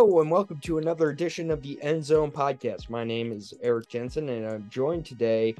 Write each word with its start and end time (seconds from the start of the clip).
Hello 0.00 0.22
and 0.22 0.30
welcome 0.30 0.58
to 0.60 0.78
another 0.78 1.10
edition 1.10 1.50
of 1.50 1.60
the 1.60 1.78
End 1.82 2.02
Zone 2.02 2.30
Podcast. 2.30 2.88
My 2.88 3.04
name 3.04 3.32
is 3.32 3.52
Eric 3.60 3.90
Jensen, 3.90 4.30
and 4.30 4.46
I'm 4.46 4.66
joined 4.70 5.04
today 5.04 5.54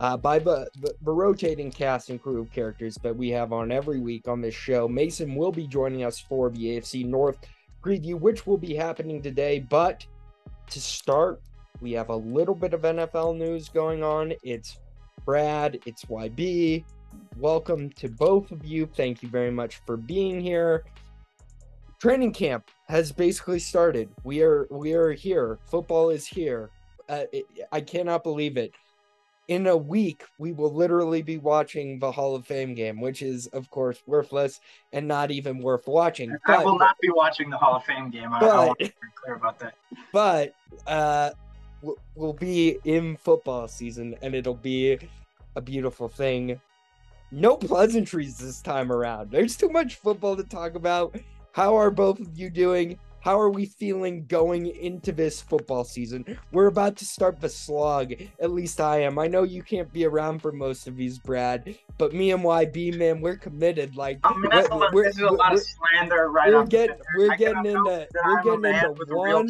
uh, 0.00 0.18
by 0.18 0.38
the, 0.38 0.68
the, 0.82 0.92
the 1.00 1.10
rotating 1.10 1.70
cast 1.70 2.10
and 2.10 2.22
crew 2.22 2.42
of 2.42 2.52
characters 2.52 2.96
that 2.96 3.16
we 3.16 3.30
have 3.30 3.54
on 3.54 3.72
every 3.72 3.98
week 3.98 4.28
on 4.28 4.42
this 4.42 4.54
show. 4.54 4.86
Mason 4.86 5.34
will 5.34 5.50
be 5.50 5.66
joining 5.66 6.04
us 6.04 6.20
for 6.20 6.50
the 6.50 6.76
AFC 6.76 7.06
North 7.06 7.38
preview, 7.82 8.20
which 8.20 8.46
will 8.46 8.58
be 8.58 8.74
happening 8.74 9.22
today. 9.22 9.60
But 9.60 10.04
to 10.72 10.78
start, 10.78 11.40
we 11.80 11.92
have 11.92 12.10
a 12.10 12.16
little 12.16 12.54
bit 12.54 12.74
of 12.74 12.82
NFL 12.82 13.38
news 13.38 13.70
going 13.70 14.04
on. 14.04 14.34
It's 14.42 14.78
Brad, 15.24 15.78
it's 15.86 16.04
YB. 16.04 16.84
Welcome 17.38 17.88
to 17.92 18.10
both 18.10 18.50
of 18.50 18.62
you. 18.62 18.84
Thank 18.84 19.22
you 19.22 19.30
very 19.30 19.50
much 19.50 19.80
for 19.86 19.96
being 19.96 20.38
here. 20.38 20.84
Training 21.98 22.32
camp 22.32 22.70
has 22.88 23.10
basically 23.12 23.58
started. 23.58 24.08
We 24.24 24.42
are 24.42 24.66
we 24.70 24.92
are 24.92 25.12
here. 25.12 25.58
Football 25.64 26.10
is 26.10 26.26
here. 26.26 26.70
Uh, 27.08 27.24
it, 27.32 27.46
I 27.72 27.80
cannot 27.80 28.22
believe 28.22 28.56
it. 28.56 28.72
In 29.48 29.68
a 29.68 29.76
week, 29.76 30.24
we 30.38 30.50
will 30.52 30.72
literally 30.74 31.22
be 31.22 31.38
watching 31.38 32.00
the 32.00 32.10
Hall 32.10 32.34
of 32.34 32.44
Fame 32.44 32.74
game, 32.74 33.00
which 33.00 33.22
is, 33.22 33.46
of 33.48 33.70
course, 33.70 34.02
worthless 34.04 34.60
and 34.92 35.06
not 35.06 35.30
even 35.30 35.58
worth 35.60 35.86
watching. 35.86 36.36
I 36.46 36.64
will 36.64 36.76
not 36.78 36.96
be 37.00 37.10
watching 37.14 37.48
the 37.48 37.56
Hall 37.56 37.76
of 37.76 37.84
Fame 37.84 38.10
game. 38.10 38.32
I, 38.32 38.40
But- 38.40 38.50
I 38.50 38.66
want 38.66 38.78
to 38.80 38.84
be 38.86 38.92
clear 39.14 39.36
about 39.36 39.58
that. 39.60 39.74
but 40.12 40.54
uh 40.86 41.30
we'll 42.16 42.32
be 42.32 42.78
in 42.84 43.16
football 43.16 43.68
season 43.68 44.16
and 44.22 44.34
it'll 44.34 44.54
be 44.54 44.98
a 45.54 45.60
beautiful 45.60 46.08
thing 46.08 46.58
no 47.30 47.56
pleasantries 47.56 48.38
this 48.38 48.60
time 48.62 48.90
around 48.90 49.30
there's 49.30 49.56
too 49.56 49.68
much 49.68 49.94
football 49.96 50.34
to 50.36 50.42
talk 50.42 50.74
about 50.74 51.14
how 51.56 51.74
are 51.74 51.90
both 51.90 52.20
of 52.20 52.38
you 52.38 52.50
doing? 52.50 52.98
How 53.20 53.40
are 53.40 53.48
we 53.48 53.64
feeling 53.64 54.26
going 54.26 54.66
into 54.66 55.10
this 55.10 55.40
football 55.40 55.84
season? 55.84 56.38
We're 56.52 56.66
about 56.66 56.96
to 56.96 57.06
start 57.06 57.40
the 57.40 57.48
slog. 57.48 58.12
At 58.38 58.52
least 58.52 58.78
i 58.78 58.98
am. 59.00 59.18
I 59.18 59.26
know 59.26 59.42
you 59.42 59.62
can't 59.62 59.90
be 59.90 60.04
around 60.04 60.42
for 60.42 60.52
most 60.52 60.86
of 60.86 60.96
these 60.98 61.18
brad 61.18 61.74
but 61.96 62.12
me 62.12 62.30
and 62.32 62.44
yb 62.44 62.98
man 62.98 63.22
we're 63.22 63.38
committed. 63.38 63.96
Like 63.96 64.18
I 64.22 64.34
mean, 64.34 64.50
that's 64.50 64.68
we're- 64.68 64.80
lot, 64.80 64.92
we're- 64.94 65.08
is 65.08 65.18
a 65.18 65.30
lot 65.30 65.52
we're- 65.52 65.54
of 65.54 65.66
slander 65.66 66.30
right 66.30 66.52
we're 66.52 66.66
getting- 66.66 66.96
we're 67.16 67.32
I 67.32 67.36
getting 67.36 67.64
into- 67.64 68.06
we're 68.26 68.42
getting 68.42 68.64
into 68.66 69.14
a 69.14 69.16
one- 69.16 69.48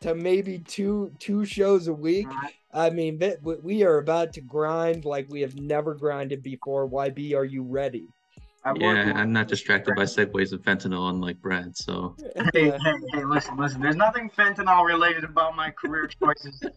to 0.00 0.14
maybe 0.16 0.58
two 0.58 1.12
two 1.20 1.44
shows 1.44 1.86
a 1.86 1.94
week. 1.94 2.26
Alright. 2.26 2.54
I 2.72 2.90
mean, 2.90 3.22
we 3.62 3.84
are 3.84 3.98
about 3.98 4.32
to 4.32 4.40
grind 4.40 5.04
like 5.04 5.28
we 5.30 5.40
have 5.42 5.54
never 5.54 5.94
grinded 5.94 6.42
before. 6.42 6.88
YB, 6.88 7.32
are 7.36 7.44
you 7.44 7.62
ready? 7.62 8.08
I 8.64 8.72
work 8.72 8.80
Yeah, 8.80 9.06
with- 9.08 9.16
I'm 9.16 9.32
not 9.32 9.48
distracted 9.48 9.94
by 9.94 10.04
segues 10.04 10.52
of 10.52 10.62
fentanyl, 10.62 11.10
unlike 11.10 11.40
Brad. 11.40 11.76
So 11.76 12.16
Hey, 12.54 12.70
hey, 12.70 12.78
hey, 13.12 13.24
listen, 13.24 13.56
listen. 13.58 13.80
There's 13.80 13.96
nothing 13.96 14.30
fentanyl 14.30 14.86
related 14.86 15.24
about 15.24 15.54
my 15.54 15.70
career 15.70 16.08
choices. 16.22 16.62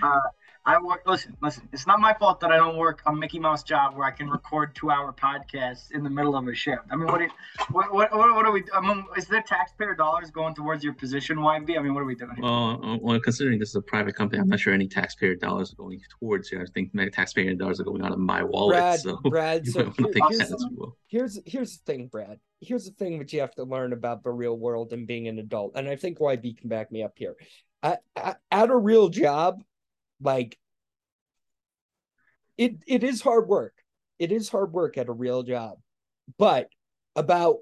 Uh, 0.00 0.20
I 0.64 0.80
work. 0.80 1.02
Listen, 1.06 1.36
listen. 1.42 1.68
It's 1.72 1.88
not 1.88 1.98
my 1.98 2.14
fault 2.14 2.38
that 2.40 2.52
I 2.52 2.56
don't 2.56 2.76
work 2.76 3.02
a 3.06 3.12
Mickey 3.12 3.40
Mouse 3.40 3.64
job 3.64 3.96
where 3.96 4.06
I 4.06 4.12
can 4.12 4.30
record 4.30 4.76
two-hour 4.76 5.12
podcasts 5.12 5.90
in 5.90 6.04
the 6.04 6.10
middle 6.10 6.36
of 6.36 6.46
a 6.46 6.54
shift. 6.54 6.82
I 6.88 6.94
mean, 6.94 7.06
what? 7.08 7.18
Do 7.18 7.28
what, 7.72 7.92
what, 7.92 8.16
what, 8.16 8.34
what 8.34 8.46
are 8.46 8.52
we? 8.52 8.62
I 8.72 8.80
mean, 8.80 9.04
is 9.16 9.26
there 9.26 9.42
taxpayer 9.42 9.96
dollars 9.96 10.30
going 10.30 10.54
towards 10.54 10.84
your 10.84 10.92
position, 10.92 11.38
YB? 11.38 11.76
I 11.76 11.82
mean, 11.82 11.94
what 11.94 12.00
are 12.00 12.06
we 12.06 12.14
doing? 12.14 12.36
here? 12.36 12.44
well, 12.44 12.80
uh, 12.84 12.96
well, 13.00 13.18
considering 13.18 13.58
this 13.58 13.70
is 13.70 13.76
a 13.76 13.82
private 13.82 14.14
company, 14.14 14.40
I'm 14.40 14.48
not 14.48 14.60
sure 14.60 14.72
any 14.72 14.86
taxpayer 14.86 15.34
dollars 15.34 15.72
are 15.72 15.76
going 15.76 16.00
towards 16.20 16.48
here. 16.48 16.62
I 16.62 16.70
think 16.72 16.94
my 16.94 17.08
taxpayer 17.08 17.52
dollars 17.54 17.80
are 17.80 17.84
going 17.84 18.02
out 18.02 18.12
of 18.12 18.18
my 18.18 18.44
wallet. 18.44 18.76
Brad, 18.76 19.00
so 19.00 19.16
Brad. 19.24 19.66
So 19.66 19.92
might 19.98 19.98
want 19.98 20.14
to 20.14 20.20
here- 20.28 20.38
here's, 20.38 20.48
that 20.48 20.92
here's 21.08 21.40
here's 21.44 21.78
the 21.78 21.92
thing, 21.92 22.06
Brad. 22.06 22.38
Here's 22.60 22.84
the 22.84 22.92
thing 22.92 23.18
that 23.18 23.32
you 23.32 23.40
have 23.40 23.54
to 23.56 23.64
learn 23.64 23.92
about 23.92 24.22
the 24.22 24.30
real 24.30 24.56
world 24.56 24.92
and 24.92 25.08
being 25.08 25.26
an 25.26 25.40
adult. 25.40 25.72
And 25.74 25.88
I 25.88 25.96
think 25.96 26.18
YB 26.18 26.56
can 26.56 26.68
back 26.68 26.92
me 26.92 27.02
up 27.02 27.14
here. 27.16 27.34
At, 27.82 28.02
at, 28.14 28.38
at 28.52 28.70
a 28.70 28.76
real 28.76 29.08
job, 29.08 29.60
like 30.22 30.58
it 32.56 32.76
it 32.86 33.04
is 33.04 33.20
hard 33.20 33.48
work. 33.48 33.74
It 34.18 34.32
is 34.32 34.48
hard 34.48 34.72
work 34.72 34.98
at 34.98 35.08
a 35.08 35.12
real 35.12 35.42
job. 35.42 35.78
But 36.38 36.68
about 37.16 37.58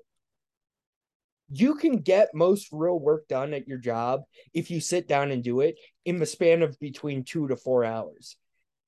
you 1.52 1.74
can 1.74 1.96
get 1.96 2.28
most 2.34 2.68
real 2.70 2.98
work 2.98 3.26
done 3.28 3.52
at 3.54 3.66
your 3.66 3.78
job 3.78 4.22
if 4.54 4.70
you 4.70 4.80
sit 4.80 5.08
down 5.08 5.30
and 5.30 5.42
do 5.42 5.60
it 5.60 5.76
in 6.04 6.18
the 6.18 6.26
span 6.26 6.62
of 6.62 6.78
between 6.78 7.24
two 7.24 7.48
to 7.48 7.56
four 7.56 7.84
hours. 7.84 8.36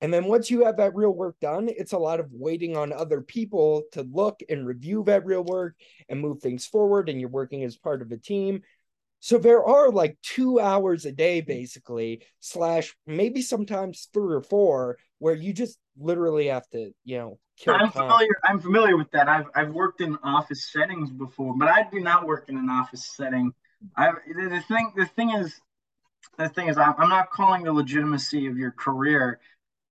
And 0.01 0.13
then 0.13 0.25
once 0.25 0.51
you 0.51 0.65
have 0.65 0.79
that 0.79 0.97
real 0.97 1.13
work 1.13 1.39
done, 1.41 1.69
it's 1.69 1.93
a 1.93 1.99
lot 1.99 2.19
of 2.19 2.29
waiting 2.33 2.77
on 2.77 2.93
other 2.93 3.21
people 3.21 3.85
to 3.93 4.03
look 4.03 4.41
and 4.49 4.67
review 4.67 5.05
that 5.07 5.25
real 5.25 5.45
work 5.45 5.77
and 6.09 6.21
move 6.21 6.41
things 6.41 6.67
forward. 6.67 7.09
And 7.09 7.21
you're 7.21 7.29
working 7.31 7.63
as 7.63 7.77
part 7.77 8.03
of 8.03 8.11
a 8.11 8.17
team. 8.17 8.63
So 9.23 9.39
there 9.39 9.65
are 9.65 9.89
like 9.89 10.17
two 10.21 10.59
hours 10.59 11.07
a 11.07 11.13
day, 11.13 11.43
basically, 11.43 12.23
slash 12.41 12.93
maybe 13.07 13.41
sometimes 13.41 14.09
three 14.13 14.35
or 14.35 14.41
four, 14.43 14.99
where 15.21 15.37
you 15.37 15.53
just 15.53 15.79
literally 15.97 16.49
have 16.49 16.69
to, 16.71 16.91
you 17.05 17.19
know, 17.19 17.39
kill 17.57 17.75
I'm 17.75 17.93
time. 17.93 17.93
familiar. 17.93 18.37
I'm 18.45 18.59
familiar 18.59 18.97
with 18.97 19.13
that. 19.13 19.29
I've 19.29 19.47
I've 19.55 19.71
worked 19.71 20.01
in 20.01 20.19
office 20.25 20.73
settings 20.73 21.09
before, 21.09 21.55
but 21.57 21.69
I 21.69 21.85
do 21.89 22.01
not 22.01 22.27
work 22.27 22.47
in 22.49 22.57
an 22.57 22.69
office 22.69 23.13
setting. 23.15 23.53
I 23.97 24.11
the, 24.11 24.49
the 24.49 24.61
thing 24.63 24.93
the 24.97 25.07
thing 25.07 25.31
is 25.31 25.55
the 26.37 26.49
thing 26.49 26.67
is 26.67 26.77
I'm, 26.77 26.95
I'm 26.99 27.09
not 27.09 27.31
calling 27.31 27.63
the 27.63 27.73
legitimacy 27.73 28.49
of 28.49 28.59
your 28.59 28.73
career 28.73 29.39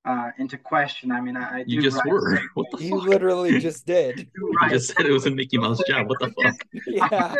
uh, 0.03 0.31
into 0.39 0.57
question. 0.57 1.09
I 1.09 1.21
mean, 1.21 1.37
I, 1.37 1.59
I 1.59 1.63
do 1.63 1.71
You 1.75 1.81
just 1.81 2.03
were. 2.05 2.41
What 2.55 2.69
the 2.71 2.83
You 2.83 2.97
fuck? 2.97 3.07
literally 3.07 3.59
just 3.61 3.85
did. 3.85 4.17
do 4.17 4.25
You 4.35 4.69
just 4.71 4.93
said 4.93 5.05
it 5.05 5.11
was 5.13 5.25
a 5.25 5.31
Mickey 5.31 5.57
Mouse 5.57 5.81
job. 5.87 6.09
What 6.09 6.19
the 6.19 6.27
fuck? 6.43 6.65
Yeah. 6.87 7.35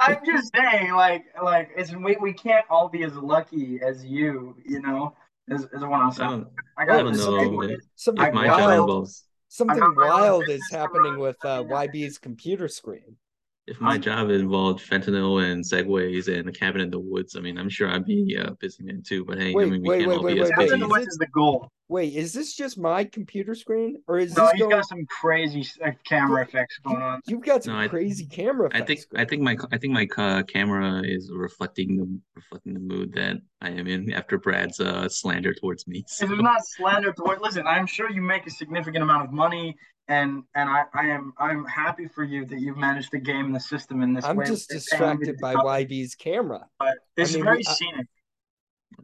I'm 0.00 0.18
just 0.24 0.54
saying, 0.54 0.92
like, 0.92 1.24
like 1.42 1.70
it's 1.76 1.94
we, 1.94 2.16
we 2.20 2.32
can't 2.32 2.64
all 2.70 2.88
be 2.88 3.02
as 3.04 3.14
lucky 3.14 3.80
as 3.82 4.04
you, 4.04 4.56
you 4.64 4.80
know, 4.80 5.14
as, 5.50 5.66
as 5.74 5.82
one 5.82 6.00
else. 6.02 6.20
I 6.20 6.30
don't, 6.30 6.48
I 6.78 6.82
I 6.82 6.86
got 6.86 7.02
don't 7.02 7.16
know. 7.16 7.38
thing 7.38 7.78
Something 7.94 8.34
my 8.34 8.46
wild, 8.46 9.08
something 9.48 9.76
I 9.76 9.80
got 9.80 9.94
my 9.94 10.04
own 10.04 10.10
wild 10.10 10.48
is 10.48 10.62
happening 10.70 11.18
with 11.18 11.36
uh, 11.44 11.62
YB's 11.62 12.18
computer 12.18 12.68
screen. 12.68 13.16
If 13.66 13.80
my 13.80 13.98
job 13.98 14.30
involved 14.30 14.80
fentanyl 14.88 15.42
and 15.44 15.64
segways 15.64 16.28
and 16.32 16.48
a 16.48 16.52
cabin 16.52 16.80
in 16.80 16.90
the 16.90 17.00
woods, 17.00 17.34
I 17.36 17.40
mean, 17.40 17.58
I'm 17.58 17.68
sure 17.68 17.88
I'd 17.90 18.04
be 18.04 18.36
a 18.36 18.52
busy 18.60 18.84
man 18.84 19.02
too. 19.04 19.24
But 19.24 19.38
hey, 19.38 19.52
Wait, 19.54 19.66
I 19.66 19.70
mean, 19.70 19.82
we 19.82 19.88
wait, 19.88 19.98
can't 19.98 20.08
wait, 20.10 20.16
all 20.18 20.22
wait, 20.22 20.34
be 20.34 20.40
wait, 20.40 20.44
as 20.44 20.50
wait. 20.50 20.56
That's 20.56 20.70
busy. 20.72 20.82
in 20.84 20.88
the 20.88 20.94
is 21.00 21.16
the 21.18 21.26
goal. 21.26 21.68
Wait, 21.88 22.14
is 22.14 22.32
this 22.32 22.54
just 22.54 22.78
my 22.78 23.04
computer 23.04 23.54
screen, 23.54 24.02
or 24.08 24.18
is 24.18 24.36
No, 24.36 24.44
this 24.46 24.54
you 24.54 24.58
going? 24.60 24.70
got 24.72 24.88
some 24.88 25.06
crazy 25.06 25.64
uh, 25.84 25.90
camera 26.04 26.42
effects 26.42 26.78
going 26.84 27.00
on. 27.00 27.20
You've 27.28 27.42
got 27.44 27.62
some 27.64 27.74
No, 27.74 27.80
I- 27.80 27.88
crazy 27.88 28.26
camera 28.26 28.68
I 28.72 28.78
effects. 28.78 29.06
think 29.06 29.20
I 29.20 29.24
think 29.24 29.42
my 29.42 29.56
I 29.72 29.78
think 29.78 29.92
my 29.92 30.06
uh, 30.16 30.42
camera 30.44 31.02
is 31.04 31.30
reflecting 31.32 31.96
the 31.96 32.20
reflecting 32.34 32.74
the 32.74 32.80
mood 32.80 33.12
that 33.14 33.36
I 33.60 33.70
am 33.70 33.86
in 33.86 34.12
after 34.12 34.36
Brad's 34.38 34.80
uh, 34.80 35.08
slander 35.08 35.54
towards 35.54 35.86
me. 35.86 36.04
So. 36.08 36.24
It 36.26 36.32
is 36.32 36.40
not 36.40 36.64
slander 36.64 37.12
towards. 37.12 37.40
Listen, 37.40 37.66
I'm 37.66 37.86
sure 37.86 38.10
you 38.10 38.22
make 38.22 38.46
a 38.46 38.50
significant 38.50 39.02
amount 39.04 39.24
of 39.24 39.32
money, 39.32 39.76
and 40.08 40.44
and 40.54 40.68
I, 40.70 40.84
I 40.94 41.06
am 41.08 41.32
I'm 41.38 41.64
happy 41.64 42.06
for 42.08 42.24
you 42.24 42.44
that 42.46 42.60
you've 42.60 42.76
managed 42.76 43.10
to 43.12 43.18
game 43.18 43.52
the 43.52 43.60
system 43.60 44.02
in 44.02 44.14
this 44.14 44.24
I'm 44.24 44.36
way. 44.36 44.44
just 44.46 44.72
It's 44.72 44.88
paying 44.90 45.18
distracted 45.18 45.38
by 45.40 45.54
come, 45.54 45.66
YB's 45.66 46.14
camera. 46.14 46.66
But 46.78 46.94
it's 47.16 47.32
I 47.32 47.36
mean, 47.36 47.44
very 47.44 47.56
we- 47.58 47.64
I- 47.66 47.72
scenic. 47.72 48.06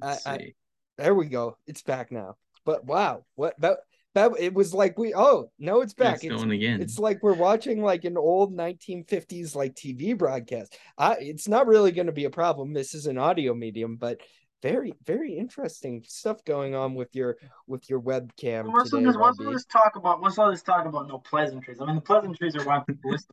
Let's 0.00 0.26
I- 0.26 0.32
I- 0.34 0.52
There 0.98 1.14
we 1.14 1.26
go. 1.26 1.56
It's 1.66 1.82
back 1.82 2.12
now. 2.12 2.36
But 2.64 2.84
wow, 2.84 3.24
what 3.34 3.58
that 3.60 3.78
that 4.14 4.32
it 4.38 4.52
was 4.54 4.72
like 4.74 4.98
we 4.98 5.14
oh 5.14 5.50
no, 5.58 5.80
it's 5.80 5.94
back. 5.94 6.16
It's 6.16 6.24
It's, 6.26 6.34
going 6.34 6.50
again. 6.52 6.80
it's 6.80 6.98
like 6.98 7.22
we're 7.22 7.32
watching 7.34 7.82
like 7.82 8.04
an 8.04 8.16
old 8.16 8.54
1950s 8.54 9.56
like 9.56 9.74
TV 9.74 10.16
broadcast. 10.16 10.76
I 10.98 11.14
it's 11.14 11.48
not 11.48 11.66
really 11.66 11.92
going 11.92 12.06
to 12.06 12.12
be 12.12 12.26
a 12.26 12.30
problem. 12.30 12.72
This 12.72 12.94
is 12.94 13.06
an 13.06 13.18
audio 13.18 13.54
medium, 13.54 13.96
but 13.96 14.20
very 14.62 14.94
very 15.04 15.36
interesting 15.36 16.02
stuff 16.06 16.44
going 16.44 16.74
on 16.74 16.94
with 16.94 17.14
your 17.14 17.36
with 17.66 17.90
your 17.90 18.00
webcam 18.00 18.72
Let's 18.72 18.90
today. 18.90 19.04
just 19.04 19.18
let's 19.40 19.64
talk 19.66 19.96
about 19.96 20.22
let's 20.22 20.38
all 20.38 20.50
just 20.50 20.64
talk 20.64 20.86
about 20.86 21.08
no 21.08 21.18
pleasantries. 21.18 21.80
I 21.80 21.86
mean, 21.86 21.96
the 21.96 22.00
pleasantries 22.00 22.56
are 22.56 22.64
why 22.64 22.80
people 22.86 23.10
listen. 23.10 23.28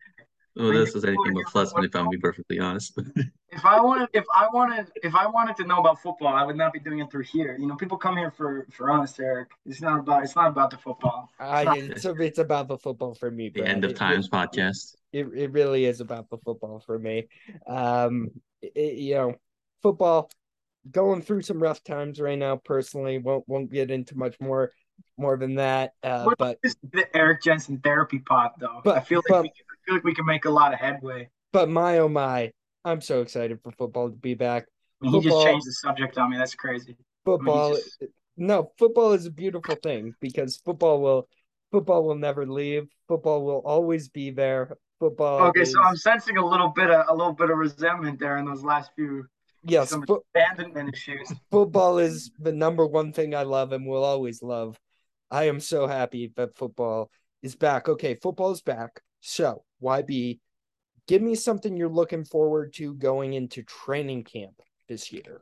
well, 0.55 0.73
this 0.73 0.95
is 0.95 1.03
anything 1.05 1.33
but 1.35 1.45
pleasant, 1.51 1.85
if 1.85 1.95
I'm 1.95 2.09
being 2.09 2.21
perfectly 2.21 2.59
honest. 2.59 2.99
If 3.51 3.65
I 3.65 3.81
wanted, 3.81 4.09
if 4.13 4.25
I 4.35 4.47
wanted, 4.53 4.91
if 5.01 5.15
I 5.15 5.25
wanted 5.25 5.55
to 5.55 5.63
know 5.63 5.79
about 5.79 5.99
football, 6.03 6.27
I 6.27 6.45
would 6.45 6.55
not 6.55 6.71
be 6.71 6.79
doing 6.79 6.99
it 6.99 7.09
through 7.09 7.23
here. 7.23 7.57
You 7.59 7.65
know, 7.65 7.75
people 7.75 7.97
come 7.97 8.15
here 8.15 8.29
for 8.29 8.67
for 8.71 8.91
us, 8.91 9.19
Eric. 9.19 9.49
It's 9.65 9.81
not 9.81 9.99
about 9.99 10.23
it's 10.23 10.35
not 10.35 10.49
about 10.49 10.69
the 10.69 10.77
football. 10.77 11.29
I, 11.39 11.65
it's, 11.79 12.05
it's 12.05 12.37
about 12.37 12.67
the 12.67 12.77
football 12.77 13.15
for 13.15 13.31
me. 13.31 13.49
the 13.49 13.61
Brad. 13.61 13.71
end 13.71 13.85
of 13.85 13.91
It- 13.91 13.97
times 13.97 14.29
podcast. 14.29 14.93
it, 15.11 15.25
it 15.35 15.51
really 15.51 15.85
is 15.85 15.99
about 15.99 16.29
the 16.29 16.37
football 16.37 16.79
for 16.85 16.99
me. 16.99 17.27
Um, 17.65 18.29
it- 18.61 18.99
you 18.99 19.15
know, 19.15 19.35
football 19.81 20.29
going 20.91 21.21
through 21.21 21.41
some 21.41 21.61
rough 21.61 21.83
times 21.83 22.19
right 22.19 22.37
now. 22.37 22.57
Personally, 22.57 23.17
won't 23.17 23.47
won't 23.47 23.71
get 23.71 23.91
into 23.91 24.17
much 24.17 24.35
more 24.39 24.71
more 25.17 25.37
than 25.37 25.55
that. 25.55 25.93
Uh, 26.03 26.23
What 26.23 26.37
but 26.37 26.59
the 26.91 27.05
Eric 27.15 27.41
Jensen 27.43 27.79
therapy 27.79 28.19
pod 28.19 28.51
though? 28.59 28.81
But- 28.83 28.97
I 28.97 28.99
feel 29.01 29.19
like 29.19 29.29
but- 29.29 29.41
we 29.43 29.49
can, 29.49 29.65
I 29.71 29.75
feel 29.85 29.95
like 29.95 30.03
we 30.03 30.13
can 30.15 30.25
make 30.25 30.45
a 30.45 30.49
lot 30.49 30.73
of 30.73 30.79
headway. 30.79 31.29
but 31.53 31.69
my 31.69 31.99
oh 31.99 32.09
my, 32.09 32.51
I'm 32.85 33.01
so 33.01 33.21
excited 33.21 33.59
for 33.63 33.71
football 33.71 34.09
to 34.09 34.15
be 34.15 34.33
back. 34.33 34.65
I 35.01 35.05
mean, 35.05 35.21
he 35.21 35.29
just 35.29 35.45
changed 35.45 35.65
the 35.67 35.71
subject 35.71 36.17
on 36.17 36.29
me. 36.31 36.37
That's 36.37 36.55
crazy. 36.55 36.97
Football, 37.25 37.75
just- 37.75 38.03
no, 38.37 38.71
football 38.77 39.13
is 39.13 39.25
a 39.25 39.31
beautiful 39.31 39.75
thing 39.75 40.13
because 40.19 40.57
football 40.57 41.01
will 41.01 41.27
football 41.71 42.03
will 42.03 42.15
never 42.15 42.45
leave. 42.45 42.87
Football 43.07 43.43
will 43.45 43.61
always 43.65 44.09
be 44.09 44.31
there. 44.31 44.77
Football. 44.99 45.41
Okay, 45.47 45.61
is- 45.61 45.71
so 45.71 45.81
I'm 45.81 45.95
sensing 45.95 46.37
a 46.37 46.45
little 46.45 46.69
bit 46.69 46.89
of 46.89 47.05
a 47.07 47.13
little 47.15 47.33
bit 47.33 47.49
of 47.49 47.57
resentment 47.57 48.19
there 48.19 48.37
in 48.37 48.45
those 48.45 48.63
last 48.63 48.91
few 48.95 49.25
yes, 49.63 49.89
some 49.89 50.05
fo- 50.05 50.23
abandonment 50.35 50.93
issues. 50.93 51.31
football 51.51 51.99
is 51.99 52.31
the 52.39 52.51
number 52.51 52.85
one 52.85 53.13
thing 53.13 53.35
I 53.35 53.43
love 53.43 53.71
and 53.71 53.85
will 53.85 54.03
always 54.03 54.41
love. 54.41 54.79
I 55.31 55.45
am 55.45 55.59
so 55.59 55.87
happy 55.87 56.31
that 56.35 56.57
football 56.57 57.11
is 57.41 57.55
back. 57.55 57.87
Okay, 57.87 58.15
football 58.15 58.51
is 58.51 58.61
back. 58.61 59.01
So, 59.21 59.63
YB, 59.83 60.39
give 61.07 61.21
me 61.21 61.35
something 61.35 61.75
you're 61.75 61.89
looking 61.89 62.23
forward 62.23 62.73
to 62.73 62.93
going 62.95 63.33
into 63.33 63.63
training 63.63 64.23
camp 64.23 64.61
this 64.87 65.11
year. 65.11 65.41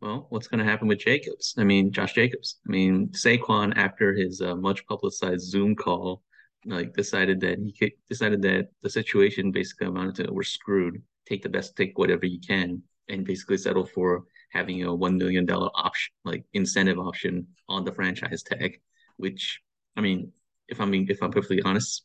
Well, 0.00 0.26
what's 0.28 0.46
going 0.46 0.58
to 0.58 0.70
happen 0.70 0.88
with 0.88 0.98
Jacobs? 0.98 1.54
I 1.56 1.64
mean, 1.64 1.90
Josh 1.90 2.12
Jacobs. 2.14 2.60
I 2.66 2.70
mean, 2.70 3.08
Saquon, 3.08 3.72
after 3.76 4.14
his 4.14 4.42
uh, 4.42 4.54
much 4.54 4.86
publicized 4.86 5.48
Zoom 5.48 5.74
call, 5.74 6.22
like 6.66 6.92
decided 6.94 7.40
that 7.40 7.58
he 7.58 7.72
could, 7.72 7.92
decided 8.08 8.42
that 8.42 8.68
the 8.82 8.90
situation 8.90 9.52
basically 9.52 9.86
amounted 9.86 10.26
to 10.26 10.32
we're 10.32 10.42
screwed. 10.42 11.00
Take 11.26 11.42
the 11.42 11.48
best, 11.48 11.76
take 11.76 11.98
whatever 11.98 12.26
you 12.26 12.40
can, 12.40 12.82
and 13.08 13.24
basically 13.24 13.56
settle 13.56 13.86
for 13.86 14.24
having 14.50 14.82
a 14.84 14.94
one 14.94 15.16
million 15.16 15.46
dollar 15.46 15.70
option, 15.74 16.12
like 16.24 16.44
incentive 16.52 16.98
option 16.98 17.46
on 17.68 17.84
the 17.84 17.92
franchise 17.92 18.42
tag. 18.42 18.80
Which, 19.16 19.60
I 19.96 20.00
mean, 20.00 20.32
if 20.68 20.80
I'm 20.80 20.90
being, 20.90 21.06
if 21.08 21.22
I'm 21.22 21.30
perfectly 21.30 21.62
honest, 21.62 22.04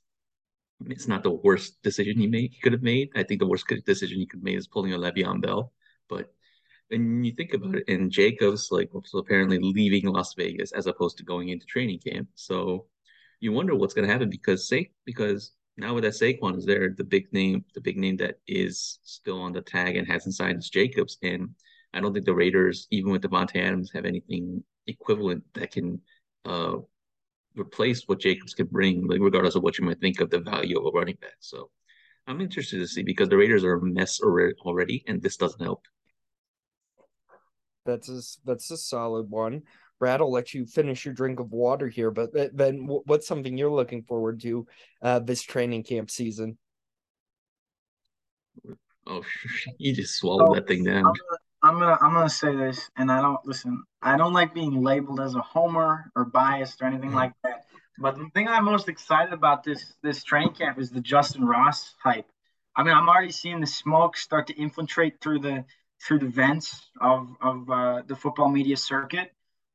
it's 0.88 1.07
not 1.07 1.24
the 1.24 1.31
worst 1.31 1.81
decision 1.83 2.18
he 2.18 2.27
made. 2.27 2.51
He 2.53 2.62
could 2.62 2.74
have 2.74 2.83
made. 2.83 3.09
I 3.15 3.24
think 3.24 3.39
the 3.39 3.48
worst 3.48 3.65
decision 3.86 4.19
he 4.19 4.25
could 4.25 4.39
have 4.39 4.44
made 4.44 4.57
is 4.57 4.68
pulling 4.68 4.94
a 4.94 4.98
Le'Veon 4.98 5.42
Bell, 5.42 5.71
but 6.09 6.33
when 6.92 7.24
you 7.24 7.31
think 7.31 7.53
about 7.53 7.75
it, 7.75 7.86
and 7.88 8.12
Jacobs 8.12 8.68
like 8.69 8.94
was 8.94 9.13
apparently 9.13 9.59
leaving 9.59 10.06
Las 10.07 10.33
Vegas 10.33 10.74
as 10.74 10.88
opposed 10.88 11.18
to 11.18 11.24
going 11.24 11.50
into 11.50 11.65
training 11.65 12.00
camp. 12.00 12.27
So 12.36 12.88
you 13.39 13.53
wonder 13.53 13.75
what's 13.75 13.94
going 13.94 14.07
to 14.07 14.12
happen 14.12 14.30
because 14.30 14.68
say 14.68 14.92
because 15.06 15.53
now 15.77 15.94
with 15.94 16.03
that 16.03 16.13
Saquon 16.13 16.57
is 16.57 16.65
there, 16.65 16.94
the 16.95 17.03
big 17.03 17.31
name, 17.33 17.63
the 17.73 17.81
big 17.81 17.97
name 17.97 18.18
that 18.18 18.35
is 18.47 19.00
still 19.03 19.41
on 19.41 19.53
the 19.53 19.62
tag 19.62 19.95
and 19.95 20.07
hasn't 20.07 20.35
signed 20.35 20.59
is 20.59 20.69
Jacobs, 20.69 21.18
and 21.23 21.50
I 21.94 22.00
don't 22.00 22.13
think 22.13 22.25
the 22.25 22.33
Raiders, 22.33 22.88
even 22.91 23.12
with 23.12 23.21
Davante 23.21 23.57
Adams, 23.57 23.91
have 23.94 24.06
anything 24.06 24.63
equivalent 24.88 25.44
that 25.53 25.71
can 25.71 26.01
uh, 26.45 26.77
replace 27.56 28.03
what 28.07 28.19
Jacobs 28.19 28.53
can 28.53 28.68
bring, 28.68 29.07
like 29.07 29.19
regardless 29.21 29.56
of 29.56 29.63
what 29.63 29.77
you 29.77 29.85
might 29.85 30.00
think 30.00 30.19
of 30.21 30.29
the 30.29 30.39
value 30.39 30.79
of 30.79 30.85
a 30.85 30.97
running 30.97 31.18
back. 31.21 31.35
So 31.39 31.69
I'm 32.27 32.41
interested 32.41 32.79
to 32.79 32.88
see 32.88 33.03
because 33.03 33.29
the 33.29 33.38
Raiders 33.38 33.63
are 33.63 33.74
a 33.74 33.81
mess 33.81 34.19
already, 34.21 35.03
and 35.07 35.21
this 35.21 35.38
doesn't 35.38 35.62
help. 35.62 35.83
That's 37.85 38.09
a 38.09 38.21
that's 38.45 38.69
a 38.71 38.77
solid 38.77 39.29
one. 39.29 39.63
Brad, 40.01 40.19
I'll 40.19 40.31
let 40.31 40.56
you 40.56 40.65
finish 40.65 41.06
your 41.06 41.13
drink 41.13 41.39
of 41.39 41.51
water 41.51 41.88
here, 41.88 42.09
but 42.09 42.31
then 42.33 42.88
what's 42.88 43.27
something 43.27 43.56
you're 43.56 43.69
looking 43.69 44.01
forward 44.01 44.39
to 44.42 44.65
uh, 45.03 45.19
this 45.19 45.44
training 45.44 45.83
camp 45.83 46.09
season? 46.09 46.57
Oh, 49.06 49.21
you 49.77 49.94
just 49.94 50.15
swallowed 50.15 50.50
oh, 50.50 50.56
that 50.56 50.68
thing 50.68 50.86
down. 50.86 50.98
I'm 50.98 51.03
gonna, 51.03 51.38
I'm 51.62 51.80
gonna, 51.80 51.98
I'm 52.01 52.13
gonna 52.13 52.30
say 52.30 52.56
this, 52.56 52.89
and 52.98 53.12
I 53.12 53.21
don't 53.21 53.45
listen. 53.45 53.83
I 54.01 54.18
don't 54.18 54.33
like 54.33 54.56
being 54.56 54.81
labeled 54.81 55.19
as 55.19 55.36
a 55.36 55.42
homer 55.42 56.12
or 56.15 56.25
biased 56.25 56.81
or 56.81 56.86
anything 56.86 57.09
mm-hmm. 57.09 57.18
like 57.18 57.33
that. 57.44 57.65
But 58.00 58.18
the 58.18 58.27
thing 58.33 58.48
I'm 58.48 58.65
most 58.65 58.89
excited 58.89 59.33
about 59.33 59.63
this 59.63 59.94
this 60.01 60.24
training 60.24 60.53
camp 60.56 60.80
is 60.80 60.89
the 60.89 61.01
Justyn 61.01 61.48
Ross 61.48 61.94
hype. 62.03 62.25
I 62.75 62.81
mean, 62.81 62.95
I'm 62.95 63.07
already 63.07 63.31
seeing 63.31 63.62
the 63.62 63.68
smoke 63.68 64.18
start 64.18 64.48
to 64.48 64.59
infiltrate 64.59 65.21
through 65.21 65.42
the 65.42 65.63
through 66.03 66.19
the 66.19 66.30
vents 66.30 66.89
of 67.00 67.36
of 67.39 67.69
uh, 67.69 68.01
the 68.07 68.15
football 68.15 68.50
media 68.50 68.77
circuit. 68.77 69.31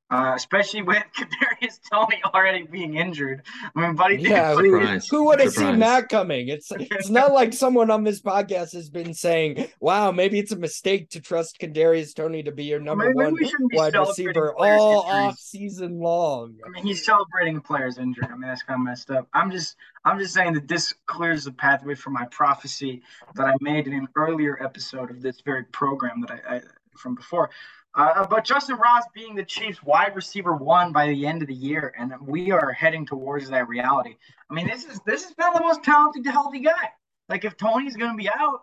Uh, 0.09 0.35
especially 0.37 0.83
with 0.83 1.03
Kadarius 1.17 1.81
Toney 1.91 2.23
already 2.33 2.63
being 2.63 2.95
injured. 2.95 3.43
I 3.75 3.81
mean, 3.81 3.97
buddy, 3.97 4.17
yeah, 4.19 4.55
who, 4.55 4.79
who, 5.11 5.25
would 5.25 5.41
have 5.41 5.53
seen 5.53 5.81
that 5.81 6.09
coming? 6.09 6.49
It's 6.49 6.71
it's 6.71 7.09
not 7.09 7.33
like 7.33 7.53
someone 7.53 7.91
on 7.91 8.05
this 8.05 8.23
podcast 8.23 8.73
has 8.75 8.89
been 8.89 9.15
saying, 9.15 9.67
"Wow, 9.81 10.13
maybe 10.13 10.39
it's 10.39 10.53
a 10.53 10.57
mistake 10.57 11.11
to 11.11 11.21
trust 11.21 11.59
Kadarius 11.59 12.15
Toney 12.15 12.45
to 12.45 12.53
be 12.53 12.67
your 12.67 12.79
number 12.79 13.13
maybe 13.13 13.51
one 13.51 13.69
wide 13.73 13.97
receiver 13.97 14.55
all 14.57 15.01
injuries. 15.01 15.13
off 15.13 15.39
season 15.39 15.99
long." 15.99 16.55
I 16.65 16.69
mean, 16.69 16.85
he's 16.85 17.05
celebrating 17.05 17.57
a 17.57 17.61
players 17.61 17.99
injured. 17.99 18.27
I 18.27 18.33
mean, 18.37 18.43
that's 18.43 18.63
kind 18.63 18.81
of 18.81 18.85
messed 18.85 19.11
up. 19.11 19.27
I'm 19.35 19.51
just 19.51 19.75
I'm 20.05 20.21
just 20.21 20.35
saying 20.35 20.53
that 20.53 20.69
this 20.69 20.95
clears 21.07 21.45
the 21.45 21.53
pathway 21.53 21.97
for 21.97 22.11
my 22.11 22.27
prophecy 22.27 23.03
that 23.35 23.49
I 23.49 23.55
made 23.61 23.89
in 23.89 23.93
an 23.93 24.07
earlier 24.15 24.63
episode 24.63 25.11
of 25.11 25.21
this 25.21 25.41
very 25.41 25.65
program 25.65 26.21
that 26.21 26.31
I, 26.31 26.57
I 26.57 26.61
from 26.97 27.15
before. 27.15 27.51
Uh, 27.97 28.27
but 28.27 28.45
Justyn 28.45 28.79
Ross 28.79 29.05
being 29.15 29.35
the 29.35 29.45
Chiefs' 29.45 29.83
wide 29.83 30.15
receiver 30.15 30.55
one 30.55 30.93
by 30.93 31.07
the 31.09 31.27
end 31.27 31.41
of 31.41 31.49
the 31.49 31.55
year, 31.55 31.95
and 31.99 32.13
we 32.21 32.51
are 32.51 32.71
heading 32.71 33.07
towards 33.07 33.49
that 33.49 33.69
reality. 33.69 34.17
I 34.51 34.55
mean, 34.55 34.67
this 34.67 34.85
is 34.85 35.01
this 35.07 35.25
is 35.25 35.33
not 35.39 35.55
the 35.55 35.61
most 35.61 35.83
talented, 35.83 36.27
healthy 36.27 36.61
guy. 36.61 36.91
Like 37.31 37.47
if 37.47 37.57
Toney's 37.57 37.97
going 37.97 38.11
to 38.11 38.17
be 38.17 38.29
out, 38.29 38.61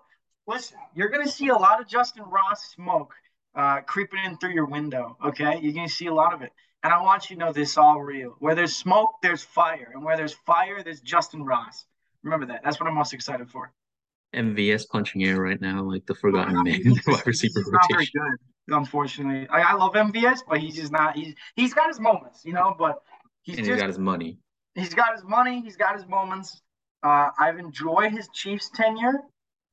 listen, 0.47 0.77
you're 0.93 1.09
going 1.09 1.25
to 1.25 1.31
see 1.31 1.47
a 1.47 1.55
lot 1.55 1.81
of 1.81 1.87
Justyn 1.87 2.29
Ross 2.31 2.73
smoke 2.75 3.13
uh, 3.55 3.81
creeping 3.81 4.19
in 4.23 4.37
through 4.37 4.53
your 4.53 4.67
window. 4.67 5.17
Okay, 5.25 5.59
you're 5.61 5.73
going 5.73 5.87
to 5.87 5.93
see 5.93 6.07
a 6.07 6.13
lot 6.13 6.35
of 6.35 6.43
it, 6.43 6.51
and 6.83 6.93
I 6.93 7.01
want 7.01 7.31
you 7.31 7.35
to 7.35 7.39
know 7.39 7.51
this 7.51 7.75
all 7.75 8.03
real. 8.03 8.35
Where 8.37 8.53
there's 8.53 8.75
smoke, 8.75 9.15
there's 9.23 9.41
fire, 9.41 9.89
and 9.95 10.03
where 10.03 10.15
there's 10.15 10.33
fire, 10.33 10.83
there's 10.83 11.01
Justyn 11.01 11.43
Ross. 11.43 11.85
Remember 12.21 12.45
that. 12.45 12.61
That's 12.63 12.79
what 12.79 12.87
I'm 12.87 12.95
most 12.95 13.13
excited 13.13 13.49
for. 13.49 13.71
MVS 14.33 14.89
punching 14.89 15.23
air 15.23 15.39
right 15.39 15.59
now, 15.61 15.83
like 15.83 16.05
the 16.05 16.15
forgotten 16.15 16.63
man 16.63 16.95
wide 17.07 17.25
receiver 17.25 17.59
rotation. 17.59 17.71
Not 17.71 17.87
very 17.91 18.05
good 18.05 18.37
unfortunately. 18.67 19.47
I, 19.49 19.61
I 19.61 19.73
love 19.73 19.93
MVS, 19.93 20.39
but 20.47 20.59
he's 20.59 20.75
just 20.75 20.91
not. 20.91 21.15
He's 21.15 21.33
he's 21.55 21.73
got 21.73 21.87
his 21.87 21.99
moments, 21.99 22.43
you 22.45 22.53
know. 22.53 22.75
But 22.77 23.01
he's 23.43 23.57
and 23.57 23.65
just, 23.65 23.75
he's 23.75 23.81
got 23.81 23.87
his 23.87 23.99
money. 23.99 24.39
He's 24.75 24.93
got 24.93 25.13
his 25.13 25.23
money. 25.23 25.61
He's 25.61 25.75
got 25.75 25.95
his 25.95 26.07
moments. 26.07 26.61
Uh, 27.03 27.29
I've 27.37 27.59
enjoyed 27.59 28.11
his 28.11 28.29
Chiefs 28.33 28.69
tenure, 28.73 29.21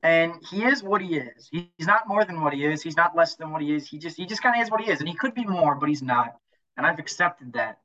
and 0.03 0.33
he 0.49 0.63
is 0.63 0.83
what 0.83 1.01
he 1.01 1.15
is. 1.15 1.49
He's 1.51 1.87
not 1.87 2.07
more 2.07 2.25
than 2.25 2.41
what 2.41 2.53
he 2.53 2.65
is. 2.65 2.81
He's 2.81 2.97
not 2.97 3.15
less 3.15 3.35
than 3.35 3.51
what 3.51 3.61
he 3.61 3.73
is. 3.73 3.87
He 3.87 3.97
just 3.97 4.17
he 4.17 4.25
just 4.25 4.41
kind 4.41 4.55
of 4.59 4.63
is 4.63 4.71
what 4.71 4.81
he 4.81 4.91
is, 4.91 4.99
and 4.99 5.07
he 5.07 5.15
could 5.15 5.33
be 5.33 5.45
more, 5.45 5.75
but 5.75 5.89
he's 5.89 6.03
not. 6.03 6.35
And 6.77 6.85
I've 6.85 6.99
accepted 6.99 7.53
that. 7.53 7.77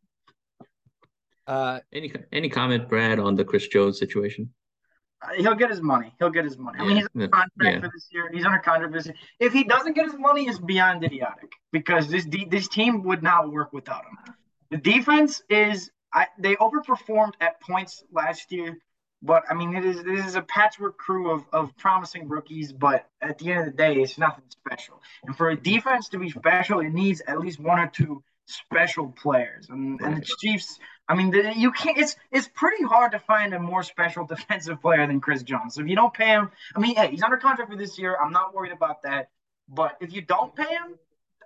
Uh, 1.46 1.78
any 1.92 2.12
any 2.32 2.48
comment, 2.48 2.88
Brad, 2.88 3.18
on 3.20 3.36
the 3.36 3.44
Chris 3.44 3.68
Jones 3.68 3.98
situation? 3.98 4.52
Uh, 5.22 5.32
he'll 5.38 5.54
get 5.54 5.70
his 5.70 5.80
money. 5.80 6.12
He'll 6.18 6.30
get 6.30 6.44
his 6.44 6.58
money. 6.58 6.78
I 6.78 6.86
mean, 6.86 6.96
he's 6.96 7.08
under 7.14 7.28
contract 7.28 7.52
yeah. 7.62 7.80
for 7.80 7.90
this 7.94 8.08
year. 8.10 8.30
He's 8.32 8.44
under 8.44 8.58
contract 8.58 8.92
for 8.92 8.98
this 8.98 9.06
year. 9.06 9.14
If 9.40 9.52
he 9.52 9.64
doesn't 9.64 9.94
get 9.94 10.04
his 10.06 10.18
money, 10.18 10.46
it's 10.46 10.58
beyond 10.58 11.04
idiotic 11.04 11.52
because 11.72 12.08
this 12.08 12.24
de- 12.26 12.46
this 12.46 12.68
team 12.68 13.02
would 13.04 13.22
not 13.22 13.50
work 13.50 13.72
without 13.72 14.04
him. 14.04 14.34
The 14.70 14.76
defense 14.76 15.42
is 15.48 15.90
I, 16.12 16.26
they 16.38 16.56
overperformed 16.56 17.32
at 17.40 17.60
points 17.60 18.04
last 18.12 18.52
year, 18.52 18.78
but 19.22 19.44
I 19.48 19.54
mean, 19.54 19.74
it 19.74 19.84
is 19.84 20.02
this 20.02 20.26
is 20.26 20.34
a 20.34 20.42
patchwork 20.42 20.98
crew 20.98 21.30
of, 21.30 21.44
of 21.52 21.76
promising 21.76 22.28
rookies. 22.28 22.72
But 22.72 23.06
at 23.22 23.38
the 23.38 23.52
end 23.52 23.60
of 23.60 23.66
the 23.66 23.72
day, 23.72 23.96
it's 23.96 24.18
nothing 24.18 24.44
special. 24.48 25.02
And 25.24 25.36
for 25.36 25.50
a 25.50 25.56
defense 25.56 26.10
to 26.10 26.18
be 26.18 26.30
special, 26.30 26.80
it 26.80 26.90
needs 26.90 27.22
at 27.26 27.40
least 27.40 27.58
one 27.58 27.78
or 27.78 27.88
two 27.88 28.22
special 28.46 29.08
players. 29.08 29.68
And, 29.68 30.00
and 30.00 30.16
the 30.16 30.26
Chiefs 30.38 30.78
I 31.08 31.14
mean, 31.14 31.32
you 31.56 31.70
can't. 31.70 31.96
It's 31.98 32.16
it's 32.32 32.48
pretty 32.48 32.82
hard 32.82 33.12
to 33.12 33.18
find 33.18 33.54
a 33.54 33.60
more 33.60 33.82
special 33.82 34.26
defensive 34.26 34.80
player 34.80 35.06
than 35.06 35.20
Chris 35.20 35.42
Jones. 35.42 35.74
So 35.74 35.82
if 35.82 35.88
you 35.88 35.96
don't 35.96 36.12
pay 36.12 36.26
him, 36.26 36.50
I 36.74 36.80
mean, 36.80 36.96
hey, 36.96 37.10
he's 37.10 37.22
under 37.22 37.36
contract 37.36 37.70
for 37.70 37.76
this 37.76 37.98
year. 37.98 38.16
I'm 38.16 38.32
not 38.32 38.54
worried 38.54 38.72
about 38.72 39.02
that. 39.02 39.30
But 39.68 39.96
if 40.00 40.12
you 40.12 40.22
don't 40.22 40.54
pay 40.54 40.68
him, 40.68 40.98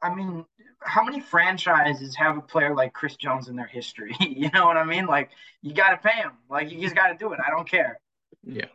I 0.02 0.14
mean, 0.14 0.44
how 0.80 1.04
many 1.04 1.20
franchises 1.20 2.16
have 2.16 2.38
a 2.38 2.40
player 2.40 2.74
like 2.74 2.92
Chris 2.92 3.16
Jones 3.16 3.48
in 3.48 3.56
their 3.56 3.66
history? 3.66 4.14
you 4.20 4.50
know 4.52 4.66
what 4.66 4.76
I 4.76 4.84
mean? 4.84 5.06
Like, 5.06 5.30
you 5.62 5.74
got 5.74 5.90
to 5.90 5.96
pay 5.96 6.16
him. 6.16 6.32
Like, 6.48 6.70
you 6.70 6.80
just 6.80 6.94
got 6.94 7.08
to 7.08 7.14
do 7.14 7.32
it. 7.32 7.40
I 7.44 7.50
don't 7.50 7.68
care. 7.68 8.00
Yeah. 8.42 8.66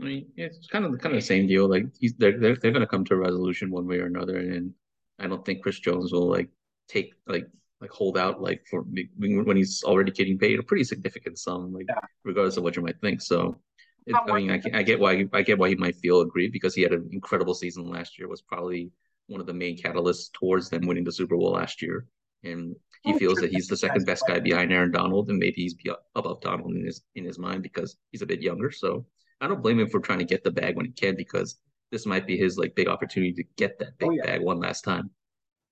I 0.00 0.04
mean, 0.04 0.26
it's 0.36 0.66
kind 0.68 0.84
of 0.84 0.92
kind 1.00 1.14
of 1.14 1.20
the 1.20 1.26
same 1.26 1.46
deal. 1.46 1.68
Like, 1.68 1.86
he's 1.98 2.14
they're 2.14 2.38
they're, 2.38 2.56
they're 2.56 2.70
going 2.70 2.80
to 2.80 2.86
come 2.86 3.04
to 3.06 3.14
a 3.14 3.18
resolution 3.18 3.70
one 3.70 3.86
way 3.86 3.98
or 3.98 4.06
another, 4.06 4.36
and 4.36 4.72
I 5.18 5.26
don't 5.26 5.44
think 5.44 5.62
Chris 5.62 5.78
Jones 5.80 6.12
will 6.12 6.28
like 6.28 6.48
take 6.88 7.12
like 7.26 7.46
like 7.80 7.90
hold 7.90 8.18
out 8.18 8.40
like 8.40 8.64
for 8.68 8.82
when 8.82 9.56
he's 9.56 9.82
already 9.84 10.10
getting 10.10 10.38
paid 10.38 10.58
a 10.58 10.62
pretty 10.62 10.84
significant 10.84 11.38
sum, 11.38 11.72
like 11.72 11.86
yeah. 11.88 12.00
regardless 12.24 12.56
of 12.56 12.64
what 12.64 12.76
you 12.76 12.82
might 12.82 13.00
think. 13.00 13.20
So, 13.20 13.60
it, 14.06 14.16
I 14.16 14.32
mean, 14.32 14.50
I, 14.50 14.60
I 14.78 14.82
get 14.82 14.98
why 14.98 15.26
I 15.32 15.42
get 15.42 15.58
why 15.58 15.68
he 15.68 15.76
might 15.76 15.96
feel 15.96 16.20
aggrieved 16.20 16.52
because 16.52 16.74
he 16.74 16.82
had 16.82 16.92
an 16.92 17.08
incredible 17.12 17.54
season 17.54 17.88
last 17.88 18.18
year. 18.18 18.28
Was 18.28 18.42
probably 18.42 18.90
one 19.26 19.40
of 19.40 19.46
the 19.46 19.54
main 19.54 19.76
catalysts 19.76 20.32
towards 20.32 20.70
them 20.70 20.86
winning 20.86 21.04
the 21.04 21.12
Super 21.12 21.36
Bowl 21.36 21.52
last 21.52 21.82
year, 21.82 22.06
and 22.42 22.74
he 23.04 23.16
feels 23.18 23.38
that 23.38 23.52
he's 23.52 23.68
the 23.68 23.76
second 23.76 24.06
best 24.06 24.24
guy 24.26 24.40
behind 24.40 24.72
Aaron 24.72 24.90
Donald, 24.90 25.28
and 25.30 25.38
maybe 25.38 25.62
he's 25.62 25.76
above 26.16 26.40
Donald 26.40 26.74
in 26.74 26.84
his 26.84 27.02
in 27.14 27.24
his 27.24 27.38
mind 27.38 27.62
because 27.62 27.96
he's 28.10 28.22
a 28.22 28.26
bit 28.26 28.42
younger. 28.42 28.70
So 28.70 29.06
I 29.40 29.46
don't 29.46 29.62
blame 29.62 29.78
him 29.78 29.88
for 29.88 30.00
trying 30.00 30.18
to 30.18 30.24
get 30.24 30.42
the 30.42 30.50
bag 30.50 30.76
when 30.76 30.86
he 30.86 30.92
can 30.92 31.14
because 31.14 31.58
this 31.90 32.06
might 32.06 32.26
be 32.26 32.36
his 32.36 32.58
like 32.58 32.74
big 32.74 32.88
opportunity 32.88 33.32
to 33.34 33.44
get 33.56 33.78
that 33.78 33.98
big 33.98 34.08
oh, 34.08 34.12
yeah. 34.12 34.24
bag 34.24 34.42
one 34.42 34.60
last 34.60 34.82
time. 34.82 35.10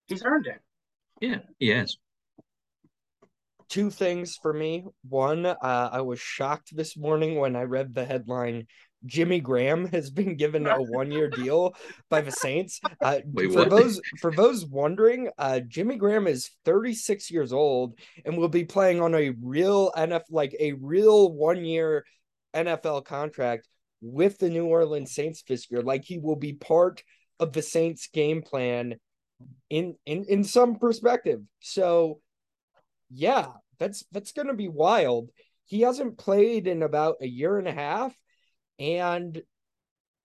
He's 0.07 0.25
earned 0.25 0.47
it. 0.47 0.61
Yeah, 1.21 1.39
he 1.59 1.69
has. 1.69 1.97
Two 3.69 3.91
things 3.91 4.39
for 4.41 4.53
me. 4.53 4.85
One, 5.09 5.45
uh, 5.45 5.57
I 5.93 6.01
was 6.03 6.21
shocked 6.21 6.77
this 6.77 6.97
morning 6.97 7.37
when 7.37 7.57
I 7.57 7.63
read 7.63 7.95
the 7.95 8.05
headline 8.05 8.67
Jimmy 9.05 9.41
Graham 9.41 9.87
has 9.89 10.11
been 10.11 10.37
given 10.37 10.67
a 10.67 10.77
one-year 10.83 11.31
deal 11.31 11.75
by 12.11 12.21
the 12.21 12.33
Saints. 12.33 12.81
Uh, 13.01 13.19
Wait, 13.33 13.53
for 13.53 13.61
what? 13.61 13.71
those 13.71 14.01
for 14.21 14.33
those 14.33 14.65
wondering, 14.67 15.31
uh, 15.39 15.61
Jimmy 15.61 15.97
Graham 15.97 16.27
is 16.27 16.51
36 16.65 17.31
years 17.31 17.53
old 17.53 17.99
and 18.25 18.37
will 18.37 18.49
be 18.49 18.65
playing 18.65 19.01
on 19.01 19.15
a 19.15 19.31
real 19.43 19.93
NFL, 19.97 20.23
like 20.31 20.57
a 20.59 20.73
real 20.73 21.33
one-year 21.33 22.05
NFL 22.55 23.05
contract 23.05 23.69
with 24.07 24.39
the 24.39 24.51
New 24.51 24.67
Orleans 24.67 25.15
Saints 25.15 25.43
this 25.43 25.71
year. 25.71 25.83
Like 25.83 26.05
he 26.05 26.19
will 26.19 26.37
be 26.37 26.53
part 26.53 27.03
of 27.39 27.53
the 27.53 27.63
Saints 27.63 28.09
game 28.13 28.43
plan 28.43 28.97
in 29.69 29.97
in 30.07 30.25
in 30.25 30.45
some 30.45 30.77
perspective. 30.77 31.41
So 31.61 32.21
yeah, 33.11 33.49
that's 33.79 34.05
that's 34.13 34.33
going 34.33 34.49
to 34.49 34.55
be 34.55 34.69
wild. 34.69 35.31
He 35.67 35.81
hasn't 35.81 36.19
played 36.19 36.67
in 36.67 36.83
about 36.83 37.17
a 37.21 37.27
year 37.27 37.59
and 37.59 37.69
a 37.69 37.73
half 37.73 38.15
and 38.79 39.43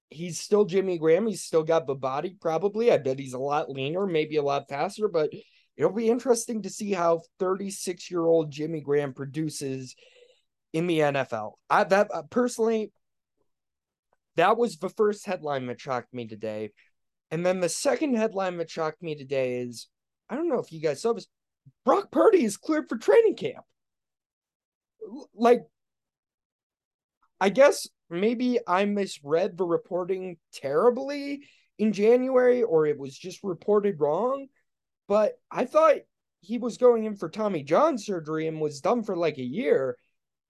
he's 0.10 0.40
still 0.40 0.66
Jimmy 0.66 0.98
Graham. 0.98 1.26
He's 1.26 1.44
still 1.44 1.64
got 1.64 1.88
the 1.88 1.96
body 1.96 2.36
probably. 2.40 2.92
I 2.92 2.98
bet 2.98 3.18
he's 3.18 3.34
a 3.34 3.40
lot 3.40 3.70
leaner, 3.70 4.06
maybe 4.06 4.36
a 4.36 4.44
lot 4.44 4.70
faster, 4.70 5.08
but 5.08 5.32
it'll 5.78 5.94
be 5.94 6.10
interesting 6.10 6.62
to 6.62 6.70
see 6.70 6.92
how 6.92 7.22
36 7.40 8.12
year 8.12 8.26
old 8.26 8.52
Jimmy 8.52 8.82
Graham 8.82 9.14
produces 9.14 9.96
in 10.74 10.88
the 10.88 11.00
NFL. 11.00 11.54
I 11.70 11.84
that 11.86 12.10
uh, 12.14 12.24
personally, 12.30 12.92
that 14.42 14.58
was 14.58 14.78
the 14.78 14.90
first 14.90 15.26
headline 15.26 15.68
that 15.68 15.80
shocked 15.80 16.14
me 16.14 16.28
today. 16.28 16.72
And 17.30 17.46
then 17.46 17.60
the 17.60 17.70
second 17.70 18.16
headline 18.16 18.58
that 18.58 18.70
shocked 18.70 19.02
me 19.02 19.16
today 19.16 19.60
is 19.60 19.88
I 20.30 20.36
don't 20.36 20.50
know 20.50 20.60
if 20.60 20.72
you 20.72 20.82
guys 20.82 21.02
saw 21.02 21.14
this. 21.14 21.28
Brock 21.86 22.12
Purdy 22.12 22.44
is 22.44 22.58
cleared 22.58 22.90
for 22.90 22.98
training 22.98 23.36
camp. 23.36 23.64
Like, 25.36 25.62
I 27.40 27.50
guess 27.50 27.88
maybe 28.10 28.60
I 28.68 28.86
misread 28.86 29.58
the 29.58 29.66
reporting 29.66 30.38
terribly 30.54 31.44
in 31.78 31.94
January, 31.94 32.64
or 32.64 32.86
it 32.86 32.98
was 32.98 33.18
just 33.18 33.44
reported 33.44 34.00
wrong. 34.00 34.48
But 35.08 35.34
I 35.52 35.66
thought 35.66 35.98
he 36.40 36.58
was 36.58 36.78
going 36.78 37.04
in 37.04 37.16
for 37.16 37.30
Tommy 37.30 37.64
John 37.64 37.98
surgery 37.98 38.48
and 38.48 38.60
was 38.60 38.82
done 38.82 39.04
for 39.04 39.16
like 39.16 39.38
a 39.38 39.44
year. 39.44 39.98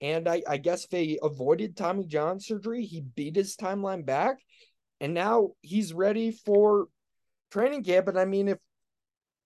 And 0.02 0.28
I, 0.28 0.42
I 0.48 0.56
guess 0.56 0.86
they 0.86 1.18
avoided 1.22 1.76
Tommy 1.76 2.06
John 2.06 2.40
surgery. 2.40 2.84
He 2.84 3.00
beat 3.00 3.36
his 3.36 3.56
timeline 3.56 4.04
back. 4.04 4.38
And 5.00 5.14
now 5.14 5.52
he's 5.62 5.94
ready 5.94 6.32
for 6.32 6.88
training 7.52 7.84
camp. 7.84 8.08
And 8.08 8.18
I 8.18 8.24
mean, 8.24 8.48
if 8.48 8.58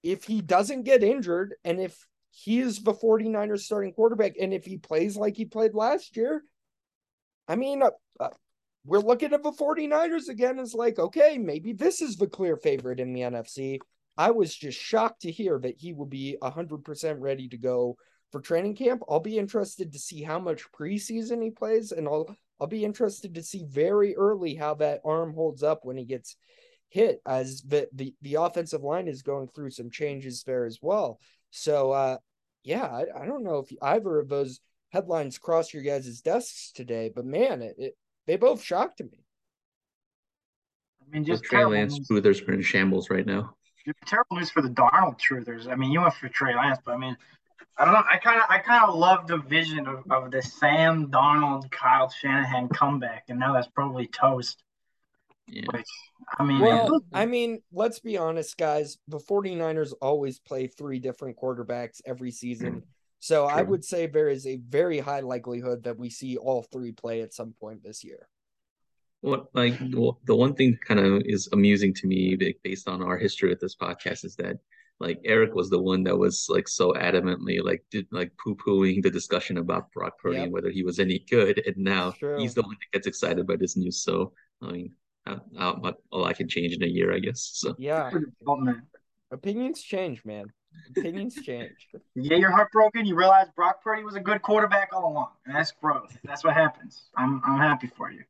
if 0.03 0.25
he 0.25 0.41
doesn't 0.41 0.85
get 0.85 1.03
injured 1.03 1.55
and 1.65 1.81
if 1.81 2.07
he 2.31 2.61
is 2.61 2.81
the 2.81 2.95
49ers 2.95 3.61
starting 3.61 3.93
quarterback 3.93 4.35
and 4.41 4.55
if 4.55 4.65
he 4.65 4.79
plays 4.79 5.17
like 5.17 5.37
he 5.37 5.45
played 5.45 5.75
last 5.75 6.17
year, 6.17 6.43
I 7.49 7.57
mean, 7.57 7.83
uh, 7.83 7.91
uh, 8.19 8.29
we're 8.85 9.01
looking 9.01 9.33
at 9.33 9.43
the 9.43 9.53
49ers 9.53 10.29
again. 10.29 10.59
It's 10.59 10.75
like, 10.75 10.99
okay, 10.99 11.39
maybe 11.39 11.73
this 11.73 12.01
is 12.01 12.17
the 12.17 12.29
clear 12.29 12.57
favorite 12.57 13.01
in 13.01 13.13
the 13.13 13.23
NFC. 13.23 13.81
I 14.17 14.31
was 14.31 14.55
just 14.55 14.81
shocked 14.81 15.23
to 15.23 15.31
hear 15.31 15.59
that 15.59 15.77
he 15.77 15.93
will 15.93 16.07
be 16.07 16.39
100% 16.43 17.17
ready 17.19 17.49
to 17.49 17.59
go 17.59 17.97
for 18.33 18.41
training 18.41 18.77
camp. 18.77 19.03
I'll 19.09 19.21
be 19.21 19.39
interested 19.39 19.93
to 19.93 19.99
see 19.99 20.23
how 20.23 20.39
much 20.39 20.71
preseason 20.73 21.43
he 21.43 21.51
plays, 21.51 21.93
and 21.93 22.07
I'll 22.07 22.35
I'll 22.61 22.67
be 22.67 22.85
interested 22.85 23.35
to 23.35 23.43
see 23.43 23.65
very 23.69 24.17
early 24.17 24.55
how 24.55 24.75
that 24.75 25.03
arm 25.05 25.35
holds 25.35 25.63
up 25.63 25.85
when 25.85 25.97
he 25.97 26.05
gets 26.05 26.37
hit, 26.89 27.21
as 27.27 27.63
the 27.63 27.89
the, 27.93 28.15
the 28.23 28.35
offensive 28.37 28.83
line 28.83 29.09
is 29.09 29.23
going 29.23 29.49
through 29.49 29.71
some 29.71 29.91
changes 29.91 30.43
there 30.43 30.65
as 30.65 30.79
well. 30.81 31.21
So, 31.51 31.93
uh, 31.93 32.19
yeah, 32.65 32.85
I, 32.85 33.23
I 33.23 33.27
don't 33.27 33.45
know 33.45 33.59
if 33.59 33.73
either 33.81 34.19
of 34.19 34.29
those 34.29 34.61
headlines 34.91 35.39
crossed 35.39 35.75
your 35.75 35.83
guys' 35.83 36.21
desks 36.21 36.73
today, 36.73 37.11
but 37.15 37.25
man, 37.25 37.63
it, 37.63 37.77
it 37.79 37.97
they 38.27 38.37
both 38.37 38.63
shocked 38.63 39.01
me. 39.01 39.25
I 41.01 41.15
mean, 41.15 41.25
just 41.25 41.45
Trey 41.45 41.65
Lance 41.65 42.01
truthers 42.01 42.47
are 42.49 42.53
in 42.53 42.63
shambles 42.63 43.11
right 43.11 43.27
now. 43.27 43.55
Terrible 44.05 44.39
news 44.39 44.51
for 44.51 44.63
the 44.63 44.69
Darnold 44.69 45.21
truthers. 45.21 45.71
I 45.71 45.77
mean, 45.77 45.93
you 45.93 46.01
went 46.01 46.15
for 46.15 46.29
Trey 46.29 46.57
Lance, 46.57 46.79
but 46.85 46.95
I 46.95 46.97
mean, 46.97 47.17
I 47.79 47.85
don't 47.85 47.93
know. 47.93 48.03
I 48.11 48.17
kind 48.17 48.41
of, 48.41 48.47
I 48.49 48.59
kind 48.59 48.85
of 48.85 48.95
love 48.95 49.27
the 49.27 49.39
vision 49.39 49.87
of, 49.87 50.05
of 50.11 50.31
the 50.31 50.41
Sam 50.41 51.11
Darnold 51.11 51.71
Kyle 51.71 52.09
Shanahan 52.09 52.69
comeback, 52.69 53.25
and 53.29 53.39
now 53.39 53.53
that's 53.53 53.69
probably 53.69 54.07
toast. 54.07 54.63
Yeah. 55.49 55.63
Which, 55.73 55.87
I 56.39 56.45
mean, 56.45 56.61
well, 56.61 57.01
I 57.13 57.27
mean, 57.27 57.61
let's 57.73 58.01
be 58.01 58.17
honest, 58.17 58.57
guys. 58.57 58.99
The 59.09 59.19
49ers 59.19 59.93
always 60.01 60.41
play 60.41 60.67
three 60.67 60.99
different 60.99 61.37
quarterbacks 61.37 62.01
every 62.05 62.31
season. 62.31 62.73
Hmm. 62.73 62.79
So 63.21 63.47
True. 63.47 63.59
I 63.59 63.63
would 63.63 63.85
say 63.85 64.07
there 64.07 64.29
is 64.29 64.47
a 64.47 64.57
very 64.57 64.99
high 64.99 65.21
likelihood 65.21 65.85
that 65.85 65.99
we 65.99 66.11
see 66.11 66.37
all 66.37 66.63
three 66.63 66.93
play 66.93 67.23
at 67.23 67.35
some 67.35 67.55
point 67.61 67.83
this 67.83 68.05
year. 68.05 68.29
What 69.21 69.47
like 69.55 69.79
the 69.79 70.37
one 70.37 70.55
thing 70.55 70.79
kind 70.87 71.01
of 71.01 71.23
is 71.25 71.49
amusing 71.53 71.95
to 71.95 72.07
me 72.07 72.37
based 72.63 72.89
on 72.89 73.03
our 73.03 73.17
history 73.17 73.49
with 73.49 73.61
this 73.61 73.75
podcast 73.75 74.25
is 74.25 74.37
that 74.37 74.59
like 74.99 75.21
Eric 75.25 75.55
was 75.55 75.69
the 75.69 75.81
one 75.81 76.03
that 76.05 76.17
was 76.17 76.47
like 76.49 76.69
so 76.69 76.93
adamantly 76.95 77.63
like 77.63 77.85
did 77.91 78.07
like 78.11 78.33
poo 78.43 78.57
pooing 78.57 79.03
the 79.03 79.11
discussion 79.11 79.59
about 79.59 79.93
Brock 79.93 80.19
Purdy 80.19 80.37
yep. 80.37 80.45
and 80.45 80.53
whether 80.53 80.71
he 80.71 80.83
was 80.83 80.99
any 80.99 81.25
good, 81.31 81.63
and 81.67 81.77
now 81.77 82.15
he's 82.39 82.55
the 82.55 82.63
one 82.63 82.77
that 82.81 82.97
gets 82.97 83.07
excited 83.07 83.47
by 83.47 83.57
this 83.57 83.77
news. 83.77 84.03
So 84.03 84.33
I 84.63 84.73
mean, 84.73 84.93
I, 85.27 85.37
I, 85.59 85.93
all 86.11 86.25
I 86.25 86.33
can 86.33 86.49
change 86.49 86.75
in 86.75 86.83
a 86.83 86.87
year, 86.87 87.15
I 87.15 87.19
guess. 87.19 87.51
So 87.55 87.75
yeah, 87.79 88.11
opinions 89.31 89.83
change, 89.83 90.25
man. 90.25 90.47
Opinions 90.97 91.35
change. 91.43 91.73
Yeah, 92.15 92.39
you're 92.39 92.51
heartbroken. 92.51 93.05
You 93.05 93.15
realize 93.15 93.49
Brock 93.55 93.85
Purdy 93.85 94.03
was 94.03 94.15
a 94.15 94.21
good 94.21 94.41
quarterback 94.41 94.89
all 94.93 95.13
along, 95.13 95.29
and 95.45 95.55
that's 95.55 95.71
growth. 95.73 96.17
That's 96.25 96.43
what 96.43 96.55
happens. 96.55 97.05
I'm 97.15 97.43
I'm 97.45 97.59
happy 97.59 97.89
for 97.89 98.11
you. 98.11 98.25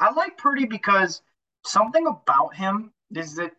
I 0.00 0.10
like 0.12 0.38
Purdy 0.38 0.64
because 0.64 1.20
something 1.66 2.06
about 2.06 2.54
him 2.54 2.92
is 3.14 3.36
that 3.36 3.52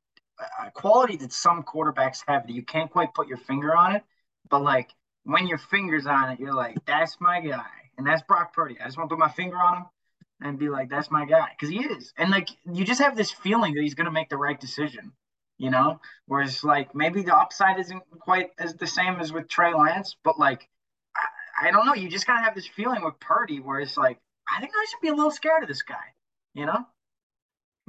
a 0.68 0.72
quality 0.72 1.18
that 1.18 1.34
some 1.34 1.64
quarterbacks 1.64 2.24
have 2.28 2.48
that 2.48 2.54
you 2.54 2.64
can't 2.64 2.92
quite 2.92 3.14
put 3.14 3.28
your 3.28 3.38
finger 3.38 3.76
on 3.76 3.96
it, 3.96 4.04
but 4.50 4.62
like 4.62 4.90
when 5.24 5.48
your 5.48 5.58
finger's 5.58 6.06
on 6.06 6.32
it, 6.32 6.40
you're 6.40 6.54
like, 6.54 6.78
that's 6.86 7.18
my 7.20 7.42
guy, 7.42 7.66
and 7.98 8.08
that's 8.08 8.22
Brock 8.24 8.54
Purdy. 8.54 8.78
I 8.80 8.86
just 8.86 8.98
want 8.98 9.10
to 9.10 9.16
put 9.16 9.20
my 9.20 9.30
finger 9.30 9.58
on 9.58 9.78
him 9.78 9.86
and 10.42 10.58
be 10.58 10.70
like, 10.70 10.90
that's 10.90 11.12
my 11.12 11.26
guy, 11.26 11.50
because 11.52 11.70
he 11.70 11.84
is, 11.84 12.14
and 12.18 12.32
like 12.32 12.50
you 12.72 12.86
just 12.86 13.02
have 13.02 13.16
this 13.16 13.32
feeling 13.32 13.74
that 13.74 13.82
he's 13.82 13.96
gonna 13.96 14.12
make 14.12 14.30
the 14.30 14.38
right 14.38 14.60
decision 14.60 15.12
you 15.60 15.70
know. 15.70 16.00
Whereas 16.26 16.64
like 16.64 16.96
maybe 16.96 17.22
the 17.22 17.36
upside 17.36 17.80
isn't 17.80 18.02
quite 18.20 18.52
as 18.58 18.74
the 18.74 18.88
same 18.88 19.20
as 19.20 19.32
with 19.32 19.48
Trey 19.48 19.74
Lance, 19.76 20.16
but 20.24 20.40
like 20.40 20.68
I, 21.16 21.68
I 21.68 21.72
don't 21.72 21.86
know. 21.86 21.94
You 21.94 22.10
just 22.10 22.26
kind 22.26 22.40
of 22.40 22.46
have 22.46 22.56
this 22.56 22.68
feeling 22.68 23.04
with 23.04 23.20
Purdy 23.20 23.60
where 23.60 23.80
it's 23.80 23.98
like 23.98 24.18
I 24.50 24.60
think 24.60 24.72
I 24.76 24.86
should 24.90 25.02
be 25.02 25.10
a 25.10 25.14
little 25.14 25.32
scared 25.32 25.62
of 25.62 25.70
this 25.70 25.84
guy, 25.84 26.16
you 26.56 26.66
know. 26.66 26.88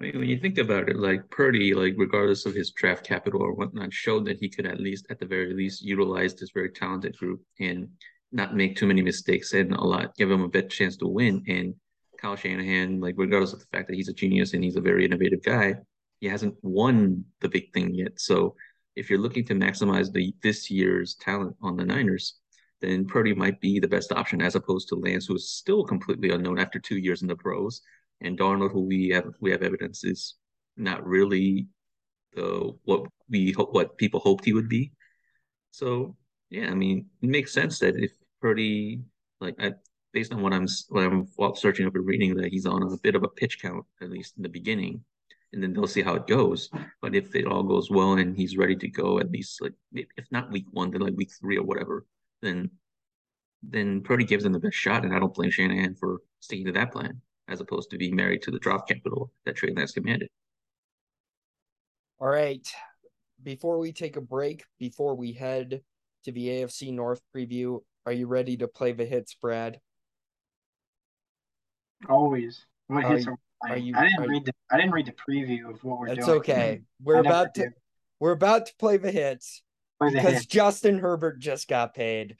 When 0.00 0.24
you 0.24 0.38
think 0.38 0.56
about 0.56 0.88
it, 0.88 0.96
like 0.96 1.28
Purdy, 1.28 1.74
like 1.74 1.92
regardless 1.98 2.46
of 2.46 2.54
his 2.54 2.70
draft 2.70 3.06
capital 3.06 3.42
or 3.42 3.52
whatnot, 3.52 3.92
showed 3.92 4.24
that 4.24 4.38
he 4.38 4.48
could 4.48 4.64
at 4.64 4.80
least, 4.80 5.06
at 5.10 5.18
the 5.18 5.26
very 5.26 5.52
least, 5.52 5.82
utilize 5.82 6.34
this 6.34 6.52
very 6.54 6.70
talented 6.70 7.18
group 7.18 7.42
and 7.58 7.86
not 8.32 8.56
make 8.56 8.76
too 8.76 8.86
many 8.86 9.02
mistakes 9.02 9.52
and 9.52 9.74
a 9.74 9.84
lot, 9.84 10.16
give 10.16 10.30
him 10.30 10.40
a 10.40 10.48
better 10.48 10.68
chance 10.68 10.96
to 10.96 11.06
win. 11.06 11.44
And 11.48 11.74
Kyle 12.18 12.34
Shanahan, 12.34 12.98
like 12.98 13.16
regardless 13.18 13.52
of 13.52 13.58
the 13.58 13.66
fact 13.66 13.88
that 13.88 13.94
he's 13.94 14.08
a 14.08 14.14
genius 14.14 14.54
and 14.54 14.64
he's 14.64 14.76
a 14.76 14.80
very 14.80 15.04
innovative 15.04 15.42
guy, 15.42 15.74
he 16.20 16.28
hasn't 16.28 16.54
won 16.62 17.26
the 17.42 17.50
big 17.50 17.70
thing 17.74 17.92
yet. 17.92 18.18
So 18.18 18.54
if 18.96 19.10
you're 19.10 19.18
looking 19.18 19.44
to 19.48 19.54
maximize 19.54 20.10
the 20.10 20.34
this 20.42 20.70
year's 20.70 21.14
talent 21.16 21.56
on 21.60 21.76
the 21.76 21.84
Niners, 21.84 22.36
then 22.80 23.04
Purdy 23.04 23.34
might 23.34 23.60
be 23.60 23.78
the 23.78 23.86
best 23.86 24.12
option 24.12 24.40
as 24.40 24.54
opposed 24.54 24.88
to 24.88 24.94
Lance, 24.94 25.26
who 25.26 25.34
is 25.34 25.50
still 25.50 25.84
completely 25.84 26.30
unknown 26.30 26.58
after 26.58 26.78
two 26.78 26.96
years 26.96 27.20
in 27.20 27.28
the 27.28 27.36
pros, 27.36 27.82
and 28.20 28.38
Darnold, 28.38 28.72
who 28.72 28.82
we 28.82 29.08
have 29.10 29.34
we 29.40 29.50
have 29.50 29.62
evidence 29.62 30.04
is 30.04 30.34
not 30.76 31.06
really 31.06 31.66
the 32.34 32.72
what 32.84 33.06
we 33.28 33.52
hope 33.52 33.74
what 33.74 33.96
people 33.98 34.20
hoped 34.20 34.44
he 34.44 34.52
would 34.52 34.68
be. 34.68 34.92
So 35.70 36.16
yeah, 36.50 36.70
I 36.70 36.74
mean, 36.74 37.06
it 37.22 37.28
makes 37.28 37.52
sense 37.52 37.78
that 37.80 37.96
if 37.96 38.12
Purdy 38.40 39.00
like 39.40 39.56
I, 39.60 39.72
based 40.12 40.32
on 40.32 40.42
what 40.42 40.52
I'm 40.52 40.66
what 40.88 41.04
I'm 41.04 41.56
searching 41.56 41.86
up 41.86 41.94
and 41.94 42.06
reading 42.06 42.34
that 42.36 42.50
he's 42.50 42.66
on 42.66 42.82
a 42.82 42.96
bit 42.98 43.14
of 43.14 43.22
a 43.22 43.28
pitch 43.28 43.60
count 43.60 43.84
at 44.02 44.10
least 44.10 44.34
in 44.36 44.42
the 44.42 44.48
beginning 44.48 45.04
and 45.52 45.62
then 45.62 45.72
they'll 45.72 45.86
see 45.86 46.02
how 46.02 46.14
it 46.14 46.26
goes. 46.26 46.70
But 47.02 47.14
if 47.14 47.34
it 47.34 47.46
all 47.46 47.62
goes 47.62 47.90
well 47.90 48.12
and 48.12 48.36
he's 48.36 48.56
ready 48.56 48.76
to 48.76 48.88
go, 48.88 49.18
at 49.18 49.30
least 49.30 49.60
like 49.60 49.72
if 49.92 50.26
not 50.30 50.50
week 50.50 50.66
one, 50.70 50.90
then 50.90 51.00
like 51.00 51.16
week 51.16 51.30
three 51.40 51.58
or 51.58 51.64
whatever, 51.64 52.06
then 52.42 52.70
then 53.62 54.00
Purdy 54.02 54.24
gives 54.24 54.44
them 54.44 54.52
the 54.54 54.58
best 54.58 54.76
shot, 54.76 55.04
and 55.04 55.14
I 55.14 55.18
don't 55.18 55.34
blame 55.34 55.50
Shanahan 55.50 55.94
for 55.94 56.20
sticking 56.40 56.66
to 56.66 56.72
that 56.72 56.92
plan 56.92 57.20
as 57.50 57.60
opposed 57.60 57.90
to 57.90 57.98
being 57.98 58.16
married 58.16 58.42
to 58.42 58.50
the 58.50 58.58
draft 58.58 58.88
capital 58.88 59.32
that 59.44 59.56
Trey 59.56 59.72
Lance 59.74 59.92
commanded. 59.92 60.28
All 62.18 62.28
right. 62.28 62.66
Before 63.42 63.78
we 63.78 63.92
take 63.92 64.16
a 64.16 64.20
break, 64.20 64.64
before 64.78 65.14
we 65.14 65.32
head 65.32 65.82
to 66.24 66.32
the 66.32 66.48
AFC 66.48 66.92
North 66.92 67.20
preview, 67.34 67.80
are 68.06 68.12
you 68.12 68.26
ready 68.26 68.56
to 68.58 68.68
play 68.68 68.92
the 68.92 69.04
hits, 69.04 69.34
Brad? 69.34 69.80
Always. 72.08 72.64
What 72.86 73.04
hits 73.04 73.26
are 73.26 73.36
are 73.68 73.76
you? 73.76 73.94
I 73.94 74.08
didn't 74.08 74.28
read 74.28 74.44
the. 74.46 74.52
I 74.70 74.76
didn't 74.78 74.92
read 74.92 75.06
the 75.06 75.12
preview 75.12 75.68
of 75.68 75.84
what 75.84 75.98
we're 75.98 76.06
that's 76.08 76.26
doing. 76.26 76.38
That's 76.38 76.48
okay. 76.48 76.82
We're 77.02 77.18
I 77.18 77.20
about 77.20 77.54
to. 77.54 77.70
We're 78.18 78.32
about 78.32 78.66
to 78.66 78.72
play 78.78 78.96
the 78.96 79.10
hits 79.10 79.62
play 79.62 79.69
because. 80.00 80.46
Justin 80.46 80.98
Herbert 80.98 81.38
just 81.38 81.68
got 81.68 81.94
paid. 81.94 82.36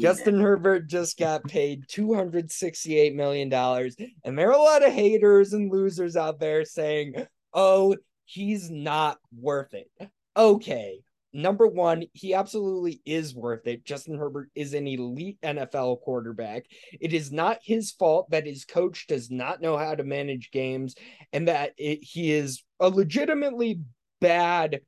Justin 0.00 0.34
did. 0.34 0.42
Herbert 0.42 0.88
just 0.88 1.18
got 1.18 1.44
paid 1.44 1.84
two 1.88 2.14
hundred 2.14 2.50
sixty-eight 2.50 3.14
million 3.14 3.48
dollars, 3.48 3.96
and 4.24 4.38
there 4.38 4.48
are 4.48 4.58
a 4.58 4.62
lot 4.62 4.84
of 4.84 4.92
haters 4.92 5.52
and 5.52 5.70
losers 5.70 6.16
out 6.16 6.40
there 6.40 6.64
saying, 6.64 7.14
"Oh, 7.52 7.96
he's 8.24 8.70
not 8.70 9.18
worth 9.32 9.74
it." 9.74 9.90
Okay, 10.36 11.00
number 11.32 11.66
one, 11.66 12.04
he 12.12 12.34
absolutely 12.34 13.00
is 13.04 13.34
worth 13.34 13.66
it. 13.66 13.84
Justin 13.84 14.16
Herbert 14.16 14.50
is 14.54 14.74
an 14.74 14.86
elite 14.86 15.38
NFL 15.42 16.00
quarterback. 16.02 16.66
It 17.00 17.12
is 17.12 17.32
not 17.32 17.58
his 17.62 17.90
fault 17.92 18.30
that 18.30 18.46
his 18.46 18.64
coach 18.64 19.06
does 19.06 19.30
not 19.30 19.60
know 19.60 19.76
how 19.76 19.94
to 19.94 20.04
manage 20.04 20.50
games 20.50 20.94
and 21.32 21.48
that 21.48 21.72
it, 21.76 22.02
he 22.02 22.32
is 22.32 22.62
a 22.78 22.88
legitimately 22.88 23.80
bad 24.20 24.80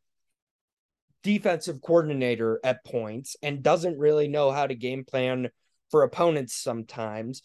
defensive 1.23 1.81
coordinator 1.81 2.61
at 2.65 2.85
points 2.85 3.37
and 3.43 3.63
doesn't 3.63 3.99
really 3.99 4.29
know 4.29 4.51
how 4.51 4.67
to 4.67 4.75
game 4.75 5.05
plan 5.05 5.49
for 5.91 6.03
opponents 6.03 6.55
sometimes. 6.55 7.43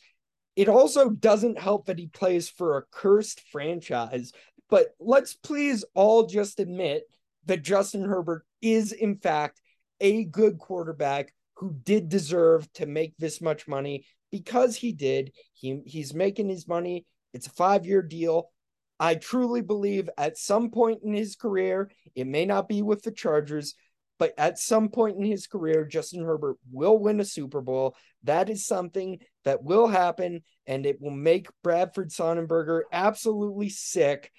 It 0.56 0.70
also 0.70 1.10
doesn't 1.10 1.60
help 1.60 1.86
that 1.86 2.00
he 2.00 2.08
plays 2.08 2.50
for 2.50 2.78
a 2.78 2.84
cursed 2.92 3.42
franchise. 3.52 4.32
But 4.70 4.96
let's 5.00 5.34
please 5.34 5.86
all 5.94 6.26
just 6.26 6.60
admit 6.60 7.04
that 7.46 7.64
Justin 7.64 8.04
Herbert 8.04 8.44
is, 8.62 8.92
in 8.92 9.18
fact, 9.18 9.62
a 10.02 10.26
good 10.26 10.58
quarterback 10.58 11.34
who 11.56 11.76
did 11.84 12.10
deserve 12.10 12.72
to 12.74 12.86
make 12.86 13.16
this 13.18 13.42
much 13.42 13.68
money 13.68 14.06
because 14.32 14.76
he 14.76 14.92
did. 14.92 15.32
He, 15.54 15.82
he's 15.86 16.14
making 16.14 16.50
his 16.50 16.68
money. 16.68 17.06
It's 17.34 17.48
a 17.48 17.52
five 17.52 17.86
year 17.86 18.02
deal. 18.02 18.52
I 19.00 19.16
truly 19.16 19.62
believe 19.62 20.10
at 20.18 20.38
some 20.38 20.72
point 20.72 21.02
in 21.04 21.14
his 21.14 21.36
career, 21.36 21.92
it 22.16 22.28
may 22.28 22.46
not 22.46 22.68
be 22.68 22.82
with 22.82 23.04
the 23.04 23.12
Chargers, 23.12 23.76
but 24.20 24.34
at 24.38 24.58
some 24.58 24.90
point 24.90 25.18
in 25.18 25.24
his 25.24 25.46
career, 25.46 25.86
Justin 25.86 26.24
Herbert 26.24 26.58
will 26.72 26.98
win 26.98 27.20
a 27.20 27.26
Super 27.26 27.62
Bowl. 27.62 27.96
That 28.24 28.50
is 28.50 28.66
something 28.66 29.20
that 29.46 29.64
will 29.64 29.88
happen, 29.88 30.42
and 30.66 30.86
it 30.86 31.00
will 31.00 31.12
make 31.12 31.50
Bradford 31.64 32.12
Sonnenberg 32.12 32.86
absolutely 32.92 33.70
sick. 33.70 34.32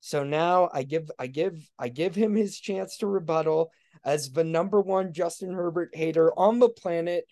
So 0.00 0.24
now 0.24 0.68
I 0.72 0.82
give 0.82 1.10
I 1.18 1.28
give 1.28 1.66
I 1.78 1.88
give 1.88 2.14
him 2.14 2.34
his 2.34 2.58
chance 2.58 2.98
to 2.98 3.06
rebuttal 3.06 3.70
as 4.04 4.30
the 4.30 4.44
number 4.44 4.80
one 4.80 5.12
Justin 5.12 5.54
Herbert 5.54 5.90
hater 5.94 6.36
on 6.38 6.58
the 6.58 6.68
planet. 6.68 7.24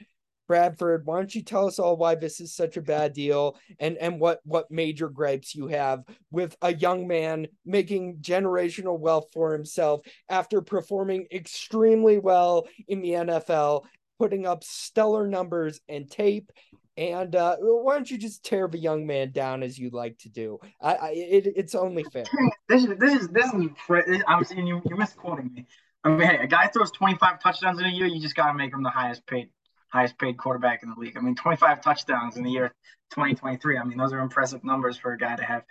Bradford, 0.51 1.07
why 1.07 1.19
don't 1.19 1.33
you 1.33 1.45
tell 1.45 1.69
us 1.69 1.79
all 1.79 1.97
why 1.97 2.17
this 2.17 2.41
is 2.41 2.53
such 2.53 2.77
a 2.77 2.83
bad 2.83 3.13
deal 3.13 3.57
and 3.79 3.97
and 3.99 4.19
what 4.19 4.41
what 4.43 4.69
major 4.69 5.09
gripes 5.09 5.55
you 5.55 5.69
have 5.69 6.03
with 6.33 6.57
a 6.61 6.75
young 6.75 7.07
man 7.07 7.47
making 7.65 8.17
generational 8.17 8.99
wealth 8.99 9.27
for 9.33 9.53
himself 9.53 10.01
after 10.29 10.61
performing 10.61 11.29
extremely 11.31 12.19
well 12.19 12.67
in 12.89 13.01
the 13.01 13.11
NFL, 13.11 13.85
putting 14.19 14.45
up 14.45 14.65
stellar 14.65 15.29
numbers 15.29 15.81
and 15.89 16.11
tape 16.11 16.51
and 16.97 17.37
uh, 17.37 17.55
why 17.61 17.95
don't 17.95 18.11
you 18.11 18.19
just 18.19 18.45
tear 18.45 18.67
the 18.67 18.77
young 18.77 19.07
man 19.07 19.31
down 19.31 19.63
as 19.63 19.79
you 19.79 19.91
like 19.91 20.19
to 20.19 20.29
do? 20.29 20.59
I, 20.83 20.95
I 20.95 21.09
it, 21.11 21.47
it's 21.55 21.77
only 21.77 22.03
fair. 22.03 22.25
This 22.69 22.83
is 22.83 22.99
this 22.99 23.23
is 23.23 23.29
this 23.29 23.55
is. 23.55 24.23
I'm 24.27 24.43
seeing 24.43 24.67
you 24.67 24.83
you're 24.85 24.99
misquoting 24.99 25.53
me. 25.55 25.67
I 26.03 26.09
mean, 26.09 26.27
hey, 26.27 26.39
a 26.39 26.49
guy 26.49 26.67
throws 26.67 26.91
25 26.91 27.41
touchdowns 27.41 27.79
in 27.79 27.85
a 27.85 27.91
year, 27.91 28.07
you 28.07 28.21
just 28.21 28.35
got 28.35 28.49
to 28.49 28.55
make 28.55 28.73
him 28.73 28.83
the 28.83 28.91
highest 28.91 29.25
paid 29.27 29.51
highest 29.93 30.19
paid 30.19 30.37
quarterback 30.39 30.83
in 30.83 30.91
the 30.91 31.01
league. 31.01 31.17
I 31.17 31.21
mean, 31.21 31.35
25 31.35 31.83
touchdowns 31.83 32.37
in 32.37 32.45
the 32.45 32.51
year 32.51 32.75
2023. 33.11 33.79
I 33.79 33.85
mean, 33.85 33.99
those 33.99 34.13
are 34.13 34.21
impressive 34.21 34.65
numbers 34.65 34.97
for 34.97 35.13
a 35.13 35.19
guy 35.19 35.37
to 35.37 35.45
have. 35.45 35.65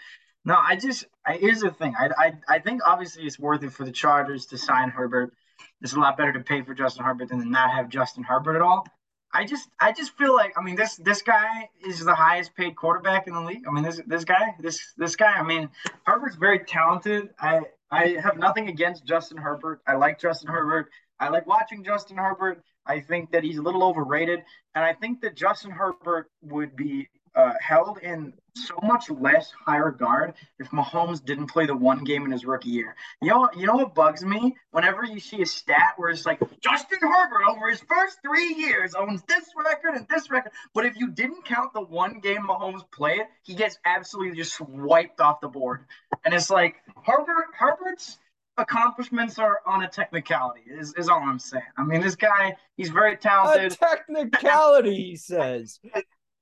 No, 0.45 0.57
I 0.57 0.75
just 0.75 1.05
I, 1.25 1.33
here's 1.33 1.59
the 1.59 1.71
thing. 1.71 1.95
I, 1.99 2.09
I 2.17 2.55
I 2.55 2.59
think 2.59 2.81
obviously 2.85 3.23
it's 3.23 3.39
worth 3.39 3.63
it 3.63 3.73
for 3.73 3.83
the 3.83 3.91
Chargers 3.91 4.45
to 4.47 4.57
sign 4.57 4.89
Herbert. 4.89 5.33
It's 5.81 5.93
a 5.93 5.99
lot 5.99 6.17
better 6.17 6.33
to 6.33 6.39
pay 6.39 6.61
for 6.61 6.73
Justin 6.73 7.03
Herbert 7.03 7.29
than 7.29 7.39
to 7.39 7.49
not 7.49 7.71
have 7.71 7.89
Justin 7.89 8.23
Herbert 8.23 8.55
at 8.55 8.61
all. 8.61 8.85
I 9.33 9.45
just 9.45 9.69
I 9.79 9.91
just 9.91 10.17
feel 10.17 10.33
like 10.33 10.53
I 10.57 10.61
mean 10.61 10.75
this 10.75 10.95
this 10.95 11.21
guy 11.21 11.69
is 11.85 12.03
the 12.03 12.15
highest 12.15 12.55
paid 12.55 12.75
quarterback 12.75 13.27
in 13.27 13.33
the 13.33 13.41
league. 13.41 13.63
I 13.67 13.71
mean 13.71 13.83
this 13.83 14.01
this 14.07 14.23
guy 14.23 14.55
this 14.59 14.93
this 14.97 15.15
guy 15.15 15.33
I 15.33 15.43
mean 15.43 15.69
Herbert's 16.03 16.35
very 16.35 16.59
talented. 16.59 17.29
I 17.39 17.61
I 17.91 18.17
have 18.21 18.37
nothing 18.37 18.69
against 18.69 19.05
Justin 19.05 19.37
Herbert. 19.37 19.81
I 19.87 19.95
like 19.95 20.19
Justin 20.19 20.49
Herbert. 20.49 20.89
I 21.19 21.29
like 21.29 21.45
watching 21.45 21.83
Justin 21.83 22.17
Herbert. 22.17 22.63
I 22.89 22.99
think 22.99 23.31
that 23.31 23.43
he's 23.43 23.57
a 23.57 23.61
little 23.61 23.83
overrated, 23.83 24.43
and 24.73 24.83
I 24.83 24.93
think 24.93 25.21
that 25.21 25.35
Justin 25.35 25.69
Herbert 25.71 26.29
would 26.41 26.75
be 26.75 27.07
uh, 27.35 27.53
held 27.61 27.99
in 27.99 28.33
so 28.55 28.75
much 28.83 29.09
less 29.09 29.53
high 29.65 29.77
regard 29.77 30.33
if 30.57 30.69
Mahomes 30.71 31.23
didn't 31.23 31.47
play 31.47 31.65
the 31.67 31.75
one 31.75 32.03
game 32.03 32.25
in 32.25 32.31
his 32.31 32.45
rookie 32.45 32.69
year. 32.69 32.95
You 33.21 33.29
know, 33.29 33.49
you 33.55 33.67
know 33.67 33.75
what 33.75 33.93
bugs 33.93 34.25
me? 34.25 34.55
Whenever 34.71 35.03
you 35.05 35.19
see 35.19 35.41
a 35.41 35.45
stat 35.45 35.93
where 35.97 36.09
it's 36.09 36.25
like 36.25 36.39
Justin 36.61 36.99
Herbert 37.01 37.43
over 37.47 37.69
his 37.69 37.79
first 37.81 38.17
three 38.23 38.55
years 38.55 38.95
owns 38.95 39.21
this 39.27 39.45
record 39.55 39.95
and 39.95 40.07
this 40.09 40.29
record, 40.31 40.51
but 40.73 40.85
if 40.85 40.97
you 40.97 41.09
didn't 41.09 41.45
count 41.45 41.73
the 41.73 41.81
one 41.81 42.19
game 42.19 42.47
Mahomes 42.47 42.89
played, 42.91 43.21
he 43.43 43.53
gets 43.53 43.77
absolutely 43.85 44.35
just 44.35 44.59
wiped 44.61 45.21
off 45.21 45.41
the 45.41 45.47
board. 45.47 45.85
And 46.25 46.33
it's 46.33 46.49
like 46.49 46.75
Herbert, 47.05 47.47
Herbert's 47.53 48.17
accomplishments 48.59 49.39
are 49.39 49.59
on 49.65 49.83
a 49.83 49.87
technicality 49.87 50.61
is, 50.69 50.93
is 50.97 51.09
all 51.09 51.21
i'm 51.21 51.39
saying 51.39 51.63
i 51.77 51.83
mean 51.83 52.01
this 52.01 52.15
guy 52.15 52.55
he's 52.75 52.89
very 52.89 53.15
talented 53.17 53.71
a 53.71 53.75
technicality 53.75 54.95
he 54.95 55.15
says 55.15 55.79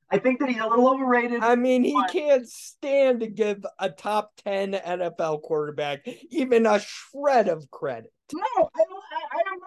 I 0.09 0.19
think 0.19 0.39
that 0.39 0.47
he's 0.47 0.61
a 0.61 0.65
little 0.65 0.89
overrated. 0.89 1.43
I 1.43 1.55
mean, 1.55 1.83
he 1.83 1.91
but... 1.91 2.09
can't 2.09 2.47
stand 2.47 3.19
to 3.19 3.27
give 3.27 3.65
a 3.77 3.89
top 3.89 4.31
10 4.45 4.71
NFL 4.71 5.41
quarterback 5.41 6.07
even 6.29 6.65
a 6.65 6.79
shred 6.79 7.49
of 7.49 7.69
credit. 7.71 8.13
No, 8.33 8.41
I 8.41 8.83
don't, 8.85 9.03
I, 9.33 9.37
I 9.37 9.43
don't 9.43 9.61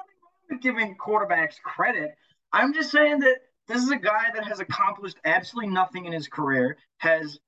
with 0.51 0.61
giving 0.61 0.97
quarterbacks 0.97 1.61
credit. 1.63 2.15
I'm 2.53 2.75
just 2.75 2.91
saying 2.91 3.21
that 3.21 3.37
this 3.69 3.83
is 3.83 3.91
a 3.91 3.97
guy 3.97 4.25
that 4.35 4.45
has 4.45 4.61
accomplished 4.61 5.17
absolutely 5.25 5.73
nothing 5.73 6.07
in 6.07 6.13
his 6.13 6.27
career, 6.27 6.77
has 6.99 7.39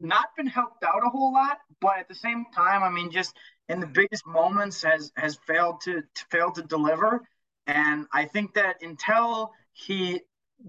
not 0.00 0.26
been 0.36 0.46
helped 0.46 0.84
out 0.84 1.04
a 1.04 1.08
whole 1.08 1.32
lot, 1.32 1.58
but 1.80 1.98
at 1.98 2.08
the 2.08 2.14
same 2.14 2.44
time, 2.54 2.82
I 2.82 2.90
mean, 2.90 3.10
just 3.10 3.34
in 3.68 3.80
the 3.80 3.86
biggest 3.86 4.26
moments 4.26 4.82
has 4.82 5.12
has 5.16 5.36
failed 5.46 5.80
to, 5.82 6.02
to 6.02 6.24
failed 6.30 6.54
to 6.56 6.62
deliver. 6.62 7.22
And 7.66 8.06
I 8.12 8.26
think 8.26 8.54
that 8.54 8.76
until 8.82 9.52
he 9.72 10.20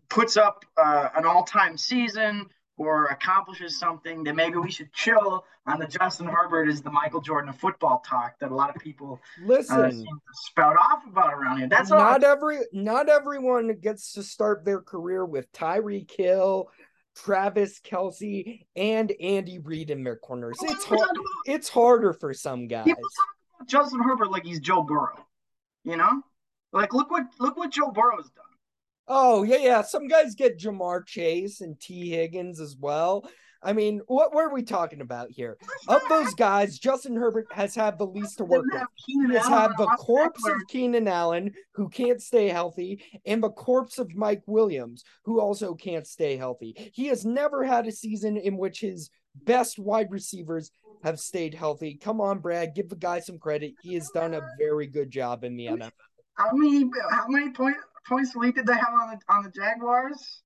puts 0.10 0.36
up 0.36 0.66
uh, 0.78 1.10
an 1.16 1.26
all-time 1.26 1.78
season 1.78 2.48
or 2.78 3.06
accomplishes 3.06 3.80
something, 3.80 4.24
then 4.24 4.36
maybe 4.36 4.58
we 4.58 4.72
should 4.72 4.92
chill 4.94 5.46
on 5.66 5.80
the 5.80 5.88
Justin 5.88 6.28
Herbert 6.28 6.70
is 6.70 6.82
the 6.82 6.92
Michael 6.92 7.22
Jordan 7.22 7.50
of 7.50 7.58
football 7.58 8.04
talk 8.06 8.40
that 8.40 8.52
a 8.52 8.56
lot 8.56 8.76
of 8.76 8.82
people 8.82 9.20
uh, 9.42 9.48
listen 9.48 9.80
uh, 9.80 10.16
spout 10.34 10.76
off 10.78 11.06
about 11.08 11.34
around 11.34 11.58
here. 11.58 11.68
That's 11.68 11.90
not 11.90 12.24
every 12.24 12.60
not 12.72 13.10
everyone 13.10 13.76
gets 13.82 14.14
to 14.14 14.24
start 14.24 14.64
their 14.64 14.82
career 14.82 15.26
with 15.26 15.52
Tyreek 15.52 16.12
Hill, 16.12 16.70
Travis 17.24 17.80
Kelce 17.80 18.66
and 18.76 19.12
Andy 19.20 19.60
Reid 19.60 19.90
in 19.90 20.04
their 20.04 20.18
corners. 20.18 20.58
It's 20.62 20.86
hard. 20.86 21.10
It's 21.46 21.70
harder 21.70 22.14
for 22.14 22.34
some 22.34 22.68
guys. 22.68 22.86
People 22.86 23.02
talk 23.02 23.28
about 23.56 23.68
Justin 23.68 24.02
Herbert 24.02 24.32
like 24.32 24.46
he's 24.46 24.60
Joe 24.60 24.84
Burrow. 24.84 25.26
You 25.84 25.98
know, 25.98 26.22
like 26.74 26.94
look 26.94 27.10
what 27.10 27.24
look 27.40 27.58
what 27.58 27.72
Joe 27.72 27.92
Burrow's 27.92 28.30
done. 28.30 28.46
Oh 29.08 29.44
yeah, 29.44 29.58
yeah. 29.58 29.82
Some 29.82 30.08
guys 30.08 30.36
get 30.36 30.60
Ja'Marr 30.60 31.06
Chase 31.06 31.62
and 31.62 31.80
Tee 31.80 32.10
Higgins 32.10 32.60
as 32.60 32.76
well. 32.78 33.28
I 33.64 33.74
mean, 33.74 34.02
what, 34.08 34.36
are 34.36 34.54
we 34.54 34.64
talking 34.64 35.02
about 35.02 35.30
here? 35.32 35.58
Of 35.88 36.02
those 36.10 36.34
guys, 36.36 36.78
Justin 36.78 37.16
Herbert 37.16 37.48
has 37.52 37.76
had 37.76 37.98
the 37.98 38.06
least 38.06 38.38
to 38.38 38.46
work 38.46 38.66
with. 38.72 38.84
He 39.06 39.34
has 39.34 39.48
had 39.48 39.72
the 39.78 39.88
corpse 40.00 40.46
of 40.48 40.56
Keenan 40.68 41.08
Allen, 41.08 41.54
who 41.74 41.90
can't 41.90 42.22
stay 42.22 42.50
healthy, 42.50 43.04
and 43.26 43.42
the 43.42 43.50
corpse 43.50 43.98
of 43.98 44.16
Mike 44.16 44.44
Williams, 44.46 45.04
who 45.26 45.40
also 45.40 45.74
can't 45.74 46.08
stay 46.08 46.38
healthy. 46.38 46.92
He 46.94 47.08
has 47.08 47.26
never 47.26 47.64
had 47.64 47.88
a 47.88 47.92
season 47.92 48.38
in 48.38 48.58
which 48.58 48.82
his 48.82 49.10
best 49.44 49.80
wide 49.80 50.12
receivers 50.12 50.72
have 51.04 51.20
stayed 51.20 51.54
healthy. 51.54 51.96
Come 51.96 52.22
on, 52.22 52.40
Brad, 52.40 52.76
give 52.76 52.90
the 52.90 52.96
guy 52.96 53.20
some 53.20 53.38
credit. 53.38 53.74
He 53.82 53.94
has 53.96 54.10
done 54.14 54.34
a 54.34 54.42
very 54.58 54.88
good 54.88 55.12
job 55.12 55.44
in 55.44 55.56
the 55.56 55.68
NFL. 55.68 55.92
How 56.36 56.52
many 56.54 56.90
how 57.10 57.28
many 57.28 57.52
points 57.52 57.80
points 58.08 58.36
lead 58.36 58.56
did 58.56 58.68
they 58.68 58.74
have 58.74 58.94
on 58.94 59.10
the 59.10 59.34
on 59.34 59.44
the 59.44 59.50
Jaguars 59.50 60.44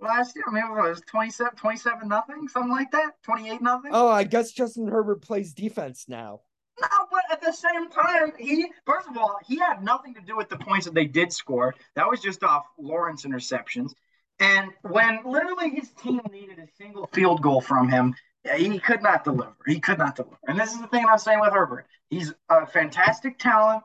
last 0.00 0.34
year? 0.36 0.44
I 0.46 0.52
mean, 0.52 0.64
it 0.64 0.70
was 0.70 1.00
27, 1.06 1.56
27 1.56 2.08
nothing, 2.08 2.48
something 2.48 2.70
like 2.70 2.90
that, 2.92 3.12
28 3.22 3.62
nothing. 3.62 3.90
Oh, 3.92 4.08
I 4.08 4.24
guess 4.24 4.52
Justin 4.52 4.88
Herbert 4.88 5.22
plays 5.22 5.52
defense 5.52 6.06
now. 6.08 6.40
No, 6.80 6.88
but 7.10 7.22
at 7.30 7.40
the 7.40 7.52
same 7.52 7.88
time, 7.88 8.32
he 8.38 8.66
first 8.84 9.08
of 9.08 9.16
all, 9.16 9.38
he 9.46 9.58
had 9.58 9.84
nothing 9.84 10.14
to 10.14 10.20
do 10.20 10.36
with 10.36 10.48
the 10.48 10.56
points 10.56 10.86
that 10.86 10.94
they 10.94 11.06
did 11.06 11.32
score. 11.32 11.74
That 11.94 12.08
was 12.08 12.20
just 12.20 12.42
off 12.42 12.64
Lawrence 12.78 13.24
interceptions. 13.24 13.92
And 14.40 14.70
when 14.82 15.20
literally 15.24 15.70
his 15.70 15.90
team 16.02 16.20
needed 16.32 16.58
a 16.58 16.66
single 16.76 17.08
field 17.12 17.40
goal 17.42 17.60
from 17.60 17.88
him, 17.88 18.14
he 18.56 18.78
could 18.78 19.02
not 19.02 19.24
deliver. 19.24 19.54
He 19.66 19.78
could 19.78 19.98
not 19.98 20.16
deliver. 20.16 20.36
And 20.48 20.58
this 20.58 20.72
is 20.72 20.80
the 20.80 20.88
thing 20.88 21.06
I'm 21.08 21.18
saying 21.18 21.40
with 21.40 21.52
Herbert. 21.52 21.86
He's 22.10 22.34
a 22.48 22.66
fantastic 22.66 23.38
talent, 23.38 23.84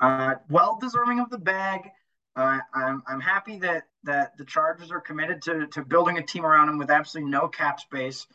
uh, 0.00 0.36
well 0.48 0.78
deserving 0.80 1.20
of 1.20 1.30
the 1.30 1.38
bag. 1.38 1.90
I'm 2.36 3.02
I'm 3.06 3.20
happy 3.20 3.58
that 3.58 3.84
that 4.04 4.36
the 4.38 4.44
Chargers 4.44 4.90
are 4.90 5.00
committed 5.00 5.42
to 5.42 5.66
to 5.68 5.84
building 5.84 6.18
a 6.18 6.22
team 6.22 6.44
around 6.44 6.68
him 6.68 6.78
with 6.78 6.90
absolutely 6.90 7.30
no 7.30 7.48
cap 7.48 7.80
space. 7.80 8.26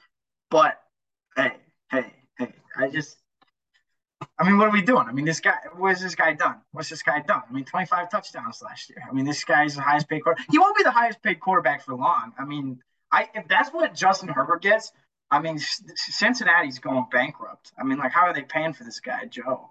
But 0.49 0.79
hey, 1.36 1.53
hey, 1.89 2.13
hey, 2.38 2.53
I 2.77 2.89
just 2.89 3.17
I 4.38 4.45
mean, 4.45 4.58
what 4.58 4.67
are 4.67 4.71
we 4.71 4.81
doing? 4.81 5.05
I 5.08 5.12
mean, 5.12 5.25
this 5.25 5.39
guy, 5.39 5.55
what's 5.75 6.01
this 6.01 6.15
guy 6.15 6.34
done? 6.34 6.55
What's 6.71 6.89
this 6.89 7.03
guy 7.03 7.21
done? 7.21 7.41
I 7.49 7.53
mean, 7.53 7.65
25 7.65 8.10
touchdowns 8.10 8.62
last 8.62 8.89
year. 8.89 8.99
I 9.08 9.13
mean, 9.13 9.25
this 9.25 9.43
guy's 9.43 9.75
the 9.75 9.81
highest 9.81 10.10
paid 10.10 10.21
quarterback. 10.23 10.47
He 10.51 10.60
won't 10.60 10.75
be 10.77 10.84
the 10.84 10.91
highest 10.91 11.21
paid 11.21 11.39
quarterback 11.39 11.84
for 11.84 11.95
long. 11.95 12.34
I 12.38 12.45
mean, 12.45 12.81
I 13.12 13.29
if 13.34 13.47
that's 13.47 13.69
what 13.69 13.93
Justin 13.93 14.29
Herbert 14.29 14.62
gets, 14.62 14.91
I 15.31 15.39
mean, 15.39 15.60
Cincinnati's 15.60 16.79
going 16.79 17.05
bankrupt. 17.12 17.71
I 17.77 17.84
mean, 17.84 17.97
like, 17.97 18.12
how 18.12 18.21
are 18.21 18.34
they 18.34 18.43
paying 18.43 18.73
for 18.73 18.84
this 18.84 18.99
guy, 18.99 19.25
Joe? 19.25 19.69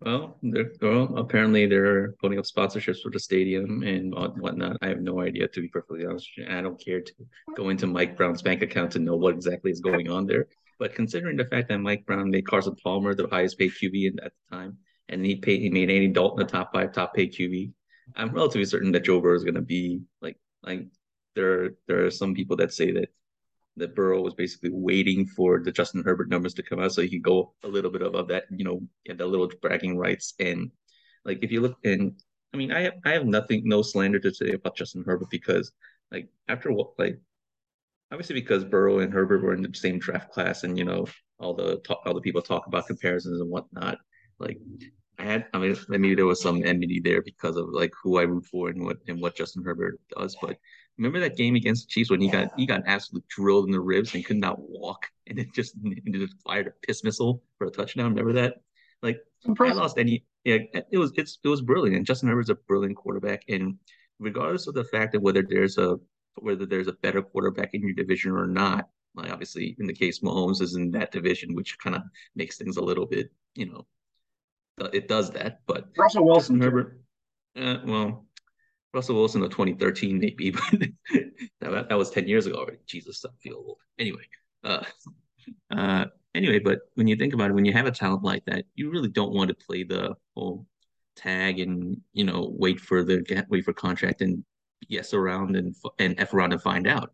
Well, 0.00 0.38
well, 0.80 1.18
apparently 1.18 1.66
they're 1.66 2.12
putting 2.12 2.38
up 2.38 2.44
sponsorships 2.44 3.02
for 3.02 3.10
the 3.10 3.18
stadium 3.18 3.82
and 3.82 4.14
whatnot. 4.14 4.76
I 4.80 4.88
have 4.88 5.00
no 5.00 5.20
idea, 5.20 5.48
to 5.48 5.60
be 5.60 5.68
perfectly 5.68 6.06
honest. 6.06 6.28
I 6.48 6.60
don't 6.60 6.82
care 6.82 7.00
to 7.00 7.12
go 7.56 7.68
into 7.68 7.86
Mike 7.86 8.16
Brown's 8.16 8.42
bank 8.42 8.62
account 8.62 8.92
to 8.92 8.98
know 8.98 9.16
what 9.16 9.34
exactly 9.34 9.70
is 9.70 9.80
going 9.80 10.10
on 10.10 10.26
there. 10.26 10.48
But 10.78 10.94
considering 10.94 11.36
the 11.36 11.44
fact 11.44 11.68
that 11.68 11.78
Mike 11.78 12.06
Brown 12.06 12.30
made 12.30 12.46
Carson 12.46 12.74
Palmer 12.82 13.14
the 13.14 13.28
highest 13.28 13.58
paid 13.58 13.72
QB 13.72 14.18
at 14.24 14.32
the 14.32 14.56
time, 14.56 14.78
and 15.08 15.24
he 15.24 15.36
paid 15.36 15.60
he 15.60 15.70
made 15.70 15.90
Andy 15.90 16.08
Dalton 16.08 16.44
the 16.44 16.50
top 16.50 16.72
five 16.72 16.92
top 16.92 17.14
paid 17.14 17.34
QB, 17.34 17.72
I'm 18.16 18.30
relatively 18.30 18.64
certain 18.64 18.92
that 18.92 19.04
Joe 19.04 19.20
Burrow 19.20 19.36
is 19.36 19.44
going 19.44 19.54
to 19.54 19.62
be 19.62 20.02
like 20.20 20.38
like 20.62 20.86
there. 21.34 21.70
There 21.86 22.04
are 22.06 22.10
some 22.10 22.34
people 22.34 22.56
that 22.56 22.72
say 22.72 22.92
that 22.92 23.08
that 23.76 23.94
Burrow 23.94 24.20
was 24.20 24.34
basically 24.34 24.70
waiting 24.70 25.26
for 25.26 25.60
the 25.60 25.72
Justin 25.72 26.02
Herbert 26.04 26.28
numbers 26.28 26.54
to 26.54 26.62
come 26.62 26.80
out 26.80 26.92
so 26.92 27.02
he 27.02 27.08
could 27.08 27.22
go 27.22 27.54
a 27.64 27.68
little 27.68 27.90
bit 27.90 28.02
above 28.02 28.28
that, 28.28 28.44
you 28.50 28.64
know, 28.64 28.82
get 29.06 29.18
the 29.18 29.26
little 29.26 29.50
bragging 29.60 29.96
rights. 29.96 30.34
And 30.38 30.70
like 31.24 31.38
if 31.42 31.50
you 31.50 31.60
look 31.60 31.78
and 31.84 32.14
I 32.52 32.58
mean, 32.58 32.70
I 32.70 32.80
have 32.82 32.94
I 33.04 33.10
have 33.12 33.26
nothing, 33.26 33.62
no 33.64 33.82
slander 33.82 34.18
to 34.20 34.34
say 34.34 34.52
about 34.52 34.76
Justin 34.76 35.04
Herbert 35.06 35.30
because 35.30 35.72
like 36.10 36.28
after 36.48 36.70
what 36.70 36.90
like 36.98 37.18
obviously 38.10 38.34
because 38.34 38.64
Burrow 38.64 38.98
and 38.98 39.12
Herbert 39.12 39.42
were 39.42 39.54
in 39.54 39.62
the 39.62 39.74
same 39.74 39.98
draft 39.98 40.32
class 40.32 40.64
and 40.64 40.76
you 40.76 40.84
know 40.84 41.06
all 41.38 41.54
the 41.54 41.78
talk, 41.78 42.02
all 42.04 42.14
the 42.14 42.20
people 42.20 42.42
talk 42.42 42.66
about 42.66 42.86
comparisons 42.86 43.40
and 43.40 43.50
whatnot. 43.50 43.98
Like 44.42 44.58
I 45.18 45.24
had, 45.24 45.46
I 45.54 45.58
mean, 45.58 45.76
maybe 45.88 46.14
there 46.14 46.26
was 46.26 46.42
some 46.42 46.64
enmity 46.64 47.00
there 47.02 47.22
because 47.22 47.56
of 47.56 47.68
like 47.70 47.92
who 48.02 48.18
I 48.18 48.22
root 48.22 48.44
for 48.46 48.68
and 48.68 48.84
what 48.84 48.98
and 49.08 49.20
what 49.20 49.36
Justin 49.36 49.62
Herbert 49.62 50.00
does. 50.16 50.36
But 50.42 50.58
remember 50.98 51.20
that 51.20 51.36
game 51.36 51.54
against 51.54 51.86
the 51.86 51.92
Chiefs 51.92 52.10
when 52.10 52.20
he 52.20 52.28
got 52.28 52.48
he 52.56 52.66
got 52.66 52.82
absolutely 52.86 53.26
drilled 53.28 53.66
in 53.66 53.72
the 53.72 53.80
ribs 53.80 54.14
and 54.14 54.24
could 54.24 54.38
not 54.38 54.58
walk, 54.58 55.06
and 55.28 55.38
it 55.38 55.54
just 55.54 55.76
and 55.76 56.14
just 56.14 56.34
fired 56.44 56.66
a 56.66 56.86
piss 56.86 57.04
missile 57.04 57.42
for 57.56 57.68
a 57.68 57.70
touchdown. 57.70 58.10
Remember 58.10 58.32
that? 58.32 58.56
Like 59.02 59.20
Impressive. 59.44 59.78
I 59.78 59.80
lost 59.80 59.98
any. 59.98 60.24
Yeah, 60.44 60.58
it 60.90 60.98
was 60.98 61.12
it's 61.16 61.38
it 61.42 61.48
was 61.48 61.62
brilliant. 61.62 61.96
And 61.96 62.06
Justin 62.06 62.28
Herbert's 62.28 62.50
a 62.50 62.54
brilliant 62.54 62.96
quarterback, 62.96 63.42
and 63.48 63.76
regardless 64.18 64.66
of 64.66 64.74
the 64.74 64.84
fact 64.84 65.12
that 65.12 65.20
whether 65.20 65.42
there's 65.48 65.78
a 65.78 65.98
whether 66.36 66.66
there's 66.66 66.88
a 66.88 66.92
better 66.94 67.22
quarterback 67.22 67.74
in 67.74 67.82
your 67.82 67.92
division 67.92 68.32
or 68.32 68.46
not, 68.46 68.88
like 69.14 69.30
obviously 69.30 69.76
in 69.78 69.86
the 69.86 69.92
case 69.92 70.20
Mahomes 70.20 70.62
is 70.62 70.74
in 70.74 70.90
that 70.92 71.12
division, 71.12 71.54
which 71.54 71.78
kind 71.78 71.94
of 71.94 72.02
makes 72.34 72.56
things 72.56 72.76
a 72.76 72.82
little 72.82 73.06
bit, 73.06 73.30
you 73.54 73.66
know, 73.66 73.86
it 74.78 75.08
does 75.08 75.30
that. 75.32 75.60
But 75.66 75.86
Russell 75.96 76.24
Wilson, 76.24 76.60
Herbert, 76.60 77.00
uh, 77.56 77.78
well, 77.84 78.26
Russell 78.94 79.16
Wilson 79.16 79.42
of 79.42 79.50
2013 79.50 80.18
maybe, 80.18 80.50
but 80.50 80.90
that, 81.60 81.88
that 81.88 81.98
was 81.98 82.10
10 82.10 82.28
years 82.28 82.46
ago 82.46 82.56
already. 82.56 82.78
Jesus, 82.86 83.24
I 83.24 83.30
feel 83.42 83.56
old. 83.56 83.78
Anyway, 83.98 84.24
uh, 84.64 84.84
uh, 85.74 86.06
anyway, 86.34 86.58
but 86.58 86.80
when 86.94 87.06
you 87.06 87.16
think 87.16 87.34
about 87.34 87.50
it, 87.50 87.54
when 87.54 87.64
you 87.64 87.72
have 87.72 87.86
a 87.86 87.90
talent 87.90 88.22
like 88.22 88.44
that, 88.46 88.64
you 88.74 88.90
really 88.90 89.08
don't 89.08 89.34
want 89.34 89.48
to 89.48 89.66
play 89.66 89.84
the 89.84 90.14
whole 90.34 90.66
tag 91.14 91.60
and 91.60 92.00
you 92.14 92.24
know 92.24 92.54
wait 92.58 92.80
for 92.80 93.04
the 93.04 93.44
wait 93.50 93.64
for 93.64 93.74
contract 93.74 94.22
and 94.22 94.42
yes 94.88 95.12
around 95.12 95.56
and 95.56 95.74
and 95.98 96.18
f 96.18 96.32
around 96.34 96.52
and 96.52 96.62
find 96.62 96.86
out. 96.86 97.12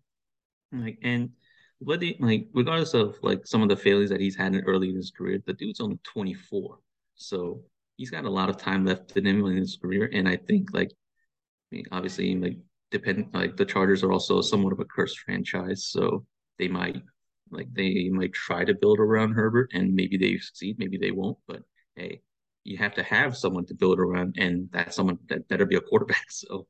Like 0.73 0.99
and 1.03 1.31
what 1.79 2.01
the 2.01 2.17
like 2.21 2.49
regardless 2.53 2.95
of 2.95 3.17
like 3.23 3.47
some 3.47 3.63
of 3.63 3.69
the 3.69 3.77
failures 3.77 4.11
that 4.11 4.21
he's 4.21 4.37
had 4.37 4.55
in 4.55 4.65
early 4.65 4.91
in 4.91 4.97
his 4.97 5.11
career, 5.11 5.41
the 5.47 5.53
dude's 5.53 5.81
only 5.81 5.99
24. 6.05 6.79
So 7.19 7.63
he's 7.97 8.11
got 8.11 8.25
a 8.25 8.31
lot 8.31 8.49
of 8.49 8.57
time 8.57 8.85
left 8.85 9.17
in 9.17 9.27
him 9.27 9.45
in 9.47 9.57
his 9.57 9.79
career. 9.81 10.09
And 10.13 10.29
I 10.29 10.37
think 10.37 10.73
like 10.73 10.91
I 10.91 11.77
mean, 11.77 11.85
obviously 11.93 12.35
like 12.37 12.59
depend 12.91 13.29
like 13.35 13.57
the 13.57 13.67
Chargers 13.67 14.03
are 14.03 14.13
also 14.13 14.41
somewhat 14.41 14.73
of 14.73 14.81
a 14.81 14.85
cursed 14.85 15.19
franchise. 15.21 15.87
So 15.87 16.25
they 16.59 16.69
might 16.69 17.03
like 17.51 17.69
they 17.75 18.09
might 18.11 18.33
try 18.33 18.65
to 18.65 18.75
build 18.75 18.99
around 18.99 19.33
Herbert 19.33 19.71
and 19.75 19.95
maybe 19.95 20.17
they 20.17 20.39
succeed, 20.39 20.77
maybe 20.79 20.99
they 20.99 21.11
won't. 21.11 21.39
But 21.47 21.63
hey, 21.97 22.23
you 22.69 22.77
have 22.79 22.95
to 22.95 23.03
have 23.03 23.37
someone 23.37 23.67
to 23.67 23.75
build 23.75 23.99
around, 23.99 24.37
and 24.39 24.69
that 24.73 24.95
someone 24.95 25.19
that 25.29 25.49
better 25.49 25.67
be 25.67 25.77
a 25.77 25.81
quarterback. 25.81 26.27
So 26.31 26.67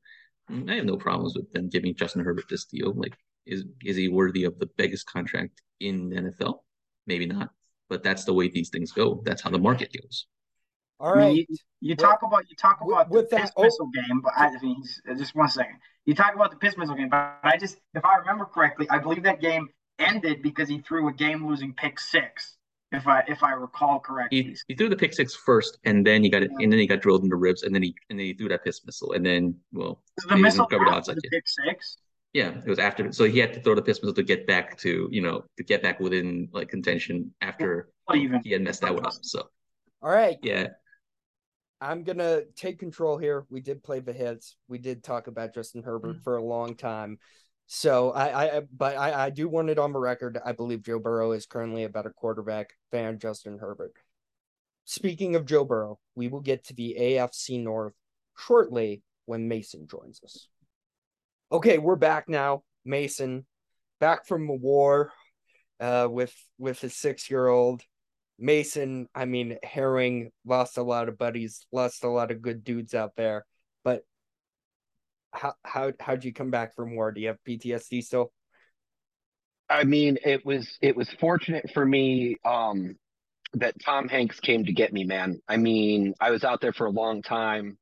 mm, 0.49 0.69
I 0.71 0.75
have 0.75 0.85
no 0.85 0.97
problems 0.97 1.35
with 1.35 1.51
them 1.51 1.69
giving 1.69 1.95
Justin 1.95 2.23
Herbert 2.23 2.45
this 2.49 2.65
deal. 2.65 2.93
Like, 2.95 3.15
is 3.45 3.65
is 3.83 3.97
he 3.97 4.07
worthy 4.07 4.45
of 4.45 4.57
the 4.59 4.69
biggest 4.77 5.05
contract 5.07 5.61
in 5.79 6.09
the 6.09 6.15
NFL? 6.21 6.59
Maybe 7.07 7.25
not, 7.25 7.49
but 7.89 8.03
that's 8.03 8.23
the 8.23 8.33
way 8.33 8.49
these 8.49 8.69
things 8.69 8.91
go. 8.91 9.21
That's 9.25 9.41
how 9.41 9.49
the 9.49 9.59
market 9.59 9.91
goes. 9.93 10.27
All 10.99 11.13
right. 11.13 11.23
I 11.23 11.29
mean, 11.29 11.45
you, 11.47 11.57
you 11.81 11.95
talk 11.95 12.23
about 12.23 12.49
you 12.49 12.55
talk 12.55 12.79
about 12.81 13.09
with, 13.09 13.29
the 13.29 13.35
with 13.35 13.41
piss 13.41 13.51
that, 13.55 13.63
missile 13.63 13.89
oh, 13.89 14.07
game, 14.07 14.21
but 14.21 14.33
I, 14.35 14.47
I 14.47 14.61
mean, 14.61 14.83
uh, 15.09 15.15
just 15.15 15.35
one 15.35 15.49
second. 15.49 15.77
You 16.05 16.15
talk 16.15 16.35
about 16.35 16.51
the 16.51 16.57
piss 16.57 16.77
missile 16.77 16.95
game, 16.95 17.09
but 17.09 17.37
I 17.43 17.57
just, 17.57 17.77
if 17.93 18.03
I 18.03 18.17
remember 18.17 18.45
correctly, 18.45 18.87
I 18.89 18.97
believe 18.97 19.23
that 19.23 19.41
game 19.41 19.69
ended 19.99 20.41
because 20.41 20.67
he 20.67 20.79
threw 20.79 21.07
a 21.07 21.13
game-losing 21.13 21.73
pick 21.73 21.99
six. 21.99 22.55
If 22.91 23.07
I 23.07 23.23
if 23.27 23.43
I 23.43 23.51
recall 23.51 23.99
correctly, 23.99 24.41
he, 24.41 24.57
he 24.67 24.75
threw 24.75 24.89
the 24.89 24.95
pick 24.95 25.13
six 25.13 25.35
first, 25.35 25.77
and 25.83 26.05
then 26.05 26.23
he 26.23 26.29
got 26.29 26.41
it, 26.41 26.49
yeah. 26.51 26.63
and 26.63 26.73
then 26.73 26.79
he 26.79 26.87
got 26.87 27.01
drilled 27.01 27.21
in 27.21 27.29
the 27.29 27.35
ribs, 27.35 27.61
and 27.61 27.73
then 27.73 27.83
he 27.83 27.93
and 28.09 28.17
then 28.17 28.25
he 28.25 28.33
threw 28.33 28.49
that 28.49 28.63
piss 28.63 28.83
missile, 28.83 29.11
and 29.13 29.23
then 29.23 29.55
well, 29.71 30.01
the 30.27 30.35
missile 30.35 30.65
covered 30.65 30.87
after 30.87 31.13
the 31.13 31.21
pick 31.29 31.47
six. 31.47 31.97
Yeah, 32.33 32.49
it 32.49 32.67
was 32.67 32.79
after. 32.79 33.11
So 33.11 33.25
he 33.25 33.37
had 33.37 33.53
to 33.53 33.61
throw 33.61 33.75
the 33.75 33.81
piss 33.83 34.01
missile 34.01 34.15
to 34.15 34.23
get 34.23 34.47
back 34.47 34.75
to 34.79 35.07
you 35.11 35.21
know 35.21 35.45
to 35.57 35.63
get 35.63 35.83
back 35.83 35.99
within 35.99 36.49
like 36.51 36.69
contention 36.69 37.31
after 37.41 37.89
even 38.13 38.41
he 38.43 38.51
had 38.51 38.63
messed 38.63 38.81
that 38.81 38.95
one 38.95 39.05
up. 39.05 39.13
So 39.21 39.47
all 40.01 40.09
right, 40.09 40.37
yeah, 40.41 40.69
I'm 41.81 42.03
gonna 42.03 42.41
take 42.55 42.79
control 42.79 43.17
here. 43.17 43.45
We 43.49 43.61
did 43.61 43.83
play 43.83 43.99
the 43.99 44.13
hits. 44.13 44.55
We 44.67 44.77
did 44.77 45.03
talk 45.03 45.27
about 45.27 45.53
Justin 45.53 45.83
Herbert 45.83 46.15
mm-hmm. 46.15 46.23
for 46.23 46.37
a 46.37 46.43
long 46.43 46.75
time. 46.75 47.19
So 47.67 48.11
I, 48.11 48.57
I 48.57 48.61
but 48.75 48.97
I, 48.97 49.25
I 49.25 49.29
do 49.29 49.47
want 49.47 49.69
it 49.69 49.77
on 49.77 49.93
the 49.93 49.99
record. 49.99 50.39
I 50.43 50.51
believe 50.51 50.83
Joe 50.83 50.99
Burrow 50.99 51.31
is 51.31 51.45
currently 51.45 51.83
a 51.83 51.89
better 51.89 52.09
quarterback 52.09 52.71
than 52.91 53.19
Justin 53.19 53.59
Herbert. 53.59 53.93
Speaking 54.85 55.35
of 55.35 55.45
Joe 55.45 55.65
Burrow, 55.65 55.99
we 56.15 56.27
will 56.29 56.41
get 56.41 56.65
to 56.65 56.73
the 56.73 56.97
AFC 56.99 57.63
North 57.63 57.93
shortly 58.35 59.03
when 59.25 59.47
Mason 59.47 59.87
joins 59.87 60.19
us. 60.23 60.47
Okay, 61.51 61.77
we're 61.77 61.95
back 61.95 62.27
now. 62.27 62.63
Mason, 62.85 63.45
back 63.99 64.25
from 64.25 64.47
the 64.47 64.53
war, 64.53 65.11
uh, 65.79 66.07
with 66.09 66.33
with 66.57 66.81
his 66.81 66.95
six 66.95 67.29
year 67.29 67.47
old. 67.47 67.83
Mason, 68.39 69.07
I 69.13 69.25
mean, 69.25 69.57
Herring 69.63 70.31
lost 70.45 70.77
a 70.77 70.83
lot 70.83 71.09
of 71.09 71.17
buddies, 71.17 71.65
lost 71.71 72.03
a 72.03 72.09
lot 72.09 72.31
of 72.31 72.41
good 72.41 72.63
dudes 72.63 72.93
out 72.93 73.15
there. 73.15 73.45
But 73.83 74.03
how 75.31 75.53
how 75.63 75.91
how'd 75.99 76.23
you 76.23 76.33
come 76.33 76.51
back 76.51 76.75
from 76.75 76.95
war? 76.95 77.11
Do 77.11 77.21
you 77.21 77.27
have 77.27 77.37
PTSD 77.47 78.03
still? 78.03 78.31
I 79.69 79.83
mean, 79.83 80.17
it 80.25 80.45
was 80.45 80.77
it 80.81 80.95
was 80.95 81.09
fortunate 81.19 81.69
for 81.73 81.85
me 81.85 82.37
um, 82.43 82.95
that 83.53 83.75
Tom 83.83 84.07
Hanks 84.07 84.39
came 84.39 84.65
to 84.65 84.73
get 84.73 84.91
me, 84.91 85.03
man. 85.03 85.39
I 85.47 85.57
mean, 85.57 86.13
I 86.19 86.31
was 86.31 86.43
out 86.43 86.61
there 86.61 86.73
for 86.73 86.87
a 86.87 86.91
long 86.91 87.21
time, 87.21 87.77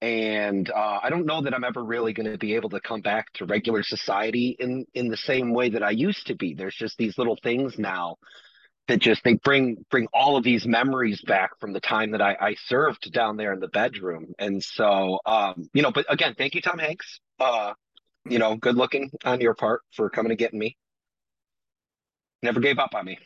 and 0.00 0.68
uh, 0.68 1.00
I 1.02 1.10
don't 1.10 1.26
know 1.26 1.42
that 1.42 1.54
I'm 1.54 1.64
ever 1.64 1.84
really 1.84 2.12
going 2.12 2.30
to 2.30 2.38
be 2.38 2.54
able 2.54 2.70
to 2.70 2.80
come 2.80 3.02
back 3.02 3.32
to 3.34 3.46
regular 3.46 3.82
society 3.82 4.56
in 4.58 4.84
in 4.94 5.08
the 5.08 5.16
same 5.16 5.52
way 5.52 5.70
that 5.70 5.82
I 5.82 5.90
used 5.90 6.26
to 6.26 6.34
be. 6.34 6.54
There's 6.54 6.74
just 6.74 6.98
these 6.98 7.18
little 7.18 7.38
things 7.42 7.78
now 7.78 8.16
that 8.88 9.00
just 9.00 9.24
they 9.24 9.34
bring 9.34 9.84
bring 9.90 10.06
all 10.12 10.36
of 10.36 10.44
these 10.44 10.66
memories 10.66 11.20
back 11.22 11.58
from 11.58 11.72
the 11.72 11.80
time 11.80 12.12
that 12.12 12.22
I, 12.22 12.36
I 12.40 12.56
served 12.66 13.12
down 13.12 13.36
there 13.36 13.52
in 13.52 13.60
the 13.60 13.68
bedroom. 13.68 14.32
And 14.38 14.62
so 14.62 15.20
um, 15.26 15.68
you 15.74 15.82
know, 15.82 15.90
but 15.90 16.06
again, 16.08 16.34
thank 16.36 16.54
you, 16.54 16.60
Tom 16.60 16.78
Hanks. 16.78 17.20
Uh, 17.38 17.72
you 18.28 18.38
know, 18.38 18.56
good 18.56 18.76
looking 18.76 19.10
on 19.24 19.40
your 19.40 19.54
part 19.54 19.82
for 19.94 20.10
coming 20.10 20.32
and 20.32 20.38
getting 20.38 20.58
me. 20.58 20.76
Never 22.42 22.60
gave 22.60 22.78
up 22.78 22.94
on 22.94 23.04
me. 23.04 23.18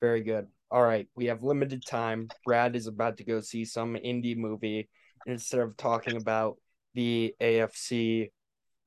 Very 0.00 0.22
good. 0.22 0.48
All 0.70 0.82
right, 0.82 1.08
we 1.14 1.26
have 1.26 1.42
limited 1.42 1.84
time. 1.86 2.28
Brad 2.44 2.76
is 2.76 2.86
about 2.86 3.18
to 3.18 3.24
go 3.24 3.40
see 3.40 3.64
some 3.64 3.94
indie 3.94 4.36
movie. 4.36 4.88
Instead 5.26 5.60
of 5.60 5.76
talking 5.78 6.16
about 6.16 6.58
the 6.94 7.34
AFC 7.40 8.30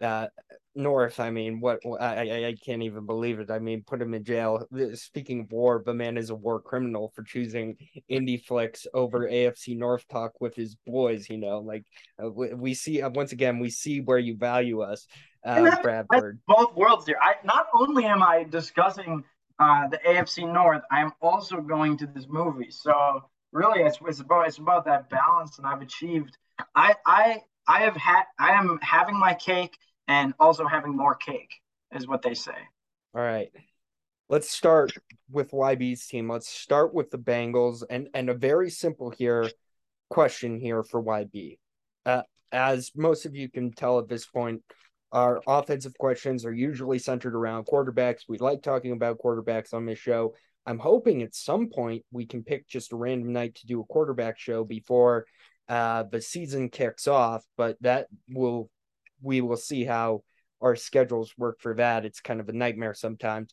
uh, 0.01 0.27
North, 0.77 1.19
I 1.19 1.31
mean, 1.31 1.60
what 1.60 1.79
I, 1.99 2.29
I, 2.29 2.47
I 2.49 2.55
can't 2.63 2.83
even 2.83 3.05
believe 3.05 3.39
it. 3.39 3.49
I 3.49 3.57
mean, 3.57 3.83
put 3.86 4.01
him 4.01 4.13
in 4.13 4.23
jail. 4.23 4.63
Speaking 4.93 5.41
of 5.41 5.51
war, 5.51 5.81
the 5.83 5.93
man 5.93 6.17
is 6.17 6.29
a 6.29 6.36
war 6.36 6.62
criminal 6.62 7.12
for 7.15 7.23
choosing 7.23 7.77
indie 8.10 8.43
flicks 8.43 8.86
over 8.93 9.27
AFC 9.27 9.75
North 9.75 10.07
talk 10.07 10.39
with 10.39 10.55
his 10.55 10.75
boys. 10.86 11.29
You 11.29 11.39
know, 11.39 11.60
like 11.60 11.83
uh, 12.23 12.29
we, 12.29 12.53
we, 12.53 12.73
see 12.75 13.01
uh, 13.01 13.10
once 13.10 13.31
again, 13.31 13.60
we 13.60 13.71
see 13.71 14.01
where 14.01 14.19
you 14.19 14.38
value 14.38 14.81
us, 14.81 15.07
uh, 15.43 15.81
Bradford. 15.81 16.39
Both 16.47 16.75
worlds 16.75 17.07
here. 17.07 17.17
I 17.21 17.36
not 17.43 17.67
only 17.73 18.05
am 18.05 18.21
I 18.21 18.43
discussing 18.43 19.23
uh, 19.57 19.88
the 19.88 19.97
AFC 19.97 20.51
North, 20.51 20.83
I 20.91 21.01
am 21.01 21.12
also 21.21 21.60
going 21.60 21.97
to 21.97 22.07
this 22.07 22.27
movie. 22.29 22.69
So 22.69 23.21
really, 23.51 23.81
it's, 23.81 23.97
it's 24.05 24.19
about 24.19 24.47
it's 24.47 24.60
about 24.60 24.86
that 24.86 25.10
balance, 25.10 25.57
and 25.57 25.65
I've 25.65 25.81
achieved. 25.81 26.38
I 26.75 26.95
I 27.05 27.41
I 27.67 27.82
have 27.82 27.95
had 27.95 28.23
I 28.39 28.51
am 28.51 28.80
having 28.82 29.19
my 29.19 29.34
cake 29.34 29.77
and 30.08 30.34
also 30.39 30.65
having 30.65 30.95
more 30.95 31.15
cake 31.15 31.53
is 31.91 32.08
what 32.08 32.21
they 32.21 32.34
say. 32.34 32.56
All 33.13 33.21
right. 33.21 33.49
Let's 34.30 34.49
start 34.49 34.91
with 35.32 35.51
YB's 35.51 36.06
team. 36.08 36.30
Let's 36.30 36.49
start 36.49 36.93
with 36.93 37.12
the 37.12 37.17
Bengals 37.17 37.84
and 37.89 38.10
and 38.13 38.30
a 38.30 38.34
very 38.34 38.69
simple 38.69 39.10
here 39.10 39.49
question 40.10 40.60
here 40.60 40.84
for 40.84 41.03
YB. 41.03 41.58
Uh, 42.06 42.23
as 42.51 42.91
most 42.95 43.25
of 43.25 43.36
you 43.36 43.49
can 43.49 43.71
tell 43.71 43.99
at 43.99 44.08
this 44.08 44.25
point, 44.25 44.62
our 45.12 45.41
offensive 45.47 45.97
questions 45.97 46.45
are 46.45 46.53
usually 46.53 46.99
centered 46.99 47.36
around 47.36 47.65
quarterbacks. 47.65 48.21
We 48.27 48.38
like 48.38 48.62
talking 48.62 48.91
about 48.91 49.19
quarterbacks 49.19 49.73
on 49.73 49.86
this 49.86 49.99
show. 49.99 50.34
I'm 50.65 50.80
hoping 50.80 51.23
at 51.23 51.34
some 51.34 51.69
point 51.69 52.03
we 52.12 52.25
can 52.25 52.43
pick 52.43 52.67
just 52.67 52.91
a 52.91 52.97
random 52.97 53.32
night 53.32 53.56
to 53.56 53.67
do 53.67 53.80
a 53.80 53.86
quarterback 53.86 54.38
show 54.38 54.65
before 54.65 55.25
uh, 55.69 56.03
the 56.03 56.21
season 56.21 56.69
kicks 56.69 57.08
off, 57.08 57.43
but 57.58 57.77
that 57.82 58.08
will 58.30 58.69
we 59.21 59.41
will 59.41 59.58
see 59.58 59.84
how 59.84 60.21
our 60.62 60.75
schedules 60.75 61.34
work 61.38 61.60
for 61.60 61.75
that. 61.75 62.06
It's 62.06 62.19
kind 62.19 62.39
of 62.39 62.49
a 62.49 62.53
nightmare 62.53 62.93
sometimes. 62.93 63.51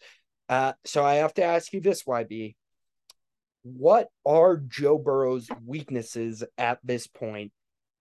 Uh, 0.48 0.74
so 0.84 1.04
I 1.04 1.14
have 1.14 1.34
to 1.34 1.44
ask 1.44 1.72
you 1.72 1.80
this, 1.80 2.04
YB. 2.04 2.54
What 3.62 4.08
are 4.26 4.58
Joe 4.58 4.98
Burrow's 4.98 5.48
weaknesses 5.64 6.44
at 6.58 6.78
this 6.84 7.06
point, 7.06 7.52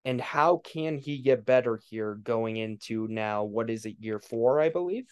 and 0.04 0.20
how 0.20 0.58
can 0.58 0.98
he 0.98 1.20
get 1.20 1.46
better 1.46 1.80
here 1.90 2.16
going 2.16 2.58
into 2.58 3.08
now? 3.08 3.46
What 3.46 3.70
is 3.70 3.86
it, 3.86 3.96
year 4.00 4.20
four, 4.20 4.60
I 4.60 4.70
believe? 4.70 5.08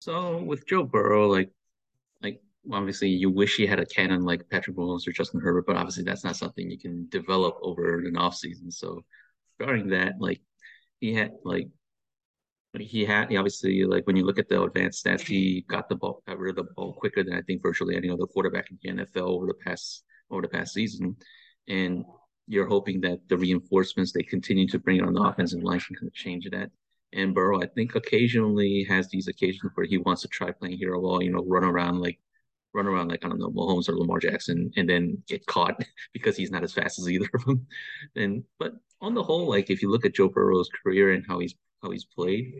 So 0.00 0.38
with 0.38 0.66
Joe 0.66 0.84
Burrow, 0.84 1.28
like, 1.28 1.50
obviously 2.72 3.08
you 3.08 3.30
wish 3.30 3.56
he 3.56 3.66
had 3.66 3.80
a 3.80 3.86
cannon 3.86 4.22
like 4.22 4.48
Patrick 4.50 4.76
Mahomes 4.76 5.06
or 5.06 5.12
Justin 5.12 5.40
Herbert, 5.40 5.66
but 5.66 5.76
obviously 5.76 6.04
that's 6.04 6.24
not 6.24 6.36
something 6.36 6.70
you 6.70 6.78
can 6.78 7.08
develop 7.08 7.56
over 7.62 7.98
an 8.00 8.16
off 8.16 8.36
season. 8.36 8.70
So 8.70 9.02
regarding 9.58 9.88
that, 9.88 10.14
like 10.20 10.40
he 11.00 11.14
had 11.14 11.32
like 11.44 11.68
he 12.78 13.04
had 13.04 13.30
he 13.30 13.36
obviously 13.36 13.84
like 13.84 14.06
when 14.06 14.16
you 14.16 14.24
look 14.24 14.38
at 14.38 14.48
the 14.48 14.62
advanced 14.62 15.04
stats, 15.04 15.26
he 15.26 15.64
got 15.68 15.88
the 15.88 15.96
ball 15.96 16.22
got 16.26 16.38
rid 16.38 16.58
of 16.58 16.66
the 16.66 16.72
ball 16.74 16.92
quicker 16.92 17.22
than 17.22 17.34
I 17.34 17.42
think 17.42 17.62
virtually 17.62 17.96
any 17.96 18.10
other 18.10 18.26
quarterback 18.26 18.70
in 18.70 18.78
the 18.82 19.04
NFL 19.04 19.28
over 19.28 19.46
the 19.46 19.54
past 19.54 20.04
over 20.30 20.42
the 20.42 20.48
past 20.48 20.74
season. 20.74 21.16
And 21.68 22.04
you're 22.46 22.68
hoping 22.68 23.00
that 23.02 23.20
the 23.28 23.36
reinforcements 23.36 24.12
they 24.12 24.22
continue 24.22 24.66
to 24.68 24.78
bring 24.78 25.02
on 25.02 25.12
the 25.12 25.22
offensive 25.22 25.62
line 25.62 25.80
can 25.80 25.96
kind 25.96 26.08
of 26.08 26.14
change 26.14 26.48
that. 26.50 26.70
And 27.12 27.34
Burrow, 27.34 27.62
I 27.62 27.66
think, 27.66 27.94
occasionally 27.94 28.84
has 28.88 29.08
these 29.08 29.28
occasions 29.28 29.70
where 29.74 29.86
he 29.86 29.98
wants 29.98 30.22
to 30.22 30.28
try 30.28 30.50
playing 30.50 30.78
hero 30.78 31.00
ball, 31.00 31.22
you 31.22 31.30
know, 31.30 31.44
run 31.46 31.64
around 31.64 32.00
like 32.00 32.18
run 32.74 32.86
around 32.86 33.08
like 33.08 33.24
I 33.24 33.28
don't 33.28 33.38
know 33.38 33.50
Mahomes 33.50 33.88
or 33.88 33.96
Lamar 33.96 34.18
Jackson, 34.18 34.70
and 34.76 34.88
then 34.88 35.22
get 35.26 35.46
caught 35.46 35.82
because 36.12 36.36
he's 36.36 36.50
not 36.50 36.64
as 36.64 36.72
fast 36.72 36.98
as 36.98 37.08
either 37.08 37.28
of 37.34 37.44
them. 37.44 37.66
And 38.16 38.44
but 38.58 38.74
on 39.00 39.14
the 39.14 39.22
whole, 39.22 39.48
like 39.48 39.70
if 39.70 39.82
you 39.82 39.90
look 39.90 40.04
at 40.04 40.14
Joe 40.14 40.28
Burrow's 40.28 40.70
career 40.82 41.12
and 41.12 41.24
how 41.26 41.38
he's 41.38 41.54
how 41.82 41.90
he's 41.90 42.04
played, 42.04 42.52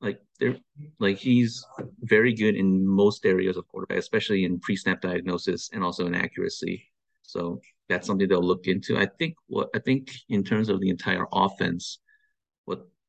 like 0.00 0.20
they're 0.38 0.56
like 0.98 1.18
he's 1.18 1.64
very 2.00 2.34
good 2.34 2.56
in 2.56 2.86
most 2.86 3.24
areas 3.24 3.56
of 3.56 3.68
quarterback, 3.68 3.98
especially 3.98 4.44
in 4.44 4.60
pre-snap 4.60 5.00
diagnosis 5.00 5.70
and 5.72 5.82
also 5.82 6.06
in 6.06 6.14
accuracy. 6.14 6.90
So 7.22 7.60
that's 7.88 8.06
something 8.06 8.28
they'll 8.28 8.42
look 8.42 8.66
into. 8.66 8.98
I 8.98 9.06
think 9.06 9.34
what 9.46 9.70
I 9.74 9.78
think 9.78 10.10
in 10.28 10.42
terms 10.42 10.68
of 10.68 10.80
the 10.80 10.90
entire 10.90 11.26
offense, 11.32 11.98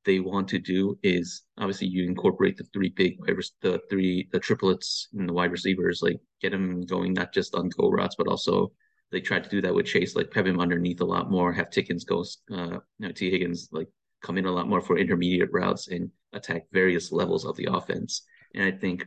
they 0.06 0.20
want 0.20 0.48
to 0.50 0.60
do 0.60 0.98
is 1.04 1.44
obviously 1.58 1.88
you 1.88 2.06
incorporate 2.06 2.58
the 2.58 2.66
three 2.74 2.90
big 2.90 3.18
the 3.62 3.82
three 3.90 4.28
the 4.32 4.40
triplets 4.40 5.08
and 5.14 5.28
the 5.30 5.34
wide 5.34 5.52
receivers, 5.52 6.02
like 6.02 6.20
get 6.42 6.52
them 6.52 6.86
going 6.86 7.14
not 7.14 7.34
just 7.34 7.56
on 7.56 7.70
go 7.70 7.90
routes, 7.90 8.16
but 8.18 8.28
also 8.28 8.72
they 9.12 9.22
tried 9.22 9.44
to 9.44 9.50
do 9.50 9.62
that 9.62 9.74
with 9.74 9.86
Chase, 9.86 10.16
like 10.16 10.34
have 10.34 10.48
him 10.48 10.60
underneath 10.60 11.02
a 11.02 11.06
lot 11.06 11.30
more, 11.30 11.54
have 11.54 11.70
Tee 11.70 11.82
Higgins 11.82 12.04
go, 12.04 12.22
uh, 12.52 12.80
you 13.00 13.08
know, 13.08 13.12
Tee 13.12 13.30
Higgins 13.30 13.70
like 13.72 13.88
come 14.22 14.38
in 14.38 14.46
a 14.46 14.52
lot 14.52 14.68
more 14.68 14.82
for 14.82 14.98
intermediate 14.98 15.50
routes 15.52 15.88
and 15.88 16.10
attack 16.34 16.64
various 16.72 17.12
levels 17.12 17.46
of 17.46 17.56
the 17.58 17.68
offense. 17.72 18.24
And 18.56 18.64
I 18.64 18.72
think 18.72 19.06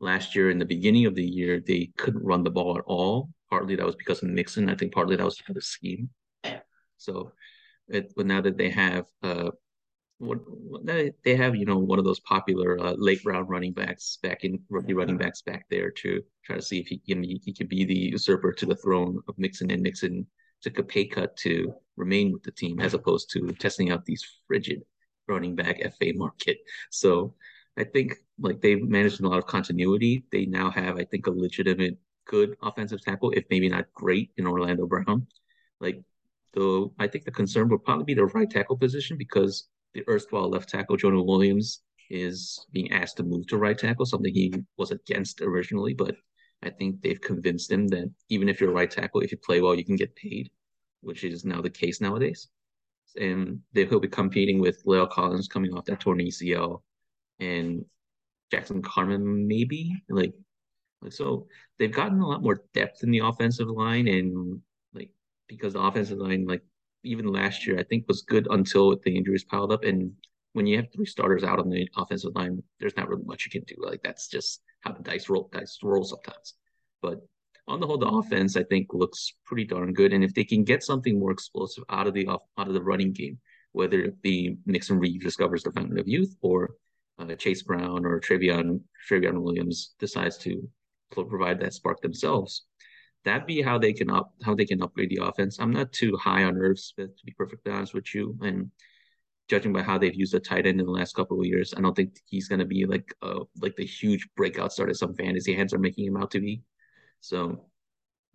last 0.00 0.34
year 0.34 0.50
in 0.50 0.58
the 0.58 0.64
beginning 0.64 1.06
of 1.06 1.14
the 1.14 1.24
year 1.24 1.60
they 1.60 1.90
couldn't 1.96 2.24
run 2.24 2.42
the 2.42 2.50
ball 2.50 2.76
at 2.76 2.84
all. 2.86 3.30
Partly 3.48 3.76
that 3.76 3.86
was 3.86 3.96
because 3.96 4.22
of 4.22 4.28
Mixon. 4.30 4.68
I 4.68 4.74
think 4.74 4.92
partly 4.92 5.16
that 5.16 5.24
was 5.24 5.36
because 5.36 5.50
of 5.50 5.54
the 5.56 5.62
scheme. 5.62 6.10
So, 6.96 7.32
it, 7.88 8.12
but 8.16 8.26
now 8.26 8.40
that 8.40 8.56
they 8.56 8.70
have 8.70 9.06
uh, 9.22 9.50
what, 10.18 10.38
they 10.86 11.36
have, 11.36 11.56
you 11.56 11.66
know, 11.66 11.78
one 11.78 11.98
of 11.98 12.04
those 12.04 12.20
popular 12.20 12.80
uh, 12.80 12.94
late 12.96 13.24
round 13.24 13.48
running 13.48 13.72
backs 13.72 14.18
back 14.22 14.44
in 14.44 14.60
rookie 14.70 14.94
running 14.94 15.18
backs 15.18 15.42
back 15.42 15.66
there 15.70 15.90
to 15.90 16.22
try 16.44 16.56
to 16.56 16.62
see 16.62 16.78
if 16.78 16.86
he 16.86 16.98
can 16.98 17.22
he 17.22 17.52
can 17.52 17.66
be 17.66 17.84
the 17.84 17.94
usurper 18.12 18.52
to 18.52 18.66
the 18.66 18.76
throne 18.76 19.20
of 19.28 19.38
Mixon 19.38 19.70
and 19.70 19.82
Mixon 19.82 20.26
took 20.62 20.78
a 20.78 20.82
pay 20.82 21.04
cut 21.04 21.36
to 21.38 21.74
remain 21.96 22.32
with 22.32 22.42
the 22.42 22.52
team 22.52 22.80
as 22.80 22.94
opposed 22.94 23.30
to 23.30 23.46
testing 23.58 23.90
out 23.90 24.04
these 24.04 24.24
frigid 24.46 24.82
running 25.28 25.54
back 25.54 25.80
FA 25.98 26.12
market. 26.14 26.58
So 26.90 27.34
I 27.76 27.84
think 27.84 28.14
like 28.38 28.60
they've 28.60 28.82
managed 28.82 29.20
a 29.20 29.28
lot 29.28 29.38
of 29.38 29.46
continuity. 29.46 30.24
They 30.30 30.46
now 30.46 30.70
have, 30.70 30.96
I 30.96 31.04
think, 31.04 31.26
a 31.26 31.30
legitimate 31.30 31.98
good 32.26 32.56
offensive 32.62 33.02
tackle, 33.02 33.30
if 33.30 33.44
maybe 33.50 33.68
not 33.68 33.92
great, 33.94 34.30
in 34.36 34.46
Orlando 34.46 34.86
Brown. 34.86 35.26
Like 35.80 36.00
though 36.54 36.94
I 36.98 37.08
think 37.08 37.24
the 37.24 37.30
concern 37.30 37.68
would 37.68 37.84
probably 37.84 38.04
be 38.04 38.14
the 38.14 38.26
right 38.26 38.48
tackle 38.48 38.78
position 38.78 39.18
because 39.18 39.68
the 39.94 40.04
erstwhile 40.08 40.50
left 40.50 40.68
tackle 40.68 40.96
Jonah 40.96 41.22
Williams 41.22 41.82
is 42.10 42.66
being 42.72 42.92
asked 42.92 43.16
to 43.16 43.22
move 43.22 43.46
to 43.46 43.56
right 43.56 43.78
tackle, 43.78 44.04
something 44.04 44.32
he 44.32 44.52
was 44.76 44.90
against 44.90 45.40
originally, 45.40 45.94
but 45.94 46.16
I 46.62 46.70
think 46.70 47.00
they've 47.00 47.20
convinced 47.20 47.70
him 47.70 47.88
that 47.88 48.10
even 48.28 48.48
if 48.48 48.60
you're 48.60 48.70
a 48.70 48.74
right 48.74 48.90
tackle, 48.90 49.20
if 49.20 49.32
you 49.32 49.38
play 49.38 49.60
well, 49.60 49.74
you 49.74 49.84
can 49.84 49.96
get 49.96 50.16
paid, 50.16 50.50
which 51.00 51.24
is 51.24 51.44
now 51.44 51.60
the 51.60 51.70
case 51.70 52.00
nowadays. 52.00 52.48
And 53.20 53.60
they, 53.72 53.86
he'll 53.86 54.00
be 54.00 54.08
competing 54.08 54.60
with 54.60 54.84
La'el 54.84 55.10
Collins 55.10 55.48
coming 55.48 55.72
off 55.72 55.84
that 55.84 56.00
torn 56.00 56.18
ACL 56.18 56.82
and 57.38 57.84
Jackson 58.50 58.82
Carman, 58.82 59.46
maybe. 59.46 60.02
Like, 60.08 60.32
like 61.02 61.12
so 61.12 61.46
they've 61.78 61.92
gotten 61.92 62.20
a 62.20 62.26
lot 62.26 62.42
more 62.42 62.62
depth 62.72 63.02
in 63.02 63.10
the 63.10 63.20
offensive 63.20 63.68
line 63.68 64.08
and 64.08 64.60
like 64.94 65.10
because 65.48 65.74
the 65.74 65.80
offensive 65.80 66.18
line 66.18 66.46
like 66.46 66.62
even 67.04 67.26
last 67.26 67.66
year, 67.66 67.78
I 67.78 67.82
think 67.84 68.06
was 68.08 68.22
good 68.22 68.46
until 68.50 68.96
the 68.96 69.16
injuries 69.16 69.44
piled 69.44 69.72
up. 69.72 69.84
And 69.84 70.12
when 70.52 70.66
you 70.66 70.76
have 70.76 70.92
three 70.92 71.06
starters 71.06 71.44
out 71.44 71.58
on 71.58 71.68
the 71.68 71.88
offensive 71.96 72.34
line, 72.34 72.62
there's 72.80 72.96
not 72.96 73.08
really 73.08 73.24
much 73.24 73.44
you 73.44 73.50
can 73.50 73.64
do. 73.66 73.74
Like 73.78 74.02
that's 74.02 74.28
just 74.28 74.62
how 74.80 74.92
the 74.92 75.02
dice 75.02 75.28
roll 75.28 75.48
dice 75.52 75.78
roll 75.82 76.04
sometimes. 76.04 76.54
But 77.02 77.20
on 77.66 77.80
the 77.80 77.86
whole, 77.86 77.98
the 77.98 78.06
offense 78.06 78.56
I 78.56 78.62
think 78.64 78.92
looks 78.92 79.34
pretty 79.44 79.64
darn 79.64 79.92
good. 79.92 80.12
And 80.12 80.22
if 80.22 80.34
they 80.34 80.44
can 80.44 80.64
get 80.64 80.82
something 80.82 81.18
more 81.18 81.30
explosive 81.30 81.84
out 81.88 82.06
of 82.06 82.14
the 82.14 82.26
off 82.26 82.42
out 82.58 82.68
of 82.68 82.74
the 82.74 82.82
running 82.82 83.12
game, 83.12 83.38
whether 83.72 84.00
it 84.00 84.22
be 84.22 84.56
Mixon 84.66 84.98
Reed 84.98 85.20
discovers 85.20 85.62
the 85.62 85.72
fountain 85.72 85.98
of 85.98 86.08
youth 86.08 86.36
or 86.40 86.74
uh, 87.18 87.34
Chase 87.34 87.62
Brown 87.62 88.04
or 88.04 88.20
Trayveon 88.20 88.80
Trayveon 89.08 89.42
Williams 89.42 89.94
decides 89.98 90.38
to 90.38 90.68
provide 91.10 91.60
that 91.60 91.74
spark 91.74 92.00
themselves, 92.00 92.64
that 93.24 93.46
be 93.46 93.62
how 93.62 93.78
they 93.78 93.92
can 93.92 94.10
up 94.10 94.32
how 94.42 94.54
they 94.54 94.64
can 94.64 94.82
upgrade 94.82 95.10
the 95.10 95.24
offense. 95.24 95.58
I'm 95.58 95.72
not 95.72 95.92
too 95.92 96.16
high 96.16 96.44
on 96.44 96.56
Irv 96.56 96.78
Smith 96.78 97.16
to 97.16 97.24
be 97.24 97.32
perfectly 97.32 97.72
honest 97.72 97.94
with 97.94 98.14
you, 98.14 98.38
and 98.42 98.70
judging 99.48 99.72
by 99.72 99.82
how 99.82 99.98
they've 99.98 100.14
used 100.14 100.32
the 100.32 100.40
tight 100.40 100.66
end 100.66 100.80
in 100.80 100.86
the 100.86 100.92
last 100.92 101.14
couple 101.14 101.38
of 101.38 101.46
years, 101.46 101.74
I 101.76 101.80
don't 101.80 101.94
think 101.94 102.16
he's 102.26 102.48
going 102.48 102.60
to 102.60 102.64
be 102.64 102.86
like 102.86 103.14
uh 103.22 103.40
like 103.60 103.76
the 103.76 103.86
huge 103.86 104.28
breakout 104.36 104.72
star 104.72 104.86
that 104.86 104.96
some 104.96 105.14
fantasy 105.14 105.54
hands 105.54 105.74
are 105.74 105.78
making 105.78 106.06
him 106.06 106.16
out 106.16 106.30
to 106.32 106.40
be. 106.40 106.62
So, 107.20 107.66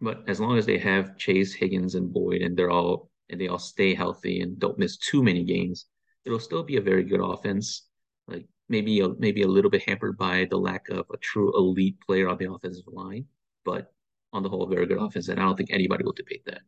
but 0.01 0.23
as 0.27 0.39
long 0.39 0.57
as 0.57 0.65
they 0.65 0.77
have 0.79 1.17
Chase, 1.17 1.53
Higgins, 1.53 1.95
and 1.95 2.11
Boyd, 2.11 2.41
and 2.41 2.57
they're 2.57 2.71
all 2.71 3.09
and 3.29 3.39
they 3.39 3.47
all 3.47 3.59
stay 3.59 3.93
healthy 3.93 4.41
and 4.41 4.59
don't 4.59 4.79
miss 4.79 4.97
too 4.97 5.23
many 5.23 5.43
games, 5.43 5.85
it'll 6.25 6.39
still 6.39 6.63
be 6.63 6.77
a 6.77 6.81
very 6.81 7.03
good 7.03 7.21
offense. 7.21 7.87
Like 8.27 8.47
maybe 8.69 8.99
a, 9.01 9.09
maybe 9.19 9.43
a 9.43 9.47
little 9.47 9.71
bit 9.71 9.87
hampered 9.87 10.17
by 10.17 10.47
the 10.49 10.57
lack 10.57 10.89
of 10.89 11.05
a 11.13 11.17
true 11.17 11.55
elite 11.55 11.97
player 12.05 12.27
on 12.27 12.37
the 12.37 12.51
offensive 12.51 12.87
line, 12.87 13.25
but 13.65 13.93
on 14.33 14.43
the 14.43 14.49
whole, 14.49 14.67
very 14.67 14.85
good 14.85 15.01
offense, 15.01 15.27
and 15.27 15.39
I 15.39 15.43
don't 15.43 15.55
think 15.55 15.71
anybody 15.71 16.03
will 16.03 16.13
debate 16.13 16.43
that. 16.45 16.61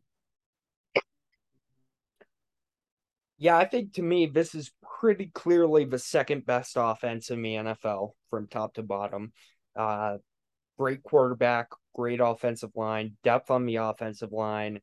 Yeah, 3.38 3.56
I 3.56 3.64
think 3.64 3.94
to 3.94 4.02
me, 4.02 4.26
this 4.26 4.54
is 4.54 4.70
pretty 5.00 5.30
clearly 5.34 5.84
the 5.84 5.98
second 5.98 6.46
best 6.46 6.74
offense 6.76 7.30
in 7.30 7.42
the 7.42 7.54
NFL 7.54 8.10
from 8.30 8.46
top 8.46 8.74
to 8.74 8.82
bottom. 8.84 9.32
Uh, 9.74 10.18
great 10.78 11.02
quarterback, 11.02 11.68
great 11.94 12.20
offensive 12.20 12.70
line, 12.76 13.16
depth 13.24 13.50
on 13.50 13.66
the 13.66 13.76
offensive 13.76 14.30
line, 14.30 14.80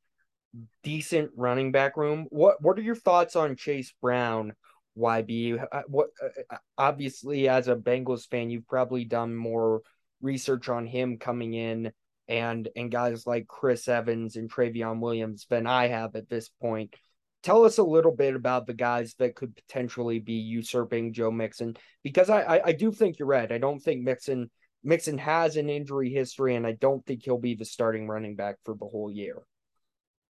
decent 0.84 1.32
running 1.38 1.72
back 1.72 1.96
room. 1.96 2.28
What 2.32 2.62
What 2.62 2.78
are 2.78 2.82
your 2.82 2.96
thoughts 2.96 3.36
on 3.36 3.56
Chase 3.56 3.94
Brown? 4.02 4.54
YB, 4.98 5.66
uh, 5.72 5.82
what 5.88 6.10
uh, 6.22 6.58
obviously 6.78 7.48
as 7.48 7.68
a 7.68 7.76
Bengals 7.76 8.28
fan, 8.28 8.50
you've 8.50 8.68
probably 8.68 9.06
done 9.06 9.36
more 9.36 9.82
research 10.22 10.68
on 10.68 10.86
him 10.86 11.18
coming 11.18 11.54
in 11.54 11.94
and 12.30 12.70
and 12.76 12.92
guys 12.92 13.26
like 13.26 13.48
Chris 13.48 13.88
Evans 13.88 14.36
and 14.36 14.50
Trayveon 14.50 15.02
Williams 15.02 15.48
than 15.50 15.68
I 15.68 15.88
have 15.88 16.16
at 16.16 16.30
this 16.30 16.50
point. 16.62 16.96
Tell 17.42 17.66
us 17.66 17.78
a 17.78 17.84
little 17.84 18.16
bit 18.16 18.36
about 18.36 18.68
the 18.68 18.74
guys 18.74 19.16
that 19.18 19.36
could 19.36 19.56
potentially 19.56 20.20
be 20.20 20.34
usurping 20.34 21.14
Joe 21.14 21.32
Mixon 21.32 21.76
because 22.04 22.30
I, 22.30 22.42
I, 22.42 22.66
I 22.68 22.72
do 22.74 22.92
think 22.92 23.18
you're 23.18 23.28
right. 23.28 23.52
I 23.52 23.58
don't 23.58 23.80
think 23.80 24.04
Mixon 24.04 24.50
Mixon 24.84 25.18
has 25.18 25.58
an 25.58 25.70
injury 25.70 26.12
history, 26.12 26.56
and 26.56 26.66
I 26.66 26.74
don't 26.74 27.06
think 27.06 27.24
he'll 27.24 27.40
be 27.40 27.56
the 27.56 27.66
starting 27.66 28.08
running 28.08 28.36
back 28.36 28.58
for 28.64 28.76
the 28.76 28.86
whole 28.86 29.12
year. 29.12 29.38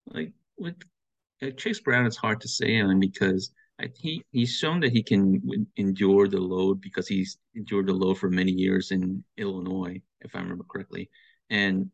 Like 0.07 0.33
with 0.59 0.77
uh, 1.43 1.51
Chase 1.57 1.81
Brown, 1.81 2.07
it's 2.07 2.17
hard 2.17 2.41
to 2.43 2.49
say 2.49 2.79
on 2.81 3.01
because 3.01 3.53
I, 3.81 3.89
he 3.99 4.23
he's 4.33 4.51
shown 4.51 4.81
that 4.81 4.93
he 4.93 5.03
can 5.03 5.67
endure 5.77 6.29
the 6.29 6.41
load 6.41 6.81
because 6.81 7.09
he's 7.09 7.39
endured 7.55 7.87
the 7.87 7.95
load 7.95 8.19
for 8.19 8.29
many 8.29 8.53
years 8.53 8.91
in 8.91 9.25
Illinois, 9.39 10.01
if 10.21 10.37
I 10.37 10.41
remember 10.41 10.65
correctly. 10.65 11.09
And 11.51 11.91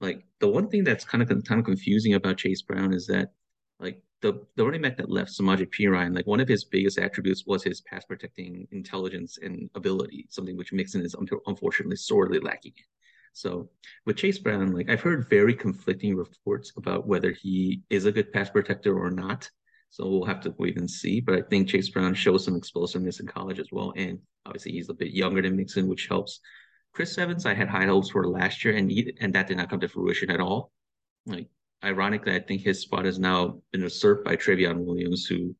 like 0.00 0.24
the 0.40 0.48
one 0.48 0.68
thing 0.68 0.84
that's 0.84 1.04
kind 1.04 1.22
of 1.22 1.28
kind 1.28 1.60
of 1.60 1.64
confusing 1.64 2.14
about 2.14 2.38
Chase 2.38 2.62
Brown 2.62 2.92
is 2.92 3.06
that 3.08 3.32
like 3.78 4.00
the 4.22 4.44
the 4.56 4.64
running 4.64 4.82
back 4.82 4.96
that 4.96 5.10
left 5.10 5.30
Samaje 5.30 5.68
Perine, 5.70 6.14
like 6.14 6.26
one 6.26 6.40
of 6.40 6.48
his 6.48 6.64
biggest 6.64 6.98
attributes 6.98 7.44
was 7.46 7.62
his 7.62 7.80
pass 7.82 8.04
protecting 8.04 8.66
intelligence 8.72 9.38
and 9.42 9.70
ability, 9.74 10.26
something 10.30 10.56
which 10.56 10.72
Mixon 10.72 11.02
is 11.04 11.14
unfortunately 11.46 11.96
sorely 11.96 12.40
lacking. 12.40 12.74
So 13.32 13.70
with 14.06 14.16
Chase 14.16 14.38
Brown, 14.38 14.72
like 14.72 14.90
I've 14.90 15.00
heard 15.00 15.30
very 15.30 15.54
conflicting 15.54 16.16
reports 16.16 16.72
about 16.76 17.06
whether 17.06 17.30
he 17.30 17.82
is 17.90 18.04
a 18.04 18.12
good 18.12 18.32
pass 18.32 18.50
protector 18.50 18.98
or 18.98 19.10
not. 19.10 19.48
So 19.90 20.08
we'll 20.08 20.24
have 20.24 20.40
to 20.42 20.54
wait 20.58 20.78
and 20.78 20.90
see. 20.90 21.20
But 21.20 21.34
I 21.36 21.42
think 21.42 21.68
Chase 21.68 21.88
Brown 21.88 22.14
shows 22.14 22.44
some 22.44 22.56
explosiveness 22.56 23.20
in 23.20 23.26
college 23.26 23.58
as 23.58 23.68
well. 23.72 23.92
And 23.96 24.18
obviously 24.46 24.72
he's 24.72 24.88
a 24.88 24.94
bit 24.94 25.12
younger 25.12 25.42
than 25.42 25.56
Mixon, 25.56 25.88
which 25.88 26.06
helps. 26.08 26.40
Chris 26.92 27.16
Evans, 27.18 27.46
I 27.46 27.54
had 27.54 27.68
high 27.68 27.86
hopes 27.86 28.10
for 28.10 28.26
last 28.26 28.64
year, 28.64 28.76
and 28.76 28.90
he, 28.90 29.14
and 29.20 29.34
that 29.34 29.46
did 29.46 29.56
not 29.56 29.70
come 29.70 29.80
to 29.80 29.88
fruition 29.88 30.30
at 30.30 30.40
all. 30.40 30.72
Like 31.26 31.48
ironically, 31.84 32.34
I 32.34 32.40
think 32.40 32.62
his 32.62 32.80
spot 32.80 33.04
has 33.04 33.18
now 33.18 33.62
been 33.72 33.82
usurped 33.82 34.24
by 34.24 34.36
Trayveon 34.36 34.84
Williams, 34.84 35.26
who 35.26 35.54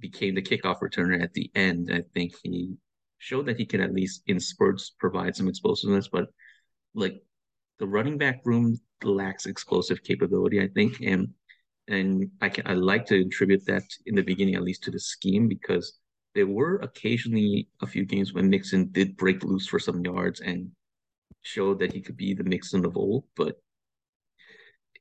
became 0.00 0.34
the 0.34 0.42
kickoff 0.42 0.80
returner 0.80 1.22
at 1.22 1.32
the 1.32 1.50
end. 1.54 1.90
I 1.92 2.02
think 2.14 2.34
he 2.42 2.74
showed 3.18 3.46
that 3.46 3.58
he 3.58 3.66
can 3.66 3.80
at 3.80 3.94
least 3.94 4.22
in 4.26 4.38
spurts 4.38 4.90
provide 4.98 5.34
some 5.34 5.48
explosiveness, 5.48 6.08
but 6.08 6.26
like 6.94 7.22
the 7.78 7.86
running 7.86 8.18
back 8.18 8.40
room 8.44 8.78
lacks 9.02 9.46
explosive 9.46 10.02
capability, 10.02 10.60
I 10.60 10.68
think, 10.68 11.00
and 11.00 11.28
and 11.88 12.30
I 12.40 12.48
can 12.48 12.66
I 12.66 12.74
like 12.74 13.06
to 13.06 13.20
attribute 13.20 13.64
that 13.66 13.84
in 14.06 14.14
the 14.14 14.22
beginning 14.22 14.54
at 14.54 14.62
least 14.62 14.84
to 14.84 14.90
the 14.90 15.00
scheme 15.00 15.48
because 15.48 15.98
there 16.38 16.46
were 16.46 16.76
occasionally 16.76 17.66
a 17.82 17.86
few 17.86 18.04
games 18.04 18.32
when 18.32 18.48
Mixon 18.48 18.92
did 18.92 19.16
break 19.16 19.42
loose 19.42 19.66
for 19.66 19.80
some 19.80 20.04
yards 20.04 20.38
and 20.38 20.70
showed 21.42 21.80
that 21.80 21.92
he 21.92 22.00
could 22.00 22.16
be 22.16 22.32
the 22.32 22.44
Mixon 22.44 22.84
of 22.84 22.96
old, 22.96 23.24
but 23.36 23.60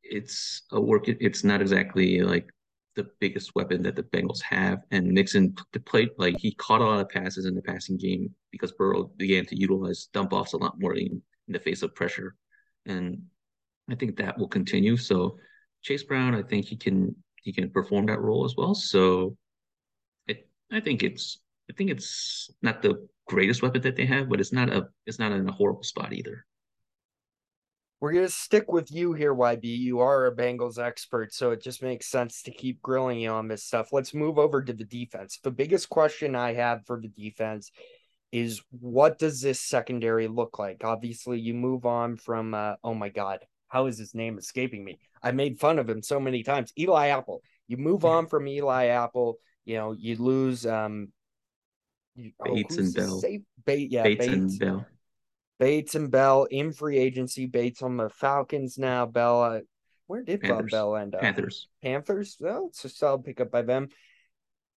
it's 0.01 0.63
a 0.71 0.81
work. 0.81 1.07
It's 1.07 1.43
not 1.43 1.61
exactly 1.61 2.21
like 2.21 2.49
the 2.95 3.07
biggest 3.19 3.53
weapon 3.53 3.83
that 3.83 3.95
the 3.95 4.01
Bengals 4.01 4.41
have. 4.41 4.79
And 4.89 5.11
Mixon 5.11 5.55
played 5.85 6.09
like 6.17 6.39
he 6.39 6.55
caught 6.55 6.81
a 6.81 6.85
lot 6.85 7.01
of 7.01 7.09
passes 7.09 7.45
in 7.45 7.53
the 7.53 7.61
passing 7.61 7.97
game 7.97 8.33
because 8.49 8.71
Burrow 8.71 9.11
began 9.15 9.45
to 9.45 9.59
utilize 9.59 10.09
dump 10.11 10.33
offs 10.33 10.53
a 10.53 10.57
lot 10.57 10.79
more 10.79 10.95
in, 10.95 11.21
in 11.47 11.53
the 11.53 11.59
face 11.59 11.83
of 11.83 11.93
pressure, 11.93 12.33
and 12.87 13.21
I 13.91 13.93
think 13.93 14.17
that 14.17 14.39
will 14.39 14.47
continue. 14.47 14.97
So 14.97 15.37
Chase 15.83 16.01
Brown, 16.01 16.33
I 16.33 16.41
think 16.41 16.65
he 16.65 16.77
can 16.77 17.15
he 17.43 17.53
can 17.53 17.69
perform 17.69 18.07
that 18.07 18.21
role 18.21 18.43
as 18.43 18.55
well. 18.57 18.73
So 18.73 19.37
I 20.71 20.79
think 20.79 21.03
it's 21.03 21.39
I 21.69 21.73
think 21.73 21.89
it's 21.89 22.49
not 22.61 22.81
the 22.81 23.07
greatest 23.27 23.61
weapon 23.61 23.81
that 23.81 23.95
they 23.95 24.05
have, 24.05 24.29
but 24.29 24.39
it's 24.39 24.53
not 24.53 24.69
a 24.69 24.87
it's 25.05 25.19
not 25.19 25.31
in 25.31 25.47
a 25.47 25.51
horrible 25.51 25.83
spot 25.83 26.13
either. 26.13 26.45
We're 27.99 28.13
gonna 28.13 28.29
stick 28.29 28.71
with 28.71 28.91
you 28.91 29.13
here, 29.13 29.33
YB. 29.33 29.63
You 29.63 30.01
are 30.01 30.27
a 30.27 30.35
Bengals 30.35 30.77
expert, 30.77 31.33
so 31.33 31.51
it 31.51 31.63
just 31.63 31.81
makes 31.81 32.05
sense 32.05 32.43
to 32.43 32.51
keep 32.51 32.81
grilling 32.81 33.19
you 33.19 33.31
on 33.31 33.47
this 33.47 33.63
stuff. 33.63 33.91
Let's 33.91 34.13
move 34.13 34.37
over 34.37 34.61
to 34.61 34.73
the 34.73 34.83
defense. 34.83 35.39
The 35.41 35.51
biggest 35.51 35.89
question 35.89 36.35
I 36.35 36.53
have 36.53 36.85
for 36.85 37.01
the 37.01 37.07
defense 37.07 37.71
is 38.31 38.61
what 38.69 39.17
does 39.17 39.41
this 39.41 39.61
secondary 39.61 40.27
look 40.27 40.59
like? 40.59 40.83
Obviously, 40.83 41.39
you 41.39 41.53
move 41.53 41.85
on 41.85 42.17
from 42.17 42.53
uh, 42.53 42.75
oh 42.83 42.93
my 42.93 43.09
god, 43.09 43.39
how 43.67 43.87
is 43.87 43.97
his 43.97 44.13
name 44.13 44.37
escaping 44.37 44.83
me? 44.83 44.99
I 45.23 45.31
made 45.31 45.59
fun 45.59 45.79
of 45.79 45.89
him 45.89 46.03
so 46.03 46.19
many 46.19 46.43
times. 46.43 46.71
Eli 46.77 47.07
Apple. 47.07 47.41
You 47.67 47.77
move 47.77 48.05
on 48.05 48.27
from 48.27 48.47
Eli 48.47 48.87
Apple. 48.87 49.37
You 49.67 49.75
know, 49.75 49.91
you 49.91 50.15
lose 50.15 50.65
um 50.65 51.09
you, 52.15 52.31
oh, 52.39 52.55
Bates 52.55 52.77
and 52.77 52.93
Bell. 52.93 53.19
Safe? 53.19 53.41
Yeah, 53.67 54.03
Bates, 54.03 54.25
Bates 54.25 54.33
and 54.33 54.59
Bell. 54.59 54.85
Bates 55.59 55.95
and 55.95 56.09
Bell 56.09 56.45
in 56.45 56.71
free 56.71 56.97
agency. 56.97 57.47
Bates 57.47 57.81
on 57.81 57.97
the 57.97 58.09
Falcons 58.09 58.77
now. 58.77 59.05
Bell, 59.05 59.43
uh, 59.43 59.59
where 60.07 60.23
did 60.23 60.39
Panthers. 60.39 60.71
Bell 60.71 60.95
end 60.95 61.15
up? 61.15 61.21
Panthers. 61.21 61.67
Panthers. 61.83 62.37
Well, 62.39 62.67
it's 62.69 62.85
a 62.85 62.89
solid 62.89 63.25
pickup 63.25 63.51
by 63.51 63.63
them. 63.63 63.89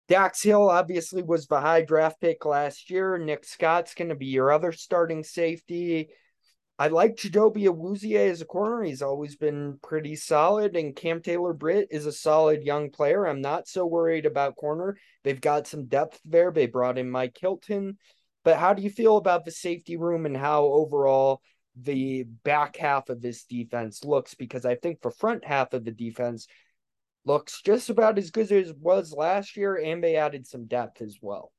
Dax 0.08 0.42
Hill 0.42 0.68
obviously 0.68 1.22
was 1.22 1.46
the 1.46 1.60
high 1.60 1.82
draft 1.82 2.20
pick 2.20 2.44
last 2.44 2.90
year. 2.90 3.16
Nick 3.16 3.44
Scott's 3.44 3.94
going 3.94 4.08
to 4.08 4.16
be 4.16 4.26
your 4.26 4.50
other 4.50 4.72
starting 4.72 5.22
safety. 5.22 6.08
I 6.80 6.88
like 6.88 7.16
Chidobe 7.16 7.66
Awuzie 7.66 8.16
as 8.16 8.40
a 8.40 8.46
corner. 8.46 8.82
He's 8.82 9.02
always 9.02 9.36
been 9.36 9.78
pretty 9.82 10.16
solid. 10.16 10.74
And 10.76 10.96
Cam 10.96 11.20
Taylor 11.20 11.52
Britt 11.52 11.88
is 11.90 12.06
a 12.06 12.12
solid 12.12 12.62
young 12.62 12.88
player. 12.90 13.26
I'm 13.26 13.42
not 13.42 13.68
so 13.68 13.84
worried 13.84 14.24
about 14.24 14.56
corner. 14.56 14.96
They've 15.22 15.42
got 15.42 15.66
some 15.66 15.88
depth 15.88 16.18
there. 16.24 16.50
They 16.50 16.64
brought 16.64 16.96
in 16.96 17.10
Mike 17.10 17.36
Hilton. 17.38 17.98
But 18.44 18.56
how 18.56 18.72
do 18.72 18.80
you 18.80 18.88
feel 18.88 19.18
about 19.18 19.44
the 19.44 19.50
safety 19.50 19.98
room 19.98 20.24
and 20.24 20.34
how 20.34 20.64
overall 20.64 21.42
the 21.76 22.22
back 22.44 22.78
half 22.78 23.10
of 23.10 23.20
this 23.20 23.44
defense 23.44 24.02
looks? 24.02 24.32
Because 24.32 24.64
I 24.64 24.76
think 24.76 25.02
the 25.02 25.10
front 25.10 25.44
half 25.44 25.74
of 25.74 25.84
the 25.84 25.92
defense 25.92 26.46
looks 27.26 27.60
just 27.60 27.90
about 27.90 28.16
as 28.16 28.30
good 28.30 28.50
as 28.50 28.70
it 28.70 28.78
was 28.78 29.12
last 29.12 29.54
year, 29.54 29.76
and 29.76 30.02
they 30.02 30.16
added 30.16 30.46
some 30.46 30.64
depth 30.64 31.02
as 31.02 31.18
well. 31.20 31.52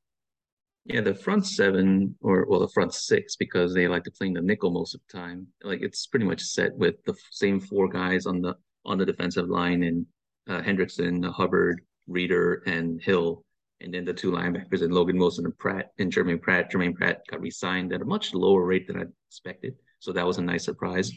Yeah, 0.85 1.01
the 1.01 1.13
front 1.13 1.45
seven, 1.45 2.15
or 2.21 2.45
well, 2.49 2.59
the 2.59 2.67
front 2.69 2.93
six, 2.93 3.35
because 3.35 3.73
they 3.73 3.87
like 3.87 4.03
to 4.05 4.11
play 4.11 4.27
in 4.27 4.33
the 4.33 4.41
nickel 4.41 4.71
most 4.71 4.95
of 4.95 5.01
the 5.07 5.17
time. 5.17 5.47
Like 5.63 5.81
it's 5.81 6.07
pretty 6.07 6.25
much 6.25 6.41
set 6.41 6.75
with 6.75 6.95
the 7.05 7.15
same 7.29 7.59
four 7.59 7.87
guys 7.87 8.25
on 8.25 8.41
the 8.41 8.55
on 8.83 8.97
the 8.97 9.05
defensive 9.05 9.47
line, 9.47 9.83
and 9.83 10.05
uh, 10.49 10.61
Hendrickson, 10.61 11.23
Hubbard, 11.31 11.81
Reader, 12.07 12.63
and 12.65 12.99
Hill, 13.01 13.45
and 13.79 13.93
then 13.93 14.05
the 14.05 14.13
two 14.13 14.31
linebackers 14.31 14.81
and 14.81 14.91
Logan 14.91 15.19
Wilson 15.19 15.45
and 15.45 15.57
Pratt 15.57 15.91
and 15.99 16.11
Jermaine 16.11 16.41
Pratt. 16.41 16.71
Jermaine 16.71 16.95
Pratt 16.95 17.21
got 17.29 17.41
re-signed 17.41 17.93
at 17.93 18.01
a 18.01 18.05
much 18.05 18.33
lower 18.33 18.65
rate 18.65 18.87
than 18.87 18.97
I 18.97 19.03
expected, 19.27 19.75
so 19.99 20.11
that 20.13 20.25
was 20.25 20.39
a 20.39 20.41
nice 20.41 20.65
surprise. 20.65 21.11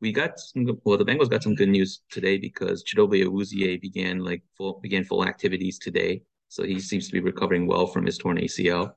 We 0.00 0.12
got 0.12 0.38
some, 0.38 0.80
well, 0.84 0.98
the 0.98 1.04
Bengals 1.04 1.30
got 1.30 1.42
some 1.42 1.54
good 1.54 1.68
news 1.68 2.00
today 2.10 2.38
because 2.38 2.82
Chidobe 2.84 3.24
Awuzie 3.24 3.80
began 3.80 4.20
like 4.20 4.42
full 4.56 4.80
began 4.80 5.04
full 5.04 5.26
activities 5.26 5.78
today 5.78 6.22
so 6.54 6.62
he 6.62 6.78
seems 6.78 7.08
to 7.08 7.12
be 7.12 7.18
recovering 7.18 7.66
well 7.66 7.88
from 7.88 8.06
his 8.06 8.16
torn 8.16 8.38
ACL. 8.38 8.92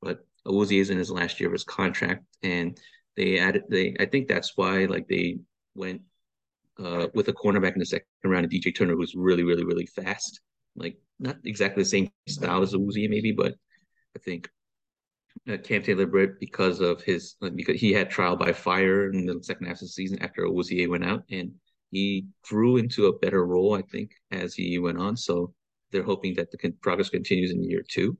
But 0.00 0.24
Awuzie 0.46 0.80
is 0.80 0.90
in 0.90 0.98
his 0.98 1.10
last 1.10 1.40
year 1.40 1.48
of 1.48 1.52
his 1.52 1.64
contract, 1.64 2.24
and 2.44 2.78
they 3.16 3.40
added 3.40 3.64
they. 3.68 3.96
I 3.98 4.06
think 4.06 4.28
that's 4.28 4.52
why 4.56 4.84
like 4.84 5.08
they 5.08 5.40
went 5.74 6.02
uh, 6.78 7.08
with 7.12 7.26
a 7.26 7.32
cornerback 7.32 7.72
in 7.72 7.80
the 7.80 7.86
second 7.86 8.06
round, 8.22 8.44
of 8.44 8.52
DJ 8.52 8.72
Turner, 8.72 8.94
who's 8.94 9.16
really, 9.16 9.42
really, 9.42 9.64
really 9.64 9.86
fast. 9.86 10.40
Like 10.76 10.96
not 11.18 11.38
exactly 11.44 11.82
the 11.82 11.88
same 11.88 12.08
style 12.28 12.62
as 12.62 12.72
Awuzie, 12.72 13.10
maybe, 13.10 13.32
but 13.32 13.56
I 14.14 14.20
think 14.20 14.48
uh, 15.50 15.56
Cam 15.56 15.82
Taylor 15.82 16.06
Britt 16.06 16.38
because 16.38 16.80
of 16.80 17.02
his 17.02 17.34
uh, 17.42 17.50
because 17.50 17.80
he 17.80 17.92
had 17.92 18.10
trial 18.10 18.36
by 18.36 18.52
fire 18.52 19.10
in 19.10 19.26
the 19.26 19.42
second 19.42 19.66
half 19.66 19.76
of 19.76 19.80
the 19.80 19.88
season 19.88 20.22
after 20.22 20.44
Awuzie 20.44 20.88
went 20.88 21.04
out, 21.04 21.24
and 21.32 21.50
he 21.90 22.26
grew 22.44 22.76
into 22.76 23.06
a 23.06 23.18
better 23.18 23.44
role, 23.44 23.74
I 23.74 23.82
think, 23.82 24.12
as 24.30 24.54
he 24.54 24.78
went 24.78 24.98
on. 24.98 25.16
So 25.16 25.52
they're 25.92 26.02
hoping 26.02 26.34
that 26.34 26.50
the 26.50 26.72
progress 26.80 27.10
continues 27.10 27.52
in 27.52 27.62
year 27.62 27.84
two. 27.86 28.16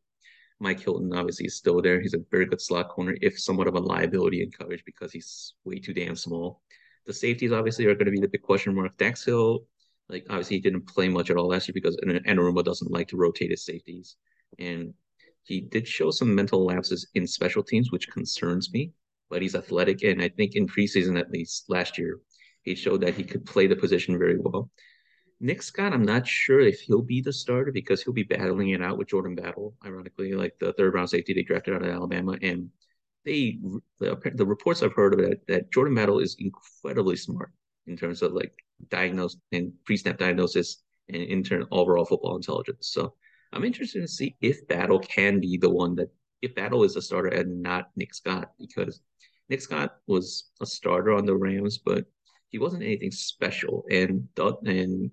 Mike 0.61 0.80
Hilton 0.80 1.12
obviously 1.12 1.46
is 1.46 1.56
still 1.56 1.82
there. 1.82 2.00
He's 2.00 2.14
a 2.14 2.20
very 2.30 2.46
good 2.46 2.61
slot 2.61 2.88
corner, 2.88 3.16
if 3.20 3.40
somewhat 3.40 3.66
of 3.66 3.74
a 3.74 3.80
liability 3.80 4.42
in 4.42 4.50
coverage 4.50 4.85
because 4.87 5.12
he's 5.12 5.54
way 5.64 5.80
too 5.80 5.92
damn 5.92 6.14
small. 6.14 6.62
The 7.06 7.12
safeties 7.12 7.50
obviously 7.50 7.87
are 7.87 7.94
going 7.94 8.06
to 8.06 8.12
be 8.12 8.20
the 8.20 8.28
big 8.28 8.42
question 8.42 8.74
mark. 8.74 8.96
Dax 8.96 9.24
Hill, 9.24 9.64
like 10.08 10.25
obviously 10.31 10.56
he 10.56 10.62
didn't 10.62 10.87
play 10.87 11.08
much 11.08 11.31
at 11.31 11.37
all 11.37 11.48
last 11.48 11.66
year 11.66 11.75
because 11.75 11.96
Anarumo 12.06 12.62
doesn't 12.62 12.92
like 12.92 13.08
to 13.08 13.16
rotate 13.16 13.50
his 13.50 13.64
safeties, 13.64 14.16
and 14.60 14.94
he 15.42 15.62
did 15.62 15.88
show 15.88 16.12
some 16.12 16.33
mental 16.33 16.64
lapses 16.64 17.08
in 17.14 17.27
special 17.27 17.64
teams, 17.64 17.90
which 17.90 18.08
concerns 18.08 18.73
me. 18.73 18.92
But 19.31 19.42
he's 19.42 19.56
athletic, 19.56 20.04
and 20.04 20.23
I 20.23 20.29
think 20.29 20.54
in 20.54 20.68
preseason 20.68 21.18
at 21.18 21.31
least 21.33 21.64
last 21.68 21.98
year, 21.98 22.20
he 22.62 22.77
showed 22.77 23.00
that 23.00 23.14
he 23.14 23.25
could 23.25 23.44
play 23.46 23.66
the 23.66 23.75
position 23.75 24.16
very 24.18 24.37
well. 24.38 24.70
Nick 25.43 25.61
Scott, 25.61 25.93
I'm 25.93 26.05
not 26.05 26.25
sure 26.25 26.61
if 26.61 26.81
he'll 26.83 27.03
be 27.03 27.21
the 27.21 27.33
starter 27.33 27.73
because 27.73 28.01
he'll 28.01 28.15
be 28.15 28.23
battling 28.23 28.71
it 28.71 28.81
out 28.81 28.97
with 28.97 29.09
Jordan 29.09 29.35
Battle, 29.35 29.75
ironically, 29.85 30.35
like 30.35 30.57
the 30.61 30.73
third 30.75 30.95
round 30.95 31.11
safety 31.11 31.35
they 31.35 31.43
drafted 31.43 31.75
out 31.75 31.83
of 31.83 31.88
Alabama. 31.88 32.38
And 32.40 32.71
they, 33.25 33.59
the, 33.99 34.17
the 34.37 34.47
reports 34.47 34.85
I've 34.85 34.95
heard 34.95 35.15
of 35.15 35.29
that, 35.29 35.45
that 35.49 35.73
Jordan 35.73 35.97
Battle 35.97 36.21
is 36.21 36.37
incredibly 36.38 37.17
smart 37.17 37.51
in 37.88 37.97
terms 37.97 38.23
of 38.23 38.35
like 38.35 38.53
diagnose 38.88 39.37
and 39.51 39.73
pre-snap 39.85 40.17
diagnosis 40.17 40.85
and 41.09 41.21
intern 41.21 41.67
overall 41.73 42.05
football 42.05 42.37
intelligence. 42.37 42.90
So 42.93 43.15
I'm 43.53 43.65
interested 43.65 44.01
to 44.03 44.09
see 44.09 44.37
if 44.40 44.69
Battle 44.69 45.01
can 45.01 45.40
be 45.40 45.57
the 45.57 45.71
one 45.71 45.97
that 45.97 46.13
if 46.40 46.55
Battle 46.55 46.85
is 46.85 46.95
a 46.95 47.03
starter 47.03 47.29
and 47.29 47.61
not 47.61 47.90
Nick 47.97 48.15
Scott 48.15 48.53
because 48.61 49.01
Nick 49.49 49.61
Scott 49.61 49.97
was 50.07 50.51
a 50.61 50.67
starter 50.67 51.13
on 51.13 51.27
the 51.27 51.35
Rams, 51.37 51.79
but 51.79 52.05
he 52.51 52.59
wasn't 52.59 52.85
anything 52.85 53.11
special. 53.11 53.85
And 53.90 54.29
and 54.38 55.11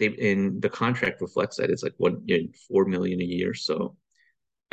they 0.00 0.32
and 0.32 0.60
the 0.60 0.68
contract 0.68 1.20
reflects 1.20 1.56
that 1.58 1.70
it's 1.70 1.84
like 1.84 1.94
one 1.98 2.22
you 2.24 2.42
know, 2.42 2.48
four 2.68 2.84
million 2.84 3.20
a 3.20 3.24
year. 3.24 3.54
So 3.54 3.96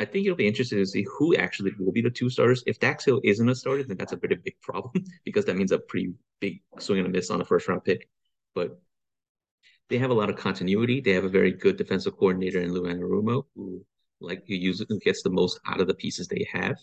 I 0.00 0.04
think 0.04 0.26
it'll 0.26 0.36
be 0.36 0.48
interesting 0.48 0.78
to 0.78 0.86
see 0.86 1.06
who 1.18 1.36
actually 1.36 1.72
will 1.78 1.92
be 1.92 2.02
the 2.02 2.10
two 2.10 2.30
starters. 2.30 2.62
If 2.66 2.80
Dax 2.80 3.04
Hill 3.04 3.20
isn't 3.24 3.48
a 3.48 3.54
starter, 3.54 3.82
then 3.82 3.96
that's 3.96 4.12
a 4.12 4.16
pretty 4.16 4.36
big 4.36 4.60
problem 4.60 5.04
because 5.24 5.44
that 5.44 5.56
means 5.56 5.72
a 5.72 5.78
pretty 5.78 6.14
big 6.40 6.62
swing 6.78 6.98
and 6.98 7.08
a 7.08 7.10
miss 7.10 7.30
on 7.30 7.40
a 7.40 7.44
first 7.44 7.68
round 7.68 7.84
pick. 7.84 8.08
But 8.54 8.80
they 9.88 9.98
have 9.98 10.10
a 10.10 10.14
lot 10.14 10.30
of 10.30 10.36
continuity. 10.36 11.00
They 11.00 11.12
have 11.12 11.24
a 11.24 11.28
very 11.28 11.52
good 11.52 11.76
defensive 11.76 12.16
coordinator 12.16 12.60
in 12.60 12.72
Lou 12.72 12.82
Anarumo, 12.82 13.44
who 13.54 13.84
like 14.20 14.44
who 14.46 14.54
uses 14.54 14.86
and 14.90 15.00
gets 15.00 15.22
the 15.22 15.30
most 15.30 15.60
out 15.66 15.80
of 15.80 15.86
the 15.86 15.94
pieces 15.94 16.28
they 16.28 16.46
have. 16.52 16.76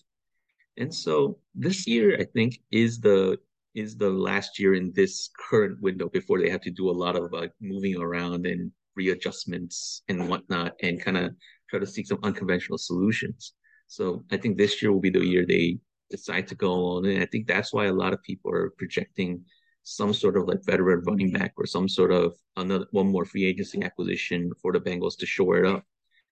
And 0.78 0.94
so 0.94 1.40
this 1.54 1.88
year, 1.88 2.18
I 2.20 2.26
think, 2.26 2.60
is 2.72 3.00
the 3.00 3.38
is 3.76 3.98
the 3.98 4.10
last 4.10 4.58
year 4.58 4.74
in 4.74 4.92
this 4.96 5.30
current 5.38 5.80
window 5.82 6.10
before 6.10 6.40
they 6.40 6.50
have 6.50 6.62
to 6.62 6.72
do 6.72 6.90
a 6.90 7.00
lot 7.04 7.16
of 7.16 7.32
like 7.32 7.52
moving 7.62 7.98
around 7.98 8.46
and 8.46 8.72
readjustments 8.96 10.02
and 10.08 10.30
whatnot 10.30 10.74
and 10.82 11.04
kind 11.04 11.18
of 11.18 11.32
try 11.70 11.80
to 11.80 11.86
seek 11.86 12.08
some 12.08 12.20
unconventional 12.24 12.78
solutions. 12.78 13.54
So 13.88 14.24
I 14.32 14.38
think 14.38 14.58
this 14.58 14.82
year 14.82 14.92
will 14.92 15.02
be 15.02 15.10
the 15.10 15.26
year 15.26 15.46
they 15.46 15.78
decide 16.10 16.48
to 16.48 16.56
go 16.56 16.74
on. 16.96 17.06
And 17.06 17.22
I 17.22 17.26
think 17.26 17.48
that's 17.48 17.74
why 17.74 17.86
a 17.86 17.94
lot 17.94 18.14
of 18.14 18.24
people 18.24 18.52
are 18.52 18.72
projecting 18.78 19.44
some 19.84 20.14
sort 20.14 20.38
of 20.38 20.48
like 20.48 20.66
veteran 20.66 21.04
running 21.06 21.32
back 21.32 21.54
or 21.58 21.66
some 21.66 21.88
sort 21.88 22.12
of 22.12 22.34
another 22.56 22.88
one 22.92 23.08
more 23.08 23.26
free 23.26 23.46
agency 23.46 23.84
acquisition 23.84 24.52
for 24.62 24.72
the 24.72 24.80
Bengals 24.80 25.18
to 25.18 25.26
shore 25.26 25.58
it 25.58 25.68
up. 25.70 25.84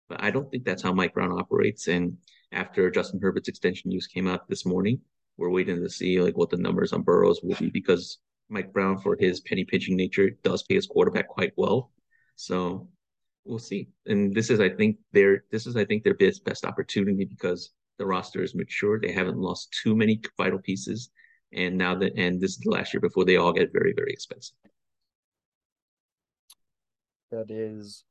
But 0.09 0.23
I 0.23 0.31
don't 0.31 0.49
think 0.49 0.63
that's 0.63 0.81
how 0.81 0.93
Mike 0.93 1.13
Brown 1.13 1.37
operates. 1.37 1.87
And 1.87 2.17
after 2.51 2.89
Justin 2.89 3.19
Herbert's 3.21 3.49
extension 3.49 3.89
news 3.89 4.07
came 4.07 4.27
out 4.27 4.47
this 4.47 4.65
morning, 4.65 5.01
we're 5.37 5.49
waiting 5.49 5.81
to 5.81 5.89
see 5.89 6.21
like 6.21 6.37
what 6.37 6.49
the 6.49 6.57
numbers 6.57 6.93
on 6.93 7.01
Burrows 7.01 7.41
will 7.43 7.55
be 7.55 7.69
because 7.69 8.19
Mike 8.49 8.71
Brown, 8.71 8.99
for 8.99 9.17
his 9.19 9.41
penny 9.41 9.65
pinching 9.65 9.95
nature, 9.95 10.31
does 10.43 10.63
pay 10.63 10.75
his 10.75 10.87
quarterback 10.87 11.27
quite 11.27 11.53
well. 11.57 11.91
So 12.35 12.87
we'll 13.45 13.59
see. 13.59 13.89
And 14.05 14.33
this 14.33 14.49
is, 14.49 14.59
I 14.59 14.69
think, 14.69 14.97
their 15.11 15.43
this 15.51 15.65
is, 15.65 15.75
I 15.75 15.85
think, 15.85 16.03
their 16.03 16.13
best 16.13 16.43
best 16.45 16.65
opportunity 16.65 17.25
because 17.25 17.71
the 17.97 18.05
roster 18.05 18.43
is 18.43 18.55
mature. 18.55 18.99
They 18.99 19.11
haven't 19.11 19.37
lost 19.37 19.75
too 19.83 19.95
many 19.95 20.21
vital 20.37 20.59
pieces, 20.59 21.09
and 21.51 21.77
now 21.77 21.95
that 21.95 22.13
and 22.17 22.39
this 22.39 22.51
is 22.51 22.59
the 22.59 22.71
last 22.71 22.93
year 22.93 23.01
before 23.01 23.25
they 23.25 23.37
all 23.37 23.53
get 23.53 23.73
very 23.73 23.93
very 23.95 24.11
expensive. 24.11 24.55
That 27.31 27.49
is 27.49 28.03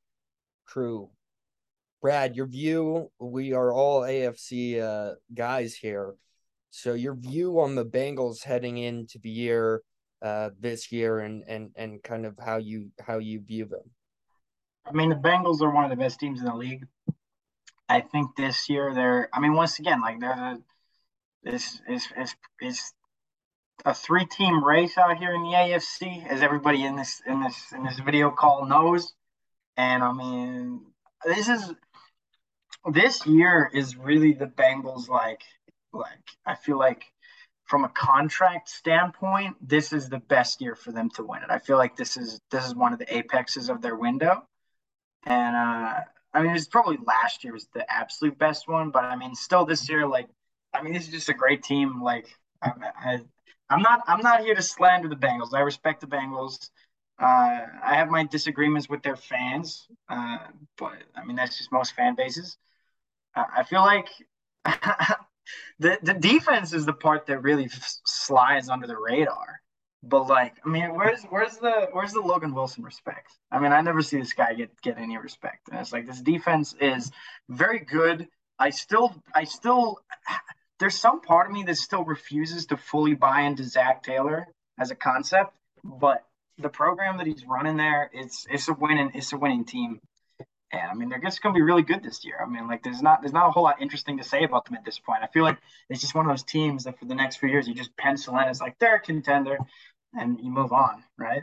true. 0.69 1.11
Brad, 2.01 2.35
your 2.35 2.47
view, 2.47 3.13
we 3.21 3.53
are 3.53 3.73
all 3.73 4.01
AFC 4.01 4.81
uh, 4.81 5.15
guys 5.33 5.75
here. 5.77 6.17
So 6.75 6.95
your 6.95 7.15
view 7.15 7.61
on 7.61 7.75
the 7.75 7.85
Bengals 7.85 8.45
heading 8.45 8.79
into 8.79 9.19
the 9.19 9.29
year 9.29 9.83
uh, 10.23 10.51
this 10.59 10.91
year 10.91 11.21
and 11.21 11.45
and 11.47 11.71
and 11.77 12.03
kind 12.03 12.25
of 12.25 12.39
how 12.43 12.57
you 12.57 12.91
how 13.07 13.19
you 13.19 13.43
view 13.43 13.67
them. 13.67 13.91
I 14.87 14.93
mean, 14.93 15.11
the 15.11 15.17
Bengals 15.17 15.61
are 15.61 15.71
one 15.71 15.85
of 15.85 15.91
the 15.91 16.03
best 16.03 16.19
teams 16.19 16.41
in 16.41 16.47
the 16.47 16.55
league. 16.55 16.87
I 17.91 18.01
think 18.01 18.37
this 18.37 18.71
year 18.71 18.95
they're. 18.95 19.29
I 19.35 19.41
mean, 19.41 19.53
once 19.53 19.79
again, 19.81 20.01
like 20.01 20.19
they're 20.19 20.35
the, 20.35 20.63
this 21.51 21.83
is 21.91 22.09
is 22.17 22.35
is 22.63 22.93
a 23.85 23.93
three 23.93 24.25
team 24.25 24.65
race 24.65 24.97
out 24.97 25.19
here 25.19 25.35
in 25.35 25.43
the 25.43 25.51
AFC, 25.51 26.27
as 26.27 26.41
everybody 26.41 26.85
in 26.85 26.97
this 26.97 27.21
in 27.27 27.43
this 27.43 27.71
in 27.73 27.85
this 27.85 28.01
video 28.01 28.31
call 28.31 28.65
knows. 28.65 29.13
And 29.77 30.03
I 30.03 30.13
mean, 30.15 30.87
this 31.23 31.49
is 31.49 31.75
this 32.91 33.27
year 33.27 33.71
is 33.75 33.95
really 33.95 34.33
the 34.33 34.47
Bengals 34.47 35.11
like 35.11 35.43
like 35.93 36.31
I 36.47 36.55
feel 36.55 36.79
like 36.79 37.05
from 37.67 37.85
a 37.85 37.89
contract 37.89 38.69
standpoint, 38.69 39.57
this 39.67 39.93
is 39.93 40.09
the 40.09 40.19
best 40.19 40.61
year 40.61 40.75
for 40.75 40.93
them 40.93 41.11
to 41.11 41.25
win 41.25 41.43
it. 41.43 41.51
I 41.51 41.59
feel 41.59 41.77
like 41.79 41.97
this 41.97 42.17
is 42.17 42.41
this 42.51 42.65
is 42.67 42.75
one 42.75 42.93
of 42.93 42.99
the 42.99 43.17
apexes 43.17 43.69
of 43.69 43.83
their 43.83 43.97
window. 43.97 44.45
And 45.25 45.57
uh 45.57 46.01
I 46.35 46.43
mean 46.43 46.57
it's 46.57 46.69
probably 46.69 46.99
last 47.07 47.45
year 47.45 47.53
was 47.53 47.69
the 47.75 47.91
absolute 47.93 48.39
best 48.39 48.69
one, 48.69 48.91
but 48.91 49.05
I 49.05 49.17
mean 49.17 49.35
still 49.35 49.65
this 49.65 49.89
year, 49.89 50.07
like 50.07 50.29
I 50.75 50.83
mean 50.83 50.93
this 50.93 51.05
is 51.07 51.13
just 51.13 51.29
a 51.29 51.35
great 51.35 51.63
team. 51.63 52.03
Like 52.03 52.29
I, 52.63 52.73
I 52.97 53.21
I'm 53.71 53.83
not 53.83 54.03
I'm 54.07 54.21
not 54.21 54.41
here 54.43 54.55
to 54.55 54.63
slander 54.63 55.09
the 55.09 55.17
Bengals. 55.17 55.55
I 55.55 55.61
respect 55.61 56.01
the 56.01 56.07
Bengals. 56.07 56.71
Uh, 57.19 57.61
I 57.85 57.95
have 57.95 58.09
my 58.09 58.25
disagreements 58.25 58.89
with 58.89 59.03
their 59.03 59.17
fans, 59.17 59.87
uh, 60.09 60.39
but 60.77 60.95
I 61.15 61.25
mean 61.25 61.37
that's 61.37 61.59
just 61.59 61.71
most 61.73 61.95
fan 61.95 62.17
bases. 62.17 62.59
I 63.35 63.63
feel 63.63 63.81
like 63.81 64.09
the 65.83 65.99
the 66.03 66.15
defense 66.15 66.73
is 66.73 66.87
the 66.87 66.93
part 66.93 67.27
that 67.27 67.43
really 67.43 67.69
slides 68.05 68.69
under 68.69 68.87
the 68.87 68.97
radar. 68.97 69.61
But 70.05 70.27
like, 70.27 70.55
I 70.65 70.69
mean, 70.69 70.95
where's 70.95 71.23
where's 71.25 71.57
the 71.59 71.89
where's 71.93 72.13
the 72.13 72.21
Logan 72.21 72.55
Wilson 72.55 72.85
respect? 72.85 73.31
I 73.51 73.59
mean, 73.59 73.73
I 73.73 73.81
never 73.83 74.03
see 74.03 74.19
this 74.19 74.33
guy 74.33 74.55
get 74.55 74.81
get 74.83 74.99
any 74.99 75.17
respect. 75.19 75.69
And 75.71 75.81
it's 75.81 75.93
like 75.93 76.07
this 76.07 76.21
defense 76.21 76.75
is 76.81 77.11
very 77.49 77.81
good. 77.81 78.29
I 78.59 78.71
still 78.71 79.15
I 79.35 79.45
still 79.45 79.99
there's 80.79 80.99
some 80.99 81.21
part 81.21 81.49
of 81.49 81.53
me 81.53 81.63
that 81.65 81.77
still 81.77 82.05
refuses 82.05 82.67
to 82.67 82.77
fully 82.77 83.15
buy 83.15 83.43
into 83.43 83.65
Zac 83.65 84.03
Taylor 84.03 84.49
as 84.79 84.91
a 84.91 84.97
concept, 84.97 85.53
but 85.85 86.25
the 86.59 86.69
program 86.69 87.19
that 87.19 87.27
he's 87.27 87.45
running 87.47 87.77
there, 87.77 88.11
it's 88.13 88.47
it's 88.51 88.69
a 88.69 88.73
winning 88.73 89.13
it's 89.15 89.33
a 89.33 89.37
winning 89.37 89.65
team. 89.65 90.01
And 90.73 90.91
I 90.91 90.95
mean, 90.95 91.11
they're 91.11 91.21
just 91.21 91.43
going 91.43 91.55
to 91.55 91.59
be 91.59 91.63
really 91.63 91.83
good 91.83 92.03
this 92.03 92.25
year. 92.25 92.37
I 92.43 92.49
mean, 92.49 92.67
like 92.67 92.83
there's 92.83 93.03
not 93.03 93.21
there's 93.21 93.33
not 93.33 93.49
a 93.49 93.51
whole 93.51 93.63
lot 93.63 93.83
interesting 93.83 94.17
to 94.19 94.25
say 94.25 94.45
about 94.45 94.65
them 94.65 94.75
at 94.75 94.85
this 94.85 94.99
point. 94.99 95.23
I 95.23 95.27
feel 95.27 95.45
like 95.45 95.59
it's 95.91 96.01
just 96.01 96.15
one 96.15 96.25
of 96.25 96.33
those 96.33 96.45
teams 96.45 96.85
that 96.85 96.99
for 96.99 97.05
the 97.05 97.15
next 97.15 97.37
few 97.37 97.51
years 97.51 97.69
you 97.69 97.75
just 97.75 97.97
pencil 97.97 98.37
in 98.39 98.45
as 98.45 98.61
like 98.61 98.79
they're 98.79 98.97
a 98.97 99.01
contender, 99.01 99.59
and 100.15 100.39
you 100.41 100.51
move 100.51 100.73
on, 100.73 101.05
right? 101.19 101.43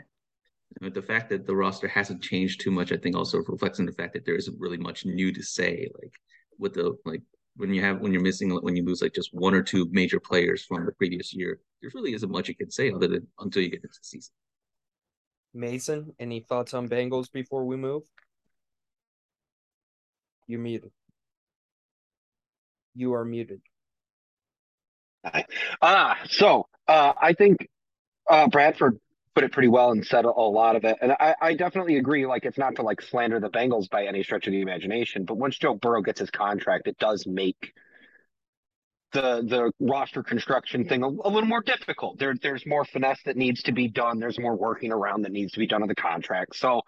But 0.80 0.94
the 0.94 1.02
fact 1.02 1.30
that 1.30 1.46
the 1.46 1.54
roster 1.54 1.88
hasn't 1.88 2.22
changed 2.22 2.60
too 2.60 2.70
much, 2.70 2.92
I 2.92 2.96
think, 2.96 3.16
also 3.16 3.38
reflects 3.38 3.80
on 3.80 3.86
the 3.86 3.92
fact 3.92 4.14
that 4.14 4.24
there 4.24 4.36
isn't 4.36 4.58
really 4.58 4.78
much 4.78 5.04
new 5.04 5.32
to 5.32 5.42
say. 5.42 5.88
Like 6.00 6.12
with 6.58 6.74
the 6.74 6.96
like 7.04 7.22
when 7.56 7.74
you 7.74 7.82
have 7.82 8.00
when 8.00 8.12
you're 8.12 8.22
missing 8.22 8.50
when 8.50 8.76
you 8.76 8.84
lose 8.84 9.02
like 9.02 9.14
just 9.14 9.30
one 9.32 9.54
or 9.54 9.62
two 9.62 9.88
major 9.90 10.18
players 10.18 10.64
from 10.64 10.86
the 10.86 10.92
previous 10.92 11.32
year, 11.34 11.60
there 11.80 11.90
really 11.94 12.14
isn't 12.14 12.30
much 12.30 12.48
you 12.48 12.56
can 12.56 12.70
say 12.70 12.90
other 12.90 13.08
than 13.08 13.26
until 13.38 13.62
you 13.62 13.70
get 13.70 13.82
into 13.82 13.88
the 13.88 13.98
season. 14.02 14.32
Mason, 15.52 16.14
any 16.18 16.40
thoughts 16.40 16.74
on 16.74 16.88
Bengals 16.88 17.30
before 17.32 17.64
we 17.64 17.76
move? 17.76 18.02
You're 20.50 20.58
muted. 20.58 20.90
You 22.96 23.14
are 23.14 23.24
muted. 23.24 23.60
Ah, 25.80 26.18
so 26.28 26.66
uh, 26.88 27.12
I 27.20 27.34
think 27.34 27.68
uh, 28.28 28.48
Bradford 28.48 28.98
put 29.34 29.44
it 29.44 29.52
pretty 29.52 29.68
well 29.68 29.92
and 29.92 30.04
said 30.04 30.24
a, 30.24 30.28
a 30.28 30.50
lot 30.50 30.74
of 30.74 30.84
it, 30.84 30.96
and 31.00 31.12
I, 31.12 31.36
I 31.40 31.54
definitely 31.54 31.98
agree. 31.98 32.26
Like, 32.26 32.44
it's 32.44 32.58
not 32.58 32.74
to 32.76 32.82
like 32.82 33.00
slander 33.00 33.38
the 33.38 33.48
Bengals 33.48 33.88
by 33.88 34.06
any 34.06 34.24
stretch 34.24 34.48
of 34.48 34.52
the 34.52 34.60
imagination, 34.60 35.24
but 35.24 35.36
once 35.36 35.56
Joe 35.56 35.74
Burrow 35.74 36.02
gets 36.02 36.18
his 36.18 36.30
contract, 36.30 36.88
it 36.88 36.98
does 36.98 37.26
make 37.28 37.72
the 39.12 39.44
the 39.46 39.72
roster 39.78 40.24
construction 40.24 40.88
thing 40.88 41.04
a, 41.04 41.06
a, 41.06 41.30
little 41.30 41.48
more 41.48 41.62
difficult. 41.62 42.18
There 42.18 42.34
there's 42.42 42.66
more 42.66 42.84
finesse 42.84 43.22
that 43.24 43.36
needs 43.36 43.62
to 43.62 43.72
be 43.72 43.86
done. 43.86 44.18
There's 44.18 44.38
more 44.38 44.56
working 44.56 44.90
around 44.90 45.22
that 45.22 45.32
needs 45.32 45.52
to 45.52 45.60
be 45.60 45.68
done 45.68 45.82
on 45.82 45.88
the 45.88 45.94
contract. 45.94 46.56
So 46.56 46.82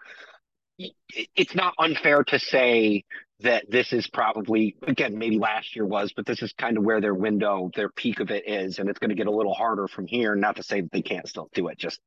it's 0.77 1.55
not 1.55 1.73
unfair 1.77 2.23
to 2.25 2.39
say 2.39 3.03
that 3.43 3.69
this 3.69 3.93
is 3.93 4.07
probably 4.07 4.75
again 4.83 5.17
maybe 5.17 5.37
last 5.37 5.75
year 5.75 5.85
was 5.85 6.13
but 6.13 6.25
this 6.25 6.41
is 6.41 6.53
kind 6.53 6.77
of 6.77 6.83
where 6.83 7.01
their 7.01 7.13
window 7.13 7.69
their 7.75 7.89
peak 7.89 8.19
of 8.19 8.31
it 8.31 8.47
is 8.47 8.79
and 8.79 8.89
it's 8.89 8.99
going 8.99 9.09
to 9.09 9.15
get 9.15 9.27
a 9.27 9.31
little 9.31 9.53
harder 9.53 9.87
from 9.87 10.07
here. 10.07 10.35
Not 10.35 10.55
to 10.55 10.63
say 10.63 10.81
that 10.81 10.91
they 10.91 11.01
can't 11.01 11.27
still 11.27 11.49
do 11.53 11.67
it 11.67 11.77
just 11.77 11.99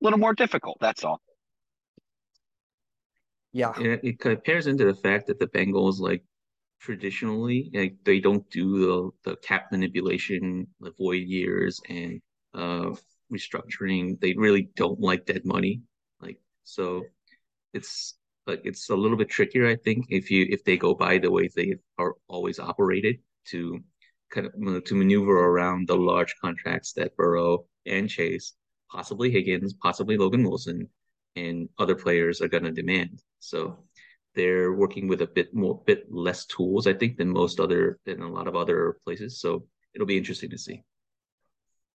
a 0.00 0.04
little 0.04 0.18
more 0.18 0.34
difficult 0.34 0.78
that's 0.80 1.04
all. 1.04 1.20
Yeah. 3.52 3.72
It, 3.80 4.00
it 4.04 4.20
compares 4.20 4.66
into 4.66 4.84
the 4.84 4.94
fact 4.94 5.26
that 5.28 5.38
the 5.38 5.46
bengals 5.46 5.98
like 5.98 6.22
traditionally 6.80 7.70
like 7.72 7.96
they 8.04 8.20
don't 8.20 8.48
do 8.50 9.12
the, 9.24 9.30
the 9.30 9.36
cap 9.36 9.72
manipulation 9.72 10.66
the 10.80 10.92
void 10.98 11.22
years 11.22 11.80
and 11.88 12.20
uh 12.54 12.90
restructuring. 13.32 14.20
They 14.20 14.34
really 14.36 14.68
don't 14.76 15.00
like 15.00 15.24
dead 15.24 15.42
money. 15.44 15.80
Like 16.20 16.38
so 16.64 17.04
it's 17.72 18.14
like 18.46 18.62
it's 18.64 18.90
a 18.90 18.96
little 18.96 19.16
bit 19.16 19.28
trickier, 19.28 19.66
I 19.66 19.76
think, 19.76 20.06
if 20.08 20.30
you 20.30 20.46
if 20.48 20.64
they 20.64 20.76
go 20.76 20.94
by 20.94 21.18
the 21.18 21.30
way 21.30 21.48
they 21.48 21.74
are 21.98 22.14
always 22.28 22.58
operated 22.58 23.18
to 23.46 23.80
kind 24.30 24.46
of 24.46 24.84
to 24.84 24.94
maneuver 24.94 25.32
around 25.32 25.88
the 25.88 25.96
large 25.96 26.34
contracts 26.40 26.92
that 26.94 27.16
Burrow 27.16 27.66
and 27.86 28.08
Chase, 28.08 28.54
possibly 28.90 29.30
Higgins, 29.30 29.74
possibly 29.74 30.16
Logan 30.16 30.42
Wilson, 30.42 30.88
and 31.36 31.68
other 31.78 31.94
players 31.94 32.40
are 32.40 32.48
going 32.48 32.64
to 32.64 32.72
demand. 32.72 33.22
So 33.40 33.84
they're 34.34 34.72
working 34.72 35.08
with 35.08 35.22
a 35.22 35.26
bit 35.26 35.54
more, 35.54 35.82
bit 35.86 36.06
less 36.10 36.46
tools, 36.46 36.86
I 36.86 36.92
think, 36.92 37.16
than 37.16 37.32
most 37.32 37.58
other 37.60 37.98
than 38.04 38.20
a 38.20 38.28
lot 38.28 38.48
of 38.48 38.56
other 38.56 38.98
places. 39.04 39.40
So 39.40 39.66
it'll 39.94 40.06
be 40.06 40.18
interesting 40.18 40.50
to 40.50 40.58
see. 40.58 40.82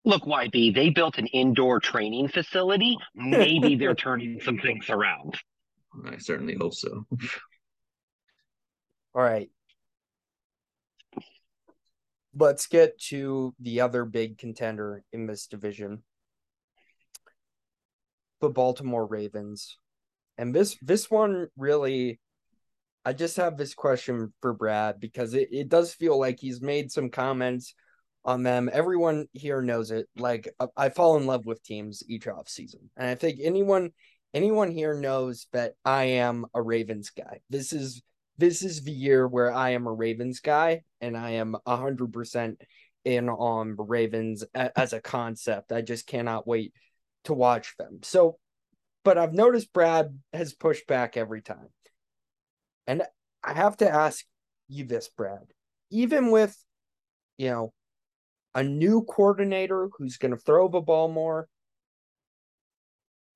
Look, 0.04 0.24
YB, 0.24 0.74
they 0.74 0.90
built 0.90 1.20
an 1.20 1.28
indoor 1.28 1.80
training 1.80 2.30
facility. 2.30 2.98
Maybe 3.14 3.76
they're 3.76 3.94
turning 3.94 4.42
some 4.42 4.58
things 4.58 4.90
around. 4.90 5.36
I 6.06 6.18
certainly 6.18 6.56
hope 6.60 6.74
so. 6.74 7.06
All 9.14 9.22
right. 9.22 9.50
Let's 12.34 12.68
get 12.68 12.98
to 13.10 13.54
the 13.60 13.82
other 13.82 14.06
big 14.06 14.38
contender 14.38 15.04
in 15.12 15.26
this 15.28 15.48
division. 15.48 16.04
The 18.40 18.50
Baltimore 18.50 19.06
Ravens. 19.06 19.78
And 20.38 20.56
this 20.56 20.78
this 20.82 21.12
one 21.12 21.48
really 21.58 22.20
I 23.04 23.14
just 23.14 23.38
have 23.38 23.58
this 23.58 23.74
question 23.74 24.32
for 24.42 24.54
Brad 24.54 25.00
because 25.00 25.34
it, 25.34 25.50
it 25.52 25.70
does 25.70 25.94
feel 25.94 26.20
like 26.20 26.40
he's 26.40 26.62
made 26.62 26.92
some 26.92 27.10
comments 27.10 27.74
on 28.24 28.44
them. 28.44 28.70
Everyone 28.72 29.28
here 29.34 29.62
knows 29.62 29.92
it. 29.92 30.08
Like 30.16 30.48
I 30.78 30.90
fall 30.90 31.18
in 31.18 31.26
love 31.26 31.46
with 31.46 31.64
teams 31.64 32.04
each 32.08 32.28
off 32.28 32.48
season. 32.48 32.90
And 32.96 33.10
I 33.10 33.16
think 33.16 33.40
anyone 33.42 33.92
anyone 34.34 34.72
here 34.72 34.94
knows 34.94 35.48
that 35.54 35.74
I 35.84 36.04
am 36.06 36.46
a 36.54 36.62
Ravens 36.62 37.10
guy. 37.10 37.42
This 37.50 37.74
is 37.74 38.02
this 38.38 38.64
is 38.64 38.84
the 38.84 38.92
year 38.92 39.28
where 39.28 39.54
I 39.54 39.72
am 39.72 39.86
a 39.86 39.94
Ravens 39.94 40.40
guy 40.40 40.82
and 41.00 41.16
I 41.16 41.32
am 41.32 41.56
100% 41.68 42.56
in 43.06 43.30
on 43.30 43.76
Ravens 43.78 44.44
a, 44.56 44.78
as 44.80 44.94
a 44.94 45.02
concept. 45.02 45.72
I 45.72 45.82
just 45.82 46.08
cannot 46.08 46.48
wait 46.48 46.74
to 47.26 47.34
watch 47.34 47.76
them. 47.78 48.00
So, 48.02 48.40
but 49.04 49.18
I've 49.18 49.34
noticed 49.34 49.74
Brad 49.74 50.18
has 50.34 50.54
pushed 50.54 50.88
back 50.88 51.18
every 51.18 51.42
time. 51.42 51.68
And 52.88 53.04
I 53.44 53.54
have 53.54 53.78
to 53.78 53.90
ask 53.90 54.26
you 54.68 54.86
this, 54.86 55.08
Brad. 55.10 55.54
Even 55.92 56.32
with, 56.32 56.58
you 57.38 57.50
know, 57.50 57.74
a 58.56 58.64
new 58.64 59.04
coordinator 59.04 59.90
who's 59.98 60.18
going 60.18 60.32
to 60.32 60.38
throw 60.38 60.68
the 60.68 60.82
ball 60.82 61.10
more, 61.10 61.48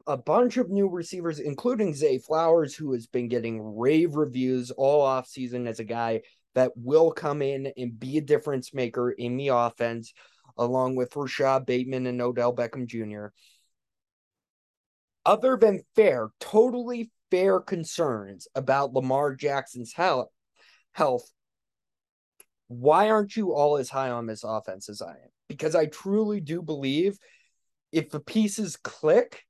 a 0.08 0.18
bunch 0.18 0.58
of 0.58 0.70
new 0.70 0.88
receivers, 0.88 1.40
including 1.40 1.94
Zay 1.94 2.18
Flowers, 2.18 2.76
who 2.76 2.94
has 2.94 3.08
been 3.08 3.28
getting 3.28 3.78
rave 3.78 4.16
reviews 4.16 4.72
all 4.72 5.02
off 5.02 5.28
season 5.28 5.68
as 5.68 5.80
a 5.80 5.84
guy 5.84 6.22
that 6.54 6.72
will 6.76 7.12
come 7.12 7.42
in 7.42 7.72
and 7.78 8.00
be 8.00 8.18
a 8.18 8.22
difference 8.22 8.74
maker 8.74 9.12
in 9.12 9.38
the 9.38 9.50
offense, 9.50 10.14
along 10.58 10.96
with 10.96 11.16
Rashod 11.16 11.66
Bateman 11.66 12.06
and 12.06 12.22
Odell 12.22 12.56
Beckham 12.56 12.86
Jr. 12.86 13.28
Other 15.26 15.58
than 15.58 15.84
fair, 15.96 16.30
totally 16.40 17.12
fair 17.32 17.60
concerns 17.60 18.48
about 18.54 18.94
Lamar 18.94 19.34
Jackson's 19.34 19.92
health, 19.94 20.30
health, 20.92 21.30
why 22.68 23.10
aren't 23.10 23.36
you 23.36 23.54
all 23.54 23.78
as 23.78 23.90
high 23.90 24.12
on 24.12 24.28
this 24.28 24.44
offense 24.44 24.88
as 24.88 25.02
I 25.02 25.12
am? 25.12 25.30
Because 25.50 25.76
I 25.76 25.88
truly 25.88 26.40
do 26.40 26.62
believe 26.62 27.18
if 27.92 28.10
the 28.10 28.20
pieces 28.20 28.78
click, 28.78 29.45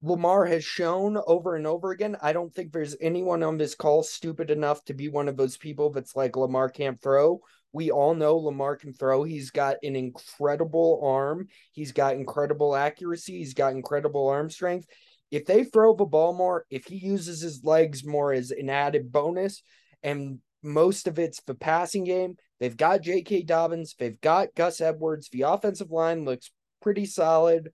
Lamar 0.00 0.46
has 0.46 0.64
shown 0.64 1.18
over 1.26 1.56
and 1.56 1.66
over 1.66 1.90
again. 1.90 2.16
I 2.22 2.32
don't 2.32 2.54
think 2.54 2.72
there's 2.72 2.96
anyone 3.00 3.42
on 3.42 3.58
this 3.58 3.74
call 3.74 4.02
stupid 4.04 4.50
enough 4.50 4.84
to 4.84 4.94
be 4.94 5.08
one 5.08 5.28
of 5.28 5.36
those 5.36 5.56
people 5.56 5.90
that's 5.90 6.14
like 6.14 6.36
Lamar 6.36 6.68
can't 6.68 7.00
throw. 7.00 7.40
We 7.72 7.90
all 7.90 8.14
know 8.14 8.36
Lamar 8.36 8.76
can 8.76 8.92
throw. 8.92 9.24
He's 9.24 9.50
got 9.50 9.76
an 9.82 9.96
incredible 9.96 11.00
arm. 11.02 11.48
He's 11.72 11.92
got 11.92 12.14
incredible 12.14 12.76
accuracy. 12.76 13.38
He's 13.38 13.54
got 13.54 13.72
incredible 13.72 14.28
arm 14.28 14.50
strength. 14.50 14.86
If 15.30 15.44
they 15.44 15.64
throw 15.64 15.94
the 15.94 16.06
ball 16.06 16.32
more, 16.32 16.64
if 16.70 16.86
he 16.86 16.96
uses 16.96 17.42
his 17.42 17.64
legs 17.64 18.04
more 18.04 18.32
as 18.32 18.50
an 18.50 18.70
added 18.70 19.12
bonus, 19.12 19.62
and 20.02 20.38
most 20.62 21.06
of 21.06 21.18
it's 21.18 21.42
the 21.42 21.54
passing 21.54 22.04
game, 22.04 22.36
they've 22.60 22.76
got 22.76 23.02
J.K. 23.02 23.42
Dobbins, 23.42 23.94
they've 23.98 24.20
got 24.20 24.54
Gus 24.54 24.80
Edwards. 24.80 25.28
The 25.28 25.42
offensive 25.42 25.90
line 25.90 26.24
looks 26.24 26.50
pretty 26.80 27.04
solid. 27.04 27.70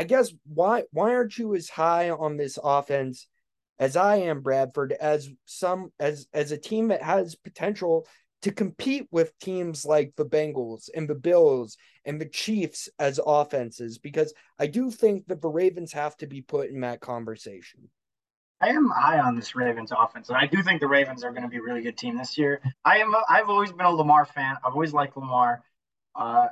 I 0.00 0.04
guess 0.04 0.32
why 0.46 0.84
why 0.92 1.12
aren't 1.14 1.36
you 1.36 1.54
as 1.54 1.68
high 1.68 2.08
on 2.08 2.38
this 2.38 2.58
offense 2.64 3.28
as 3.78 3.96
I 3.96 4.16
am, 4.16 4.40
Bradford, 4.40 4.92
as 4.92 5.28
some 5.44 5.92
as 6.00 6.26
as 6.32 6.52
a 6.52 6.56
team 6.56 6.88
that 6.88 7.02
has 7.02 7.34
potential 7.34 8.06
to 8.40 8.50
compete 8.50 9.08
with 9.10 9.38
teams 9.40 9.84
like 9.84 10.14
the 10.16 10.24
Bengals 10.24 10.88
and 10.94 11.06
the 11.06 11.14
Bills 11.14 11.76
and 12.06 12.18
the 12.18 12.30
Chiefs 12.30 12.88
as 12.98 13.20
offenses? 13.26 13.98
Because 13.98 14.32
I 14.58 14.68
do 14.68 14.90
think 14.90 15.26
that 15.26 15.42
the 15.42 15.50
Ravens 15.50 15.92
have 15.92 16.16
to 16.16 16.26
be 16.26 16.40
put 16.40 16.70
in 16.70 16.80
that 16.80 17.02
conversation. 17.02 17.90
I 18.62 18.68
am 18.68 18.88
high 18.88 19.18
on 19.18 19.36
this 19.36 19.54
Ravens 19.54 19.92
offense, 19.94 20.30
and 20.30 20.38
I 20.38 20.46
do 20.46 20.62
think 20.62 20.80
the 20.80 20.88
Ravens 20.88 21.24
are 21.24 21.30
going 21.30 21.42
to 21.42 21.48
be 21.50 21.58
a 21.58 21.62
really 21.62 21.82
good 21.82 21.98
team 21.98 22.16
this 22.16 22.38
year. 22.38 22.62
I 22.86 23.00
am. 23.00 23.14
I've 23.28 23.50
always 23.50 23.70
been 23.70 23.84
a 23.84 23.90
Lamar 23.90 24.24
fan. 24.24 24.56
I've 24.64 24.72
always 24.72 24.94
liked 24.94 25.18
Lamar. 25.18 25.62
Uh, 26.14 26.46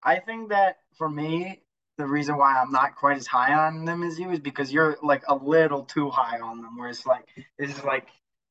I 0.00 0.20
think 0.20 0.50
that 0.50 0.76
for 0.96 1.08
me, 1.08 1.63
the 1.98 2.06
reason 2.06 2.36
why 2.36 2.56
I'm 2.60 2.72
not 2.72 2.96
quite 2.96 3.16
as 3.16 3.26
high 3.26 3.54
on 3.54 3.84
them 3.84 4.02
as 4.02 4.18
you 4.18 4.30
is 4.30 4.40
because 4.40 4.72
you're 4.72 4.98
like 5.02 5.22
a 5.28 5.34
little 5.34 5.84
too 5.84 6.10
high 6.10 6.40
on 6.40 6.62
them. 6.62 6.76
Where 6.76 6.88
it's 6.88 7.06
like 7.06 7.26
this 7.58 7.70
is 7.70 7.84
like 7.84 8.08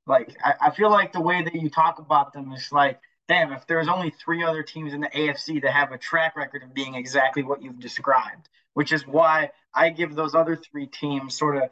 like 0.07 0.35
I, 0.43 0.67
I 0.67 0.71
feel 0.71 0.89
like 0.89 1.13
the 1.13 1.21
way 1.21 1.43
that 1.43 1.55
you 1.55 1.69
talk 1.69 1.99
about 1.99 2.33
them 2.33 2.51
is 2.53 2.71
like 2.71 2.99
damn 3.27 3.51
if 3.53 3.65
there's 3.67 3.87
only 3.87 4.11
three 4.11 4.43
other 4.43 4.63
teams 4.63 4.93
in 4.93 5.01
the 5.01 5.09
AFC 5.09 5.61
that 5.61 5.71
have 5.71 5.91
a 5.91 5.97
track 5.97 6.35
record 6.35 6.63
of 6.63 6.73
being 6.73 6.95
exactly 6.95 7.43
what 7.43 7.61
you've 7.61 7.79
described, 7.79 8.49
which 8.73 8.91
is 8.91 9.07
why 9.07 9.51
I 9.73 9.89
give 9.89 10.15
those 10.15 10.35
other 10.35 10.55
three 10.55 10.87
teams 10.87 11.37
sort 11.37 11.57
of 11.57 11.63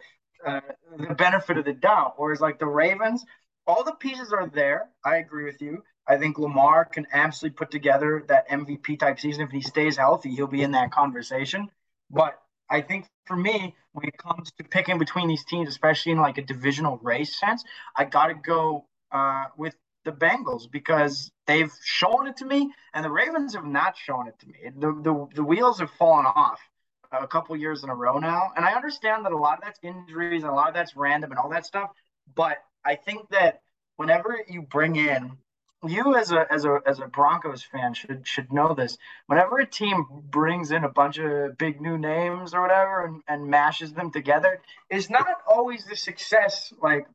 uh, 0.45 0.61
the 0.97 1.13
benefit 1.13 1.57
of 1.57 1.65
the 1.65 1.73
doubt. 1.73 2.13
Whereas 2.17 2.41
like 2.41 2.59
the 2.59 2.67
Ravens, 2.67 3.25
all 3.67 3.83
the 3.83 3.93
pieces 3.93 4.33
are 4.33 4.47
there. 4.47 4.89
I 5.05 5.17
agree 5.17 5.45
with 5.45 5.61
you. 5.61 5.83
I 6.07 6.17
think 6.17 6.39
Lamar 6.39 6.85
can 6.85 7.07
absolutely 7.11 7.55
put 7.55 7.71
together 7.71 8.23
that 8.27 8.49
MVP 8.49 8.99
type 8.99 9.19
season. 9.19 9.43
If 9.43 9.51
he 9.51 9.61
stays 9.61 9.97
healthy, 9.97 10.31
he'll 10.31 10.47
be 10.47 10.63
in 10.63 10.71
that 10.71 10.91
conversation. 10.91 11.69
But 12.09 12.39
I 12.69 12.81
think 12.81 13.05
for 13.25 13.35
me, 13.35 13.75
when 13.93 14.07
it 14.07 14.17
comes 14.17 14.51
to 14.57 14.63
picking 14.63 14.97
between 14.97 15.27
these 15.27 15.45
teams, 15.45 15.69
especially 15.69 16.13
in 16.13 16.19
like 16.19 16.37
a 16.37 16.41
divisional 16.41 16.97
race 17.01 17.39
sense, 17.39 17.63
I 17.95 18.05
got 18.05 18.27
to 18.27 18.33
go 18.33 18.85
uh, 19.11 19.45
with 19.57 19.75
the 20.03 20.11
Bengals 20.11 20.69
because 20.71 21.31
they've 21.45 21.71
shown 21.83 22.27
it 22.27 22.37
to 22.37 22.45
me, 22.45 22.71
and 22.93 23.05
the 23.05 23.11
Ravens 23.11 23.53
have 23.53 23.65
not 23.65 23.95
shown 23.97 24.27
it 24.27 24.39
to 24.39 24.47
me. 24.47 24.55
The 24.75 24.91
the, 24.93 25.27
the 25.35 25.43
wheels 25.43 25.79
have 25.79 25.91
fallen 25.91 26.25
off 26.25 26.59
a 27.11 27.27
couple 27.27 27.55
years 27.57 27.83
in 27.83 27.89
a 27.89 27.95
row 27.95 28.17
now, 28.17 28.51
and 28.55 28.65
I 28.65 28.73
understand 28.73 29.25
that 29.25 29.31
a 29.31 29.37
lot 29.37 29.57
of 29.57 29.63
that's 29.63 29.79
injuries 29.83 30.43
and 30.43 30.51
a 30.51 30.55
lot 30.55 30.69
of 30.69 30.73
that's 30.73 30.95
random 30.95 31.31
and 31.31 31.39
all 31.39 31.49
that 31.49 31.65
stuff. 31.65 31.91
But 32.33 32.57
I 32.85 32.95
think 32.95 33.29
that 33.29 33.61
whenever 33.97 34.39
you 34.47 34.61
bring 34.61 34.95
in 34.95 35.37
you 35.87 36.15
as 36.15 36.31
a 36.31 36.45
as 36.51 36.65
a 36.65 36.79
as 36.85 36.99
a 36.99 37.07
Broncos 37.07 37.63
fan 37.63 37.93
should 37.93 38.27
should 38.27 38.53
know 38.53 38.73
this. 38.73 38.97
Whenever 39.27 39.59
a 39.59 39.65
team 39.65 40.05
brings 40.29 40.71
in 40.71 40.83
a 40.83 40.89
bunch 40.89 41.17
of 41.17 41.57
big 41.57 41.81
new 41.81 41.97
names 41.97 42.53
or 42.53 42.61
whatever 42.61 43.05
and, 43.05 43.21
and 43.27 43.47
mashes 43.49 43.93
them 43.93 44.11
together, 44.11 44.61
it's 44.89 45.09
not 45.09 45.27
always 45.47 45.85
the 45.85 45.95
success 45.95 46.71
like 46.81 47.07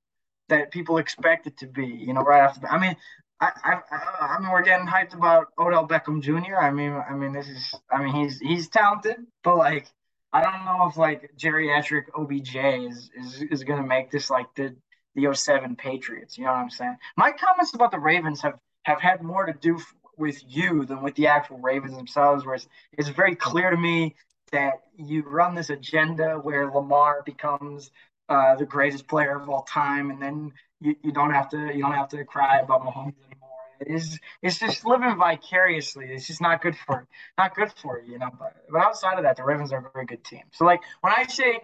that 0.49 0.71
people 0.71 0.99
expect 0.99 1.47
it 1.47 1.59
to 1.59 1.67
be. 1.67 1.87
You 1.87 2.13
know, 2.13 2.23
right 2.23 2.43
off 2.43 2.57
after. 2.57 2.69
I 2.69 2.79
mean, 2.81 2.97
I, 3.41 3.51
I 3.65 4.37
I 4.37 4.39
mean 4.41 4.51
we're 4.51 4.63
getting 4.63 4.87
hyped 4.87 5.15
about 5.15 5.49
Odell 5.59 5.87
Beckham 5.87 6.23
Jr. 6.23 6.57
I 6.57 6.71
mean 6.71 6.93
I 6.93 7.15
mean 7.15 7.33
this 7.33 7.49
is 7.49 7.75
I 7.91 8.03
mean 8.03 8.15
he's 8.15 8.41
he's 8.41 8.69
talented, 8.69 9.17
but 9.45 9.57
like 9.57 9.87
I 10.33 10.43
don't 10.43 10.65
know 10.65 10.89
if 10.89 10.97
like 10.97 11.31
geriatric 11.39 12.05
OBJ 12.15 12.57
is 12.91 13.11
is, 13.17 13.43
is 13.43 13.65
gonna 13.65 13.87
make 13.87 14.11
this 14.11 14.29
like 14.29 14.47
the 14.57 14.75
the 15.17 15.35
07 15.35 15.75
Patriots. 15.77 16.39
You 16.39 16.45
know 16.45 16.53
what 16.53 16.59
I'm 16.59 16.71
saying? 16.71 16.97
My 17.17 17.33
comments 17.33 17.75
about 17.75 17.91
the 17.91 17.99
Ravens 17.99 18.41
have 18.43 18.59
have 18.85 19.01
had 19.01 19.23
more 19.23 19.47
to 19.47 19.53
do 19.53 19.77
f- 19.77 19.95
with 20.17 20.41
you 20.47 20.85
than 20.85 21.03
with 21.03 21.17
the 21.17 21.27
actual 21.27 21.59
Ravens 21.59 21.97
themselves. 21.97 22.47
Where 22.47 22.55
it's, 22.55 22.69
it's 22.93 23.09
very 23.09 23.35
clear 23.35 23.71
to 23.71 23.77
me 23.77 24.15
that 24.53 24.75
you 24.97 25.23
run 25.23 25.55
this 25.57 25.71
agenda 25.71 26.35
where 26.35 26.71
Lamar 26.71 27.23
becomes 27.25 27.91
uh, 28.29 28.55
the 28.55 28.67
greatest 28.67 29.09
player 29.09 29.37
of 29.37 29.49
all 29.49 29.63
time, 29.63 30.11
and 30.11 30.23
then 30.23 30.53
you, 30.81 30.95
you 31.03 31.13
don't 31.13 31.33
have 31.33 31.49
to 31.51 31.75
you 31.75 31.83
don't 31.83 31.95
have 31.95 32.09
to 32.09 32.25
cry 32.25 32.61
about 32.61 32.83
Mahomes 32.83 33.15
anymore. 33.27 33.51
It's 33.81 34.19
it's 34.43 34.59
just 34.59 34.85
living 34.85 35.17
vicariously. 35.17 36.07
It's 36.11 36.27
just 36.27 36.41
not 36.41 36.63
good 36.63 36.77
for 36.77 37.07
not 37.39 37.55
good 37.55 37.73
for 37.83 38.01
you, 38.01 38.13
you 38.13 38.19
know. 38.19 38.31
But, 38.39 38.55
but 38.71 38.83
outside 38.83 39.17
of 39.19 39.25
that, 39.25 39.37
the 39.37 39.45
Ravens 39.45 39.73
are 39.73 39.79
a 39.79 39.91
very 39.93 40.07
good 40.07 40.25
team. 40.25 40.43
So 40.53 40.65
like 40.65 40.81
when 41.01 41.13
I 41.17 41.25
say 41.25 41.61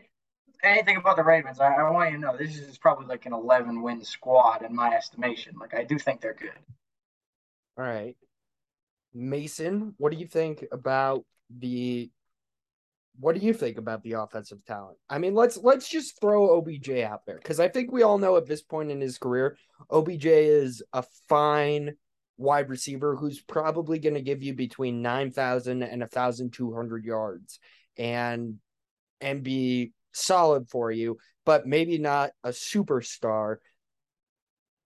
anything 0.62 0.96
about 0.96 1.16
the 1.16 1.24
Ravens, 1.24 1.60
I, 1.60 1.74
I 1.74 1.90
want 1.90 2.10
you 2.10 2.16
to 2.16 2.22
know 2.22 2.36
this 2.36 2.56
is 2.56 2.78
probably 2.78 3.06
like 3.06 3.26
an 3.26 3.32
11 3.32 3.82
win 3.82 4.04
squad 4.04 4.62
in 4.62 4.74
my 4.74 4.94
estimation. 4.94 5.54
Like 5.60 5.74
I 5.74 5.84
do 5.84 5.98
think 5.98 6.20
they're 6.20 6.34
good. 6.34 6.50
All 7.78 7.84
right. 7.84 8.16
Mason, 9.14 9.94
what 9.98 10.12
do 10.12 10.18
you 10.18 10.26
think 10.26 10.64
about 10.72 11.24
the 11.50 12.10
what 13.20 13.38
do 13.38 13.44
you 13.44 13.52
think 13.52 13.76
about 13.76 14.02
the 14.02 14.12
offensive 14.12 14.64
talent? 14.64 14.96
I 15.08 15.18
mean, 15.18 15.34
let's 15.34 15.58
let's 15.58 15.88
just 15.88 16.20
throw 16.20 16.58
OBJ 16.58 16.90
out 17.00 17.26
there 17.26 17.38
cuz 17.38 17.60
I 17.60 17.68
think 17.68 17.92
we 17.92 18.02
all 18.02 18.18
know 18.18 18.36
at 18.36 18.46
this 18.46 18.62
point 18.62 18.90
in 18.90 19.00
his 19.00 19.18
career, 19.18 19.56
OBJ 19.90 20.26
is 20.26 20.82
a 20.92 21.02
fine 21.28 21.96
wide 22.38 22.70
receiver 22.70 23.14
who's 23.16 23.40
probably 23.40 23.98
going 23.98 24.14
to 24.14 24.22
give 24.22 24.42
you 24.42 24.54
between 24.54 25.02
9,000 25.02 25.82
and 25.82 26.00
1,200 26.00 27.04
yards 27.04 27.58
and 27.96 28.58
and 29.20 29.42
be 29.42 29.92
solid 30.12 30.68
for 30.68 30.90
you, 30.90 31.18
but 31.44 31.66
maybe 31.66 31.98
not 31.98 32.30
a 32.44 32.50
superstar. 32.50 33.56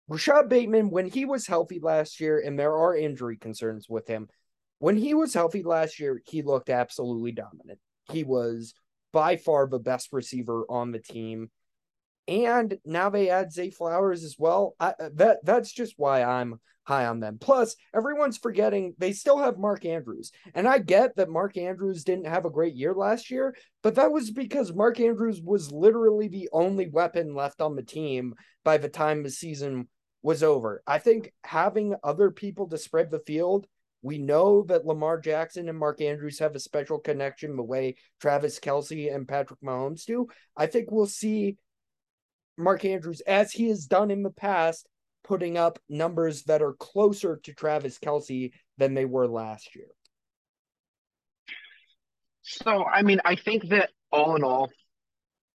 Rashod 0.09 0.49
Bateman, 0.49 0.91
when 0.91 1.07
he 1.07 1.25
was 1.25 1.47
healthy 1.47 1.81
last 1.81 2.21
year, 2.21 2.39
and 2.39 2.59
there 2.59 2.77
are 2.77 2.97
injury 2.97 3.37
concerns 3.37 3.89
with 3.89 4.07
him, 4.07 4.29
when 4.79 4.97
he 4.97 5.15
was 5.15 5.35
healthy 5.35 5.63
last 5.63 5.99
year, 5.99 6.21
he 6.27 6.43
looked 6.43 6.71
absolutely 6.71 7.33
dominant. 7.33 7.79
He 8.13 8.25
was 8.25 8.75
by 9.13 9.37
far 9.37 9.67
the 9.67 9.79
best 9.79 10.13
receiver 10.13 10.65
on 10.69 10.93
the 10.93 10.99
team. 10.99 11.51
And 12.29 12.77
now 12.85 13.09
they 13.09 13.31
add 13.31 13.53
Zay 13.53 13.71
Flowers 13.71 14.23
as 14.25 14.37
well. 14.39 14.75
I, 14.79 14.95
that 15.15 15.39
that's 15.45 15.73
just 15.73 15.95
why 15.97 16.23
I'm 16.23 16.61
high 16.87 17.07
on 17.07 17.21
them. 17.21 17.39
Plus, 17.41 17.77
everyone's 17.95 18.39
forgetting 18.39 18.95
they 18.99 19.13
still 19.13 19.39
have 19.39 19.59
Mark 19.59 19.85
Andrews. 19.85 20.33
And 20.55 20.67
I 20.67 20.79
get 20.79 21.17
that 21.17 21.29
Mark 21.29 21.57
Andrews 21.57 22.05
didn't 22.05 22.27
have 22.27 22.45
a 22.45 22.51
great 22.51 22.75
year 22.75 22.95
last 22.95 23.31
year, 23.31 23.55
but 23.83 23.97
that 23.97 24.13
was 24.13 24.31
because 24.31 24.73
Mark 24.73 25.01
Andrews 25.01 25.41
was 25.43 25.73
literally 25.73 26.29
the 26.29 26.49
only 26.53 26.89
weapon 26.89 27.35
left 27.35 27.61
on 27.61 27.77
the 27.77 27.83
team 27.83 28.35
by 28.65 28.79
the 28.79 28.89
time 28.89 29.23
the 29.23 29.31
season 29.31 29.89
was 30.23 30.43
over. 30.43 30.83
I 30.87 30.99
think 30.99 31.33
having 31.45 31.95
other 32.03 32.31
people 32.31 32.69
to 32.69 32.79
spread 32.79 33.11
the 33.11 33.21
field 33.21 33.67
we 34.07 34.19
know 34.19 34.63
that 34.69 34.87
Lamar 34.87 35.19
Jackson 35.19 35.69
and 35.69 35.77
Mark 35.77 36.01
Andrews 36.01 36.39
have 36.39 36.55
a 36.55 36.61
special 36.61 37.01
connection 37.01 37.57
the 37.57 37.63
way 37.65 37.97
Travis 38.21 38.61
Kelce 38.61 39.13
and 39.13 39.27
Patrick 39.27 39.61
Mahomes 39.61 40.05
do. 40.05 40.29
I 40.57 40.67
think 40.67 40.93
we'll 40.93 41.07
see 41.07 41.57
Mark 42.57 42.85
Andrews, 42.85 43.21
as 43.23 43.51
he 43.51 43.69
has 43.69 43.87
done 43.87 44.13
in 44.13 44.23
the 44.23 44.31
past, 44.31 44.87
putting 45.27 45.59
up 45.59 45.79
numbers 45.89 46.45
that 46.45 46.63
are 46.63 46.75
closer 46.75 47.41
to 47.43 47.53
Travis 47.53 47.99
Kelce 47.99 48.53
than 48.79 48.95
they 48.95 49.05
were 49.05 49.27
last 49.27 49.75
year? 49.75 49.89
So, 52.43 52.85
I 52.85 53.03
mean, 53.03 53.21
I 53.25 53.35
think 53.35 53.69
that 53.71 53.91
all 54.13 54.37
in 54.37 54.45
all, 54.45 54.71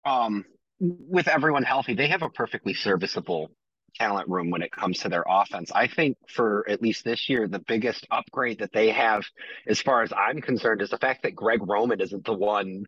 um, 0.05 0.43
with 0.79 1.27
everyone 1.27 1.63
healthy, 1.63 1.93
they 1.93 2.07
have 2.07 2.21
a 2.21 2.29
perfectly 2.29 2.73
serviceable 2.73 3.49
talent 3.95 4.27
room 4.27 4.49
when 4.49 4.61
it 4.61 4.71
comes 4.71 4.99
to 4.99 5.09
their 5.09 5.23
offense. 5.27 5.71
I 5.71 5.87
think 5.87 6.17
for 6.27 6.65
at 6.67 6.81
least 6.81 7.03
this 7.03 7.29
year, 7.29 7.47
the 7.47 7.59
biggest 7.59 8.05
upgrade 8.11 8.59
that 8.59 8.73
they 8.73 8.89
have, 8.89 9.23
as 9.67 9.81
far 9.81 10.01
as 10.01 10.11
I'm 10.11 10.41
concerned, 10.41 10.81
is 10.81 10.89
the 10.89 10.97
fact 10.97 11.23
that 11.23 11.35
Greg 11.35 11.59
Roman 11.61 12.01
isn't 12.01 12.25
the 12.25 12.33
one 12.33 12.85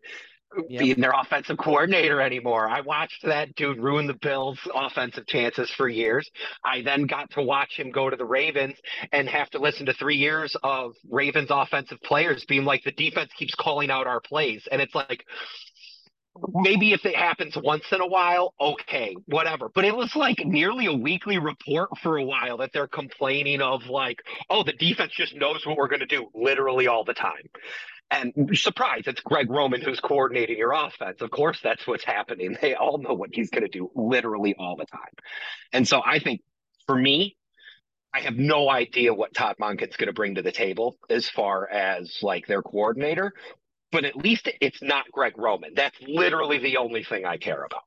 yep. 0.70 0.80
being 0.82 1.02
their 1.02 1.14
offensive 1.14 1.58
coordinator 1.58 2.22
anymore. 2.22 2.68
I 2.68 2.82
watched 2.82 3.24
that 3.24 3.56
dude 3.56 3.80
ruin 3.80 4.08
the 4.08 4.14
Bills' 4.14 4.60
offensive 4.74 5.28
chances 5.28 5.70
for 5.72 5.90
years. 5.90 6.30
I 6.64 6.82
then 6.82 7.06
got 7.06 7.30
to 7.32 7.42
watch 7.42 7.78
him 7.78 7.92
go 7.92 8.10
to 8.10 8.16
the 8.16 8.26
Ravens 8.26 8.76
and 9.12 9.28
have 9.30 9.50
to 9.52 9.60
listen 9.60 9.86
to 9.88 9.94
three 9.94 10.18
years 10.18 10.56
of 10.64 10.94
Ravens 11.10 11.50
offensive 11.50 12.02
players 12.02 12.46
being 12.46 12.66
like, 12.66 12.84
the 12.84 12.92
defense 12.92 13.32
keeps 13.38 13.56
calling 13.56 13.90
out 13.90 14.08
our 14.08 14.20
plays. 14.20 14.68
And 14.72 14.82
it's 14.82 14.96
like, 14.96 15.26
maybe 16.54 16.94
if 16.94 17.06
it 17.06 17.16
happens 17.16 17.56
once 17.62 17.84
in 17.92 18.02
a 18.02 18.08
while, 18.08 18.54
okay, 18.60 19.16
whatever. 19.28 19.70
But 19.74 19.86
it 19.86 19.96
was 19.96 20.16
like 20.16 20.40
nearly 20.46 20.88
a 20.88 20.94
weekly 20.94 21.38
report 21.38 21.90
for 22.02 22.18
a 22.18 22.26
while 22.26 22.58
that 22.58 22.72
they're 22.74 22.88
complaining 22.88 23.62
of 23.62 23.86
like, 23.86 24.20
oh, 24.50 24.64
the 24.64 24.74
defense 24.74 25.12
just 25.16 25.36
knows 25.36 25.66
what 25.66 25.78
we're 25.78 25.88
going 25.88 26.00
to 26.00 26.06
do 26.06 26.30
literally 26.34 26.88
all 26.88 27.04
the 27.04 27.14
time. 27.14 27.44
And 28.12 28.56
surprise, 28.58 29.04
it's 29.08 29.22
Greg 29.22 29.50
Roman 29.50 29.82
who's 29.82 30.00
coordinating 30.00 30.58
your 30.58 30.72
offense. 30.72 31.22
Of 31.22 31.32
course, 31.32 31.60
that's 31.64 31.88
what's 31.88 32.04
happening. 32.04 32.56
They 32.62 32.76
all 32.76 33.00
know 33.00 33.14
what 33.14 33.32
he's 33.34 33.50
going 33.50 33.64
to 33.64 33.70
do 33.70 33.90
literally 33.96 34.56
all 34.58 34.76
the 34.76 34.86
time. 34.86 35.02
And 35.72 35.88
so 35.88 36.02
I 36.06 36.20
think 36.20 36.42
for 36.86 36.96
me, 36.96 37.38
I 38.14 38.20
have 38.20 38.36
no 38.36 38.70
idea 38.70 39.14
what 39.14 39.34
Todd 39.34 39.56
Monken's 39.60 39.98
going 39.98 40.08
to 40.08 40.14
bring 40.14 40.36
to 40.36 40.44
the 40.44 40.52
table 40.52 40.98
as 41.10 41.28
far 41.28 41.68
as 41.68 42.20
like 42.22 42.46
their 42.46 42.62
coordinator, 42.62 43.34
but 43.92 44.06
at 44.06 44.16
least 44.16 44.48
it's 44.62 44.84
not 44.84 45.06
Greg 45.12 45.34
Roman. 45.38 45.74
That's 45.74 45.98
literally 46.02 46.60
the 46.60 46.78
only 46.78 47.04
thing 47.04 47.26
I 47.26 47.38
care 47.38 47.64
about. 47.64 47.82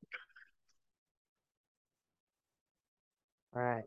All 3.55 3.63
right. 3.63 3.85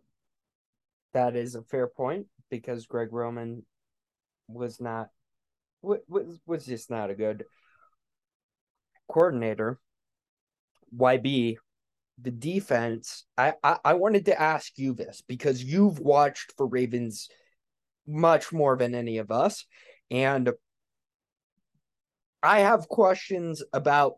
That 1.14 1.36
is 1.36 1.56
a 1.56 1.62
fair 1.64 1.88
point 1.88 2.28
because 2.50 2.86
Greg 2.86 3.12
Roman 3.12 3.66
was 4.48 4.80
not 4.80 5.10
was 5.82 6.40
was 6.46 6.66
just 6.66 6.90
not 6.90 7.10
a 7.10 7.16
good 7.16 7.46
coordinator. 9.12 9.80
YB, 10.98 11.58
the 12.22 12.32
defense. 12.32 13.26
I, 13.38 13.54
I 13.64 13.78
I 13.86 13.94
wanted 13.94 14.26
to 14.26 14.42
ask 14.42 14.78
you 14.78 14.94
this 14.94 15.22
because 15.28 15.64
you've 15.64 16.00
watched 16.00 16.54
for 16.58 16.68
Ravens 16.68 17.30
much 18.08 18.52
more 18.52 18.76
than 18.76 18.96
any 18.96 19.20
of 19.20 19.32
us, 19.32 19.66
and 20.10 20.52
I 22.42 22.60
have 22.60 22.88
questions 22.88 23.64
about 23.74 24.14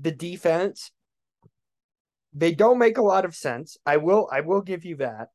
the 0.00 0.12
defense. 0.12 0.90
They 2.32 2.54
don't 2.54 2.78
make 2.78 2.98
a 2.98 3.02
lot 3.02 3.24
of 3.24 3.34
sense. 3.34 3.76
I 3.86 3.98
will 3.98 4.28
I 4.32 4.40
will 4.40 4.62
give 4.62 4.84
you 4.84 4.96
that. 4.96 5.28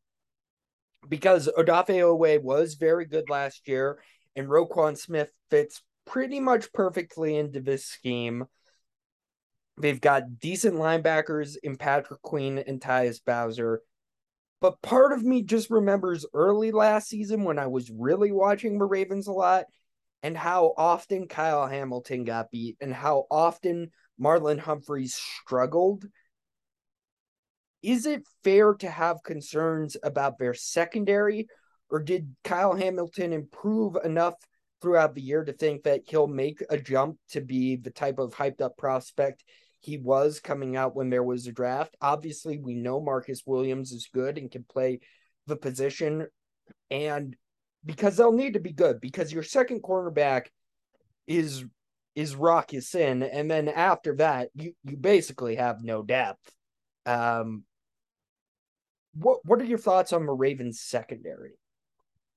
Because 1.07 1.49
Odafe 1.57 1.87
Oweh 1.87 2.41
was 2.41 2.73
very 2.73 3.05
good 3.05 3.29
last 3.29 3.67
year, 3.67 3.99
and 4.39 4.47
Roquan 4.47 4.97
Smith 4.97 5.29
fits 5.49 5.83
pretty 6.05 6.39
much 6.39 6.71
perfectly 6.71 7.35
into 7.35 7.59
this 7.59 7.85
scheme. 7.85 8.45
They've 9.77 9.99
got 9.99 10.39
decent 10.39 10.75
linebackers 10.75 11.57
in 11.61 11.75
Patrick 11.75 12.21
Queen 12.21 12.57
and 12.57 12.79
Tyus 12.79 13.19
Bowser. 13.23 13.81
But 14.61 14.81
part 14.81 15.11
of 15.11 15.23
me 15.23 15.43
just 15.43 15.69
remembers 15.69 16.25
early 16.33 16.71
last 16.71 17.09
season 17.09 17.43
when 17.43 17.59
I 17.59 17.67
was 17.67 17.91
really 17.91 18.31
watching 18.31 18.79
the 18.79 18.85
Ravens 18.85 19.27
a 19.27 19.33
lot 19.33 19.65
and 20.23 20.37
how 20.37 20.73
often 20.77 21.27
Kyle 21.27 21.67
Hamilton 21.67 22.23
got 22.23 22.49
beat 22.49 22.77
and 22.79 22.93
how 22.93 23.25
often 23.29 23.91
Marlon 24.19 24.59
Humphreys 24.59 25.15
struggled. 25.15 26.05
Is 27.81 28.05
it 28.05 28.23
fair 28.45 28.73
to 28.75 28.89
have 28.89 29.23
concerns 29.23 29.97
about 30.01 30.37
their 30.39 30.53
secondary, 30.53 31.47
or 31.89 31.99
did 31.99 32.35
Kyle 32.43 32.75
Hamilton 32.75 33.33
improve 33.33 33.95
enough 34.03 34.35
throughout 34.81 35.15
the 35.15 35.21
year 35.21 35.43
to 35.43 35.53
think 35.53 35.83
that 35.83 36.01
he'll 36.07 36.27
make 36.27 36.63
a 36.69 36.77
jump 36.77 37.17
to 37.31 37.41
be 37.41 37.75
the 37.75 37.91
type 37.91 38.19
of 38.19 38.33
hyped 38.35 38.61
up 38.61 38.77
prospect 38.77 39.43
he 39.81 39.97
was 39.97 40.39
coming 40.39 40.75
out 40.75 40.95
when 40.95 41.09
there 41.09 41.23
was 41.23 41.47
a 41.47 41.51
draft? 41.51 41.95
Obviously, 42.01 42.57
we 42.57 42.75
know 42.75 42.99
Marcus 42.99 43.43
Williams 43.45 43.91
is 43.91 44.09
good 44.13 44.37
and 44.37 44.51
can 44.51 44.63
play 44.63 44.99
the 45.47 45.55
position. 45.55 46.27
And 46.91 47.35
because 47.85 48.17
they'll 48.17 48.31
need 48.31 48.53
to 48.53 48.59
be 48.59 48.73
good 48.73 48.99
because 48.99 49.31
your 49.31 49.43
second 49.43 49.81
cornerback 49.81 50.47
is 51.27 51.63
is 52.15 52.35
Rock 52.35 52.73
Ya-Sin, 52.73 53.23
and 53.23 53.49
then 53.49 53.69
after 53.69 54.15
that, 54.17 54.49
you 54.53 54.73
you 54.83 54.97
basically 54.97 55.55
have 55.55 55.83
no 55.83 56.01
depth. 56.01 56.51
Um, 57.05 57.63
what 59.13 59.39
what 59.45 59.61
are 59.61 59.65
your 59.65 59.77
thoughts 59.77 60.11
on 60.11 60.25
the 60.25 60.33
Ravens 60.33 60.81
secondary? 60.81 61.53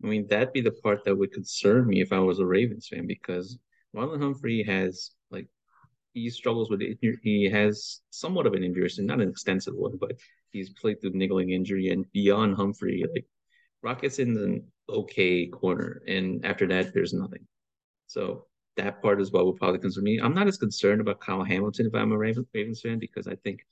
I 0.03 0.07
mean, 0.07 0.26
that'd 0.26 0.53
be 0.53 0.61
the 0.61 0.72
part 0.72 1.05
that 1.05 1.16
would 1.16 1.32
concern 1.32 1.86
me 1.86 2.00
if 2.00 2.12
I 2.12 2.18
was 2.18 2.40
a 2.40 2.46
Ravens 2.46 2.88
fan 2.88 3.07
because 3.07 3.59
Marlon 3.94 4.20
Humphrey 4.20 4.62
has 4.64 5.11
like 5.30 5.48
he 6.14 6.28
struggles 6.30 6.70
with 6.70 6.82
it. 6.82 6.98
He 7.22 7.48
has 7.50 8.00
somewhat 8.11 8.46
of 8.46 8.55
an 8.55 8.64
injury, 8.64 8.88
so 8.90 9.03
not 9.03 9.20
an 9.20 9.28
extensive 9.28 9.74
one, 9.74 9.96
but 9.98 10.12
he's 10.50 10.70
played 10.70 11.00
through 11.00 11.12
niggling 11.12 11.50
injury. 11.50 11.88
And 11.88 12.11
beyond 12.12 12.57
Humphrey, 12.57 13.05
like 13.12 13.26
Rock 13.82 14.03
Ya-Sin's 14.03 14.38
an 14.40 14.64
okay 14.88 15.46
corner, 15.46 16.03
and 16.07 16.44
after 16.44 16.66
that, 16.68 16.92
there's 16.92 17.14
nothing. 17.14 17.46
So 18.07 18.46
that 18.76 19.03
part 19.03 19.20
is 19.20 19.32
what 19.32 19.46
would 19.46 19.57
probably 19.57 19.80
concern 19.80 20.05
me. 20.05 20.20
I'm 20.20 20.34
not 20.34 20.48
as 20.48 20.59
concerned 20.59 21.00
about 21.00 21.20
Kyle 21.20 21.44
Hamilton 21.44 21.86
if 21.86 21.94
I'm 21.94 22.12
a 22.12 22.18
Ravens, 22.18 22.46
Ravens 22.55 22.80
fan 22.80 22.98
because 22.98 23.26
I 23.26 23.36
think 23.36 23.64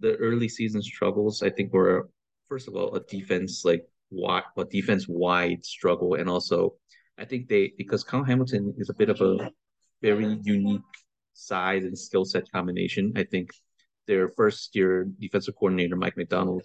the 0.00 0.16
early 0.16 0.48
season 0.48 0.82
struggles, 0.82 1.42
I 1.42 1.50
think 1.50 1.72
were 1.72 2.08
first 2.48 2.68
of 2.68 2.76
all 2.76 2.94
a 2.94 3.00
defense 3.00 3.64
like 3.64 3.86
wide, 4.10 4.44
a 4.56 4.64
defense 4.64 5.06
wide 5.08 5.64
struggle, 5.64 6.14
and 6.14 6.28
also 6.28 6.74
I 7.18 7.24
think 7.24 7.48
they 7.48 7.72
because 7.76 8.04
Kyle 8.04 8.24
Hamilton 8.24 8.74
is 8.78 8.90
a 8.90 8.94
bit 8.94 9.08
of 9.08 9.20
a 9.20 9.50
very 10.02 10.38
unique 10.42 10.82
size 11.34 11.84
and 11.84 11.98
skill 11.98 12.24
set 12.24 12.50
combination. 12.52 13.12
I 13.16 13.24
think 13.24 13.50
their 14.06 14.30
first 14.36 14.74
year 14.74 15.06
defensive 15.20 15.54
coordinator 15.56 15.96
Mike 15.96 16.16
Macdonald 16.16 16.62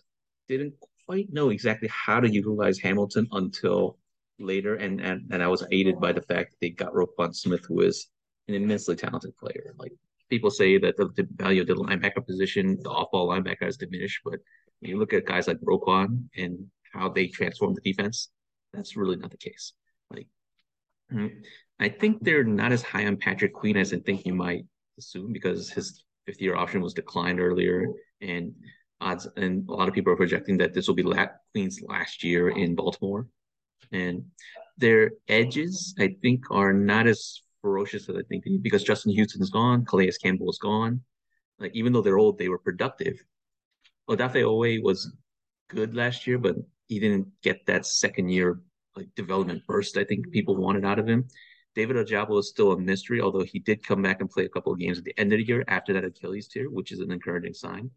didn't 0.47 0.73
quite 1.05 1.31
know 1.31 1.49
exactly 1.49 1.89
how 1.89 2.19
to 2.19 2.29
utilize 2.29 2.79
Hamilton 2.79 3.27
until 3.31 3.97
later, 4.39 4.75
and 4.75 5.01
and, 5.01 5.31
and 5.31 5.43
I 5.43 5.47
was 5.47 5.65
aided 5.71 5.99
by 5.99 6.11
the 6.11 6.21
fact 6.21 6.51
that 6.51 6.59
they 6.61 6.69
got 6.69 6.93
Roquan 6.93 7.35
Smith, 7.35 7.65
who 7.67 7.81
is 7.81 8.07
an 8.47 8.55
immensely 8.55 8.95
talented 8.95 9.37
player. 9.37 9.73
Like 9.77 9.93
people 10.29 10.49
say 10.49 10.77
that 10.77 10.97
the, 10.97 11.09
the 11.15 11.27
value 11.35 11.61
of 11.61 11.67
the 11.67 11.75
linebacker 11.75 12.25
position, 12.25 12.77
the 12.81 12.89
off-ball 12.89 13.29
linebacker 13.29 13.63
has 13.63 13.77
diminished, 13.77 14.21
but 14.23 14.39
when 14.79 14.91
you 14.91 14.97
look 14.97 15.13
at 15.13 15.25
guys 15.25 15.47
like 15.47 15.59
Roquan 15.61 16.25
and 16.35 16.67
how 16.93 17.09
they 17.09 17.27
transform 17.27 17.73
the 17.73 17.81
defense, 17.81 18.29
that's 18.73 18.95
really 18.95 19.15
not 19.15 19.31
the 19.31 19.37
case. 19.37 19.73
Like, 20.09 20.27
mm, 21.11 21.31
I 21.79 21.89
think 21.89 22.23
they're 22.23 22.43
not 22.43 22.71
as 22.71 22.81
high 22.81 23.05
on 23.05 23.17
Patrick 23.17 23.53
Queen 23.53 23.77
as 23.77 23.93
I 23.93 23.99
think 23.99 24.25
you 24.25 24.33
might 24.33 24.65
assume 24.97 25.33
because 25.33 25.69
his 25.69 26.03
fifth 26.25 26.41
year 26.41 26.55
option 26.55 26.81
was 26.81 26.93
declined 26.93 27.39
earlier, 27.39 27.87
and 28.21 28.53
odds, 29.01 29.27
and 29.35 29.67
a 29.67 29.73
lot 29.73 29.87
of 29.87 29.93
people 29.93 30.13
are 30.13 30.17
projecting 30.17 30.57
that 30.57 30.73
this 30.73 30.87
will 30.87 30.95
be 30.95 31.03
Queen's 31.51 31.81
last 31.81 32.23
year 32.23 32.49
in 32.49 32.75
Baltimore. 32.75 33.27
And 33.91 34.25
their 34.77 35.11
edges, 35.27 35.93
I 35.99 36.15
think, 36.21 36.45
are 36.49 36.73
not 36.73 37.07
as 37.07 37.41
ferocious 37.61 38.09
as 38.09 38.15
I 38.15 38.21
think 38.29 38.45
because 38.61 38.83
Justin 38.83 39.13
Houston's 39.13 39.49
gone, 39.49 39.85
Calais 39.85 40.11
Campbell 40.21 40.49
is 40.49 40.57
gone. 40.57 41.01
Like 41.59 41.71
even 41.75 41.93
though 41.93 42.01
they're 42.01 42.17
old, 42.17 42.37
they 42.37 42.49
were 42.49 42.57
productive. 42.57 43.23
Odafe 44.09 44.43
Oweh 44.43 44.83
was 44.83 45.13
good 45.69 45.95
last 45.95 46.27
year, 46.27 46.37
but 46.37 46.55
he 46.87 46.99
didn't 46.99 47.27
get 47.41 47.65
that 47.65 47.85
second 47.85 48.29
year 48.29 48.61
like 48.95 49.07
development 49.15 49.63
burst 49.67 49.97
I 49.97 50.03
think 50.03 50.31
people 50.31 50.55
wanted 50.55 50.85
out 50.85 50.99
of 50.99 51.07
him. 51.07 51.27
David 51.75 51.95
Ojabo 51.95 52.39
is 52.39 52.49
still 52.49 52.71
a 52.71 52.79
mystery, 52.79 53.19
although 53.19 53.43
he 53.43 53.57
did 53.57 53.83
come 53.83 54.03
back 54.03 54.21
and 54.21 54.29
play 54.29 54.45
a 54.45 54.49
couple 54.49 54.71
of 54.71 54.79
games 54.79 54.99
at 54.99 55.03
the 55.03 55.19
end 55.19 55.33
of 55.33 55.39
the 55.39 55.45
year 55.45 55.63
after 55.67 55.93
that 55.93 56.05
Achilles 56.05 56.47
tear, 56.47 56.69
which 56.69 56.91
is 56.91 56.99
an 56.99 57.11
encouraging 57.11 57.53
sign. 57.53 57.89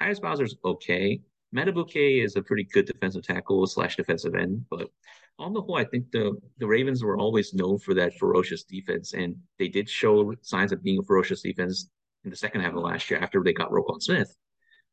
Tyus 0.00 0.20
Bowser's 0.20 0.54
okay. 0.64 1.20
Madubuike 1.54 2.22
is 2.22 2.36
a 2.36 2.42
pretty 2.42 2.64
good 2.64 2.86
defensive 2.86 3.24
tackle 3.24 3.66
slash 3.66 3.96
defensive 3.96 4.34
end, 4.34 4.64
but 4.70 4.90
on 5.38 5.52
the 5.52 5.60
whole, 5.60 5.76
I 5.76 5.84
think 5.84 6.10
the 6.12 6.36
the 6.58 6.66
Ravens 6.66 7.04
were 7.04 7.18
always 7.18 7.54
known 7.54 7.78
for 7.78 7.94
that 7.94 8.16
ferocious 8.18 8.64
defense, 8.64 9.12
and 9.12 9.36
they 9.58 9.68
did 9.68 9.88
show 9.88 10.34
signs 10.42 10.72
of 10.72 10.82
being 10.82 10.98
a 10.98 11.02
ferocious 11.02 11.42
defense 11.42 11.88
in 12.24 12.30
the 12.30 12.36
second 12.36 12.62
half 12.62 12.74
of 12.74 12.82
last 12.82 13.10
year 13.10 13.20
after 13.20 13.42
they 13.42 13.52
got 13.52 13.70
Roquan 13.70 14.02
Smith. 14.02 14.34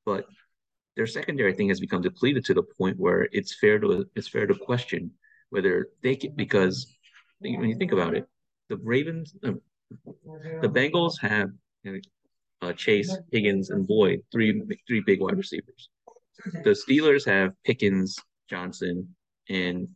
But 0.05 0.25
their 0.95 1.07
secondary, 1.07 1.51
I 1.51 1.55
think, 1.55 1.69
has 1.69 1.79
become 1.79 2.01
depleted 2.01 2.45
to 2.45 2.53
the 2.53 2.63
point 2.63 2.99
where 2.99 3.27
it's 3.31 3.55
fair 3.55 3.79
to 3.79 4.05
it's 4.15 4.27
fair 4.27 4.45
to 4.47 4.55
question 4.55 5.11
whether 5.49 5.87
they 6.01 6.15
can 6.15 6.33
because 6.35 6.87
when 7.39 7.69
you 7.69 7.75
think 7.75 7.91
about 7.91 8.15
it, 8.15 8.27
the 8.69 8.77
Ravens, 8.77 9.35
uh, 9.43 9.53
the 10.61 10.69
Bengals 10.69 11.19
have 11.19 11.49
uh, 12.61 12.73
Chase, 12.73 13.15
Higgins, 13.31 13.69
and 13.69 13.87
Boyd, 13.87 14.21
three 14.31 14.61
three 14.87 15.01
big 15.01 15.21
wide 15.21 15.37
receivers. 15.37 15.89
the 16.63 16.71
Steelers 16.71 17.25
have 17.25 17.53
Pickens, 17.65 18.17
Johnson, 18.49 19.15
and 19.49 19.87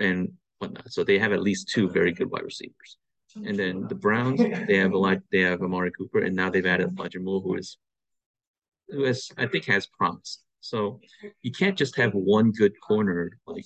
and 0.00 0.32
whatnot. 0.58 0.90
So 0.92 1.04
they 1.04 1.18
have 1.18 1.32
at 1.32 1.42
least 1.42 1.68
two 1.68 1.88
very 1.90 2.12
good 2.12 2.30
wide 2.30 2.44
receivers. 2.44 2.98
And 3.36 3.56
then 3.58 3.86
the 3.88 3.94
Browns, 3.94 4.40
they 4.40 4.76
have 4.76 4.92
a 4.92 4.98
lot. 4.98 5.18
They 5.30 5.40
have 5.40 5.62
Amari 5.62 5.92
Cooper, 5.92 6.20
and 6.20 6.34
now 6.34 6.50
they've 6.50 6.66
added 6.66 6.90
Elijah 6.98 7.20
Moore, 7.20 7.40
who 7.40 7.56
is, 7.56 7.78
who 8.92 9.04
is 9.04 9.30
I 9.36 9.46
think 9.46 9.64
has 9.66 9.86
promise. 9.86 10.42
So 10.60 11.00
you 11.42 11.52
can't 11.52 11.76
just 11.76 11.96
have 11.96 12.12
one 12.12 12.52
good 12.52 12.72
corner 12.86 13.30
like 13.46 13.64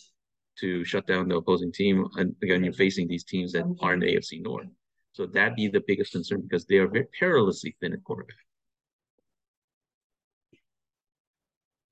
to 0.60 0.84
shut 0.84 1.06
down 1.06 1.28
the 1.28 1.36
opposing 1.36 1.72
team. 1.72 2.06
And 2.16 2.34
again, 2.42 2.62
you're 2.62 2.72
facing 2.72 3.08
these 3.08 3.24
teams 3.24 3.52
that 3.52 3.64
are 3.80 3.94
in 3.94 4.00
the 4.00 4.14
AFC 4.14 4.42
North. 4.42 4.68
So 5.12 5.26
that'd 5.26 5.56
be 5.56 5.68
the 5.68 5.82
biggest 5.86 6.12
concern 6.12 6.42
because 6.42 6.64
they 6.66 6.76
are 6.76 6.88
very 6.88 7.06
perilously 7.18 7.76
thin 7.80 7.92
at 7.92 8.04
quarterback. 8.04 8.36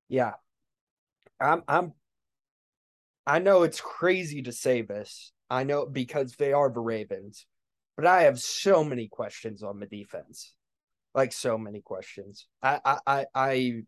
Yeah. 0.08 0.32
I'm 1.40 1.62
I'm 1.66 1.92
I 3.26 3.38
know 3.38 3.62
it's 3.62 3.80
crazy 3.80 4.42
to 4.42 4.52
say 4.52 4.82
this. 4.82 5.32
I 5.48 5.64
know 5.64 5.86
because 5.86 6.34
they 6.36 6.52
are 6.52 6.70
the 6.70 6.80
Ravens, 6.80 7.46
but 7.96 8.06
I 8.06 8.22
have 8.22 8.40
so 8.40 8.82
many 8.82 9.08
questions 9.08 9.62
on 9.62 9.78
the 9.78 9.86
defense. 9.86 10.54
Like 11.14 11.32
so 11.32 11.58
many 11.58 11.80
questions. 11.80 12.46
I 12.62 12.80
I 12.84 12.98
I, 13.06 13.26
I 13.34 13.82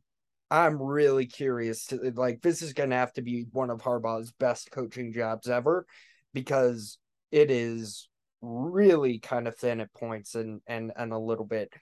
I'm 0.51 0.81
really 0.81 1.27
curious 1.27 1.87
to 1.87 2.13
like 2.15 2.43
this 2.43 2.63
is 2.63 2.73
gonna 2.73 2.97
have 2.97 3.13
to 3.15 3.23
be 3.23 3.47
one 3.53 3.71
of 3.71 3.81
Harbaugh's 3.81 4.33
best 4.33 4.71
coaching 4.71 5.13
jobs 5.13 5.49
ever 5.49 5.87
because 6.33 6.99
it 7.31 7.51
is 7.51 8.09
really 8.43 9.19
kind 9.19 9.49
of 9.49 9.57
thin 9.57 9.81
at 9.81 9.93
points 9.95 10.35
and 10.35 10.61
and 10.67 10.93
and 10.97 11.13
a 11.13 11.19
little 11.19 11.47
bit 11.47 11.73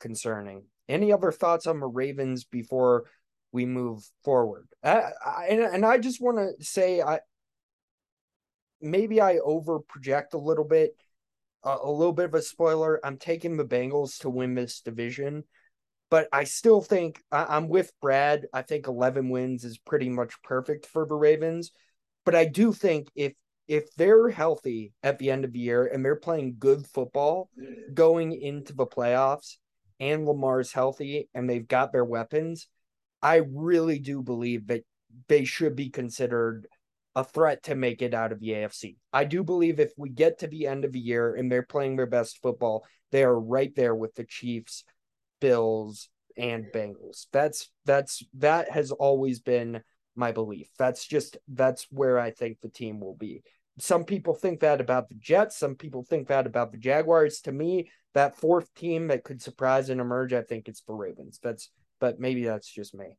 concerning. 0.00 0.64
Any 0.88 1.12
other 1.12 1.32
thoughts 1.32 1.66
on 1.66 1.80
the 1.80 1.86
Ravens 1.86 2.44
before 2.44 3.04
we 3.52 3.66
move 3.66 4.02
forward. 4.24 4.68
I, 4.82 5.02
I, 5.24 5.46
and, 5.50 5.60
and 5.60 5.86
I 5.86 5.98
just 5.98 6.20
want 6.20 6.38
to 6.38 6.64
say 6.64 7.00
I 7.00 7.20
maybe 8.80 9.20
I 9.20 9.38
over 9.38 9.80
project 9.80 10.34
a 10.34 10.38
little 10.38 10.64
bit. 10.64 10.94
A 11.64 11.90
little 11.90 12.12
bit 12.12 12.26
of 12.26 12.34
a 12.34 12.42
spoiler. 12.42 13.04
I'm 13.04 13.18
taking 13.18 13.56
the 13.56 13.64
Bengals 13.64 14.18
to 14.20 14.30
win 14.30 14.54
this 14.54 14.80
division, 14.80 15.44
but 16.08 16.28
I 16.32 16.44
still 16.44 16.80
think 16.80 17.20
I, 17.32 17.56
I'm 17.56 17.68
with 17.68 17.92
Brad. 18.00 18.46
I 18.52 18.62
think 18.62 18.86
11 18.86 19.28
wins 19.28 19.64
is 19.64 19.78
pretty 19.78 20.08
much 20.08 20.40
perfect 20.42 20.86
for 20.86 21.04
the 21.04 21.16
Ravens, 21.16 21.72
but 22.24 22.34
I 22.34 22.44
do 22.44 22.72
think 22.72 23.08
if 23.14 23.34
if 23.66 23.94
they're 23.96 24.30
healthy 24.30 24.92
at 25.02 25.18
the 25.18 25.30
end 25.30 25.44
of 25.44 25.52
the 25.52 25.58
year 25.58 25.84
and 25.86 26.02
they're 26.02 26.16
playing 26.16 26.56
good 26.58 26.86
football 26.86 27.50
going 27.92 28.32
into 28.32 28.72
the 28.72 28.86
playoffs 28.86 29.56
and 30.00 30.24
Lamar's 30.24 30.72
healthy 30.72 31.28
and 31.34 31.48
they've 31.50 31.68
got 31.68 31.92
their 31.92 32.04
weapons, 32.04 32.66
I 33.20 33.42
really 33.52 33.98
do 33.98 34.22
believe 34.22 34.68
that 34.68 34.84
they 35.28 35.44
should 35.44 35.76
be 35.76 35.90
considered 35.90 36.66
a 37.18 37.24
threat 37.24 37.64
to 37.64 37.74
make 37.74 38.00
it 38.00 38.14
out 38.14 38.30
of 38.30 38.38
the 38.38 38.50
AFC. 38.50 38.94
I 39.12 39.24
do 39.24 39.42
believe 39.42 39.80
if 39.80 39.90
we 39.96 40.08
get 40.08 40.38
to 40.38 40.46
the 40.46 40.68
end 40.68 40.84
of 40.84 40.92
the 40.92 41.00
year 41.00 41.34
and 41.34 41.50
they're 41.50 41.64
playing 41.64 41.96
their 41.96 42.06
best 42.06 42.38
football, 42.40 42.86
they 43.10 43.24
are 43.24 43.38
right 43.38 43.74
there 43.74 43.94
with 43.94 44.14
the 44.14 44.22
Chiefs, 44.22 44.84
Bills, 45.40 46.10
and 46.36 46.66
Bengals. 46.72 47.26
That's 47.32 47.72
that's 47.84 48.22
that 48.34 48.70
has 48.70 48.92
always 48.92 49.40
been 49.40 49.82
my 50.14 50.30
belief. 50.30 50.68
That's 50.78 51.04
just 51.04 51.36
that's 51.48 51.88
where 51.90 52.20
I 52.20 52.30
think 52.30 52.60
the 52.60 52.68
team 52.68 53.00
will 53.00 53.16
be. 53.16 53.42
Some 53.80 54.04
people 54.04 54.34
think 54.34 54.60
that 54.60 54.80
about 54.80 55.08
the 55.08 55.16
Jets, 55.16 55.58
some 55.58 55.74
people 55.74 56.04
think 56.04 56.28
that 56.28 56.46
about 56.46 56.70
the 56.70 56.78
Jaguars. 56.78 57.40
To 57.42 57.52
me, 57.52 57.90
that 58.14 58.36
fourth 58.36 58.72
team 58.74 59.08
that 59.08 59.24
could 59.24 59.42
surprise 59.42 59.90
and 59.90 60.00
emerge, 60.00 60.32
I 60.32 60.42
think 60.42 60.68
it's 60.68 60.82
the 60.82 60.94
Ravens. 60.94 61.40
That's 61.42 61.68
but 61.98 62.20
maybe 62.20 62.44
that's 62.44 62.72
just 62.72 62.94
me. 62.94 63.16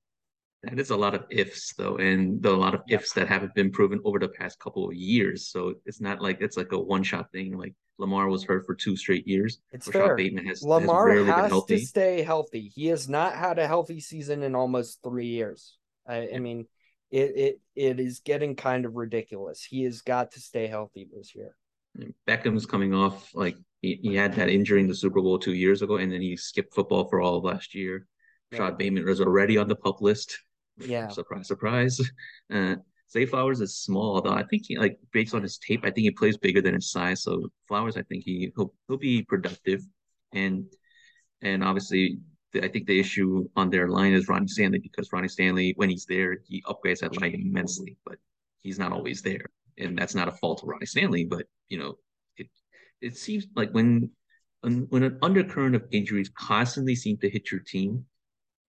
That 0.63 0.77
is 0.77 0.89
a 0.89 0.97
lot 0.97 1.15
of 1.15 1.25
ifs 1.29 1.73
though, 1.73 1.97
and 1.97 2.45
a 2.45 2.51
lot 2.51 2.75
of 2.75 2.81
ifs 2.89 3.13
that 3.13 3.29
haven't 3.29 3.55
been 3.55 3.71
proven 3.71 4.01
over 4.03 4.19
the 4.19 4.27
past 4.27 4.59
couple 4.59 4.89
of 4.89 4.93
years. 4.93 5.47
So 5.47 5.75
it's 5.85 6.01
not 6.01 6.21
like 6.21 6.41
it's 6.41 6.57
like 6.57 6.73
a 6.73 6.79
one 6.79 7.03
shot 7.03 7.31
thing. 7.31 7.57
Like 7.57 7.73
Lamar 7.97 8.27
was 8.27 8.43
hurt 8.43 8.65
for 8.65 8.75
two 8.75 8.97
straight 8.97 9.25
years. 9.25 9.59
It's 9.71 9.87
Rashod 9.87 10.01
fair. 10.01 10.15
Bateman 10.17 10.45
has 10.47 10.61
Lamar 10.61 11.11
has, 11.11 11.51
has 11.51 11.65
to 11.65 11.79
stay 11.79 12.23
healthy. 12.23 12.71
He 12.75 12.87
has 12.87 13.07
not 13.07 13.35
had 13.35 13.57
a 13.57 13.67
healthy 13.67 14.01
season 14.01 14.43
in 14.43 14.53
almost 14.53 14.99
three 15.01 15.27
years. 15.27 15.77
I, 16.05 16.29
I 16.35 16.39
mean, 16.39 16.65
it 17.09 17.37
it 17.37 17.61
it 17.75 17.99
is 18.01 18.19
getting 18.19 18.57
kind 18.57 18.85
of 18.85 18.95
ridiculous. 18.95 19.63
He 19.63 19.83
has 19.83 20.01
got 20.01 20.33
to 20.33 20.41
stay 20.41 20.67
healthy 20.67 21.07
this 21.15 21.33
year. 21.35 21.55
Beckham's 22.27 22.65
coming 22.65 22.93
off 22.93 23.33
like 23.33 23.55
he, 23.81 23.99
he 24.01 24.15
had 24.15 24.35
that 24.35 24.49
injury 24.49 24.81
in 24.81 24.87
the 24.87 24.95
Super 24.95 25.21
Bowl 25.21 25.39
two 25.39 25.53
years 25.53 25.81
ago, 25.81 25.97
and 25.97 26.11
then 26.11 26.21
he 26.21 26.35
skipped 26.35 26.73
football 26.73 27.07
for 27.07 27.21
all 27.21 27.37
of 27.37 27.45
last 27.45 27.73
year. 27.73 28.07
Rashod 28.51 28.77
Bateman 28.77 29.05
was 29.05 29.21
already 29.21 29.57
on 29.57 29.67
the 29.67 29.75
pup 29.75 30.01
list. 30.01 30.39
Yeah. 30.79 31.07
Surprise, 31.09 31.47
surprise. 31.47 31.99
Uh, 32.51 32.75
Zay 33.11 33.25
Flowers 33.25 33.61
is 33.61 33.77
small 33.77 34.21
though. 34.21 34.33
I 34.33 34.43
think 34.43 34.63
he 34.65 34.77
like 34.77 34.97
based 35.11 35.33
on 35.33 35.41
his 35.41 35.57
tape, 35.57 35.81
I 35.83 35.91
think 35.91 36.05
he 36.05 36.11
plays 36.11 36.37
bigger 36.37 36.61
than 36.61 36.75
his 36.75 36.91
size. 36.91 37.23
So 37.23 37.47
Flowers, 37.67 37.97
I 37.97 38.03
think 38.03 38.23
he 38.23 38.51
he'll 38.55 38.73
he'll 38.87 38.97
be 38.97 39.23
productive, 39.23 39.81
and 40.33 40.65
and 41.41 41.63
obviously 41.63 42.19
I 42.55 42.67
think 42.67 42.87
the 42.87 42.99
issue 42.99 43.47
on 43.55 43.69
their 43.69 43.87
line 43.87 44.13
is 44.13 44.27
Ronnie 44.27 44.47
Stanley 44.47 44.79
because 44.79 45.11
Ronnie 45.11 45.27
Stanley 45.27 45.73
when 45.75 45.89
he's 45.89 46.05
there 46.05 46.37
he 46.47 46.63
upgrades 46.63 46.99
that 46.99 47.19
line 47.19 47.33
immensely, 47.35 47.97
but 48.05 48.17
he's 48.61 48.79
not 48.79 48.91
always 48.91 49.21
there, 49.21 49.45
and 49.77 49.97
that's 49.97 50.15
not 50.15 50.27
a 50.27 50.33
fault 50.33 50.61
of 50.61 50.69
Ronnie 50.69 50.85
Stanley. 50.85 51.25
But 51.25 51.45
you 51.67 51.79
know 51.79 51.95
it 52.37 52.47
it 53.01 53.17
seems 53.17 53.45
like 53.55 53.71
when 53.71 54.11
when 54.61 55.03
an 55.03 55.17
undercurrent 55.21 55.75
of 55.75 55.85
injuries 55.91 56.29
constantly 56.35 56.95
seem 56.95 57.17
to 57.17 57.29
hit 57.29 57.51
your 57.51 57.61
team, 57.61 58.05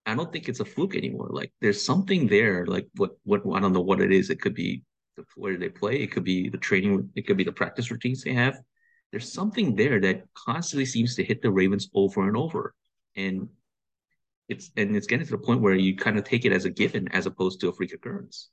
I 0.05 0.15
don't 0.15 0.31
think 0.31 0.47
it's 0.47 0.59
a 0.59 0.65
fluke 0.65 0.95
anymore. 0.95 1.29
Like 1.31 1.51
there's 1.61 1.83
something 1.83 2.27
there. 2.27 2.65
Like 2.65 2.87
what 2.95 3.11
what 3.23 3.41
I 3.53 3.59
don't 3.59 3.73
know 3.73 3.81
what 3.81 4.01
it 4.01 4.11
is. 4.11 4.29
It 4.29 4.41
could 4.41 4.53
be 4.53 4.83
the 5.17 5.23
where 5.35 5.57
they 5.57 5.69
play. 5.69 6.01
It 6.01 6.11
could 6.11 6.23
be 6.23 6.49
the 6.49 6.57
training. 6.57 7.09
It 7.15 7.25
could 7.25 7.37
be 7.37 7.43
the 7.43 7.51
practice 7.51 7.89
routines 7.91 8.23
they 8.23 8.33
have. 8.33 8.59
There's 9.11 9.31
something 9.31 9.75
there 9.75 9.99
that 10.01 10.23
constantly 10.33 10.85
seems 10.85 11.15
to 11.15 11.23
hit 11.23 11.41
the 11.41 11.51
Ravens 11.51 11.89
over 11.93 12.27
and 12.27 12.37
over, 12.37 12.75
and 13.15 13.49
it's 14.47 14.71
and 14.77 14.95
it's 14.95 15.07
getting 15.07 15.25
to 15.25 15.31
the 15.31 15.37
point 15.37 15.61
where 15.61 15.75
you 15.75 15.95
kind 15.95 16.17
of 16.17 16.23
take 16.23 16.45
it 16.45 16.51
as 16.51 16.65
a 16.65 16.69
given 16.69 17.07
as 17.09 17.25
opposed 17.25 17.59
to 17.61 17.69
a 17.69 17.73
freak 17.73 17.93
occurrence. 17.93 18.49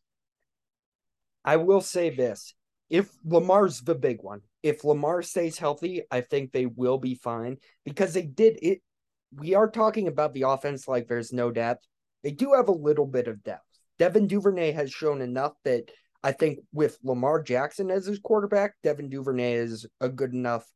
I 1.45 1.57
will 1.57 1.81
say 1.81 2.11
this: 2.11 2.55
if 2.89 3.11
Lamar's 3.25 3.81
the 3.81 3.95
big 3.95 4.23
one, 4.23 4.41
if 4.63 4.85
Lamar 4.85 5.23
stays 5.23 5.59
healthy, 5.59 6.03
I 6.11 6.21
think 6.21 6.53
they 6.53 6.67
will 6.67 6.99
be 6.99 7.15
fine 7.15 7.59
because 7.85 8.15
they 8.15 8.23
did 8.23 8.59
it 8.63 8.83
we 9.37 9.55
are 9.55 9.71
talking 9.71 10.09
about 10.09 10.35
the 10.35 10.43
offense 10.43 10.87
like 10.87 11.09
there's 11.09 11.33
no 11.33 11.51
depth. 11.51 11.87
They 12.23 12.31
do 12.31 12.53
have 12.55 12.69
a 12.69 12.73
little 12.73 13.07
bit 13.07 13.29
of 13.29 13.43
depth. 13.43 13.65
Devin 13.99 14.27
Duvernay 14.27 14.73
has 14.73 14.93
shown 14.93 15.21
enough 15.21 15.53
that 15.65 15.91
I 16.23 16.33
think 16.33 16.61
with 16.73 16.99
Lamar 17.03 17.43
Jackson 17.43 17.91
as 17.91 18.07
his 18.07 18.21
quarterback, 18.21 18.75
Devin 18.83 19.09
Duvernay 19.09 19.55
is 19.55 19.87
a 20.01 20.09
good 20.09 20.33
enough 20.33 20.67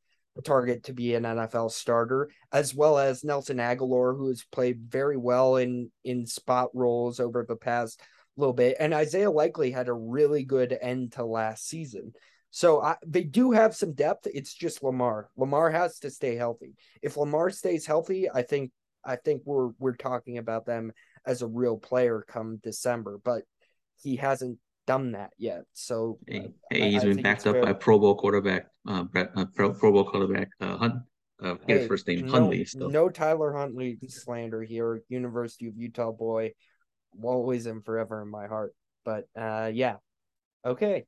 target 0.45 0.85
to 0.85 0.93
be 0.93 1.15
an 1.15 1.23
NFL 1.23 1.71
starter, 1.71 2.31
as 2.53 2.75
well 2.75 2.99
as 2.99 3.25
Nelson 3.25 3.59
Agholor, 3.59 4.17
who 4.17 4.29
has 4.29 4.45
played 4.51 4.81
very 4.89 5.17
well 5.17 5.57
in 5.57 5.91
in 6.05 6.27
spot 6.27 6.69
roles 6.75 7.21
over 7.21 7.45
the 7.47 7.57
past 7.57 8.01
little 8.37 8.53
bit, 8.53 8.77
and 8.79 8.93
Isaiah 8.93 9.31
Likely 9.31 9.71
had 9.71 9.89
a 9.89 9.95
really 9.95 10.45
good 10.45 10.77
end 10.81 11.13
to 11.13 11.25
last 11.25 11.67
season. 11.67 12.13
So 12.51 12.83
I, 12.83 12.97
they 13.07 13.25
do 13.25 13.53
have 13.53 13.77
some 13.77 13.93
depth. 13.93 14.27
It's 14.33 14.55
just 14.55 14.83
Lamar. 14.83 15.29
Lamar 15.37 15.71
has 15.71 15.99
to 16.01 16.11
stay 16.11 16.37
healthy. 16.37 16.75
If 17.03 17.17
Lamar 17.17 17.51
stays 17.51 17.87
healthy, 17.87 18.31
I 18.31 18.43
think 18.43 18.71
I 19.05 19.17
think 19.17 19.43
we're 19.45 19.71
we're 19.79 19.97
talking 19.97 20.39
about 20.39 20.67
them 20.67 20.93
as 21.27 21.43
a 21.43 21.47
real 21.47 21.77
player 21.77 22.25
come 22.27 22.59
December. 22.63 23.19
But 23.23 23.43
he 24.03 24.17
hasn't 24.17 24.59
done 24.87 25.13
that 25.13 25.31
yet. 25.37 25.63
So 25.73 26.19
hey, 26.27 26.49
hey 26.71 26.91
he's 26.91 27.03
I, 27.03 27.09
been 27.09 27.19
I 27.19 27.23
backed 27.23 27.47
up 27.47 27.61
by 27.61 27.73
Pro 27.73 27.99
Bowl 27.99 28.15
quarterback, 28.15 28.69
uh, 28.89 29.05
uh, 29.15 29.45
Pro, 29.55 29.73
Pro 29.73 29.93
Bowl 29.93 30.05
quarterback 30.05 30.49
uh, 30.61 30.77
Hunt. 30.79 30.95
Uh, 31.43 31.57
hey, 31.67 31.81
his 31.81 31.89
first 31.89 32.09
name 32.09 32.27
no, 32.27 32.33
Huntley. 32.33 32.65
So. 32.65 32.87
No 32.87 33.11
Tyler 33.11 33.53
Huntley 33.53 33.99
slander 34.09 34.63
here. 34.63 35.03
University 35.09 35.67
of 35.67 35.77
Utah 35.77 36.13
boy, 36.13 36.53
always 37.23 37.67
and 37.67 37.85
forever 37.85 38.23
in 38.23 38.31
my 38.31 38.47
heart. 38.47 38.75
But 39.05 39.27
uh, 39.39 39.71
yeah, 39.73 39.97
okay. 40.65 41.05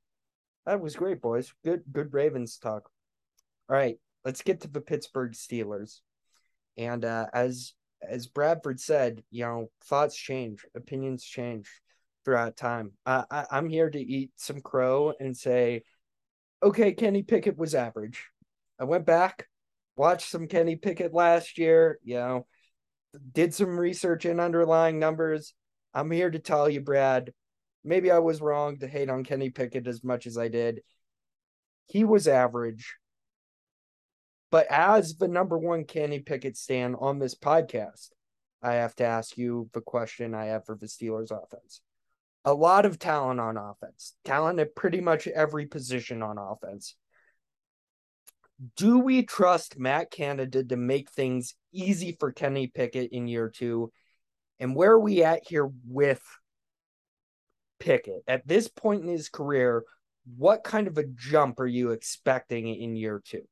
That 0.69 0.83
was 0.83 0.97
great, 0.97 1.23
boys. 1.23 1.55
Good, 1.65 1.81
good 1.91 2.13
Ravens 2.13 2.59
talk. 2.59 2.91
All 3.71 3.77
right, 3.77 3.97
let's 4.27 4.43
get 4.43 4.61
to 4.61 4.69
the 4.69 4.83
Pittsburgh 4.83 5.33
Steelers. 5.33 6.01
And 6.77 7.07
uh, 7.07 7.25
as 7.33 7.73
as 8.07 8.27
Bradford 8.27 8.79
said, 8.79 9.23
you 9.31 9.47
know, 9.47 9.71
thoughts 9.85 10.15
change, 10.15 10.67
opinions 10.77 11.25
change 11.25 11.71
throughout 12.23 12.59
time. 12.59 12.93
Uh, 13.07 13.25
I, 13.31 13.47
I'm 13.51 13.71
here 13.71 13.89
to 13.89 13.99
eat 13.99 14.33
some 14.37 14.61
crow 14.61 15.15
and 15.19 15.35
say, 15.35 15.85
okay, 16.63 16.93
Kenny 16.93 17.23
Pickett 17.23 17.57
was 17.57 17.75
average. 17.75 18.27
I 18.79 18.85
went 18.85 19.07
back, 19.07 19.49
watched 19.97 20.29
some 20.29 20.49
Kenny 20.49 20.77
Pickett 20.77 21.15
last 21.15 21.57
year. 21.57 21.99
You 22.05 22.17
know, 22.17 22.47
did 23.33 23.55
some 23.55 23.81
research 23.81 24.27
in 24.27 24.39
underlying 24.39 24.99
numbers. 24.99 25.55
I'm 25.95 26.11
here 26.11 26.31
to 26.31 26.39
tell 26.39 26.69
you, 26.69 26.83
Brad, 26.83 27.33
maybe 27.85 28.11
I 28.11 28.19
was 28.19 28.41
wrong 28.41 28.79
to 28.79 28.89
hate 28.89 29.11
on 29.11 29.25
Kenny 29.25 29.51
Pickett 29.51 29.87
as 29.87 30.05
much 30.05 30.27
as 30.27 30.37
I 30.37 30.49
did. 30.49 30.83
He 31.87 32.05
was 32.05 32.29
average. 32.29 32.97
But 34.51 34.67
as 34.71 35.17
the 35.17 35.29
number 35.29 35.59
one 35.59 35.85
Kenny 35.85 36.21
Pickett 36.21 36.57
stand 36.57 36.97
on 36.99 37.19
this 37.19 37.35
podcast, 37.35 38.11
I 38.63 38.75
have 38.75 38.95
to 38.97 39.05
ask 39.05 39.37
you 39.37 39.69
the 39.73 39.81
question 39.81 40.35
I 40.35 40.47
have 40.47 40.65
for 40.65 40.75
the 40.75 40.87
Steelers 40.87 41.31
offense. 41.31 41.81
A 42.45 42.55
lot 42.55 42.87
of 42.87 42.99
talent 42.99 43.41
on 43.41 43.57
offense, 43.57 44.15
talent 44.25 44.59
at 44.59 44.75
pretty 44.75 45.01
much 45.01 45.27
every 45.27 45.67
position 45.67 46.23
on 46.23 46.39
offense. 46.39 46.97
Do 48.77 48.99
we 48.99 49.23
trust 49.23 49.79
Matt 49.79 50.11
Canada 50.11 50.65
to 50.65 50.77
make 50.77 51.11
things 51.11 51.55
easy 51.73 52.17
for 52.19 52.33
Kenny 52.33 52.67
Pickett 52.67 53.13
in 53.13 53.29
year 53.29 53.49
two? 53.49 53.93
And 54.59 54.75
where 54.75 54.93
are 54.93 55.01
we 55.01 55.23
at 55.23 55.43
here 55.47 55.71
with 55.87 56.23
Pickett? 57.79 58.23
At 58.27 58.47
this 58.47 58.69
point 58.69 59.03
in 59.03 59.09
his 59.09 59.29
career, 59.29 59.85
what 60.37 60.65
kind 60.65 60.87
of 60.87 60.99
a 60.99 61.05
jump 61.05 61.61
are 61.61 61.67
you 61.67 61.93
expecting 61.93 62.69
in 62.69 62.97
year 62.97 63.23
two? 63.25 63.43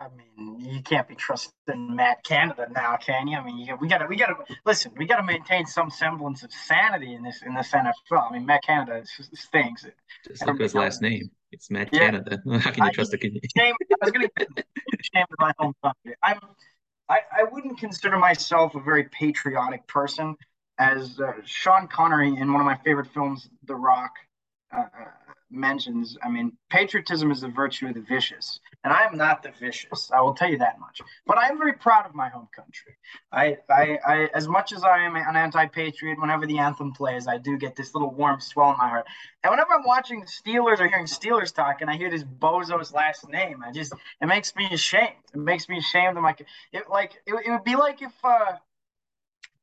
I 0.00 0.06
mean, 0.16 0.58
you 0.58 0.80
can't 0.80 1.06
be 1.06 1.14
trusting 1.14 1.94
Matt 1.94 2.24
Canada 2.24 2.66
now, 2.74 2.96
can 2.96 3.28
you? 3.28 3.36
I 3.36 3.44
mean, 3.44 3.58
you, 3.58 3.76
we 3.78 3.86
gotta, 3.86 4.06
we 4.06 4.16
gotta 4.16 4.34
listen. 4.64 4.92
We 4.96 5.04
gotta 5.04 5.22
maintain 5.22 5.66
some 5.66 5.90
semblance 5.90 6.42
of 6.42 6.50
sanity 6.50 7.12
in 7.12 7.22
this 7.22 7.42
in 7.42 7.54
this 7.54 7.70
NFL. 7.70 8.30
I 8.30 8.32
mean, 8.32 8.46
Matt 8.46 8.62
Canada 8.62 9.02
stinks. 9.34 9.84
Just 10.26 10.46
look 10.46 10.56
at 10.56 10.62
his 10.62 10.74
last 10.74 11.02
name. 11.02 11.30
It's 11.52 11.70
Matt 11.70 11.90
yeah. 11.92 11.98
Canada. 11.98 12.38
How 12.60 12.70
can 12.70 12.84
you 12.84 12.88
I, 12.88 12.92
trust 12.92 13.10
the 13.10 13.18
Canadian? 13.18 13.42
Shame, 13.54 13.74
I 13.90 13.96
was 14.00 14.10
gonna 14.10 14.28
shame 15.14 15.26
my 15.38 15.52
home 15.58 15.74
country. 15.82 16.14
I'm, 16.22 16.38
I, 17.10 17.18
I 17.38 17.44
wouldn't 17.44 17.78
consider 17.78 18.16
myself 18.16 18.74
a 18.76 18.80
very 18.80 19.04
patriotic 19.04 19.86
person. 19.86 20.34
As 20.80 21.20
uh, 21.20 21.32
Sean 21.44 21.86
Connery 21.88 22.34
in 22.36 22.52
one 22.52 22.60
of 22.62 22.64
my 22.64 22.76
favorite 22.76 23.08
films, 23.12 23.50
The 23.66 23.76
Rock, 23.76 24.12
uh, 24.74 24.80
uh 24.80 25.04
mentions, 25.50 26.16
I 26.22 26.28
mean, 26.30 26.52
patriotism 26.70 27.30
is 27.30 27.40
the 27.40 27.48
virtue 27.48 27.88
of 27.88 27.94
the 27.94 28.00
vicious, 28.00 28.60
and 28.84 28.92
I 28.92 29.04
am 29.04 29.16
not 29.16 29.42
the 29.42 29.50
vicious. 29.60 30.10
I 30.10 30.20
will 30.20 30.32
tell 30.32 30.48
you 30.48 30.58
that 30.58 30.78
much. 30.78 31.00
But 31.26 31.38
I 31.38 31.48
am 31.48 31.58
very 31.58 31.72
proud 31.72 32.06
of 32.06 32.14
my 32.14 32.28
home 32.28 32.48
country. 32.54 32.96
I, 33.32 33.58
I, 33.68 33.98
I 34.06 34.28
as 34.32 34.48
much 34.48 34.72
as 34.72 34.84
I 34.84 34.98
am 35.00 35.16
an 35.16 35.36
anti-patriot, 35.36 36.20
whenever 36.20 36.46
the 36.46 36.58
anthem 36.58 36.92
plays, 36.92 37.26
I 37.26 37.38
do 37.38 37.58
get 37.58 37.76
this 37.76 37.94
little 37.94 38.10
warm 38.10 38.40
swell 38.40 38.70
in 38.70 38.78
my 38.78 38.88
heart. 38.88 39.06
And 39.42 39.50
whenever 39.50 39.74
I'm 39.74 39.84
watching 39.84 40.22
Steelers 40.22 40.80
or 40.80 40.88
hearing 40.88 41.06
Steelers 41.06 41.52
talk, 41.52 41.80
and 41.80 41.90
I 41.90 41.96
hear 41.96 42.10
this 42.10 42.24
bozo's 42.24 42.92
last 42.92 43.28
name, 43.28 43.62
I 43.66 43.72
just 43.72 43.92
it 44.20 44.26
makes 44.26 44.54
me 44.54 44.68
ashamed. 44.72 45.24
It 45.34 45.40
makes 45.40 45.68
me 45.68 45.78
ashamed 45.78 46.16
of 46.16 46.22
my. 46.22 46.34
It 46.72 46.88
like 46.88 47.20
it, 47.26 47.34
it 47.44 47.50
would 47.50 47.64
be 47.64 47.76
like 47.76 48.00
if. 48.02 48.14
uh 48.24 48.52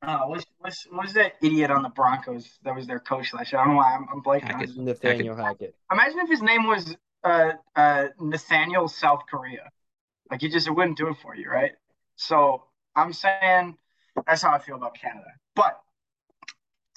uh, 0.01 0.19
what's, 0.25 0.45
what's, 0.59 0.87
what 0.91 1.05
is 1.05 1.13
that 1.13 1.33
idiot 1.41 1.71
on 1.71 1.83
the 1.83 1.89
Broncos 1.89 2.59
that 2.63 2.75
was 2.75 2.87
their 2.87 2.99
coach 2.99 3.33
last 3.33 3.51
year? 3.51 3.61
I 3.61 3.65
don't 3.65 3.73
know 3.73 3.77
why 3.77 3.95
I'm, 3.95 4.07
I'm 4.11 4.23
blanking. 4.23 4.51
Hackett. 4.51 4.77
Nathaniel 4.77 5.35
Hackett. 5.35 5.75
Imagine 5.91 6.19
if 6.19 6.29
his 6.29 6.41
name 6.41 6.67
was 6.67 6.95
uh, 7.23 7.53
uh, 7.75 8.07
Nathaniel 8.19 8.87
South 8.87 9.21
Korea. 9.29 9.69
Like 10.29 10.41
you 10.41 10.49
just 10.49 10.67
it 10.67 10.71
wouldn't 10.71 10.97
do 10.97 11.07
it 11.07 11.17
for 11.21 11.35
you, 11.35 11.49
right? 11.49 11.71
So 12.15 12.63
I'm 12.95 13.13
saying 13.13 13.77
that's 14.25 14.41
how 14.41 14.51
I 14.51 14.59
feel 14.59 14.75
about 14.75 14.95
Canada. 14.99 15.27
But 15.55 15.79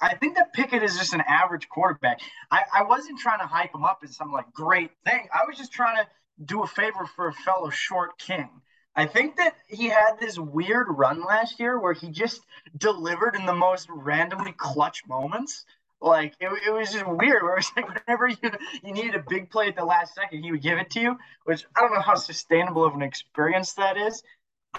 I 0.01 0.15
think 0.15 0.35
that 0.35 0.53
Pickett 0.53 0.83
is 0.83 0.97
just 0.97 1.13
an 1.13 1.21
average 1.27 1.69
quarterback. 1.69 2.19
I, 2.49 2.61
I 2.73 2.83
wasn't 2.83 3.19
trying 3.19 3.39
to 3.39 3.45
hype 3.45 3.73
him 3.73 3.83
up 3.83 4.01
as 4.03 4.15
some 4.15 4.31
like 4.31 4.51
great 4.51 4.91
thing. 5.05 5.27
I 5.33 5.45
was 5.47 5.57
just 5.57 5.71
trying 5.71 5.97
to 5.97 6.07
do 6.43 6.63
a 6.63 6.67
favor 6.67 7.05
for 7.15 7.27
a 7.27 7.33
fellow 7.33 7.69
short 7.69 8.17
king. 8.17 8.49
I 8.95 9.05
think 9.05 9.37
that 9.37 9.55
he 9.67 9.87
had 9.87 10.19
this 10.19 10.37
weird 10.37 10.87
run 10.89 11.23
last 11.23 11.59
year 11.59 11.79
where 11.79 11.93
he 11.93 12.09
just 12.09 12.41
delivered 12.77 13.35
in 13.35 13.45
the 13.45 13.55
most 13.55 13.87
randomly 13.89 14.51
clutch 14.51 15.03
moments. 15.07 15.65
Like 16.01 16.33
it, 16.39 16.49
it 16.67 16.71
was 16.71 16.91
just 16.91 17.07
weird. 17.07 17.43
Where 17.43 17.53
it 17.53 17.57
was 17.57 17.71
like 17.75 17.87
whenever 17.87 18.27
you, 18.27 18.51
you 18.83 18.93
needed 18.93 19.15
a 19.15 19.23
big 19.27 19.49
play 19.49 19.67
at 19.67 19.75
the 19.75 19.85
last 19.85 20.15
second, 20.15 20.43
he 20.43 20.51
would 20.51 20.61
give 20.61 20.77
it 20.77 20.89
to 20.91 20.99
you. 20.99 21.17
Which 21.45 21.65
I 21.75 21.81
don't 21.81 21.93
know 21.93 22.01
how 22.01 22.15
sustainable 22.15 22.83
of 22.83 22.93
an 22.93 23.01
experience 23.01 23.73
that 23.73 23.97
is. 23.97 24.23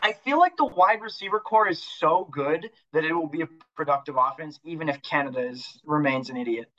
I 0.02 0.12
feel 0.12 0.38
like 0.38 0.56
the 0.56 0.64
wide 0.64 1.02
receiver 1.02 1.38
core 1.38 1.68
is 1.68 1.82
so 1.82 2.28
good 2.30 2.70
that 2.92 3.04
it 3.04 3.12
will 3.12 3.28
be 3.28 3.42
a 3.42 3.48
productive 3.76 4.16
offense, 4.18 4.58
even 4.64 4.88
if 4.88 5.02
Canada 5.02 5.40
is 5.40 5.80
remains 5.84 6.28
an 6.28 6.36
idiot. 6.36 6.70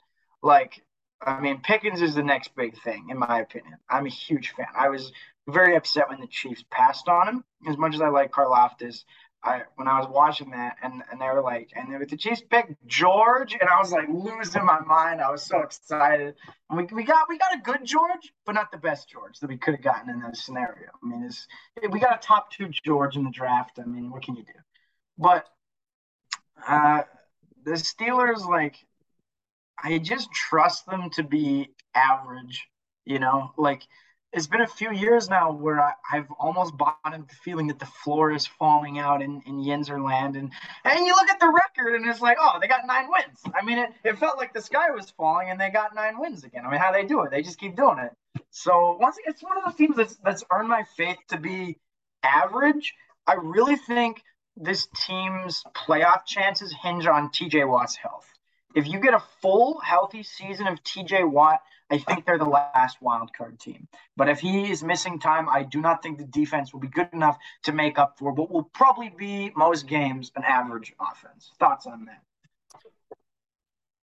Like 0.42 0.82
I 1.20 1.40
mean, 1.40 1.60
Pickens 1.62 2.02
is 2.02 2.14
the 2.14 2.22
next 2.22 2.54
big 2.54 2.80
thing, 2.82 3.06
in 3.08 3.18
my 3.18 3.40
opinion. 3.40 3.78
I'm 3.88 4.06
a 4.06 4.10
huge 4.10 4.50
fan. 4.50 4.66
I 4.76 4.88
was 4.88 5.10
very 5.48 5.76
upset 5.76 6.08
when 6.08 6.20
the 6.20 6.26
Chiefs 6.26 6.64
passed 6.70 7.08
on 7.08 7.28
him. 7.28 7.44
As 7.68 7.76
much 7.76 7.94
as 7.94 8.00
I 8.00 8.08
like 8.08 8.30
Karlaftis, 8.30 9.04
I 9.42 9.62
when 9.76 9.88
I 9.88 9.98
was 9.98 10.08
watching 10.08 10.50
that 10.50 10.76
and, 10.82 11.02
and 11.10 11.20
they 11.20 11.26
were 11.26 11.42
like, 11.42 11.70
and 11.74 11.98
with 11.98 12.08
the 12.08 12.16
Chiefs 12.16 12.42
pick 12.48 12.74
George, 12.86 13.52
and 13.52 13.68
I 13.68 13.78
was 13.78 13.92
like 13.92 14.08
losing 14.08 14.64
my 14.64 14.80
mind. 14.80 15.20
I 15.20 15.30
was 15.30 15.42
so 15.42 15.60
excited. 15.60 16.34
And 16.70 16.78
we, 16.78 16.84
we 16.94 17.04
got 17.04 17.28
we 17.28 17.36
got 17.36 17.54
a 17.54 17.60
good 17.60 17.84
George, 17.84 18.32
but 18.46 18.54
not 18.54 18.72
the 18.72 18.78
best 18.78 19.08
George 19.10 19.38
that 19.40 19.48
we 19.48 19.58
could 19.58 19.74
have 19.74 19.82
gotten 19.82 20.08
in 20.08 20.20
that 20.20 20.36
scenario. 20.36 20.88
I 21.02 21.06
mean, 21.06 21.24
it's 21.24 21.46
we 21.90 22.00
got 22.00 22.24
a 22.24 22.26
top 22.26 22.50
two 22.50 22.68
George 22.84 23.16
in 23.16 23.24
the 23.24 23.30
draft. 23.30 23.78
I 23.78 23.84
mean, 23.84 24.10
what 24.10 24.22
can 24.22 24.36
you 24.36 24.44
do? 24.44 24.52
But 25.18 25.46
uh, 26.66 27.02
the 27.64 27.72
Steelers, 27.72 28.48
like, 28.48 28.76
I 29.82 29.98
just 29.98 30.32
trust 30.32 30.86
them 30.86 31.10
to 31.10 31.22
be 31.22 31.68
average. 31.94 32.66
You 33.04 33.18
know, 33.18 33.52
like 33.58 33.82
it's 34.34 34.48
been 34.48 34.60
a 34.60 34.66
few 34.66 34.92
years 34.92 35.30
now 35.30 35.52
where 35.52 35.80
I, 35.80 35.92
have 36.10 36.30
almost 36.38 36.76
bought 36.76 36.98
into 37.06 37.26
the 37.28 37.34
feeling 37.36 37.68
that 37.68 37.78
the 37.78 37.86
floor 37.86 38.32
is 38.32 38.46
falling 38.46 38.98
out 38.98 39.22
in, 39.22 39.40
in 39.46 39.58
Yinzerland. 39.58 40.36
And, 40.36 40.50
and 40.84 41.06
you 41.06 41.14
look 41.14 41.30
at 41.30 41.38
the 41.38 41.48
record 41.48 41.94
and 41.94 42.06
it's 42.06 42.20
like, 42.20 42.36
oh, 42.40 42.58
they 42.60 42.66
got 42.66 42.80
nine 42.86 43.06
wins. 43.08 43.40
I 43.54 43.64
mean, 43.64 43.78
it, 43.78 43.90
it 44.02 44.18
felt 44.18 44.36
like 44.36 44.52
the 44.52 44.60
sky 44.60 44.90
was 44.90 45.10
falling 45.10 45.50
and 45.50 45.60
they 45.60 45.70
got 45.70 45.94
nine 45.94 46.18
wins 46.18 46.42
again. 46.42 46.66
I 46.66 46.70
mean, 46.70 46.80
how 46.80 46.90
they 46.90 47.04
do 47.04 47.22
it? 47.22 47.30
They 47.30 47.42
just 47.42 47.60
keep 47.60 47.76
doing 47.76 47.98
it. 47.98 48.12
So 48.50 48.98
once 49.00 49.16
it's 49.24 49.42
one 49.42 49.56
of 49.56 49.64
those 49.64 49.76
teams 49.76 49.96
that's, 49.96 50.16
that's 50.16 50.44
earned 50.50 50.68
my 50.68 50.84
faith 50.96 51.18
to 51.28 51.38
be 51.38 51.78
average. 52.24 52.94
I 53.26 53.34
really 53.34 53.76
think 53.76 54.22
this 54.56 54.88
team's 55.06 55.62
playoff 55.74 56.26
chances 56.26 56.74
hinge 56.82 57.06
on 57.06 57.30
TJ 57.30 57.68
Watt's 57.68 57.96
health. 57.96 58.26
If 58.74 58.88
you 58.88 58.98
get 58.98 59.14
a 59.14 59.22
full 59.40 59.78
healthy 59.78 60.24
season 60.24 60.66
of 60.66 60.82
TJ 60.82 61.30
Watt, 61.30 61.60
I 61.94 61.98
think 61.98 62.26
they're 62.26 62.38
the 62.38 62.44
last 62.44 63.00
wild 63.00 63.32
card 63.32 63.60
team. 63.60 63.86
But 64.16 64.28
if 64.28 64.40
he 64.40 64.70
is 64.70 64.82
missing 64.82 65.20
time, 65.20 65.48
I 65.48 65.62
do 65.62 65.80
not 65.80 66.02
think 66.02 66.18
the 66.18 66.24
defense 66.24 66.72
will 66.72 66.80
be 66.80 66.88
good 66.88 67.08
enough 67.12 67.38
to 67.64 67.72
make 67.72 67.98
up 67.98 68.18
for 68.18 68.32
what 68.32 68.50
will 68.50 68.64
probably 68.64 69.12
be 69.16 69.52
most 69.56 69.86
games 69.86 70.32
an 70.34 70.42
average 70.42 70.92
offense. 71.00 71.52
Thoughts 71.60 71.86
on 71.86 72.06
that? 72.06 72.22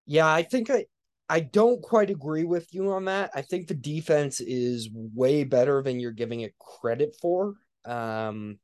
Yeah, 0.05 0.27
I 0.27 0.43
think 0.43 0.69
I 0.69 0.85
I 1.27 1.41
don't 1.41 1.81
quite 1.81 2.09
agree 2.09 2.45
with 2.45 2.73
you 2.73 2.91
on 2.91 3.05
that. 3.05 3.31
I 3.35 3.41
think 3.41 3.67
the 3.67 3.73
defense 3.73 4.39
is 4.39 4.89
way 4.93 5.43
better 5.43 5.81
than 5.81 5.99
you're 5.99 6.11
giving 6.11 6.41
it 6.41 6.55
credit 6.59 7.15
for. 7.21 7.55
Um, 7.83 8.59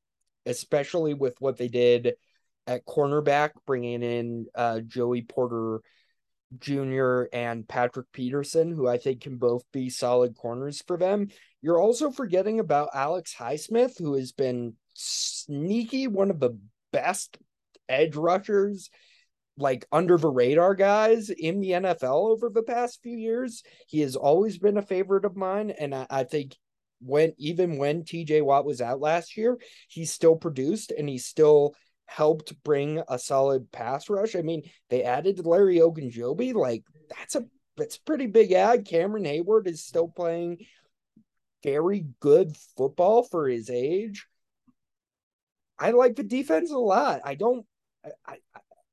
especially 0.45 1.13
with 1.13 1.35
what 1.39 1.57
they 1.57 1.67
did 1.67 2.13
at 2.65 2.85
cornerback, 2.85 3.51
bringing 3.65 4.03
in 4.03 4.45
uh, 4.55 4.79
Joey 4.79 5.21
Porter 5.21 5.81
Jr. 6.59 7.23
and 7.33 7.67
Patrick 7.67 8.07
Peterson, 8.11 8.71
who 8.71 8.87
I 8.87 8.97
think 8.97 9.21
can 9.21 9.37
both 9.37 9.63
be 9.71 9.89
solid 9.89 10.35
corners 10.35 10.81
for 10.85 10.97
them. 10.97 11.27
You're 11.61 11.79
also 11.79 12.11
forgetting 12.11 12.59
about 12.59 12.89
Alex 12.93 13.35
Highsmith, 13.37 13.99
who 13.99 14.13
has 14.15 14.31
been 14.31 14.73
sneaky, 14.93 16.07
one 16.07 16.31
of 16.31 16.39
the 16.39 16.57
best 16.91 17.37
edge 17.89 18.15
rushers, 18.15 18.89
like 19.57 19.85
under 19.91 20.17
the 20.17 20.29
radar 20.29 20.75
guys 20.75 21.29
in 21.29 21.59
the 21.59 21.71
NFL 21.71 22.29
over 22.29 22.49
the 22.49 22.63
past 22.63 23.01
few 23.01 23.17
years. 23.17 23.63
He 23.87 24.01
has 24.01 24.15
always 24.15 24.57
been 24.57 24.77
a 24.77 24.81
favorite 24.81 25.25
of 25.25 25.35
mine, 25.35 25.71
and 25.71 25.93
I, 25.93 26.07
I 26.09 26.23
think 26.23 26.55
when 26.99 27.33
even 27.37 27.77
when 27.77 28.03
TJ 28.03 28.43
Watt 28.43 28.65
was 28.65 28.81
out 28.81 28.99
last 28.99 29.37
year, 29.37 29.57
he 29.87 30.05
still 30.05 30.35
produced 30.35 30.91
and 30.91 31.07
he 31.07 31.17
still 31.17 31.75
helped 32.07 32.61
bring 32.63 33.01
a 33.07 33.19
solid 33.19 33.71
pass 33.71 34.09
rush. 34.09 34.35
I 34.35 34.41
mean, 34.41 34.63
they 34.89 35.03
added 35.03 35.45
Larry 35.45 35.77
Ogunjobi. 35.77 36.53
Like 36.53 36.83
that's 37.15 37.35
a 37.35 37.45
that's 37.77 37.97
pretty 37.97 38.25
big 38.25 38.51
ad. 38.53 38.85
Cameron 38.85 39.25
Heyward 39.25 39.67
is 39.67 39.85
still 39.85 40.07
playing 40.07 40.65
very 41.63 42.07
good 42.19 42.55
football 42.75 43.23
for 43.23 43.47
his 43.47 43.69
age. 43.69 44.25
I 45.77 45.91
like 45.91 46.15
the 46.15 46.23
defense 46.23 46.71
a 46.71 46.77
lot. 46.77 47.21
I 47.23 47.35
don't 47.35 47.65
I, 48.25 48.37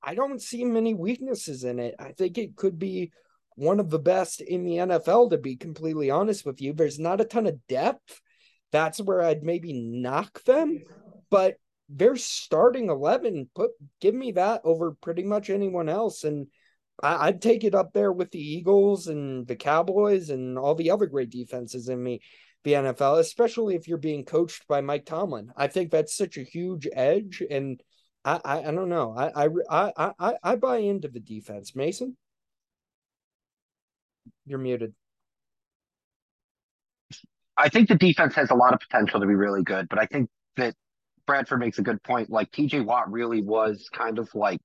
I 0.03 0.15
don't 0.15 0.43
see 0.43 0.65
many 0.65 0.93
weaknesses 0.93 1.65
in 1.65 1.79
it. 1.79 1.95
I 1.99 2.13
think 2.13 2.37
it 2.37 2.57
could 2.57 2.79
be 2.79 3.13
one 3.57 3.81
of 3.81 3.89
the 3.89 3.99
best 3.99 4.41
in 4.41 4.65
the 4.65 4.77
NFL 4.77 5.31
to 5.31 5.39
be 5.39 5.57
completely 5.57 6.11
honest 6.11 6.45
with 6.45 6.61
you. 6.61 6.73
There's 6.73 6.99
not 6.99 7.21
a 7.21 7.25
ton 7.25 7.47
of 7.47 7.67
depth. 7.69 8.21
That's 8.73 9.01
where 9.01 9.23
I'd 9.23 9.45
maybe 9.45 9.73
knock 9.73 10.43
them, 10.45 10.83
but 11.31 11.55
their 11.89 12.17
starting 12.17 12.89
11 12.89 13.49
put 13.55 13.71
give 14.01 14.15
me 14.15 14.33
that 14.33 14.63
over 14.65 14.93
pretty 15.03 15.23
much 15.23 15.51
anyone 15.51 15.89
else 15.89 16.25
and 16.25 16.47
I, 17.03 17.27
would 17.27 17.43
take 17.43 17.65
it 17.65 17.75
up 17.75 17.93
there 17.93 18.13
with 18.13 18.31
the 18.31 18.39
Eagles 18.39 19.09
and 19.09 19.47
the 19.47 19.57
Cowboys 19.57 20.31
and 20.31 20.57
all 20.57 20.75
the 20.77 20.93
other 20.93 21.07
great 21.07 21.31
defenses 21.31 21.89
in 21.89 22.03
me 22.03 22.21
the 22.65 22.73
NFL, 22.73 23.19
especially 23.19 23.75
if 23.75 23.87
you're 23.87 23.99
being 23.99 24.25
coached 24.25 24.67
by 24.67 24.81
Mike 24.81 25.05
Tomlin. 25.05 25.53
I 25.57 25.67
think 25.69 25.91
that's 25.91 26.17
such 26.17 26.39
a 26.39 26.43
huge 26.43 26.89
edge, 26.93 27.43
and 27.49 27.81
I 28.25 28.41
I, 28.45 28.59
I 28.61 28.71
don't 28.71 28.89
know. 28.89 29.15
I, 29.17 29.45
I 29.45 29.49
I 29.71 30.13
I 30.19 30.35
I 30.43 30.57
buy 30.57 30.79
into 30.79 31.09
the 31.09 31.21
defense. 31.21 31.77
Mason, 31.77 32.17
you're 34.47 34.59
muted. 34.59 34.95
I 37.57 37.69
think 37.69 37.89
the 37.89 37.95
defense 37.95 38.35
has 38.35 38.51
a 38.51 38.55
lot 38.55 38.73
of 38.73 38.81
potential 38.81 39.21
to 39.21 39.27
be 39.27 39.35
really 39.35 39.63
good, 39.63 39.89
but 39.89 39.99
I 39.99 40.07
think 40.07 40.29
that 40.57 40.75
Bradford 41.27 41.61
makes 41.61 41.79
a 41.79 41.83
good 41.83 42.03
point. 42.03 42.31
Like 42.31 42.51
TJ 42.51 42.85
Watt 42.85 43.11
really 43.11 43.43
was 43.43 43.89
kind 43.93 44.19
of 44.19 44.29
like 44.35 44.61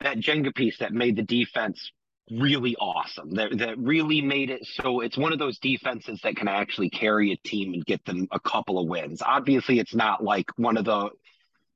that 0.00 0.18
Jenga 0.18 0.54
piece 0.54 0.78
that 0.78 0.92
made 0.92 1.16
the 1.16 1.22
defense 1.22 1.90
really 2.30 2.76
awesome. 2.76 3.30
That 3.34 3.58
that 3.58 3.78
really 3.78 4.20
made 4.20 4.50
it 4.50 4.66
so 4.66 5.00
it's 5.00 5.16
one 5.16 5.32
of 5.32 5.38
those 5.38 5.58
defenses 5.58 6.20
that 6.22 6.36
can 6.36 6.48
actually 6.48 6.90
carry 6.90 7.32
a 7.32 7.36
team 7.48 7.74
and 7.74 7.84
get 7.84 8.04
them 8.04 8.26
a 8.30 8.40
couple 8.40 8.78
of 8.78 8.88
wins. 8.88 9.22
Obviously, 9.24 9.78
it's 9.78 9.94
not 9.94 10.22
like 10.22 10.46
one 10.56 10.76
of 10.76 10.84
the 10.84 11.10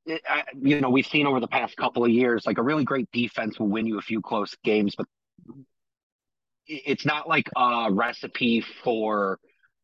eh, 0.08 0.18
you 0.60 0.80
know 0.80 0.90
we've 0.90 1.06
seen 1.06 1.26
over 1.26 1.40
the 1.40 1.48
past 1.48 1.76
couple 1.76 2.04
of 2.04 2.10
years 2.10 2.44
like 2.46 2.58
a 2.58 2.62
really 2.62 2.84
great 2.84 3.08
defense 3.12 3.58
will 3.58 3.68
win 3.68 3.86
you 3.86 3.98
a 3.98 4.02
few 4.02 4.20
close 4.20 4.56
games, 4.64 4.94
but 4.96 5.06
it's 6.66 7.04
not 7.04 7.28
like 7.28 7.48
a 7.56 7.88
recipe 7.90 8.64
for 8.84 9.38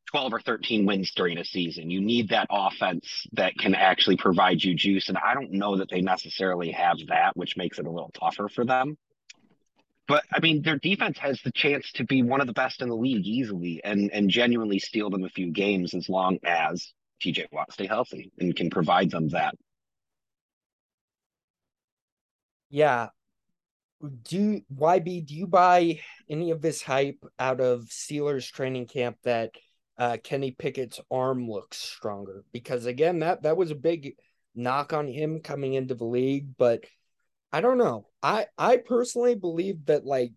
12 0.07 0.35
or 0.35 0.41
13 0.41 0.87
wins 0.87 1.11
during 1.13 1.39
a 1.39 1.45
season. 1.45 1.91
You 1.91 2.01
need 2.01 2.29
that 2.29 2.47
offense 2.51 3.27
that 3.33 3.57
can 3.59 3.75
actually 3.75 4.17
provide 4.17 4.63
you 4.63 4.75
juice. 4.75 5.09
And 5.09 5.19
I 5.19 5.35
don't 5.35 5.53
know 5.53 5.77
that 5.77 5.91
they 5.91 6.01
necessarily 6.01 6.71
have 6.71 6.99
that, 7.09 7.37
which 7.37 7.57
makes 7.57 7.79
it 7.79 7.87
a 7.87 7.91
little 7.91 8.13
tougher 8.19 8.49
for 8.49 8.65
them. 8.65 8.97
But 10.09 10.25
I 10.33 10.39
mean, 10.41 10.63
their 10.63 10.79
defense 10.79 11.19
has 11.19 11.41
the 11.43 11.51
chance 11.51 11.91
to 11.93 12.05
be 12.05 12.23
one 12.23 12.41
of 12.41 12.47
the 12.47 12.53
best 12.53 12.81
in 12.81 12.89
the 12.89 12.97
league 12.97 13.27
easily 13.27 13.81
and, 13.83 14.11
and 14.13 14.31
genuinely 14.31 14.79
steal 14.79 15.11
them 15.11 15.25
a 15.25 15.29
few 15.29 15.51
games 15.51 15.95
as 15.95 16.09
long 16.09 16.39
as 16.45 16.93
TJ 17.23 17.47
Watt 17.51 17.73
stay 17.73 17.87
healthy 17.87 18.31
and 18.39 18.55
can 18.55 18.71
provide 18.71 19.11
them 19.11 19.31
that. 19.31 19.55
Yeah. 22.71 23.09
Do 24.23 24.61
YB, 24.73 25.27
do 25.27 25.35
you 25.35 25.47
buy 25.47 26.01
any 26.29 26.51
of 26.51 26.61
this 26.61 26.83
hype 26.83 27.25
out 27.39 27.61
of 27.61 27.85
Steelers 27.85 28.49
training 28.53 28.87
camp 28.87 29.17
that 29.25 29.51
uh, 29.99 30.19
Kenny 30.23 30.51
Pickett's 30.51 31.01
arm 31.11 31.49
looks 31.49 31.79
stronger. 31.79 32.45
Because 32.53 32.87
again 32.87 33.21
that 33.21 33.43
that 33.43 33.57
was 33.57 33.71
a 33.71 33.77
big 33.77 34.15
knock 34.55 34.93
on 34.93 35.07
him 35.09 35.41
coming 35.41 35.75
into 35.75 35.95
the 35.95 36.05
league 36.05 36.57
but 36.57 36.85
I 37.53 37.61
don't 37.61 37.79
know. 37.79 38.07
I 38.23 38.47
I 38.59 38.79
personally 38.79 39.35
believe 39.35 39.87
that 39.87 40.05
like 40.05 40.33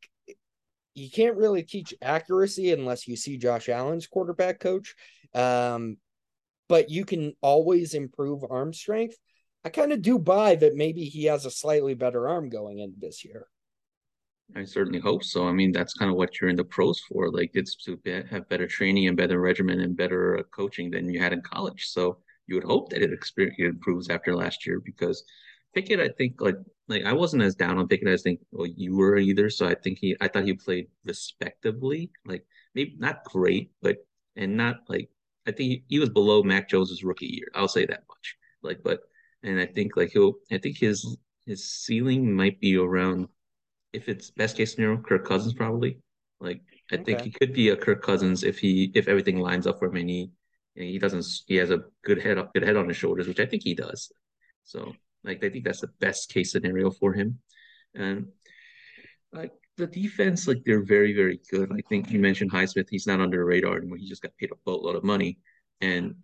you 0.93 1.09
can't 1.09 1.37
really 1.37 1.63
teach 1.63 1.93
accuracy 2.01 2.71
unless 2.71 3.07
you 3.07 3.15
see 3.15 3.37
Josh 3.37 3.69
Allen's 3.69 4.07
quarterback 4.07 4.59
coach. 4.59 4.95
Um 5.33 5.97
but 6.67 6.89
you 6.89 7.03
can 7.03 7.33
always 7.41 7.95
improve 7.95 8.43
arm 8.49 8.73
strength. 8.73 9.17
I 9.65 9.69
kind 9.69 9.91
of 9.91 10.01
do 10.01 10.19
buy 10.19 10.55
that 10.55 10.75
maybe 10.75 11.05
he 11.05 11.25
has 11.25 11.45
a 11.45 11.51
slightly 11.51 11.95
better 11.95 12.29
arm 12.29 12.49
going 12.49 12.79
into 12.79 12.99
this 12.99 13.25
year 13.25 13.47
I 14.55 14.63
certainly 14.63 14.99
hope 14.99 15.23
so. 15.23 15.47
I 15.47 15.51
mean, 15.51 15.71
that's 15.71 15.93
kind 15.93 16.09
of 16.09 16.17
what 16.17 16.39
you're 16.39 16.49
in 16.49 16.55
the 16.55 16.63
pros 16.63 16.99
for. 17.01 17.31
Like, 17.31 17.51
it's 17.53 17.75
to 17.85 17.97
be, 17.97 18.23
have 18.29 18.49
better 18.49 18.67
training 18.67 19.07
and 19.07 19.15
better 19.15 19.39
regimen 19.39 19.81
and 19.81 19.95
better 19.95 20.39
uh, 20.39 20.43
coaching 20.43 20.89
than 20.89 21.09
you 21.09 21.19
had 21.21 21.33
in 21.33 21.41
college. 21.41 21.87
So 21.87 22.17
you 22.47 22.55
would 22.55 22.63
hope 22.63 22.89
that 22.89 23.01
it, 23.01 23.13
experience, 23.13 23.57
it 23.59 23.65
improves 23.65 24.09
after 24.09 24.35
last 24.35 24.65
year 24.65 24.81
because 24.83 25.23
Pickett, 25.75 25.99
I 25.99 26.09
think, 26.17 26.41
like, 26.41 26.55
like 26.87 27.05
I 27.05 27.13
wasn't 27.13 27.43
as 27.43 27.55
down 27.55 27.77
on 27.77 27.87
Pickett 27.87 28.07
as 28.07 28.21
I 28.21 28.23
think 28.23 28.39
well 28.51 28.67
you 28.75 28.97
were 28.97 29.17
either. 29.17 29.49
So 29.49 29.67
I 29.67 29.75
think 29.75 29.99
he, 29.99 30.17
I 30.19 30.27
thought 30.27 30.45
he 30.45 30.53
played 30.53 30.87
respectably, 31.05 32.09
like 32.25 32.43
maybe 32.73 32.95
not 32.97 33.23
great, 33.23 33.71
but 33.81 33.97
and 34.35 34.57
not 34.57 34.77
like 34.89 35.09
I 35.47 35.51
think 35.51 35.69
he, 35.69 35.83
he 35.87 35.99
was 35.99 36.09
below 36.09 36.41
Mac 36.43 36.67
Jones's 36.67 37.03
rookie 37.03 37.27
year. 37.27 37.47
I'll 37.53 37.67
say 37.67 37.85
that 37.85 38.03
much. 38.09 38.35
Like, 38.63 38.81
but 38.83 39.01
and 39.43 39.59
I 39.59 39.67
think 39.67 39.95
like 39.95 40.09
he'll, 40.11 40.33
I 40.51 40.57
think 40.57 40.77
his 40.77 41.17
his 41.45 41.63
ceiling 41.69 42.33
might 42.33 42.59
be 42.59 42.75
around 42.75 43.27
if 43.93 44.07
it's 44.07 44.31
best 44.31 44.57
case 44.57 44.75
scenario, 44.75 44.97
Kirk 44.97 45.25
Cousins 45.25 45.53
probably. 45.53 45.99
Like 46.39 46.61
I 46.91 46.95
okay. 46.95 47.03
think 47.03 47.21
he 47.21 47.31
could 47.31 47.53
be 47.53 47.69
a 47.69 47.77
Kirk 47.77 48.01
Cousins 48.01 48.43
if 48.43 48.59
he 48.59 48.91
if 48.95 49.07
everything 49.07 49.39
lines 49.39 49.67
up 49.67 49.79
for 49.79 49.87
him 49.87 49.97
and 49.97 50.09
he 50.09 50.31
he 50.75 50.99
doesn't 50.99 51.25
he 51.47 51.55
has 51.55 51.71
a 51.71 51.83
good 52.03 52.21
head 52.21 52.37
good 52.53 52.63
head 52.63 52.77
on 52.77 52.87
his 52.87 52.97
shoulders, 52.97 53.27
which 53.27 53.39
I 53.39 53.45
think 53.45 53.63
he 53.63 53.75
does. 53.75 54.11
So 54.63 54.93
like 55.23 55.43
I 55.43 55.49
think 55.49 55.65
that's 55.65 55.81
the 55.81 55.91
best 55.99 56.29
case 56.29 56.51
scenario 56.51 56.91
for 56.91 57.13
him. 57.13 57.39
And 57.93 58.27
like 59.33 59.51
the 59.77 59.87
defense, 59.87 60.47
like 60.47 60.63
they're 60.65 60.83
very, 60.83 61.13
very 61.13 61.39
good. 61.51 61.71
I 61.71 61.81
think 61.89 62.11
you 62.11 62.19
mentioned 62.19 62.51
Highsmith, 62.51 62.87
he's 62.89 63.07
not 63.07 63.21
under 63.21 63.37
the 63.37 63.43
radar 63.43 63.77
anymore. 63.77 63.97
He 63.97 64.07
just 64.07 64.21
got 64.21 64.35
paid 64.37 64.51
a 64.51 64.55
boatload 64.65 64.95
of 64.95 65.03
money. 65.03 65.39
And 65.81 66.15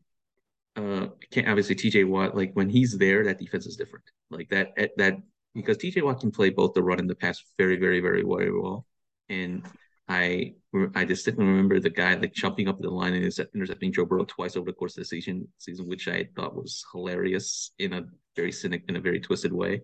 uh 0.76 1.08
can't 1.32 1.48
obviously 1.48 1.76
TJ 1.76 2.08
Watt, 2.08 2.36
like 2.36 2.52
when 2.54 2.70
he's 2.70 2.98
there, 2.98 3.26
that 3.26 3.40
defense 3.40 3.66
is 3.66 3.76
different. 3.76 4.06
Like 4.30 4.50
that 4.50 4.74
that 4.98 5.18
because 5.56 5.78
TJ 5.78 6.04
Watt 6.04 6.20
can 6.20 6.32
play 6.32 6.50
both 6.50 6.74
the 6.74 6.84
run 6.84 7.00
and 7.00 7.10
the 7.10 7.16
pass 7.16 7.42
very, 7.58 7.78
very, 7.78 8.02
very, 8.02 8.24
very 8.24 8.52
well. 8.52 8.86
And 9.30 9.66
I 10.08 10.54
I 10.94 11.06
didn't 11.06 11.38
remember 11.38 11.80
the 11.80 11.90
guy 11.90 12.14
like 12.16 12.34
jumping 12.34 12.68
up 12.68 12.80
the 12.80 12.90
line 12.90 13.14
and 13.14 13.40
intercepting 13.56 13.92
Joe 13.92 14.06
Burrow 14.06 14.26
twice 14.26 14.56
over 14.56 14.66
the 14.66 14.74
course 14.74 14.98
of 14.98 15.02
the 15.02 15.06
season, 15.06 15.48
season 15.58 15.88
which 15.88 16.08
I 16.08 16.28
thought 16.36 16.56
was 16.56 16.86
hilarious 16.92 17.72
in 17.80 17.94
a 17.94 18.04
very 18.36 18.52
cynic 18.52 18.84
in 18.88 18.98
a 18.98 19.02
very 19.02 19.20
twisted 19.20 19.54
way. 19.54 19.82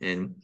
And 0.00 0.36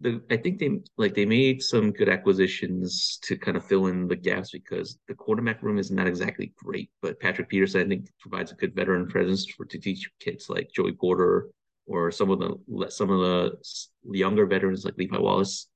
the 0.00 0.22
I 0.30 0.36
think 0.38 0.58
they 0.58 0.70
like 0.96 1.14
they 1.14 1.26
made 1.26 1.62
some 1.62 1.90
good 1.90 2.08
acquisitions 2.08 3.18
to 3.24 3.36
kind 3.36 3.56
of 3.56 3.66
fill 3.66 3.88
in 3.88 4.08
the 4.08 4.16
gaps 4.16 4.52
because 4.52 4.98
the 5.08 5.14
quarterback 5.14 5.62
room 5.62 5.78
is 5.78 5.90
not 5.90 6.06
exactly 6.06 6.54
great, 6.56 6.90
but 7.02 7.20
Patrick 7.20 7.48
Peterson 7.48 7.82
I 7.82 7.88
think 7.88 8.08
provides 8.20 8.52
a 8.52 8.56
good 8.56 8.74
veteran 8.74 9.06
presence 9.08 9.44
for 9.46 9.66
to 9.66 9.78
teach 9.78 10.08
kids 10.20 10.48
like 10.48 10.70
Joey 10.74 10.92
Porter 10.92 11.50
or 11.86 12.10
some 12.10 12.30
of 12.30 12.38
the 12.38 12.90
some 12.90 13.10
of 13.10 13.20
the 13.20 13.58
younger 14.04 14.46
veterans 14.46 14.84
like 14.84 14.96
Levi 14.96 15.18
Wallace. 15.18 15.68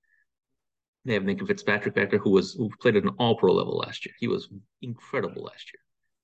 They 1.04 1.14
have 1.14 1.22
Minkah 1.22 1.46
Fitzpatrick 1.46 1.94
back 1.94 2.10
there, 2.10 2.18
who 2.18 2.30
was 2.30 2.52
who 2.52 2.70
played 2.80 2.96
at 2.96 3.04
an 3.04 3.14
All 3.18 3.36
Pro 3.36 3.52
level 3.52 3.78
last 3.78 4.04
year. 4.04 4.14
He 4.18 4.28
was 4.28 4.48
incredible 4.82 5.44
last 5.44 5.72
year, 5.72 5.80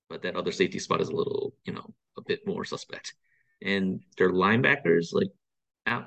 but 0.09 0.21
that 0.21 0.35
other 0.35 0.51
safety 0.51 0.79
spot 0.79 1.01
is 1.01 1.09
a 1.09 1.15
little, 1.15 1.55
you 1.65 1.73
know, 1.73 1.93
a 2.17 2.21
bit 2.21 2.45
more 2.45 2.63
suspect. 2.63 3.13
And 3.61 4.01
their 4.17 4.31
linebackers, 4.31 5.13
like 5.13 5.29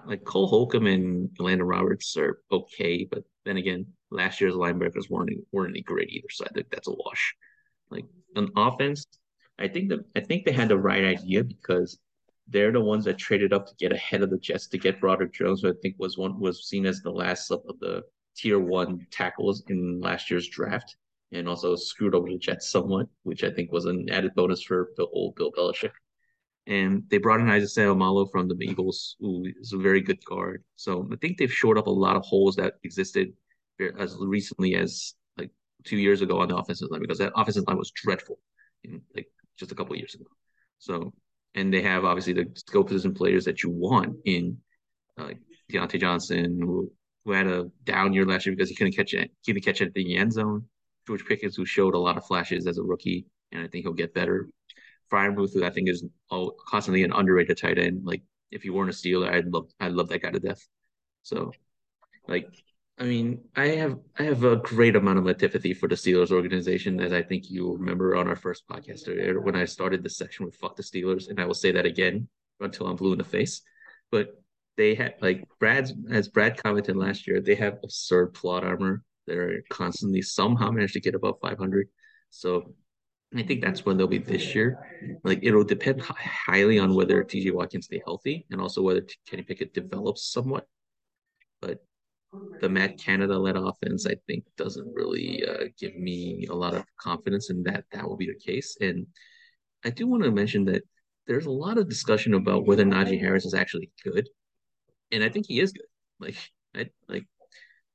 like 0.07 0.25
Cole 0.25 0.47
Holcomb 0.47 0.87
and 0.87 1.31
Elandon 1.41 1.69
Roberts, 1.69 2.17
are 2.17 2.41
okay, 2.53 3.09
but 3.11 3.25
then 3.45 3.57
again, 3.57 3.87
last 4.11 4.41
year's 4.41 4.55
linebackers 4.55 5.11
weren't 5.11 5.31
weren't 5.53 5.71
any 5.71 5.83
great 5.83 6.11
either, 6.11 6.29
so 6.31 6.45
I 6.45 6.53
think 6.53 6.71
that's 6.71 6.89
a 6.89 6.93
wash. 6.93 7.35
Like 7.91 8.05
on 8.37 8.51
offense, 8.57 9.07
I 9.59 9.69
think 9.69 9.89
that 9.89 10.01
I 10.15 10.21
think 10.21 10.45
they 10.45 10.53
had 10.53 10.69
the 10.69 10.79
right 10.79 11.05
idea 11.05 11.43
because 11.45 11.99
they're 12.51 12.73
the 12.73 12.81
ones 12.81 13.05
that 13.05 13.19
traded 13.19 13.53
up 13.53 13.67
to 13.67 13.75
get 13.79 13.93
ahead 13.93 14.23
of 14.23 14.31
the 14.31 14.39
Jets 14.39 14.67
to 14.69 14.79
get 14.79 15.01
Broderick 15.01 15.33
Jones, 15.33 15.63
who 15.63 15.71
I 15.71 15.75
think 15.81 15.95
was 15.99 16.19
one 16.19 16.39
was 16.39 16.69
seen 16.69 16.85
as 16.85 17.01
the 17.01 17.11
last 17.11 17.51
of 17.51 17.63
the 17.81 18.03
tier 18.37 18.59
one 18.59 19.07
tackles 19.11 19.63
in 19.69 20.01
last 20.01 20.31
year's 20.31 20.49
draft, 20.49 20.97
and 21.33 21.49
also 21.49 21.77
screwed 21.77 22.15
over 22.15 22.29
the 22.29 22.39
Jets 22.39 22.71
somewhat, 22.71 23.07
which 23.23 23.45
I 23.45 23.51
think 23.51 23.73
was 23.73 23.85
an 23.85 24.09
added 24.11 24.35
bonus 24.35 24.63
for 24.63 24.91
the 24.97 25.07
old 25.07 25.37
Bill 25.37 25.53
Belichick. 25.53 25.93
And 26.67 27.05
they 27.09 27.19
brought 27.19 27.41
in 27.41 27.49
Isaiah 27.49 27.87
Seumalo 27.87 28.31
from 28.31 28.49
the 28.49 28.57
Eagles, 28.61 29.17
who 29.21 29.47
is 29.61 29.73
a 29.73 29.79
very 29.79 30.01
good 30.01 30.23
guard. 30.25 30.63
So 30.77 31.09
I 31.13 31.17
think 31.17 31.39
they've 31.39 31.53
shored 31.53 31.79
up 31.79 31.87
a 31.87 31.91
lot 31.91 32.17
of 32.17 32.23
holes 32.25 32.57
that 32.57 32.75
existed 32.85 33.33
as 33.99 34.17
recently 34.19 34.75
as 34.75 35.15
like 35.39 35.51
two 35.85 35.97
years 35.97 36.21
ago 36.21 36.41
on 36.41 36.49
the 36.49 36.57
offensive 36.57 36.89
line 36.91 37.01
because 37.01 37.19
that 37.19 37.33
offensive 37.35 37.65
line 37.67 37.79
was 37.79 37.91
dreadful, 37.93 38.39
in, 38.85 39.01
like 39.15 39.29
just 39.57 39.73
a 39.73 39.75
couple 39.75 39.97
years 39.97 40.15
ago. 40.15 40.27
So 40.79 41.13
and 41.55 41.73
they 41.73 41.83
have 41.83 42.05
obviously 42.05 42.33
the 42.33 42.47
skill 42.55 42.85
position 42.85 43.15
players 43.15 43.45
that 43.45 43.63
you 43.63 43.71
want 43.71 44.17
in 44.25 44.59
uh, 45.19 45.31
Diontae 45.71 46.01
Johnson, 46.01 46.59
who, 46.61 46.91
who 47.25 47.33
had 47.33 47.47
a 47.47 47.71
down 47.85 48.13
year 48.13 48.25
last 48.25 48.47
year 48.47 48.55
because 48.55 48.69
he 48.69 48.75
couldn't 48.77 48.97
catch 48.97 49.15
it, 49.15 49.31
couldn't 49.45 49.63
catch 49.63 49.81
it 49.81 49.89
at 49.89 49.95
the 49.95 50.17
end 50.17 50.33
zone. 50.33 50.65
George 51.07 51.25
Pickens, 51.25 51.57
who 51.57 51.65
showed 51.65 51.95
a 51.95 51.99
lot 51.99 52.17
of 52.17 52.25
flashes 52.27 52.67
as 52.67 52.79
a 52.79 52.83
rookie, 52.83 53.27
and 53.53 53.63
I 53.63 53.69
think 53.69 53.85
he'll 53.85 53.93
get 53.93 54.15
better. 54.15 54.49
Freiermuth, 55.11 55.55
who 55.55 55.65
I 55.65 55.71
think 55.71 55.89
is 55.89 56.05
constantly 56.69 57.03
an 57.03 57.13
underrated 57.13 57.59
tight 57.59 57.79
end. 57.79 58.03
Like 58.05 58.23
if 58.51 58.63
he 58.63 58.71
weren't 58.71 58.91
a 58.91 58.93
Steeler, 58.93 59.33
I'd 59.33 59.47
love 59.47 59.71
I'd 59.81 59.93
love 59.93 60.09
that 60.09 60.23
guy 60.23 60.31
to 60.31 60.39
death. 60.39 60.65
So, 61.23 61.53
like 62.29 62.47
I 63.01 63.05
mean, 63.05 63.41
I 63.57 63.69
have 63.69 63.99
I 64.19 64.25
have 64.25 64.45
a 64.45 64.57
great 64.57 64.95
amount 64.95 65.19
of 65.19 65.27
antipathy 65.27 65.73
for 65.73 65.89
the 65.89 65.95
Steelers 65.95 66.31
organization, 66.31 67.01
as 67.01 67.15
I 67.15 67.23
think 67.23 67.51
you 67.51 67.73
remember 67.73 68.15
on 68.15 68.29
our 68.29 68.37
first 68.37 68.69
podcast 68.69 69.09
earlier 69.09 69.41
when 69.41 69.57
I 69.57 69.65
started 69.65 70.03
the 70.03 70.11
section 70.11 70.45
with 70.45 70.55
"fuck 70.55 70.77
the 70.77 70.83
Steelers," 70.83 71.31
and 71.31 71.41
I 71.41 71.47
will 71.47 71.55
say 71.55 71.73
that 71.73 71.87
again 71.87 72.29
until 72.61 72.87
I'm 72.87 72.97
blue 72.97 73.13
in 73.13 73.19
the 73.19 73.25
face. 73.25 73.63
But 74.11 74.35
they 74.77 74.95
have 74.97 75.15
like 75.23 75.49
Brad's 75.59 75.95
as 76.11 76.29
Brad 76.29 76.63
commented 76.63 76.95
last 76.95 77.27
year, 77.27 77.41
they 77.41 77.55
have 77.55 77.79
absurd 77.83 78.35
plot 78.35 78.65
armor 78.65 79.03
that 79.27 79.39
are 79.39 79.65
constantly 79.71 80.21
somehow 80.21 80.71
managed 80.71 80.93
to 80.93 81.01
get 81.01 81.15
above 81.15 81.39
500. 81.41 81.89
So 82.29 82.75
I 83.35 83.45
think 83.45 83.63
that's 83.63 83.87
when 83.87 83.97
they'll 83.97 84.09
be 84.09 84.19
this 84.19 84.55
year. 84.55 85.19
Like 85.25 85.41
it'll 85.43 85.65
depend 85.65 86.03
highly 86.03 86.79
on 86.79 86.95
whether 86.95 87.25
TJ 87.25 87.55
Watkins 87.55 87.87
stay 87.87 88.03
healthy 88.05 88.45
and 88.51 88.61
also 88.61 88.83
whether 88.83 89.07
Kenny 89.27 89.43
Pickett 89.43 89.73
develops 89.73 90.31
somewhat. 90.31 90.67
But 91.63 91.83
the 92.61 92.69
Matt 92.69 92.99
Canada 92.99 93.39
led 93.39 93.57
offense, 93.57 94.07
I 94.07 94.15
think, 94.27 94.45
doesn't 94.57 94.95
really 94.95 95.45
uh, 95.47 95.65
give 95.79 95.97
me 95.97 96.47
a 96.51 96.55
lot 96.55 96.75
of 96.75 96.85
confidence 97.01 97.51
in 97.51 97.63
that 97.65 97.85
that 97.93 98.09
will 98.09 98.17
be 98.17 98.27
the 98.27 98.53
case. 98.53 98.77
And 98.81 99.07
I 99.85 99.91
do 99.91 100.07
want 100.07 100.23
to 100.25 100.31
mention 100.31 100.65
that 100.67 100.83
there's 101.27 101.47
a 101.47 101.51
lot 101.51 101.79
of 101.79 101.89
discussion 101.89 102.35
about 102.35 102.67
whether 102.67 102.85
Najee 102.85 103.21
Harris 103.21 103.45
is 103.45 103.55
actually 103.55 103.91
good, 104.05 104.29
and 105.11 105.25
I 105.25 105.29
think 105.29 105.47
he 105.47 105.61
is 105.61 105.73
good. 105.73 105.87
Like, 106.19 106.37
I 106.75 106.91
like 107.09 107.25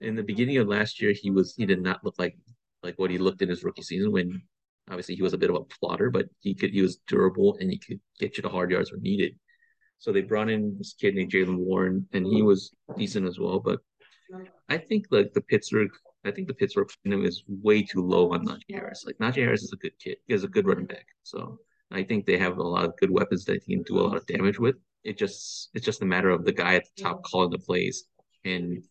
in 0.01 0.15
the 0.15 0.23
beginning 0.23 0.57
of 0.57 0.67
last 0.67 1.01
year, 1.01 1.13
he 1.13 1.31
was 1.31 1.55
he 1.55 1.65
did 1.65 1.81
not 1.81 2.03
look 2.03 2.15
like 2.17 2.37
like 2.83 2.97
what 2.99 3.11
he 3.11 3.17
looked 3.17 3.41
in 3.41 3.49
his 3.49 3.63
rookie 3.63 3.81
season 3.81 4.11
when 4.11 4.41
obviously 4.89 5.15
he 5.15 5.21
was 5.21 5.33
a 5.33 5.37
bit 5.37 5.49
of 5.49 5.55
a 5.55 5.63
plotter, 5.63 6.09
but 6.09 6.25
he 6.39 6.53
could 6.53 6.71
he 6.71 6.81
was 6.81 6.97
durable 7.07 7.57
and 7.59 7.71
he 7.71 7.77
could 7.77 7.99
get 8.19 8.37
you 8.37 8.43
the 8.43 8.49
hard 8.49 8.71
yards 8.71 8.91
when 8.91 9.01
needed. 9.01 9.33
So 9.99 10.11
they 10.11 10.21
brought 10.21 10.49
in 10.49 10.75
this 10.77 10.93
kid 10.99 11.15
named 11.15 11.31
Jaylen 11.31 11.57
Warren, 11.57 12.07
and 12.13 12.25
he 12.25 12.41
was 12.41 12.71
decent 12.97 13.27
as 13.27 13.39
well. 13.39 13.59
But 13.59 13.79
I 14.69 14.77
think 14.77 15.07
like 15.11 15.33
the 15.33 15.41
Pittsburgh, 15.41 15.91
I 16.23 16.31
think 16.31 16.47
the 16.47 16.53
Pittsburgh 16.53 16.89
Kingdom 17.03 17.25
is 17.25 17.43
way 17.47 17.83
too 17.83 18.01
low 18.01 18.33
on 18.33 18.45
Najee 18.45 18.71
Harris. 18.71 19.05
Like 19.05 19.17
Najee 19.17 19.43
Harris 19.43 19.63
is 19.63 19.73
a 19.73 19.77
good 19.77 19.97
kid, 19.99 20.17
he 20.25 20.33
has 20.33 20.43
a 20.43 20.47
good 20.47 20.67
running 20.67 20.85
back. 20.85 21.05
So 21.23 21.59
I 21.91 22.03
think 22.03 22.25
they 22.25 22.37
have 22.37 22.57
a 22.57 22.63
lot 22.63 22.85
of 22.85 22.97
good 22.97 23.11
weapons 23.11 23.45
that 23.45 23.61
he 23.63 23.75
can 23.75 23.83
do 23.83 23.99
a 23.99 24.01
lot 24.01 24.17
of 24.17 24.25
damage 24.25 24.59
with. 24.59 24.75
It 25.03 25.17
just 25.17 25.69
it's 25.73 25.85
just 25.85 26.01
a 26.01 26.05
matter 26.05 26.29
of 26.29 26.45
the 26.45 26.51
guy 26.51 26.75
at 26.75 26.85
the 26.95 27.03
top 27.03 27.23
calling 27.23 27.51
the 27.51 27.59
plays 27.59 28.05
and 28.43 28.83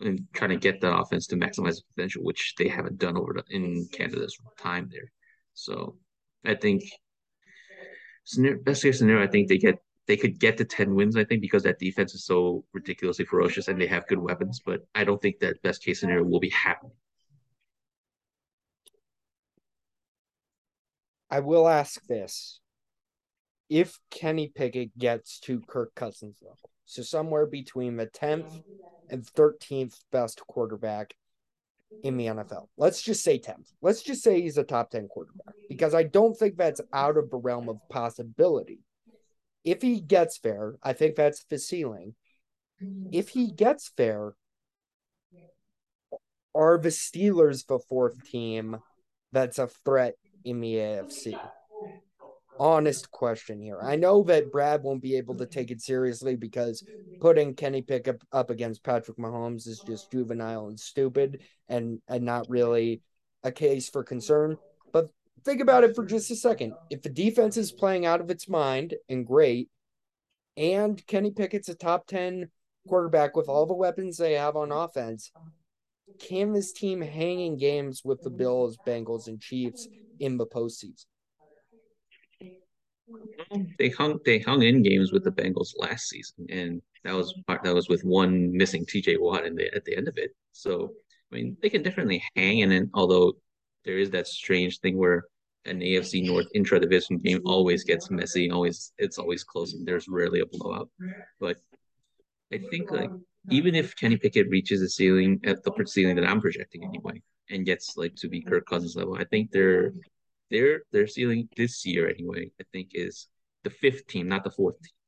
and 0.00 0.26
trying 0.32 0.50
to 0.50 0.56
get 0.56 0.80
the 0.80 0.96
offense 0.96 1.26
to 1.28 1.36
maximize 1.36 1.76
the 1.76 1.82
potential, 1.94 2.22
which 2.22 2.54
they 2.56 2.68
haven't 2.68 2.98
done 2.98 3.16
over 3.16 3.32
the, 3.32 3.44
in 3.54 3.88
Canada's 3.92 4.38
time 4.58 4.88
there. 4.92 5.10
So 5.54 5.96
I 6.44 6.54
think 6.54 6.84
best 8.62 8.82
case 8.82 8.98
scenario, 8.98 9.24
I 9.24 9.30
think 9.30 9.48
they 9.48 9.58
get 9.58 9.78
they 10.08 10.16
could 10.16 10.40
get 10.40 10.56
to 10.56 10.64
10 10.64 10.94
wins, 10.94 11.16
I 11.16 11.24
think, 11.24 11.42
because 11.42 11.62
that 11.64 11.78
defense 11.78 12.14
is 12.14 12.24
so 12.24 12.64
ridiculously 12.72 13.26
ferocious 13.26 13.68
and 13.68 13.80
they 13.80 13.86
have 13.86 14.08
good 14.08 14.18
weapons. 14.18 14.60
But 14.64 14.80
I 14.94 15.04
don't 15.04 15.20
think 15.20 15.38
that 15.38 15.62
best 15.62 15.84
case 15.84 16.00
scenario 16.00 16.24
will 16.24 16.40
be 16.40 16.50
happening. 16.50 16.92
I 21.30 21.40
will 21.40 21.68
ask 21.68 22.02
this. 22.06 22.60
If 23.68 23.98
Kenny 24.10 24.50
Pickett 24.52 24.98
gets 24.98 25.38
to 25.40 25.60
Kirk 25.60 25.94
Cousins 25.94 26.38
level, 26.40 26.70
so 26.86 27.02
somewhere 27.02 27.44
between 27.44 27.98
the 27.98 28.06
10th 28.06 28.62
and 29.10 29.22
13th 29.22 29.94
best 30.10 30.40
quarterback 30.46 31.14
in 32.02 32.16
the 32.16 32.26
NFL. 32.26 32.68
Let's 32.78 33.02
just 33.02 33.22
say 33.22 33.38
10th. 33.38 33.70
Let's 33.82 34.02
just 34.02 34.22
say 34.22 34.40
he's 34.40 34.56
a 34.56 34.64
top 34.64 34.90
10 34.90 35.08
quarterback 35.08 35.54
because 35.68 35.94
I 35.94 36.04
don't 36.04 36.34
think 36.34 36.56
that's 36.56 36.80
out 36.94 37.18
of 37.18 37.28
the 37.28 37.36
realm 37.36 37.68
of 37.68 37.76
possibility. 37.90 38.80
If 39.64 39.82
he 39.82 40.00
gets 40.00 40.38
there, 40.40 40.76
I 40.82 40.92
think 40.92 41.16
that's 41.16 41.44
the 41.44 41.58
ceiling. 41.58 42.14
If 43.10 43.30
he 43.30 43.50
gets 43.50 43.92
there, 43.96 44.34
are 46.54 46.78
the 46.78 46.88
Steelers 46.88 47.66
the 47.66 47.78
fourth 47.78 48.24
team 48.30 48.78
that's 49.32 49.58
a 49.58 49.66
threat 49.66 50.14
in 50.44 50.60
the 50.60 50.74
AFC? 50.74 51.38
honest 52.58 53.10
question 53.10 53.60
here. 53.60 53.78
I 53.82 53.96
know 53.96 54.22
that 54.24 54.52
Brad 54.52 54.82
won't 54.82 55.02
be 55.02 55.16
able 55.16 55.36
to 55.36 55.46
take 55.46 55.70
it 55.70 55.80
seriously 55.80 56.36
because 56.36 56.84
putting 57.20 57.54
Kenny 57.54 57.82
Pickett 57.82 58.20
up 58.32 58.50
against 58.50 58.82
Patrick 58.82 59.16
Mahomes 59.16 59.66
is 59.66 59.82
just 59.86 60.10
juvenile 60.10 60.68
and 60.68 60.78
stupid 60.78 61.42
and 61.68 62.00
and 62.08 62.24
not 62.24 62.48
really 62.48 63.00
a 63.42 63.52
case 63.52 63.88
for 63.88 64.02
concern. 64.02 64.56
But 64.92 65.10
think 65.44 65.60
about 65.60 65.84
it 65.84 65.94
for 65.94 66.04
just 66.04 66.30
a 66.30 66.36
second. 66.36 66.74
If 66.90 67.02
the 67.02 67.08
defense 67.08 67.56
is 67.56 67.72
playing 67.72 68.06
out 68.06 68.20
of 68.20 68.30
its 68.30 68.48
mind 68.48 68.94
and 69.08 69.26
great, 69.26 69.68
and 70.56 71.04
Kenny 71.06 71.30
Pickett's 71.30 71.68
a 71.68 71.74
top 71.74 72.06
10 72.06 72.50
quarterback 72.88 73.36
with 73.36 73.48
all 73.48 73.66
the 73.66 73.74
weapons 73.74 74.16
they 74.16 74.32
have 74.34 74.56
on 74.56 74.72
offense, 74.72 75.30
can 76.18 76.52
this 76.52 76.72
team 76.72 77.00
hang 77.00 77.40
in 77.40 77.56
games 77.56 78.02
with 78.04 78.22
the 78.22 78.30
Bills, 78.30 78.76
Bengals, 78.86 79.28
and 79.28 79.40
Chiefs 79.40 79.86
in 80.18 80.36
the 80.36 80.46
postseason? 80.46 81.04
They 83.78 83.88
hung 83.88 84.18
they 84.26 84.38
hung 84.40 84.62
in 84.62 84.82
games 84.82 85.12
with 85.12 85.24
the 85.24 85.30
Bengals 85.30 85.70
last 85.78 86.08
season, 86.08 86.46
and 86.50 86.82
that 87.04 87.14
was 87.14 87.32
part 87.46 87.62
that 87.62 87.74
was 87.74 87.88
with 87.88 88.04
one 88.04 88.54
missing 88.54 88.84
T.J. 88.86 89.16
Watt 89.16 89.46
in 89.46 89.54
the, 89.54 89.74
at 89.74 89.84
the 89.86 89.96
end 89.96 90.08
of 90.08 90.18
it. 90.18 90.32
So 90.52 90.92
I 91.32 91.36
mean, 91.36 91.56
they 91.62 91.70
can 91.70 91.82
definitely 91.82 92.22
hang 92.36 92.58
in. 92.58 92.72
And 92.72 92.90
although 92.92 93.34
there 93.88 93.98
is 93.98 94.10
that 94.10 94.26
strange 94.26 94.80
thing 94.80 94.98
where 94.98 95.24
an 95.64 95.80
AFC 95.80 96.22
North 96.22 96.46
intra 96.54 96.78
division 96.78 97.16
game 97.16 97.40
always 97.46 97.84
gets 97.84 98.10
messy, 98.10 98.50
always 98.50 98.92
it's 98.98 99.18
always 99.18 99.42
close, 99.42 99.72
and 99.72 99.88
there's 99.88 100.06
rarely 100.08 100.40
a 100.40 100.46
blowout. 100.46 100.90
But 101.40 101.56
I 102.52 102.58
think 102.70 102.90
like 102.90 103.10
even 103.50 103.74
if 103.74 103.96
Kenny 103.96 104.18
Pickett 104.18 104.50
reaches 104.50 104.80
the 104.80 104.90
ceiling 104.90 105.40
at 105.44 105.64
the 105.64 105.72
ceiling 105.86 106.16
that 106.16 106.28
I'm 106.28 106.42
projecting 106.42 106.84
anyway, 106.84 107.22
and 107.48 107.64
gets 107.64 107.96
like 107.96 108.14
to 108.16 108.28
be 108.28 108.42
Kirk 108.42 108.66
Cousins 108.66 108.94
level, 108.94 109.16
I 109.18 109.24
think 109.24 109.50
they're 109.50 109.92
their 110.50 110.82
their 110.92 111.06
ceiling 111.06 111.48
this 111.56 111.86
year 111.86 112.10
anyway, 112.10 112.50
I 112.60 112.64
think 112.72 112.90
is 112.92 113.28
the 113.64 113.70
fifth 113.70 114.06
team, 114.06 114.28
not 114.28 114.44
the 114.44 114.50
fourth 114.50 114.78
team. 114.82 114.98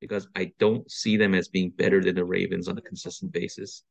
Because 0.00 0.28
I 0.36 0.52
don't 0.60 0.88
see 0.88 1.16
them 1.16 1.34
as 1.34 1.48
being 1.48 1.70
better 1.70 2.00
than 2.04 2.14
the 2.14 2.24
Ravens 2.24 2.68
on 2.68 2.78
a 2.78 2.82
consistent 2.82 3.32
basis. 3.32 3.82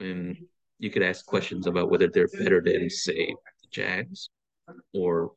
And 0.00 0.36
you 0.78 0.90
could 0.90 1.02
ask 1.02 1.26
questions 1.26 1.66
about 1.66 1.90
whether 1.90 2.08
they're 2.08 2.28
better 2.28 2.60
than, 2.60 2.88
say, 2.88 3.26
the 3.26 3.68
Jags 3.70 4.30
or 4.92 5.32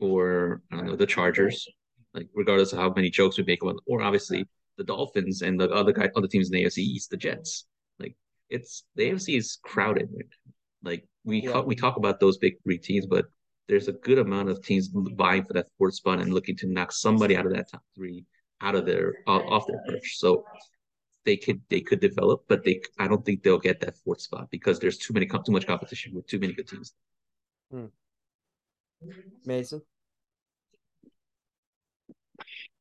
or 0.00 0.62
I 0.72 0.76
don't 0.76 0.86
know, 0.86 0.96
the 0.96 1.06
Chargers. 1.06 1.66
Like 2.14 2.28
regardless 2.34 2.72
of 2.72 2.78
how 2.78 2.92
many 2.94 3.08
jokes 3.08 3.38
we 3.38 3.44
make 3.44 3.62
about 3.62 3.76
or 3.86 4.02
obviously 4.02 4.46
the 4.76 4.84
Dolphins 4.84 5.42
and 5.42 5.58
the 5.58 5.70
other 5.70 5.92
guy 5.92 6.10
other 6.16 6.28
teams 6.28 6.50
in 6.50 6.54
the 6.54 6.64
AFC 6.64 6.78
East, 6.78 7.10
the 7.10 7.16
Jets. 7.16 7.66
Like 7.98 8.16
it's 8.50 8.84
the 8.96 9.10
AFC 9.10 9.38
is 9.38 9.58
crowded 9.62 10.08
Like 10.82 11.06
we 11.24 11.42
yeah. 11.42 11.60
we 11.60 11.74
talk 11.74 11.96
about 11.96 12.20
those 12.20 12.38
big 12.38 12.54
three 12.64 12.78
teams, 12.78 13.06
but 13.06 13.26
there's 13.68 13.88
a 13.88 13.92
good 13.92 14.18
amount 14.18 14.50
of 14.50 14.62
teams 14.62 14.90
vying 14.92 15.44
for 15.44 15.52
that 15.54 15.68
fourth 15.78 15.94
spot 15.94 16.20
and 16.20 16.34
looking 16.34 16.56
to 16.56 16.66
knock 16.66 16.92
somebody 16.92 17.36
out 17.36 17.46
of 17.46 17.52
that 17.52 17.70
top 17.70 17.82
three 17.94 18.24
out 18.60 18.74
of 18.74 18.86
their 18.86 19.14
off 19.26 19.66
their 19.66 19.80
perch. 19.86 20.18
So 20.18 20.44
they 21.24 21.36
could 21.36 21.60
they 21.68 21.80
could 21.80 22.00
develop, 22.00 22.44
but 22.48 22.64
they 22.64 22.80
I 22.98 23.08
don't 23.08 23.24
think 23.24 23.42
they'll 23.42 23.58
get 23.58 23.80
that 23.80 23.96
fourth 23.98 24.20
spot 24.20 24.50
because 24.50 24.78
there's 24.78 24.98
too 24.98 25.14
many 25.14 25.26
too 25.26 25.52
much 25.52 25.66
competition 25.66 26.14
with 26.14 26.26
too 26.26 26.38
many 26.38 26.52
good 26.52 26.68
teams. 26.68 26.94
Hmm. 27.70 27.86
Mason. 29.44 29.82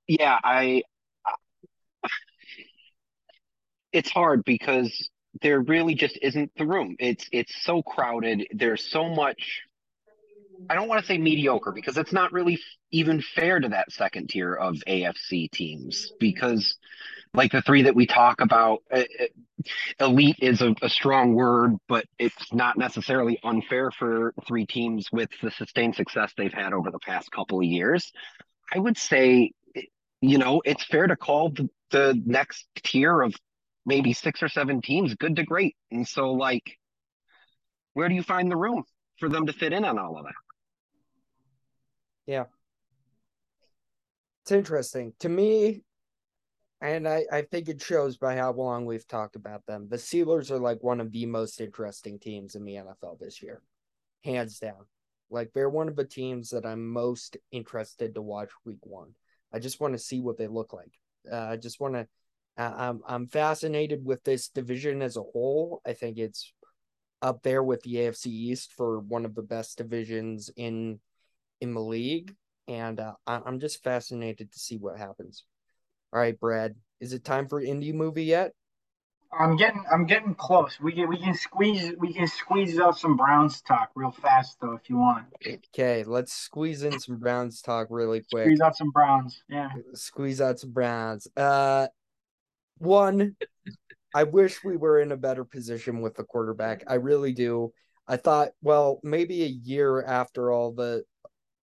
Yeah, 0.07 0.37
I. 0.43 0.83
It's 3.93 4.09
hard 4.09 4.43
because 4.45 5.09
there 5.41 5.61
really 5.61 5.95
just 5.95 6.17
isn't 6.21 6.51
the 6.57 6.65
room. 6.65 6.95
It's 6.99 7.27
it's 7.31 7.63
so 7.63 7.81
crowded. 7.81 8.47
There's 8.51 8.83
so 8.83 9.09
much. 9.09 9.61
I 10.69 10.75
don't 10.75 10.87
want 10.87 11.01
to 11.01 11.07
say 11.07 11.17
mediocre 11.17 11.71
because 11.71 11.97
it's 11.97 12.13
not 12.13 12.31
really 12.31 12.59
even 12.91 13.21
fair 13.21 13.59
to 13.59 13.69
that 13.69 13.91
second 13.91 14.29
tier 14.29 14.53
of 14.53 14.75
AFC 14.87 15.49
teams 15.51 16.13
because, 16.19 16.77
like 17.33 17.51
the 17.51 17.61
three 17.61 17.83
that 17.83 17.95
we 17.95 18.05
talk 18.05 18.41
about, 18.41 18.79
uh, 18.91 19.03
uh, 19.19 20.05
elite 20.05 20.37
is 20.41 20.61
a, 20.61 20.75
a 20.81 20.89
strong 20.89 21.33
word, 21.33 21.77
but 21.87 22.05
it's 22.19 22.53
not 22.53 22.77
necessarily 22.77 23.39
unfair 23.43 23.91
for 23.91 24.33
three 24.47 24.65
teams 24.65 25.07
with 25.11 25.29
the 25.41 25.51
sustained 25.51 25.95
success 25.95 26.33
they've 26.35 26.53
had 26.53 26.73
over 26.73 26.91
the 26.91 26.99
past 26.99 27.31
couple 27.31 27.59
of 27.59 27.65
years. 27.65 28.11
I 28.73 28.79
would 28.79 28.97
say, 28.97 29.51
you 30.19 30.37
know, 30.37 30.61
it's 30.65 30.83
fair 30.83 31.07
to 31.07 31.15
call 31.15 31.51
the, 31.51 31.69
the 31.91 32.21
next 32.25 32.67
tier 32.83 33.21
of 33.21 33.33
maybe 33.85 34.13
six 34.13 34.43
or 34.43 34.49
seven 34.49 34.81
teams, 34.81 35.15
good 35.15 35.35
to 35.37 35.43
great. 35.43 35.75
And 35.89 36.07
so, 36.07 36.33
like, 36.33 36.77
where 37.93 38.09
do 38.09 38.15
you 38.15 38.23
find 38.23 38.51
the 38.51 38.57
room 38.57 38.83
for 39.19 39.29
them 39.29 39.45
to 39.45 39.53
fit 39.53 39.73
in 39.73 39.85
on 39.85 39.97
all 39.97 40.17
of 40.17 40.25
that? 40.25 40.33
Yeah. 42.25 42.45
It's 44.43 44.51
interesting. 44.51 45.13
To 45.19 45.29
me, 45.29 45.81
and 46.81 47.07
I, 47.07 47.25
I 47.31 47.41
think 47.43 47.69
it 47.69 47.81
shows 47.81 48.17
by 48.17 48.35
how 48.35 48.53
long 48.53 48.85
we've 48.85 49.07
talked 49.07 49.35
about 49.35 49.65
them. 49.65 49.87
The 49.89 49.97
Steelers 49.97 50.51
are 50.51 50.59
like 50.59 50.81
one 50.81 50.99
of 50.99 51.11
the 51.11 51.25
most 51.25 51.61
interesting 51.61 52.19
teams 52.19 52.55
in 52.55 52.65
the 52.65 52.75
NFL 52.75 53.19
this 53.19 53.41
year, 53.41 53.61
hands 54.23 54.59
down. 54.59 54.85
Like 55.29 55.51
they're 55.53 55.69
one 55.69 55.87
of 55.87 55.95
the 55.95 56.05
teams 56.05 56.49
that 56.49 56.65
I'm 56.65 56.91
most 56.91 57.37
interested 57.51 58.15
to 58.15 58.21
watch 58.21 58.49
week 58.65 58.79
one. 58.81 59.13
I 59.53 59.59
just 59.59 59.79
want 59.79 59.93
to 59.93 59.99
see 59.99 60.19
what 60.19 60.37
they 60.37 60.47
look 60.47 60.73
like. 60.73 60.91
Uh, 61.31 61.37
I 61.51 61.57
just 61.57 61.79
want 61.79 61.93
to 61.93 62.07
I'm 62.57 63.01
I'm 63.07 63.27
fascinated 63.27 64.03
with 64.03 64.23
this 64.23 64.49
division 64.49 65.01
as 65.01 65.17
a 65.17 65.23
whole. 65.23 65.81
I 65.85 65.93
think 65.93 66.17
it's 66.17 66.53
up 67.21 67.43
there 67.43 67.63
with 67.63 67.81
the 67.83 67.95
AFC 67.95 68.27
East 68.27 68.73
for 68.73 68.99
one 68.99 69.25
of 69.25 69.35
the 69.35 69.41
best 69.41 69.77
divisions 69.77 70.49
in 70.55 70.99
in 71.61 71.73
the 71.73 71.81
league, 71.81 72.35
and 72.67 72.99
uh, 72.99 73.13
I'm 73.27 73.59
just 73.59 73.83
fascinated 73.83 74.51
to 74.51 74.59
see 74.59 74.77
what 74.77 74.97
happens. 74.97 75.45
All 76.13 76.19
right, 76.19 76.37
Brad, 76.39 76.75
is 76.99 77.13
it 77.13 77.23
time 77.23 77.47
for 77.47 77.61
indie 77.61 77.93
movie 77.93 78.25
yet? 78.25 78.51
I'm 79.37 79.55
getting 79.55 79.83
I'm 79.91 80.05
getting 80.05 80.35
close. 80.35 80.77
We 80.81 80.91
can 80.91 81.07
we 81.07 81.17
can 81.17 81.33
squeeze 81.33 81.93
we 81.99 82.13
can 82.13 82.27
squeeze 82.27 82.79
out 82.79 82.97
some 82.97 83.15
Browns 83.15 83.61
talk 83.61 83.89
real 83.95 84.11
fast 84.11 84.57
though 84.61 84.73
if 84.73 84.89
you 84.89 84.97
want. 84.97 85.25
Okay, 85.47 86.03
let's 86.03 86.33
squeeze 86.33 86.83
in 86.83 86.99
some 86.99 87.17
Browns 87.17 87.61
talk 87.61 87.87
really 87.89 88.23
quick. 88.29 88.47
Squeeze 88.47 88.59
out 88.59 88.75
some 88.75 88.91
Browns. 88.91 89.41
Yeah. 89.47 89.69
Squeeze 89.93 90.41
out 90.41 90.59
some 90.59 90.71
Browns. 90.71 91.27
Uh 91.37 91.87
one, 92.77 93.37
I 94.13 94.23
wish 94.23 94.63
we 94.63 94.75
were 94.75 94.99
in 94.99 95.13
a 95.13 95.17
better 95.17 95.45
position 95.45 96.01
with 96.01 96.15
the 96.15 96.23
quarterback. 96.23 96.83
I 96.87 96.95
really 96.95 97.31
do. 97.31 97.71
I 98.07 98.17
thought, 98.17 98.49
well, 98.61 98.99
maybe 99.03 99.43
a 99.43 99.47
year 99.47 100.03
after 100.03 100.51
all 100.51 100.73
the 100.73 101.03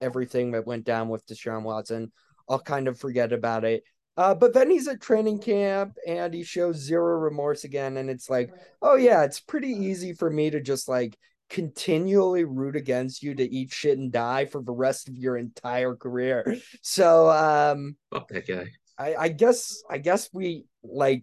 everything 0.00 0.52
that 0.52 0.66
went 0.66 0.84
down 0.84 1.08
with 1.08 1.26
Deshaun 1.26 1.64
Watson, 1.64 2.12
I'll 2.48 2.60
kind 2.60 2.88
of 2.88 2.98
forget 2.98 3.32
about 3.32 3.64
it. 3.64 3.82
Uh, 4.18 4.34
but 4.34 4.52
then 4.52 4.68
he's 4.68 4.88
at 4.88 5.00
training 5.00 5.38
camp 5.38 5.96
and 6.04 6.34
he 6.34 6.42
shows 6.42 6.74
zero 6.76 7.16
remorse 7.18 7.62
again. 7.62 7.96
And 7.98 8.10
it's 8.10 8.28
like, 8.28 8.52
oh, 8.82 8.96
yeah, 8.96 9.22
it's 9.22 9.38
pretty 9.38 9.70
easy 9.70 10.12
for 10.12 10.28
me 10.28 10.50
to 10.50 10.60
just 10.60 10.88
like 10.88 11.16
continually 11.48 12.42
root 12.42 12.74
against 12.74 13.22
you 13.22 13.32
to 13.36 13.48
eat 13.48 13.72
shit 13.72 13.96
and 13.96 14.10
die 14.10 14.44
for 14.44 14.60
the 14.60 14.72
rest 14.72 15.08
of 15.08 15.16
your 15.16 15.36
entire 15.36 15.94
career. 15.94 16.56
So 16.82 17.30
um 17.30 17.96
Fuck 18.12 18.28
that 18.28 18.48
guy. 18.48 18.66
I, 18.98 19.14
I 19.14 19.28
guess 19.28 19.82
I 19.88 19.98
guess 19.98 20.28
we 20.32 20.64
like 20.82 21.22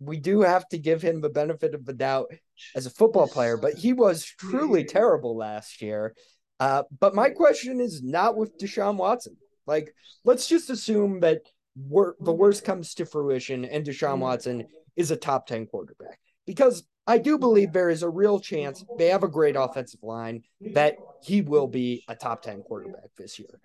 we 0.00 0.18
do 0.18 0.40
have 0.40 0.68
to 0.70 0.78
give 0.78 1.00
him 1.00 1.20
the 1.20 1.28
benefit 1.28 1.72
of 1.72 1.84
the 1.84 1.92
doubt 1.92 2.32
as 2.74 2.86
a 2.86 2.90
football 2.90 3.28
player, 3.28 3.56
but 3.56 3.74
he 3.74 3.92
was 3.92 4.24
truly 4.24 4.82
terrible 4.84 5.36
last 5.36 5.80
year. 5.80 6.14
Uh, 6.58 6.82
but 6.98 7.14
my 7.14 7.30
question 7.30 7.80
is 7.80 8.02
not 8.02 8.36
with 8.36 8.58
Deshaun 8.58 8.96
Watson. 8.96 9.36
Like, 9.66 9.94
let's 10.24 10.48
just 10.48 10.70
assume 10.70 11.20
that 11.20 11.42
wor- 11.86 12.16
the 12.20 12.32
mm-hmm. 12.32 12.40
worst 12.40 12.64
comes 12.64 12.94
to 12.94 13.06
fruition 13.06 13.64
and 13.64 13.84
Deshaun 13.84 14.12
mm-hmm. 14.12 14.20
Watson 14.20 14.66
is 14.96 15.10
a 15.10 15.16
top 15.16 15.46
10 15.46 15.66
quarterback. 15.66 16.18
Because 16.46 16.84
I 17.06 17.18
do 17.18 17.38
believe 17.38 17.72
there 17.72 17.90
is 17.90 18.02
a 18.02 18.08
real 18.08 18.40
chance 18.40 18.84
they 18.98 19.08
have 19.08 19.22
a 19.22 19.28
great 19.28 19.56
offensive 19.56 20.02
line 20.02 20.42
that 20.72 20.96
he 21.22 21.42
will 21.42 21.66
be 21.66 22.04
a 22.08 22.14
top 22.14 22.42
10 22.42 22.62
quarterback 22.62 23.10
this 23.16 23.38
year. 23.38 23.60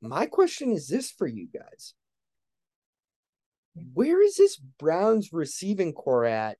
My 0.00 0.26
question 0.26 0.72
is 0.72 0.88
this 0.88 1.10
for 1.10 1.26
you 1.26 1.48
guys 1.52 1.94
where 3.94 4.22
is 4.22 4.36
this 4.36 4.56
Browns 4.56 5.32
receiving 5.32 5.92
core 5.92 6.24
at 6.24 6.58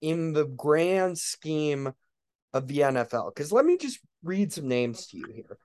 in 0.00 0.32
the 0.32 0.44
grand 0.44 1.18
scheme 1.18 1.92
of 2.52 2.68
the 2.68 2.78
NFL? 2.78 3.34
Because 3.34 3.52
let 3.52 3.64
me 3.64 3.76
just 3.76 3.98
read 4.22 4.52
some 4.52 4.68
names 4.68 5.08
to 5.08 5.18
you 5.18 5.26
here 5.34 5.58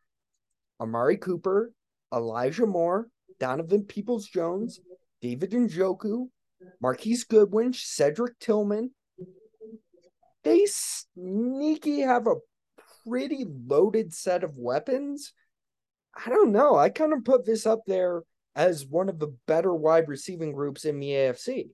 Amari 0.79 1.17
Cooper, 1.17 1.71
Elijah 2.13 2.65
Moore, 2.65 3.07
Donovan 3.39 3.83
Peoples 3.83 4.27
Jones, 4.27 4.79
David 5.21 5.51
Njoku, 5.51 6.27
Marquise 6.81 7.23
Goodwin, 7.23 7.73
Cedric 7.73 8.37
Tillman. 8.39 8.91
They 10.43 10.65
sneaky 10.65 12.01
have 12.01 12.27
a 12.27 12.35
pretty 13.05 13.45
loaded 13.47 14.13
set 14.13 14.43
of 14.43 14.57
weapons. 14.57 15.33
I 16.25 16.29
don't 16.29 16.51
know. 16.51 16.75
I 16.75 16.89
kind 16.89 17.13
of 17.13 17.23
put 17.23 17.45
this 17.45 17.65
up 17.65 17.81
there 17.85 18.23
as 18.55 18.85
one 18.85 19.09
of 19.09 19.19
the 19.19 19.35
better 19.47 19.73
wide 19.73 20.07
receiving 20.07 20.51
groups 20.51 20.85
in 20.85 20.99
the 20.99 21.09
AFC. 21.09 21.69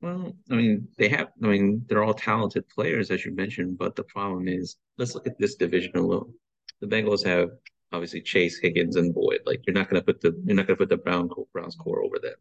Well, 0.00 0.32
I 0.50 0.54
mean, 0.54 0.88
they 0.98 1.08
have, 1.08 1.28
I 1.42 1.46
mean, 1.46 1.84
they're 1.88 2.02
all 2.02 2.12
talented 2.12 2.68
players, 2.68 3.12
as 3.12 3.24
you 3.24 3.32
mentioned, 3.34 3.78
but 3.78 3.94
the 3.94 4.02
problem 4.02 4.48
is, 4.48 4.76
let's 4.98 5.14
look 5.14 5.28
at 5.28 5.38
this 5.38 5.54
division 5.54 5.96
alone. 5.96 6.34
The 6.82 6.88
Bengals 6.88 7.24
have 7.24 7.48
obviously 7.92 8.20
Chase, 8.20 8.58
Higgins, 8.58 8.96
and 8.96 9.14
Boyd. 9.14 9.40
Like, 9.46 9.60
you're 9.66 9.74
not 9.74 9.88
going 9.88 10.02
to 10.02 10.04
put 10.04 10.20
the, 10.20 10.38
you're 10.44 10.56
not 10.56 10.66
to 10.66 10.76
put 10.76 10.88
the 10.88 10.96
Brown, 10.96 11.30
Browns 11.52 11.76
core 11.76 12.04
over 12.04 12.18
them. 12.18 12.34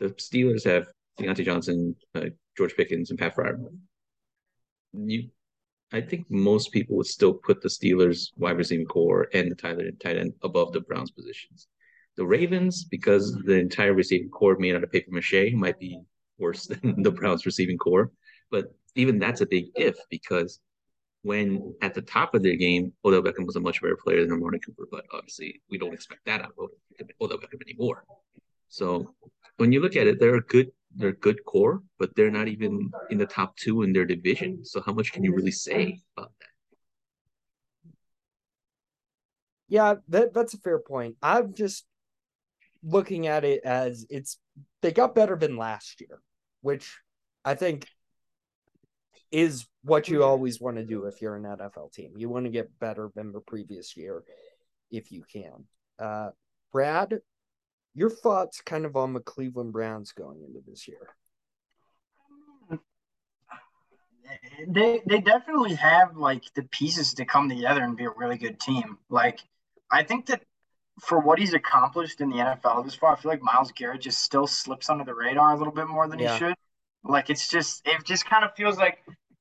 The 0.00 0.08
Steelers 0.14 0.64
have 0.64 0.88
Diontae 1.18 1.44
Johnson, 1.44 1.94
uh, 2.14 2.26
George 2.56 2.74
Pickens, 2.76 3.10
and 3.10 3.18
Pat 3.18 3.34
Fryer. 3.34 3.58
You 4.92 5.30
I 5.92 6.00
think 6.02 6.26
most 6.28 6.70
people 6.72 6.96
would 6.96 7.06
still 7.06 7.32
put 7.32 7.62
the 7.62 7.68
Steelers 7.68 8.30
wide 8.36 8.58
receiving 8.58 8.86
core 8.86 9.28
and 9.32 9.50
the 9.50 9.54
Tyler 9.54 9.90
tight 9.92 10.18
end 10.18 10.34
above 10.42 10.72
the 10.72 10.80
Browns 10.80 11.10
positions. 11.10 11.66
The 12.16 12.26
Ravens, 12.26 12.84
because 12.84 13.32
the 13.44 13.54
entire 13.54 13.94
receiving 13.94 14.28
core 14.28 14.56
made 14.58 14.74
out 14.74 14.82
of 14.82 14.92
paper 14.92 15.10
mache, 15.12 15.52
might 15.54 15.78
be 15.78 15.98
worse 16.36 16.66
than 16.82 17.02
the 17.02 17.10
Browns 17.10 17.46
receiving 17.46 17.78
core. 17.78 18.10
But 18.50 18.66
even 18.96 19.18
that's 19.18 19.40
a 19.40 19.46
big 19.46 19.66
if 19.76 19.96
because 20.10 20.60
when 21.28 21.74
at 21.82 21.92
the 21.92 22.00
top 22.00 22.34
of 22.34 22.42
their 22.42 22.56
game, 22.56 22.90
Odell 23.04 23.22
Beckham 23.22 23.44
was 23.44 23.56
a 23.56 23.60
much 23.60 23.82
better 23.82 23.98
player 24.02 24.22
than 24.22 24.32
Amari 24.32 24.60
Cooper, 24.60 24.86
but 24.90 25.04
obviously 25.12 25.60
we 25.70 25.76
don't 25.76 25.92
expect 25.92 26.24
that 26.24 26.40
out 26.40 26.54
of 26.58 26.70
Odell 27.20 27.36
Beckham 27.36 27.60
anymore. 27.68 28.04
So 28.70 29.14
when 29.58 29.70
you 29.70 29.80
look 29.80 29.94
at 29.94 30.06
it, 30.06 30.18
they're 30.18 30.36
a 30.36 30.40
good 30.54 30.72
they're 30.96 31.10
a 31.10 31.24
good 31.28 31.44
core, 31.44 31.82
but 31.98 32.16
they're 32.16 32.30
not 32.30 32.48
even 32.48 32.90
in 33.10 33.18
the 33.18 33.26
top 33.26 33.54
two 33.56 33.82
in 33.82 33.92
their 33.92 34.06
division. 34.06 34.64
So 34.64 34.80
how 34.80 34.94
much 34.94 35.12
can 35.12 35.22
you 35.22 35.34
really 35.34 35.50
say 35.50 36.00
about 36.16 36.32
that? 36.40 37.92
Yeah, 39.68 39.94
that 40.08 40.32
that's 40.32 40.54
a 40.54 40.58
fair 40.58 40.78
point. 40.78 41.16
I'm 41.22 41.52
just 41.52 41.84
looking 42.82 43.26
at 43.26 43.44
it 43.44 43.60
as 43.64 44.06
it's 44.08 44.38
they 44.80 44.92
got 44.92 45.14
better 45.14 45.36
than 45.36 45.58
last 45.58 46.00
year, 46.00 46.22
which 46.62 46.96
I 47.44 47.54
think 47.54 47.86
is 49.30 49.66
what 49.88 50.08
you 50.08 50.22
always 50.22 50.60
want 50.60 50.76
to 50.76 50.84
do 50.84 51.04
if 51.04 51.20
you're 51.20 51.36
an 51.36 51.44
NFL 51.44 51.92
team. 51.92 52.12
You 52.16 52.28
want 52.28 52.44
to 52.44 52.50
get 52.50 52.78
better 52.78 53.10
than 53.14 53.32
the 53.32 53.40
previous 53.40 53.96
year 53.96 54.22
if 54.90 55.10
you 55.10 55.24
can. 55.30 55.64
Uh 55.98 56.30
Brad, 56.72 57.20
your 57.94 58.10
thoughts 58.10 58.60
kind 58.60 58.84
of 58.84 58.96
on 58.96 59.14
the 59.14 59.20
Cleveland 59.20 59.72
Browns 59.72 60.12
going 60.12 60.42
into 60.42 60.60
this 60.66 60.86
year? 60.86 61.08
They 64.68 65.00
they 65.06 65.20
definitely 65.20 65.74
have 65.74 66.16
like 66.16 66.44
the 66.54 66.62
pieces 66.64 67.14
to 67.14 67.24
come 67.24 67.48
together 67.48 67.82
and 67.82 67.96
be 67.96 68.04
a 68.04 68.10
really 68.10 68.36
good 68.36 68.60
team. 68.60 68.98
Like 69.08 69.40
I 69.90 70.02
think 70.02 70.26
that 70.26 70.42
for 71.00 71.18
what 71.18 71.38
he's 71.38 71.54
accomplished 71.54 72.20
in 72.20 72.28
the 72.28 72.36
NFL 72.36 72.84
this 72.84 72.94
far, 72.94 73.14
I 73.14 73.16
feel 73.16 73.30
like 73.30 73.42
Myles 73.42 73.72
Garrett 73.72 74.02
just 74.02 74.20
still 74.20 74.46
slips 74.46 74.90
under 74.90 75.04
the 75.04 75.14
radar 75.14 75.52
a 75.52 75.56
little 75.56 75.72
bit 75.72 75.88
more 75.88 76.08
than 76.08 76.18
yeah. 76.18 76.32
he 76.32 76.38
should. 76.38 76.54
Like 77.04 77.30
it's 77.30 77.48
just 77.48 77.86
it 77.86 78.04
just 78.04 78.26
kind 78.26 78.44
of 78.44 78.54
feels 78.54 78.76
like 78.76 78.98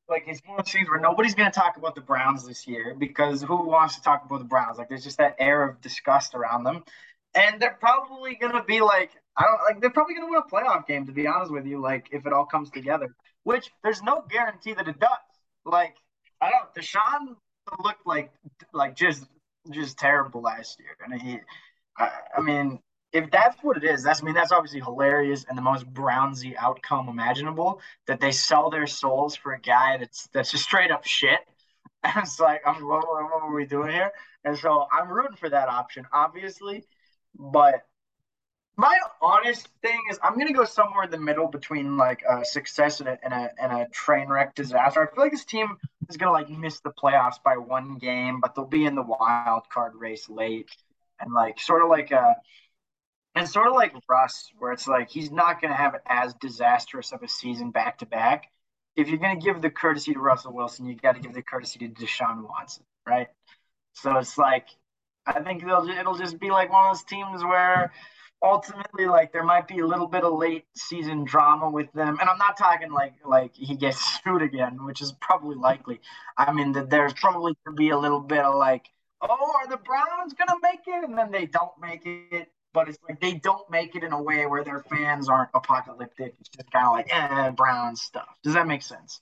like 0.10 0.24
it's 0.28 0.42
one 0.46 0.60
of 0.60 0.66
those 0.66 0.72
things 0.72 0.90
where 0.90 1.00
nobody's 1.00 1.36
going 1.36 1.52
to 1.52 1.60
talk 1.60 1.78
about 1.78 1.96
the 1.96 2.02
Browns 2.02 2.46
this 2.46 2.68
year 2.68 2.96
because 2.98 3.42
who 3.42 3.68
wants 3.68 3.96
to 3.96 4.02
talk 4.02 4.24
about 4.26 4.40
the 4.40 4.46
Browns? 4.46 4.78
Like 4.78 4.90
there's 4.90 5.04
just 5.04 5.18
that 5.18 5.36
air 5.40 5.64
of 5.64 5.82
disgust 5.82 6.36
around 6.36 6.64
them 6.64 6.84
and 7.38 7.62
they're 7.62 7.78
probably 7.80 8.36
gonna 8.36 8.64
be 8.64 8.82
like 8.82 9.12
I 9.38 9.44
don't 9.44 9.62
like 9.70 9.82
they're 9.82 9.92
probably 9.92 10.16
gonna 10.16 10.30
win 10.30 10.42
a 10.46 10.50
playoff 10.50 10.88
game 10.88 11.06
to 11.06 11.12
be 11.12 11.28
honest 11.28 11.52
with 11.52 11.66
you. 11.66 11.80
Like 11.80 12.08
if 12.12 12.26
it 12.26 12.34
all 12.34 12.46
comes 12.46 12.70
together, 12.72 13.16
which 13.44 13.70
there's 13.84 14.02
no 14.02 14.24
guarantee 14.30 14.74
that 14.74 14.88
it 14.88 15.00
does. 15.00 15.10
Like 15.66 15.96
I 16.42 16.52
don't. 16.52 16.74
Deshaun 16.76 17.36
looked 17.84 18.06
like 18.06 18.32
like 18.74 18.96
just 18.96 19.26
just 19.72 19.98
terrible 19.98 20.42
last 20.42 20.80
year, 20.80 20.96
and 21.04 21.22
he. 21.22 21.40
I, 21.98 22.12
I 22.38 22.42
mean, 22.42 22.80
if 23.14 23.32
that's 23.32 23.58
what 23.64 23.78
it 23.78 23.84
is, 23.84 24.04
that's 24.04 24.22
I 24.22 24.26
mean 24.26 24.34
that's 24.34 24.52
obviously 24.52 24.82
hilarious 24.82 25.46
and 25.48 25.58
the 25.58 25.62
most 25.62 25.92
Brownsy 25.94 26.56
outcome 26.58 27.10
imaginable. 27.10 27.82
That 28.08 28.20
they 28.20 28.32
sell 28.32 28.70
their 28.70 28.88
souls 28.88 29.36
for 29.36 29.54
a 29.54 29.60
guy 29.60 29.98
that's 29.98 30.28
that's 30.34 30.52
just 30.52 30.64
straight 30.64 30.92
up 30.92 31.06
shit. 31.06 31.40
And 32.04 32.24
it's 32.24 32.40
like, 32.40 32.62
I'm 32.66 32.88
what, 32.88 33.06
what 33.08 33.42
are 33.42 33.54
we 33.54 33.66
doing 33.66 33.92
here? 33.92 34.12
And 34.46 34.58
so 34.58 34.86
I'm 34.92 35.10
rooting 35.10 35.36
for 35.36 35.50
that 35.50 35.68
option, 35.68 36.06
obviously. 36.14 36.86
But 37.36 37.86
my 38.78 38.98
honest 39.20 39.68
thing 39.82 40.00
is, 40.12 40.20
I'm 40.22 40.38
gonna 40.38 40.54
go 40.54 40.64
somewhere 40.64 41.04
in 41.06 41.10
the 41.12 41.18
middle 41.18 41.48
between 41.48 41.98
like 41.98 42.22
a 42.30 42.46
success 42.46 43.00
and 43.00 43.10
a, 43.10 43.18
and 43.24 43.34
a 43.34 43.50
and 43.60 43.72
a 43.74 43.88
train 43.90 44.30
wreck 44.30 44.54
disaster. 44.54 45.02
I 45.02 45.14
feel 45.14 45.24
like 45.24 45.32
this 45.32 45.46
team 45.46 45.78
is 46.08 46.18
gonna 46.18 46.32
like 46.32 46.50
miss 46.50 46.80
the 46.82 46.92
playoffs 46.92 47.42
by 47.44 47.58
one 47.58 47.98
game, 47.98 48.40
but 48.40 48.54
they'll 48.54 48.66
be 48.66 48.86
in 48.86 48.94
the 48.94 49.02
wild 49.02 49.64
card 49.70 49.96
race 49.96 50.30
late, 50.30 50.70
and 51.20 51.34
like 51.34 51.60
sort 51.60 51.82
of 51.82 51.90
like 51.90 52.12
a 52.12 52.36
and 53.38 53.48
sort 53.48 53.68
of 53.68 53.74
like 53.74 53.94
Russ, 54.10 54.52
where 54.58 54.72
it's 54.72 54.88
like 54.88 55.10
he's 55.10 55.32
not 55.32 55.62
gonna 55.62 55.76
have 55.76 55.96
as 56.08 56.34
disastrous 56.36 57.12
of 57.12 57.22
a 57.22 57.28
season 57.28 57.72
back 57.72 58.00
to 58.00 58.06
back. 58.06 58.52
If 58.96 59.10
you're 59.10 59.20
gonna 59.20 59.40
give 59.40 59.62
the 59.62 59.70
courtesy 59.70 60.14
to 60.14 60.20
Russell 60.20 60.54
Wilson, 60.54 60.88
you 60.88 60.96
got 60.96 61.14
to 61.14 61.22
give 61.22 61.34
the 61.34 61.44
courtesy 61.44 61.80
to 61.80 61.88
Deshaun 61.88 62.48
Watson, 62.48 62.84
right? 63.06 63.28
So 63.94 64.18
it's 64.18 64.38
like 64.38 64.68
I 65.26 65.42
think 65.42 65.62
it'll 65.62 65.88
it'll 65.88 66.18
just 66.18 66.40
be 66.40 66.50
like 66.50 66.72
one 66.72 66.88
of 66.88 66.96
those 66.96 67.04
teams 67.04 67.44
where 67.44 67.92
ultimately 68.42 69.06
like 69.06 69.32
there 69.34 69.44
might 69.44 69.68
be 69.68 69.80
a 69.80 69.86
little 69.86 70.08
bit 70.08 70.24
of 70.24 70.34
late 70.34 70.66
season 70.76 71.24
drama 71.24 71.68
with 71.72 71.92
them 71.94 72.18
and 72.22 72.30
i'm 72.30 72.38
not 72.38 72.56
talking 72.56 72.92
like 72.92 73.14
like 73.26 73.52
he 73.56 73.76
gets 73.76 73.98
sued 74.24 74.44
again 74.44 74.86
which 74.86 75.02
is 75.02 75.12
probably 75.14 75.56
likely 75.56 76.00
i 76.38 76.52
mean 76.52 76.72
that 76.72 76.88
there's 76.88 77.14
probably 77.14 77.54
to 77.66 77.74
be 77.74 77.90
a 77.90 77.98
little 77.98 78.20
bit 78.20 78.46
of 78.46 78.54
like 78.54 78.86
oh 79.22 79.54
are 79.60 79.68
the 79.68 79.78
browns 79.78 80.34
gonna 80.34 80.60
make 80.62 80.82
it 80.86 81.04
and 81.04 81.18
then 81.18 81.32
they 81.32 81.48
don't 81.48 81.72
make 81.82 82.06
it 82.06 82.48
but 82.74 82.88
it's 82.90 82.98
like 83.08 83.20
they 83.20 83.34
don't 83.34 83.70
make 83.70 83.96
it 83.96 84.04
in 84.04 84.12
a 84.14 84.22
way 84.22 84.46
where 84.46 84.64
their 84.64 84.84
fans 84.90 85.30
aren't 85.30 85.50
apocalyptic 85.54 86.34
it's 86.40 86.50
just 86.50 86.72
kind 86.72 86.86
of 86.86 86.94
like 86.94 87.08
eh 87.12 87.50
brown 87.52 87.96
stuff 87.96 88.38
does 88.44 88.54
that 88.54 88.68
make 88.68 88.82
sense 88.82 89.22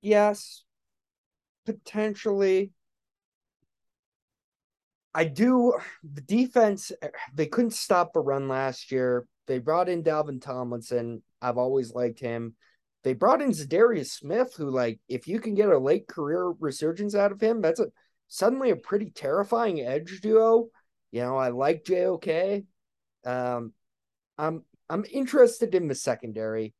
yes 0.00 0.64
potentially. 1.70 2.72
I 5.14 5.24
do 5.24 5.74
the 6.04 6.20
defense. 6.20 6.92
They 7.34 7.46
couldn't 7.46 7.72
stop 7.72 8.14
a 8.14 8.20
run 8.20 8.48
last 8.48 8.92
year. 8.92 9.26
They 9.46 9.58
brought 9.58 9.88
in 9.88 10.04
Dalvin 10.04 10.40
Tomlinson. 10.40 11.22
I've 11.42 11.58
always 11.58 11.92
liked 11.92 12.20
him. 12.20 12.54
They 13.02 13.14
brought 13.14 13.42
in 13.42 13.50
Za'Darius 13.50 14.10
Smith, 14.10 14.54
who, 14.56 14.70
like, 14.70 15.00
if 15.08 15.26
you 15.26 15.40
can 15.40 15.54
get 15.54 15.70
a 15.70 15.78
late 15.78 16.06
career 16.06 16.52
resurgence 16.60 17.14
out 17.14 17.32
of 17.32 17.40
him, 17.40 17.60
that's 17.60 17.80
a 17.80 17.86
suddenly 18.30 18.70
a 18.70 18.76
pretty 18.76 19.10
terrifying 19.10 19.80
edge 19.80 20.20
duo. 20.22 20.68
You 21.12 21.20
know, 21.20 21.36
I 21.36 21.50
like 21.50 21.84
JOK. 21.84 22.64
Um, 23.26 23.74
I'm 24.38 24.64
I'm 24.88 25.04
interested 25.12 25.74
in 25.74 25.88
the 25.88 25.94
secondary. 25.94 26.72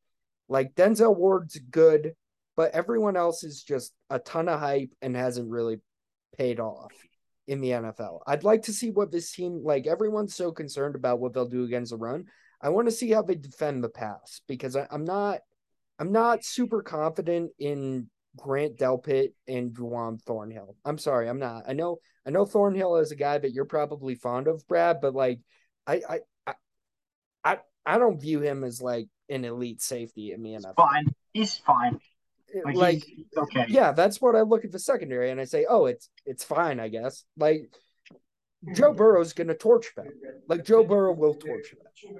Like 0.48 0.74
Denzel 0.74 1.14
Ward's 1.14 1.58
good 1.58 2.14
but 2.60 2.74
everyone 2.74 3.16
else 3.16 3.42
is 3.42 3.62
just 3.62 3.94
a 4.10 4.18
ton 4.18 4.46
of 4.46 4.60
hype 4.60 4.90
and 5.00 5.16
hasn't 5.16 5.48
really 5.48 5.78
paid 6.36 6.60
off 6.60 6.92
in 7.46 7.62
the 7.62 7.70
NFL. 7.70 8.20
I'd 8.26 8.44
like 8.44 8.64
to 8.64 8.72
see 8.74 8.90
what 8.90 9.10
this 9.10 9.32
team 9.32 9.62
like 9.64 9.86
everyone's 9.86 10.34
so 10.34 10.52
concerned 10.52 10.94
about 10.94 11.20
what 11.20 11.32
they'll 11.32 11.48
do 11.48 11.64
against 11.64 11.90
the 11.90 11.96
run. 11.96 12.26
I 12.60 12.68
want 12.68 12.86
to 12.86 12.92
see 12.92 13.10
how 13.12 13.22
they 13.22 13.34
defend 13.34 13.82
the 13.82 13.88
pass 13.88 14.42
because 14.46 14.76
I, 14.76 14.86
am 14.90 15.06
not 15.06 15.40
I'm 15.98 16.12
not 16.12 16.44
super 16.44 16.82
confident 16.82 17.52
in 17.58 18.10
Grant 18.36 18.76
Delpit 18.76 19.32
and 19.48 19.76
Juan 19.76 20.18
Thornhill. 20.18 20.76
I'm 20.84 20.98
sorry, 20.98 21.28
I'm 21.28 21.38
not. 21.38 21.64
I 21.66 21.72
know 21.72 21.98
I 22.26 22.30
know 22.30 22.46
Thornhill 22.46 22.96
is 22.96 23.12
a 23.12 23.16
guy 23.16 23.38
that 23.38 23.52
you're 23.52 23.64
probably 23.64 24.14
fond 24.14 24.46
of, 24.46 24.66
Brad, 24.68 25.00
but 25.00 25.14
like 25.14 25.40
I 25.86 26.02
I 26.08 26.20
I 26.46 26.54
I, 27.44 27.58
I 27.84 27.98
don't 27.98 28.20
view 28.20 28.40
him 28.40 28.64
as 28.64 28.80
like 28.80 29.08
an 29.28 29.44
elite 29.44 29.82
safety 29.82 30.32
in 30.32 30.42
the 30.42 30.50
NFL. 30.50 30.76
Fine. 30.76 31.06
He's 31.32 31.56
fine. 31.58 31.98
Like, 32.64 32.74
like 32.74 33.04
he's, 33.04 33.26
okay. 33.36 33.64
Yeah, 33.68 33.92
that's 33.92 34.20
what 34.20 34.34
I 34.34 34.42
look 34.42 34.64
at 34.64 34.72
the 34.72 34.78
secondary 34.78 35.30
and 35.30 35.40
I 35.40 35.44
say, 35.44 35.66
oh, 35.68 35.86
it's 35.86 36.08
it's 36.26 36.44
fine, 36.44 36.80
I 36.80 36.88
guess. 36.88 37.24
Like 37.36 37.72
Joe 38.74 38.92
Burrow's 38.92 39.32
gonna 39.32 39.54
torch 39.54 39.94
them. 39.96 40.08
Like 40.48 40.64
Joe 40.64 40.84
Burrow 40.84 41.14
will 41.14 41.34
torch 41.34 41.74
them. 42.02 42.16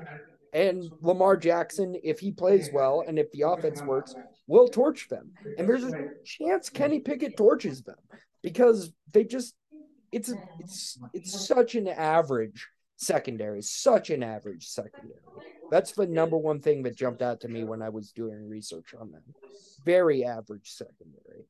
And 0.53 0.91
Lamar 1.01 1.37
Jackson, 1.37 1.97
if 2.03 2.19
he 2.19 2.32
plays 2.32 2.70
well 2.73 3.05
and 3.07 3.19
if 3.19 3.31
the 3.31 3.43
offense 3.43 3.82
works, 3.82 4.15
will 4.46 4.68
torch 4.68 5.08
them. 5.08 5.32
And 5.58 5.68
there's 5.68 5.84
a 5.84 6.10
chance 6.24 6.68
Kenny 6.68 7.00
Pickett 7.00 7.36
torches 7.36 7.82
them 7.82 7.96
because 8.42 8.92
they 9.12 9.24
just 9.24 9.54
it's 10.12 10.32
it's 10.58 10.98
it's 11.12 11.46
such 11.46 11.74
an 11.74 11.88
average 11.88 12.68
secondary, 12.96 13.62
such 13.62 14.10
an 14.10 14.22
average 14.22 14.66
secondary. 14.66 15.20
That's 15.70 15.92
the 15.92 16.06
number 16.06 16.36
one 16.36 16.60
thing 16.60 16.82
that 16.82 16.96
jumped 16.96 17.22
out 17.22 17.40
to 17.40 17.48
me 17.48 17.64
when 17.64 17.80
I 17.80 17.88
was 17.88 18.12
doing 18.12 18.48
research 18.48 18.94
on 18.98 19.10
them. 19.12 19.22
Very 19.84 20.24
average 20.24 20.70
secondary. 20.72 21.46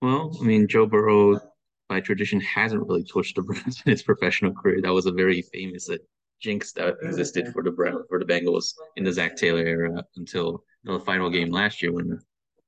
Well, 0.00 0.36
I 0.40 0.44
mean, 0.44 0.68
Joe 0.68 0.86
Burrow 0.86 1.40
by 1.88 2.00
tradition 2.00 2.40
hasn't 2.40 2.86
really 2.86 3.04
torched 3.04 3.34
the 3.34 3.42
Browns 3.42 3.82
in 3.84 3.90
his 3.90 4.02
professional 4.02 4.52
career. 4.52 4.80
That 4.80 4.92
was 4.92 5.06
a 5.06 5.12
very 5.12 5.42
famous 5.42 5.88
uh, 5.90 5.96
jinx 6.40 6.72
that 6.72 6.94
existed 7.02 7.52
for 7.52 7.62
the 7.62 7.72
for 8.08 8.18
the 8.18 8.24
Bengals 8.24 8.74
in 8.96 9.04
the 9.04 9.12
Zac 9.12 9.36
Taylor 9.36 9.64
era 9.64 10.04
until 10.16 10.64
the 10.84 10.98
final 11.00 11.30
game 11.30 11.50
last 11.50 11.82
year 11.82 11.92
when 11.92 12.18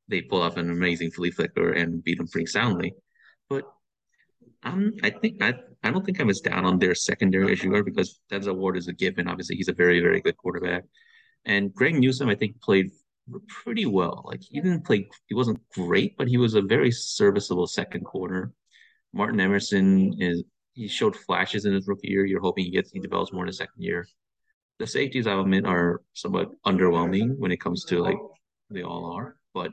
they 0.09 0.23
pulled 0.23 0.43
off 0.43 0.57
an 0.57 0.71
amazing 0.71 1.11
flea 1.11 1.31
flicker 1.31 1.73
and 1.73 2.05
beat 2.05 2.19
them 2.19 2.29
pretty 2.29 2.47
soundly. 2.47 2.95
But 3.49 3.65
um, 4.63 4.93
I 5.03 5.11
think 5.11 5.43
I 5.43 5.55
I 5.83 5.91
don't 5.91 6.05
think 6.05 6.21
I'm 6.21 6.31
as 6.31 6.41
down 6.41 6.65
on 6.65 6.79
their 6.79 6.95
secondary 6.95 7.53
as 7.53 7.63
you 7.63 7.75
are 7.75 7.83
because 7.83 8.21
Denzel 8.31 8.57
Ward 8.57 8.77
is 8.77 8.89
a 8.89 8.93
given. 8.93 9.29
Obviously, 9.29 9.57
he's 9.57 9.69
a 9.69 9.75
very 9.75 10.01
very 10.01 10.21
good 10.21 10.37
quarterback, 10.37 10.85
and 11.45 11.73
Greg 11.75 11.95
Newsome 11.95 12.29
I 12.29 12.35
think 12.35 12.61
played 12.61 12.91
pretty 13.49 13.87
well. 13.87 14.23
Like 14.27 14.43
he 14.43 14.61
didn't 14.61 14.85
play, 14.85 15.09
he 15.27 15.35
wasn't 15.35 15.61
great, 15.71 16.17
but 16.17 16.29
he 16.29 16.37
was 16.37 16.55
a 16.55 16.63
very 16.63 16.91
serviceable 16.91 17.67
second 17.67 18.05
quarter. 18.05 18.53
Martin 19.13 19.41
Emerson 19.41 20.21
is 20.21 20.45
he 20.75 20.89
showed 20.89 21.17
flashes 21.17 21.65
in 21.65 21.73
his 21.73 21.87
rookie 21.87 22.09
year. 22.09 22.25
You're 22.25 22.41
hoping 22.41 22.65
he 22.65 22.71
gets 22.71 22.91
he 22.91 23.01
develops 23.01 23.33
more 23.33 23.45
in 23.45 23.49
his 23.49 23.59
second 23.59 23.83
year. 23.83 24.07
The 24.79 24.87
safeties 24.87 25.27
I 25.27 25.39
admit 25.41 25.67
are 25.67 26.03
somewhat 26.15 26.51
underwhelming 26.67 27.39
when 27.39 27.53
it 27.53 27.61
comes 27.61 27.85
to 27.87 28.01
like 28.01 28.19
they 28.71 28.83
all 28.83 29.13
are, 29.13 29.37
but 29.53 29.73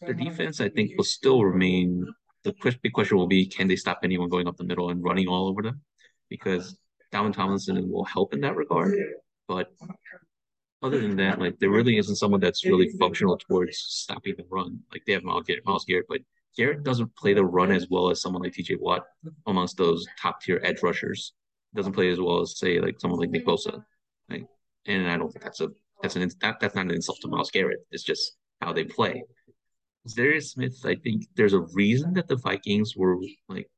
the 0.00 0.14
defense 0.14 0.60
I 0.60 0.68
think 0.68 0.92
will 0.96 1.04
still 1.04 1.44
remain. 1.44 2.06
The 2.44 2.54
big 2.82 2.92
question 2.92 3.16
will 3.18 3.26
be 3.26 3.46
can 3.46 3.68
they 3.68 3.76
stop 3.76 4.00
anyone 4.02 4.28
going 4.28 4.48
up 4.48 4.56
the 4.56 4.64
middle 4.64 4.90
and 4.90 5.02
running 5.02 5.28
all 5.28 5.48
over 5.48 5.62
them? 5.62 5.82
Because 6.30 6.76
Dalvin 7.12 7.34
Tomlinson 7.34 7.90
will 7.90 8.04
help 8.04 8.32
in 8.32 8.40
that 8.40 8.56
regard, 8.56 8.94
but 9.46 9.68
other 10.82 11.00
than 11.00 11.16
that, 11.16 11.38
like 11.38 11.58
there 11.58 11.70
really 11.70 11.98
isn't 11.98 12.16
someone 12.16 12.40
that's 12.40 12.64
really 12.64 12.88
functional 12.98 13.36
towards 13.36 13.78
stopping 13.78 14.34
the 14.36 14.44
run. 14.50 14.80
Like 14.92 15.02
they 15.06 15.12
have 15.12 15.24
Myles 15.24 15.44
Garrett, 15.46 15.66
Myles 15.66 15.84
Garrett, 15.84 16.06
but 16.08 16.20
Garrett 16.56 16.82
doesn't 16.84 17.14
play 17.16 17.34
the 17.34 17.44
run 17.44 17.70
as 17.70 17.88
well 17.90 18.10
as 18.10 18.20
someone 18.20 18.42
like 18.42 18.52
TJ 18.52 18.78
Watt 18.80 19.04
amongst 19.46 19.76
those 19.76 20.06
top 20.20 20.40
tier 20.40 20.60
edge 20.62 20.82
rushers. 20.82 21.32
Doesn't 21.76 21.92
play 21.92 22.10
as 22.10 22.18
well 22.18 22.40
as 22.40 22.58
say 22.58 22.80
like 22.80 22.98
someone 22.98 23.20
like 23.20 23.30
Nick 23.30 23.46
Bosa. 23.46 23.84
Like, 24.30 24.46
and 24.86 25.08
I 25.08 25.16
don't 25.16 25.30
think 25.30 25.44
that's 25.44 25.60
a 25.60 25.68
that's 26.02 26.16
an 26.16 26.30
that, 26.40 26.58
that's 26.60 26.74
not 26.74 26.86
an 26.86 26.92
insult 26.92 27.18
to 27.22 27.28
Myles 27.28 27.50
Garrett. 27.50 27.86
It's 27.90 28.02
just 28.02 28.36
how 28.60 28.72
they 28.72 28.84
play. 28.84 29.22
Darius 30.14 30.52
Smith, 30.52 30.80
I 30.84 30.94
think 30.94 31.26
there's 31.34 31.52
a 31.52 31.66
reason 31.74 32.14
that 32.14 32.28
the 32.28 32.36
Vikings 32.36 32.94
were 32.96 33.18
like 33.48 33.68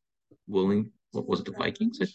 willing. 0.46 0.92
What 1.12 1.26
was 1.26 1.40
it? 1.40 1.46
The 1.46 1.52
Vikings? 1.52 2.00
It 2.00 2.10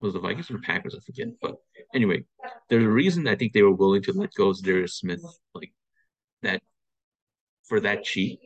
was 0.00 0.14
the 0.14 0.20
Vikings 0.20 0.50
or 0.50 0.54
the 0.54 0.60
Packers? 0.60 0.94
I 0.96 1.00
forget. 1.00 1.28
But 1.40 1.56
anyway, 1.94 2.24
there's 2.68 2.84
a 2.84 2.88
reason 2.88 3.28
I 3.28 3.36
think 3.36 3.52
they 3.52 3.62
were 3.62 3.74
willing 3.74 4.02
to 4.02 4.12
let 4.12 4.34
go 4.34 4.48
of 4.48 4.62
Darius 4.62 4.98
Smith 4.98 5.22
like 5.54 5.72
that 6.42 6.62
for 7.64 7.80
that 7.80 8.02
cheap 8.04 8.40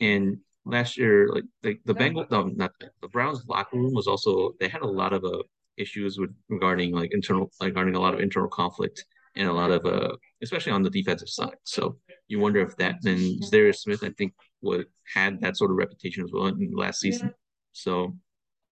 and 0.00 0.38
last 0.68 0.96
year, 0.96 1.28
like 1.32 1.44
the 1.62 1.78
the 1.84 1.94
Bengals, 1.94 2.30
no, 2.30 2.44
not 2.44 2.72
the, 2.80 2.90
the 3.02 3.08
Browns 3.08 3.44
locker 3.48 3.76
room 3.76 3.94
was 3.94 4.06
also 4.06 4.52
they 4.60 4.68
had 4.68 4.82
a 4.82 4.86
lot 4.86 5.12
of 5.12 5.24
uh, 5.24 5.42
issues 5.76 6.18
with 6.18 6.30
regarding 6.48 6.92
like 6.92 7.12
internal 7.12 7.50
like, 7.60 7.68
regarding 7.68 7.94
a 7.94 8.00
lot 8.00 8.14
of 8.14 8.20
internal 8.20 8.48
conflict 8.48 9.04
and 9.36 9.48
a 9.48 9.52
lot 9.52 9.70
of 9.70 9.84
uh 9.86 10.14
especially 10.42 10.72
on 10.72 10.82
the 10.82 10.90
defensive 10.90 11.28
side. 11.28 11.56
So 11.64 11.96
you 12.28 12.38
wonder 12.40 12.60
if 12.60 12.76
that 12.76 12.96
then 13.02 13.38
Darius 13.50 13.82
Smith 13.82 14.02
I 14.04 14.10
think 14.10 14.34
would 14.62 14.86
had 15.14 15.40
that 15.40 15.56
sort 15.56 15.70
of 15.70 15.76
reputation 15.76 16.24
as 16.24 16.30
well 16.32 16.46
in 16.46 16.72
last 16.74 17.00
season. 17.00 17.32
So 17.72 18.16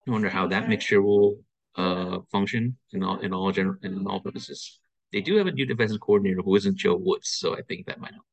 you 0.05 0.13
wonder 0.13 0.29
how 0.29 0.47
that 0.47 0.69
mixture 0.69 1.01
will 1.01 1.39
uh 1.75 2.19
function 2.31 2.77
in 2.93 3.03
all 3.03 3.19
in 3.19 3.33
all 3.33 3.51
general 3.51 3.77
in 3.83 4.05
all 4.07 4.19
purposes. 4.19 4.79
They 5.13 5.21
do 5.21 5.37
have 5.37 5.47
a 5.47 5.51
new 5.51 5.65
defensive 5.65 6.01
coordinator 6.01 6.41
who 6.43 6.55
isn't 6.55 6.77
Joe 6.77 6.97
Woods, 6.97 7.29
so 7.29 7.55
I 7.57 7.61
think 7.61 7.85
that 7.85 8.01
might 8.01 8.11
help 8.11 8.25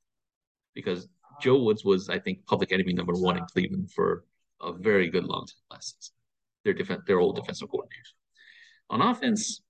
because 0.74 1.06
Joe 1.40 1.58
Woods 1.62 1.84
was, 1.84 2.08
I 2.08 2.18
think, 2.18 2.46
public 2.46 2.72
enemy 2.72 2.92
number 2.92 3.14
one 3.14 3.36
in 3.38 3.44
Cleveland 3.46 3.92
for 3.92 4.24
a 4.60 4.72
very 4.72 5.08
good 5.10 5.24
long 5.24 5.46
time 5.46 5.56
last 5.70 5.96
season. 6.02 6.14
Their 6.64 6.74
defense, 6.74 7.02
their 7.06 7.20
old 7.20 7.36
defensive 7.36 7.68
coordinators. 7.68 8.12
On 8.90 9.02
offense, 9.02 9.62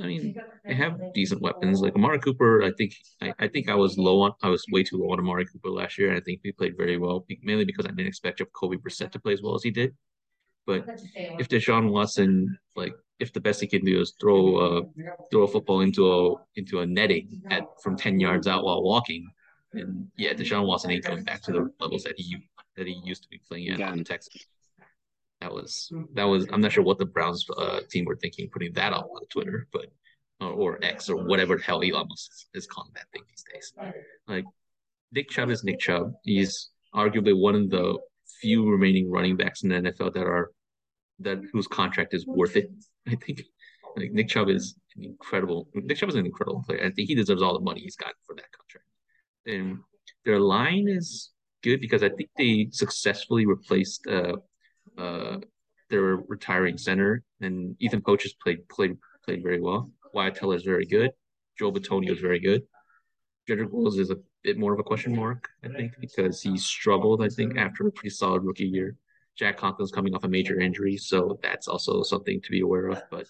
I 0.00 0.06
mean, 0.06 0.36
they 0.66 0.74
have 0.74 1.00
decent 1.12 1.42
weapons. 1.42 1.80
Like 1.80 1.96
Amari 1.96 2.20
Cooper, 2.20 2.62
I 2.62 2.70
think, 2.78 2.94
I, 3.20 3.34
I 3.40 3.48
think 3.48 3.68
I 3.68 3.74
was 3.74 3.98
low 3.98 4.20
on, 4.22 4.32
I 4.42 4.48
was 4.48 4.64
way 4.70 4.84
too 4.84 4.98
low 4.98 5.12
on 5.12 5.18
Amari 5.18 5.46
Cooper 5.46 5.70
last 5.70 5.98
year, 5.98 6.08
and 6.08 6.16
I 6.16 6.20
think 6.20 6.40
he 6.42 6.52
played 6.52 6.76
very 6.76 6.98
well, 6.98 7.26
mainly 7.42 7.64
because 7.64 7.86
I 7.86 7.90
didn't 7.90 8.06
expect 8.06 8.38
Jacoby 8.38 8.76
Brissett 8.76 9.10
to 9.12 9.18
play 9.18 9.32
as 9.32 9.42
well 9.42 9.54
as 9.54 9.62
he 9.62 9.70
did. 9.70 9.94
But 10.66 10.84
if 11.38 11.48
Deshaun 11.48 11.90
Watson, 11.90 12.58
like, 12.76 12.94
if 13.18 13.32
the 13.32 13.40
best 13.40 13.60
he 13.60 13.66
can 13.66 13.84
do 13.84 14.00
is 14.00 14.14
throw 14.20 14.58
a 14.58 14.82
throw 15.30 15.42
a 15.42 15.48
football 15.48 15.80
into 15.80 16.12
a 16.12 16.34
into 16.56 16.80
a 16.80 16.86
netting 16.86 17.42
at 17.50 17.64
from 17.82 17.96
ten 17.96 18.20
yards 18.20 18.46
out 18.46 18.64
while 18.64 18.82
walking, 18.82 19.26
and 19.72 20.08
yeah, 20.16 20.32
Deshaun 20.32 20.66
Watson 20.66 20.90
ain't 20.90 21.04
going 21.04 21.24
back 21.24 21.42
to 21.42 21.52
the 21.52 21.70
levels 21.80 22.04
that 22.04 22.14
he 22.16 22.36
that 22.76 22.86
he 22.86 23.00
used 23.04 23.22
to 23.22 23.28
be 23.28 23.40
playing 23.48 23.70
at 23.70 23.80
on 23.80 24.04
Texas. 24.04 24.46
That 25.40 25.52
was 25.52 25.92
that 26.14 26.24
was 26.24 26.46
I'm 26.52 26.60
not 26.60 26.72
sure 26.72 26.84
what 26.84 26.98
the 26.98 27.06
Browns 27.06 27.46
uh, 27.56 27.80
team 27.90 28.04
were 28.04 28.16
thinking 28.16 28.48
putting 28.50 28.72
that 28.74 28.92
up 28.92 29.08
on 29.14 29.26
Twitter, 29.26 29.66
but 29.72 29.86
uh, 30.40 30.50
or 30.50 30.78
X 30.82 31.08
or 31.08 31.24
whatever 31.24 31.56
the 31.56 31.62
hell 31.62 31.82
Elon 31.82 32.06
Musk 32.08 32.30
is, 32.32 32.46
is 32.54 32.66
calling 32.66 32.90
that 32.94 33.06
thing 33.12 33.22
these 33.28 33.44
days. 33.52 33.72
Like 34.26 34.44
Nick 35.12 35.28
Chubb 35.30 35.50
is 35.50 35.64
Nick 35.64 35.80
Chubb. 35.80 36.12
He's 36.22 36.70
arguably 36.94 37.38
one 37.38 37.54
of 37.54 37.70
the 37.70 37.98
few 38.40 38.68
remaining 38.68 39.10
running 39.10 39.36
backs 39.36 39.62
in 39.62 39.68
the 39.68 39.76
NFL 39.76 40.14
that 40.14 40.26
are 40.26 40.50
that 41.20 41.40
whose 41.52 41.66
contract 41.66 42.14
is 42.14 42.26
worth 42.26 42.56
it. 42.56 42.70
I 43.06 43.16
think 43.16 43.42
like 43.96 44.12
Nick 44.12 44.28
Chubb 44.28 44.48
is 44.48 44.76
an 44.96 45.04
incredible. 45.04 45.68
Nick 45.74 45.98
Chubb 45.98 46.08
is 46.08 46.14
an 46.14 46.26
incredible 46.26 46.64
player. 46.66 46.80
I 46.84 46.90
think 46.90 47.08
he 47.08 47.14
deserves 47.14 47.42
all 47.42 47.54
the 47.54 47.64
money 47.64 47.80
he's 47.80 47.96
got 47.96 48.14
for 48.26 48.34
that 48.34 48.50
contract 48.56 48.86
and 49.48 49.78
their 50.24 50.40
line 50.40 50.86
is 50.88 51.30
good 51.62 51.80
because 51.80 52.02
I 52.02 52.10
think 52.10 52.30
they 52.36 52.68
successfully 52.70 53.46
replaced 53.46 54.06
uh, 54.06 54.36
uh, 54.96 55.38
their 55.90 56.16
retiring 56.28 56.78
center, 56.78 57.24
and 57.40 57.76
Ethan 57.80 58.02
Pocic 58.02 58.22
has 58.22 58.34
played 58.34 58.68
played 58.68 58.96
played 59.24 59.42
very 59.42 59.60
well. 59.60 59.90
Wyatt 60.14 60.36
Teller 60.36 60.56
is 60.56 60.62
very 60.62 60.86
good. 60.86 61.10
Joe 61.58 61.72
Bitonio 61.72 62.12
is 62.12 62.20
very 62.20 62.40
good. 62.40 62.62
Jedrick 63.48 63.70
Wills 63.70 63.98
is 63.98 64.10
a 64.10 64.18
bit 64.42 64.58
more 64.58 64.74
of 64.74 64.78
a 64.78 64.84
question 64.84 65.16
mark, 65.16 65.48
I 65.64 65.68
think, 65.68 65.92
because 66.00 66.42
he 66.42 66.56
struggled, 66.58 67.22
I 67.22 67.28
think, 67.28 67.56
after 67.56 67.86
a 67.86 67.90
pretty 67.90 68.10
solid 68.10 68.44
rookie 68.44 68.66
year. 68.66 68.96
Jack 69.36 69.58
Conklin's 69.58 69.92
coming 69.92 70.14
off 70.14 70.24
a 70.24 70.28
major 70.28 70.60
injury, 70.60 70.96
so 70.96 71.38
that's 71.42 71.68
also 71.68 72.02
something 72.02 72.40
to 72.42 72.50
be 72.50 72.60
aware 72.60 72.88
of. 72.88 73.02
But 73.10 73.26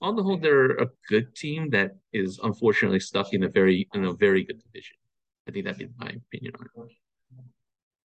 on 0.00 0.16
the 0.16 0.22
whole, 0.22 0.38
they're 0.38 0.76
a 0.76 0.88
good 1.08 1.34
team 1.34 1.70
that 1.70 1.96
is 2.12 2.40
unfortunately 2.42 3.00
stuck 3.00 3.32
in 3.34 3.42
a 3.44 3.48
very 3.48 3.88
in 3.94 4.04
a 4.04 4.14
very 4.14 4.44
good 4.44 4.62
division. 4.62 4.96
I 5.46 5.50
think 5.50 5.64
that'd 5.64 5.78
be 5.78 5.88
my 5.98 6.08
opinion 6.08 6.54
on 6.76 6.86
it. 6.86 6.96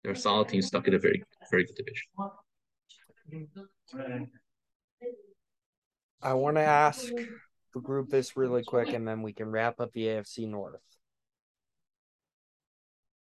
They're 0.02 0.12
a 0.12 0.16
solid 0.16 0.48
team 0.48 0.62
stuck 0.62 0.88
in 0.88 0.94
a 0.94 0.98
very, 0.98 1.22
very 1.50 1.64
good 1.64 1.76
division. 1.76 2.06
I 6.22 6.34
want 6.34 6.56
to 6.56 6.62
ask 6.62 7.06
the 7.74 7.80
group 7.80 8.10
this 8.10 8.36
really 8.36 8.64
quick 8.64 8.92
and 8.92 9.06
then 9.06 9.22
we 9.22 9.32
can 9.32 9.50
wrap 9.50 9.80
up 9.80 9.92
the 9.92 10.06
AFC 10.06 10.48
North. 10.48 10.80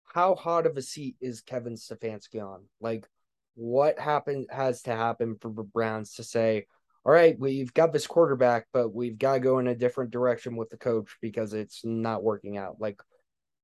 How 0.05 0.35
hot 0.35 0.65
of 0.65 0.77
a 0.77 0.81
seat 0.81 1.15
is 1.21 1.41
Kevin 1.41 1.75
Stefanski 1.75 2.41
on? 2.41 2.63
Like, 2.79 3.07
what 3.55 3.99
happened 3.99 4.47
has 4.49 4.81
to 4.83 4.95
happen 4.95 5.35
for 5.39 5.51
the 5.51 5.63
Browns 5.63 6.15
to 6.15 6.23
say, 6.23 6.65
all 7.05 7.11
right, 7.11 7.37
we've 7.39 7.73
got 7.73 7.93
this 7.93 8.07
quarterback, 8.07 8.67
but 8.73 8.93
we've 8.93 9.17
got 9.17 9.35
to 9.35 9.39
go 9.39 9.59
in 9.59 9.67
a 9.67 9.75
different 9.75 10.11
direction 10.11 10.55
with 10.55 10.69
the 10.69 10.77
coach 10.77 11.17
because 11.21 11.53
it's 11.53 11.81
not 11.83 12.23
working 12.23 12.57
out. 12.57 12.77
Like, 12.79 13.01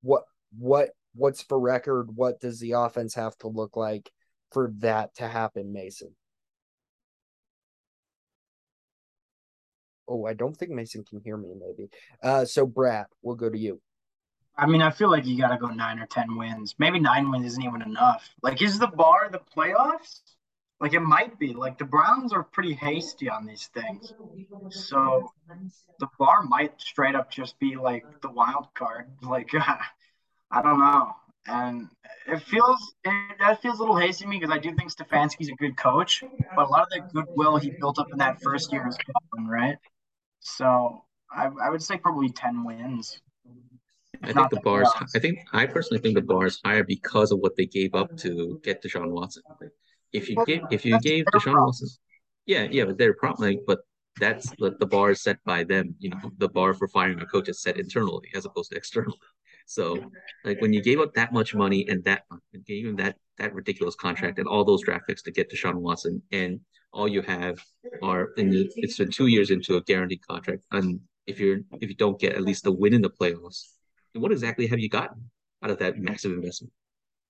what 0.05 0.23
what 0.57 0.89
what's 1.15 1.41
for 1.41 1.59
record? 1.59 2.15
What 2.15 2.39
does 2.39 2.59
the 2.59 2.73
offense 2.73 3.15
have 3.15 3.35
to 3.39 3.47
look 3.47 3.75
like 3.75 4.11
for 4.51 4.71
that 4.79 5.15
to 5.15 5.27
happen, 5.27 5.73
Mason? 5.73 6.15
Oh, 10.07 10.25
I 10.25 10.33
don't 10.33 10.55
think 10.55 10.71
Mason 10.71 11.03
can 11.03 11.19
hear 11.19 11.35
me. 11.35 11.53
Maybe. 11.59 11.89
Uh, 12.21 12.45
so 12.45 12.67
Brad, 12.67 13.07
we'll 13.23 13.35
go 13.35 13.49
to 13.49 13.57
you. 13.57 13.81
I 14.55 14.67
mean, 14.67 14.81
I 14.81 14.91
feel 14.91 15.09
like 15.09 15.25
you 15.25 15.37
got 15.37 15.49
to 15.49 15.57
go 15.57 15.67
nine 15.67 15.99
or 15.99 16.05
ten 16.05 16.37
wins. 16.37 16.75
Maybe 16.77 16.99
nine 16.99 17.29
wins 17.29 17.45
isn't 17.47 17.63
even 17.63 17.81
enough. 17.81 18.29
Like, 18.41 18.61
is 18.61 18.77
the 18.77 18.87
bar 18.87 19.29
the 19.31 19.41
playoffs? 19.57 20.21
Like, 20.79 20.93
it 20.93 20.99
might 21.01 21.37
be. 21.39 21.53
Like, 21.53 21.77
the 21.77 21.85
Browns 21.85 22.33
are 22.33 22.43
pretty 22.43 22.73
hasty 22.73 23.29
on 23.29 23.45
these 23.45 23.67
things, 23.73 24.13
so 24.69 25.31
the 25.99 26.07
bar 26.19 26.43
might 26.43 26.79
straight 26.81 27.15
up 27.15 27.31
just 27.31 27.59
be 27.59 27.75
like 27.77 28.07
the 28.21 28.29
wild 28.31 28.67
card. 28.75 29.05
Like, 29.23 29.53
I 29.55 30.61
don't 30.61 30.79
know. 30.79 31.13
And 31.47 31.89
it 32.27 32.41
feels 32.41 32.93
it, 33.03 33.37
that 33.39 33.61
feels 33.61 33.77
a 33.79 33.81
little 33.81 33.97
hasty 33.97 34.25
to 34.25 34.29
me 34.29 34.39
because 34.39 34.53
I 34.53 34.59
do 34.59 34.73
think 34.75 34.91
Stefanski's 34.93 35.49
a 35.49 35.55
good 35.55 35.77
coach, 35.77 36.25
but 36.55 36.67
a 36.67 36.69
lot 36.69 36.83
of 36.83 36.89
the 36.91 37.01
goodwill 37.13 37.57
he 37.57 37.71
built 37.71 37.99
up 37.99 38.09
in 38.13 38.19
that 38.19 38.41
first 38.41 38.71
year 38.71 38.87
is 38.87 38.97
gone, 39.35 39.47
right? 39.47 39.77
So 40.39 41.03
I, 41.31 41.47
I 41.63 41.69
would 41.69 41.83
say 41.83 41.97
probably 41.97 42.29
ten 42.29 42.63
wins. 42.63 43.19
I 44.23 44.33
think 44.33 44.49
the 44.49 44.57
bars. 44.57 44.89
I 45.15 45.19
think 45.19 45.39
I 45.53 45.65
personally 45.65 46.01
think 46.01 46.15
the 46.15 46.21
bar 46.21 46.45
is 46.47 46.59
higher 46.63 46.83
because 46.83 47.31
of 47.31 47.39
what 47.39 47.55
they 47.55 47.65
gave 47.65 47.93
up 47.95 48.15
to 48.17 48.59
get 48.63 48.81
Deshaun 48.83 49.11
Watson. 49.11 49.43
If 50.15 50.29
you 50.29 50.43
give, 50.45 50.61
if 50.71 50.85
you 50.85 50.99
gave 50.99 51.25
Deshaun 51.25 51.53
problem. 51.53 51.65
Watson, 51.65 51.89
yeah, 52.45 52.67
yeah, 52.69 52.85
but 52.85 52.97
they're 52.97 53.13
probably, 53.13 53.59
but 53.65 53.79
that's 54.19 54.49
the, 54.59 54.75
the 54.79 54.85
bar 54.85 55.11
is 55.11 55.21
set 55.21 55.37
by 55.45 55.63
them. 55.63 55.95
You 55.99 56.11
know, 56.11 56.31
the 56.37 56.49
bar 56.49 56.73
for 56.73 56.87
firing 56.87 57.19
a 57.19 57.25
coach 57.25 57.49
is 57.49 57.61
set 57.61 57.77
internally 57.77 58.29
as 58.35 58.45
opposed 58.45 58.71
to 58.71 58.77
externally. 58.77 59.17
So, 59.67 60.11
like 60.43 60.61
when 60.61 60.73
you 60.73 60.81
gave 60.81 60.99
up 60.99 61.13
that 61.15 61.33
much 61.33 61.55
money 61.55 61.87
and 61.89 62.03
that 62.03 62.23
gave 62.65 62.85
him 62.85 62.95
that 62.97 63.15
that 63.39 63.53
ridiculous 63.53 63.95
contract 63.95 64.37
and 64.37 64.47
all 64.47 64.63
those 64.63 64.83
draft 64.83 65.07
picks 65.07 65.23
to 65.23 65.31
get 65.31 65.51
Deshaun 65.51 65.75
Watson, 65.75 66.21
and 66.31 66.59
all 66.93 67.07
you 67.07 67.21
have 67.23 67.59
are 68.03 68.29
and 68.37 68.53
it's 68.53 68.97
been 68.97 69.09
two 69.09 69.27
years 69.27 69.49
into 69.49 69.75
a 69.75 69.81
guaranteed 69.81 70.25
contract, 70.25 70.63
and 70.71 70.99
if 71.25 71.39
you're 71.39 71.59
if 71.81 71.89
you 71.89 71.95
don't 71.95 72.19
get 72.19 72.33
at 72.33 72.43
least 72.43 72.67
a 72.67 72.71
win 72.71 72.93
in 72.93 73.01
the 73.01 73.09
playoffs, 73.09 73.63
what 74.13 74.31
exactly 74.31 74.67
have 74.67 74.79
you 74.79 74.89
gotten 74.89 75.29
out 75.63 75.71
of 75.71 75.79
that 75.79 75.97
massive 75.97 76.31
investment? 76.31 76.71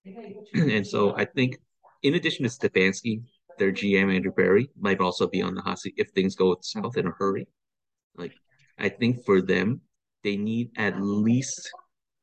and 0.53 0.85
so 0.85 1.15
I 1.15 1.25
think, 1.25 1.57
in 2.05 2.13
addition 2.13 2.43
to 2.43 2.49
Stefanski, 2.49 3.23
their 3.57 3.71
GM 3.71 4.15
Andrew 4.15 4.31
Berry 4.31 4.69
might 4.79 4.99
also 4.99 5.27
be 5.27 5.41
on 5.41 5.55
the 5.55 5.61
hot 5.61 5.79
seat 5.79 5.95
if 5.97 6.09
things 6.11 6.35
go 6.35 6.55
south 6.61 6.97
in 6.97 7.07
a 7.07 7.11
hurry. 7.17 7.47
Like 8.15 8.33
I 8.77 8.89
think 8.89 9.25
for 9.25 9.41
them, 9.41 9.81
they 10.23 10.37
need 10.37 10.69
at 10.77 11.01
least 11.01 11.67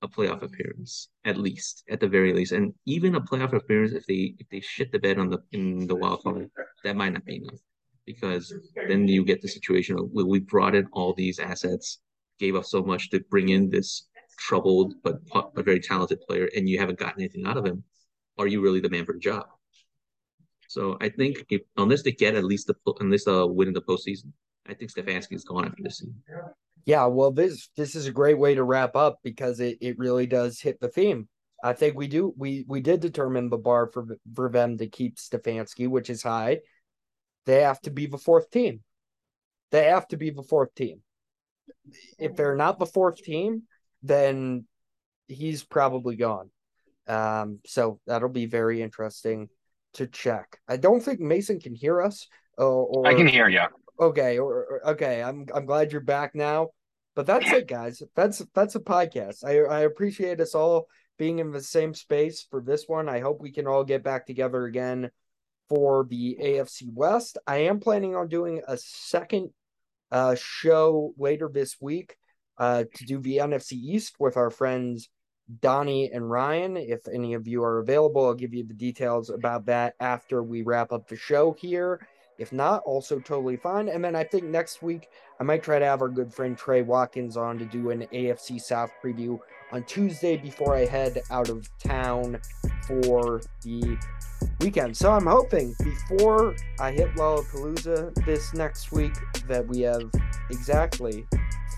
a 0.03 0.09
playoff 0.09 0.43
appearance, 0.43 1.09
at 1.25 1.37
least, 1.37 1.83
at 1.91 1.99
the 1.99 2.09
very 2.09 2.33
least, 2.33 2.53
and 2.53 2.75
even 2.87 3.17
a 3.17 3.21
playoff 3.21 3.53
appearance 3.55 3.93
if 3.93 4.07
they 4.07 4.35
if 4.39 4.49
they 4.51 4.61
shit 4.61 4.93
the 4.93 5.01
bed 5.01 5.19
on 5.19 5.31
the 5.31 5.39
in 5.51 5.89
the 5.89 5.97
wild 5.97 6.23
card, 6.23 6.49
that 6.85 6.97
might 6.97 7.13
not 7.13 7.25
be 7.25 7.37
enough 7.37 7.61
because 8.07 8.53
then 8.89 9.09
you 9.09 9.25
get 9.25 9.43
the 9.43 9.49
situation 9.49 9.99
of 9.99 10.11
we 10.13 10.39
brought 10.41 10.75
in 10.77 10.87
all 10.93 11.13
these 11.13 11.39
assets, 11.39 11.99
gave 12.39 12.55
up 12.55 12.65
so 12.65 12.83
much 12.83 13.11
to 13.11 13.21
bring 13.31 13.49
in 13.49 13.71
this 13.71 14.09
troubled 14.39 14.95
but 15.03 15.21
a 15.57 15.63
very 15.63 15.81
talented 15.81 16.21
player, 16.21 16.49
and 16.55 16.69
you 16.69 16.79
haven't 16.79 16.99
gotten 17.01 17.21
anything 17.21 17.47
out 17.47 17.57
of 17.57 17.67
him. 17.67 17.83
Are 18.39 18.47
you 18.47 18.61
really 18.61 18.81
the 18.81 18.91
man 18.91 19.05
for 19.05 19.15
the 19.15 19.21
job? 19.21 19.47
So 20.73 20.97
I 21.03 21.11
think 21.11 21.45
if 21.51 21.61
unless 21.77 22.03
they 22.03 22.13
get 22.13 22.35
at 22.35 22.45
least 22.45 22.67
the 22.67 22.75
unless 22.99 23.29
uh 23.29 23.47
win 23.47 23.69
in 23.69 23.75
the 23.75 23.83
postseason, 23.83 24.33
I 24.67 24.73
think 24.73 24.91
Stefanski 24.91 25.35
is 25.35 25.45
gone 25.45 25.67
after 25.67 25.83
this 25.83 25.99
season. 25.99 26.23
Yeah, 26.87 27.05
well, 27.07 27.31
this 27.31 27.69
this 27.77 27.95
is 27.95 28.07
a 28.07 28.13
great 28.13 28.39
way 28.39 28.55
to 28.55 28.65
wrap 28.65 28.97
up 28.97 29.19
because 29.23 29.61
it, 29.61 29.77
it 29.83 29.99
really 29.99 30.27
does 30.27 30.61
hit 30.61 30.81
the 30.81 30.89
theme. 30.89 31.29
I 31.63 31.75
think 31.75 31.95
we 31.95 32.09
do 32.09 32.33
we 32.39 32.65
we 32.67 32.81
did 32.81 33.01
determine 33.01 33.51
the 33.51 33.59
bar 33.59 33.91
for 33.93 34.17
for 34.35 34.49
them 34.49 34.79
to 34.79 34.87
keep 34.87 35.17
Stefanski, 35.17 35.89
which 35.89 36.09
is 36.09 36.23
high. 36.23 36.61
They 37.45 37.61
have 37.61 37.81
to 37.83 37.91
be 37.91 38.07
the 38.07 38.17
fourth 38.17 38.51
team. 38.51 38.81
They 39.73 39.85
have 39.85 40.09
to 40.09 40.17
be 40.17 40.31
the 40.31 40.43
fourth 40.43 40.75
team. 40.75 41.03
If 42.19 42.35
they're 42.35 42.57
not 42.57 42.79
the 42.79 42.87
fourth 42.87 43.23
team, 43.23 43.65
then 44.03 44.65
he's 45.29 45.65
probably 45.65 46.17
gone. 46.17 46.51
Um, 47.07 47.59
so 47.67 48.01
that'll 48.07 48.31
be 48.31 48.47
very 48.47 48.81
interesting 48.81 49.51
to 49.95 50.07
check. 50.07 50.59
I 50.69 50.77
don't 50.77 51.03
think 51.03 51.21
Mason 51.21 51.61
can 51.61 51.75
hear 51.75 52.01
us. 52.01 52.27
Uh, 52.59 52.65
or 52.65 53.07
I 53.07 53.15
can 53.15 53.27
hear 53.27 53.49
you. 53.49 53.63
Okay, 54.01 54.39
or, 54.39 54.55
or, 54.55 54.89
okay. 54.91 55.23
I'm 55.23 55.47
I'm 55.55 55.67
glad 55.67 55.93
you're 55.93 56.01
back 56.01 56.35
now. 56.35 56.69
But 57.15 57.27
that's 57.27 57.51
it, 57.51 57.69
guys. 57.69 58.03
That's 58.17 58.43
that's 58.55 58.75
a 58.75 58.81
podcast. 58.81 59.45
I 59.45 59.61
I 59.61 59.81
appreciate 59.81 60.41
us 60.41 60.55
all 60.55 60.87
being 61.19 61.39
in 61.39 61.53
the 61.53 61.63
same 61.63 61.95
space 61.95 62.47
for 62.51 62.63
this 62.63 62.85
one. 62.87 63.09
I 63.09 63.21
hope 63.21 63.41
we 63.41 63.53
can 63.53 63.67
all 63.67 63.85
get 63.85 64.03
back 64.03 64.27
together 64.27 64.65
again 64.65 65.11
for 65.69 66.07
the 66.09 66.37
AFC 66.41 66.93
West. 66.93 67.39
I 67.47 67.59
am 67.59 67.81
planning 67.81 68.17
on 68.17 68.29
doing 68.29 68.63
a 68.67 68.77
second 68.77 69.51
uh, 70.11 70.35
show 70.35 71.15
later 71.17 71.51
this 71.53 71.77
week 71.81 72.17
uh, 72.59 72.85
to 72.95 73.05
do 73.05 73.19
the 73.19 73.39
NFC 73.39 73.73
East 73.73 74.17
with 74.19 74.37
our 74.37 74.51
friends 74.51 75.09
Donnie 75.61 76.11
and 76.13 76.31
Ryan. 76.31 76.77
If 76.77 77.09
any 77.09 77.35
of 77.35 77.47
you 77.47 77.63
are 77.63 77.79
available, 77.79 78.27
I'll 78.27 78.35
give 78.35 78.55
you 78.55 78.65
the 78.65 78.75
details 78.75 79.31
about 79.31 79.67
that 79.67 79.95
after 80.01 80.43
we 80.43 80.63
wrap 80.63 80.93
up 80.93 81.09
the 81.09 81.17
show 81.17 81.53
here. 81.53 82.07
If 82.39 82.53
not, 82.53 82.83
also 82.85 83.21
totally 83.21 83.57
fine. 83.57 83.89
And 83.89 84.05
then 84.05 84.17
I 84.17 84.25
think 84.25 84.45
next 84.45 84.83
week 84.83 85.09
I 85.39 85.45
might 85.45 85.63
try 85.63 85.79
to 85.79 85.85
have 85.85 86.01
our 86.01 86.09
good 86.09 86.33
friend 86.33 86.57
Trey 86.57 86.83
Watkins 86.83 87.37
on 87.37 87.59
to 87.59 87.65
do 87.65 87.91
an 87.91 88.07
AFC 88.13 88.61
South 88.61 88.91
preview 89.05 89.39
on 89.71 89.85
Tuesday 89.85 90.37
before 90.37 90.75
I 90.75 90.87
head 90.87 91.23
out 91.31 91.49
of 91.49 91.69
town 91.79 92.41
for 92.87 93.41
the 93.63 93.99
weekend. 94.61 94.97
So 94.97 95.13
I'm 95.13 95.27
hoping 95.27 95.75
before 95.85 96.57
I 96.81 96.93
hit 96.93 97.15
Lollapalooza 97.15 98.25
this 98.25 98.53
next 98.55 98.93
week 98.93 99.15
that 99.47 99.67
we 99.67 99.81
have 99.81 100.11
exactly 100.51 101.27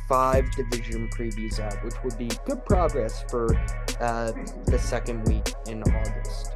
five 0.08 0.50
division 0.52 1.08
previews 1.10 1.60
out, 1.60 1.82
which 1.84 1.94
would 2.04 2.16
be 2.18 2.30
good 2.46 2.64
progress 2.64 3.24
for 3.28 3.54
uh, 4.00 4.32
the 4.66 4.78
second 4.78 5.26
week 5.26 5.54
in 5.66 5.82
August. 5.82 6.52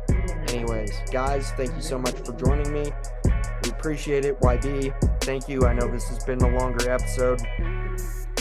Anyways, 0.48 0.92
guys, 1.10 1.50
thank 1.52 1.74
you 1.74 1.82
so 1.82 1.98
much 1.98 2.14
for 2.14 2.32
joining 2.32 2.72
me. 2.72 2.92
We 3.64 3.70
appreciate 3.70 4.24
it. 4.24 4.40
YB, 4.40 5.20
thank 5.22 5.48
you. 5.48 5.66
I 5.66 5.74
know 5.74 5.88
this 5.88 6.08
has 6.08 6.24
been 6.24 6.40
a 6.42 6.58
longer 6.58 6.90
episode. 6.90 7.40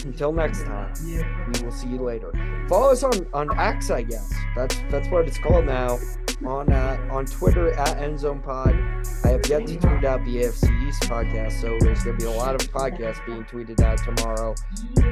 Until 0.05 0.31
next 0.31 0.63
time, 0.63 0.93
we 1.03 1.63
will 1.63 1.71
see 1.71 1.87
you 1.89 2.01
later. 2.01 2.31
Follow 2.69 2.91
us 2.91 3.03
on 3.03 3.25
on 3.33 3.57
X, 3.57 3.89
I 3.91 4.03
guess. 4.03 4.33
That's 4.55 4.75
that's 4.89 5.07
what 5.09 5.27
it's 5.27 5.37
called 5.37 5.65
now. 5.65 5.99
On 6.45 6.71
uh, 6.71 7.07
on 7.11 7.25
Twitter 7.25 7.71
at 7.73 7.97
EndZonePod. 7.97 9.25
I 9.25 9.29
have 9.29 9.47
yet 9.47 9.65
to 9.67 9.75
tweet 9.75 10.03
out 10.03 10.23
the 10.23 10.37
AFC 10.37 10.87
East 10.87 11.01
podcast, 11.03 11.59
so 11.61 11.75
there's 11.79 12.03
gonna 12.03 12.17
be 12.17 12.25
a 12.25 12.31
lot 12.31 12.53
of 12.55 12.61
podcasts 12.71 13.25
being 13.25 13.43
tweeted 13.45 13.81
out 13.81 13.97
tomorrow. 13.97 14.53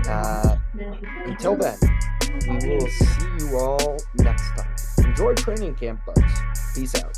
Uh, 0.07 0.57
until 1.25 1.55
then, 1.55 1.77
we 2.47 2.77
will 2.77 2.87
see 2.87 3.27
you 3.39 3.57
all 3.57 3.97
next 4.15 4.43
time. 4.55 4.75
Enjoy 4.99 5.33
training 5.33 5.73
camp, 5.75 5.99
buds. 6.05 6.41
Peace 6.75 6.95
out. 6.95 7.17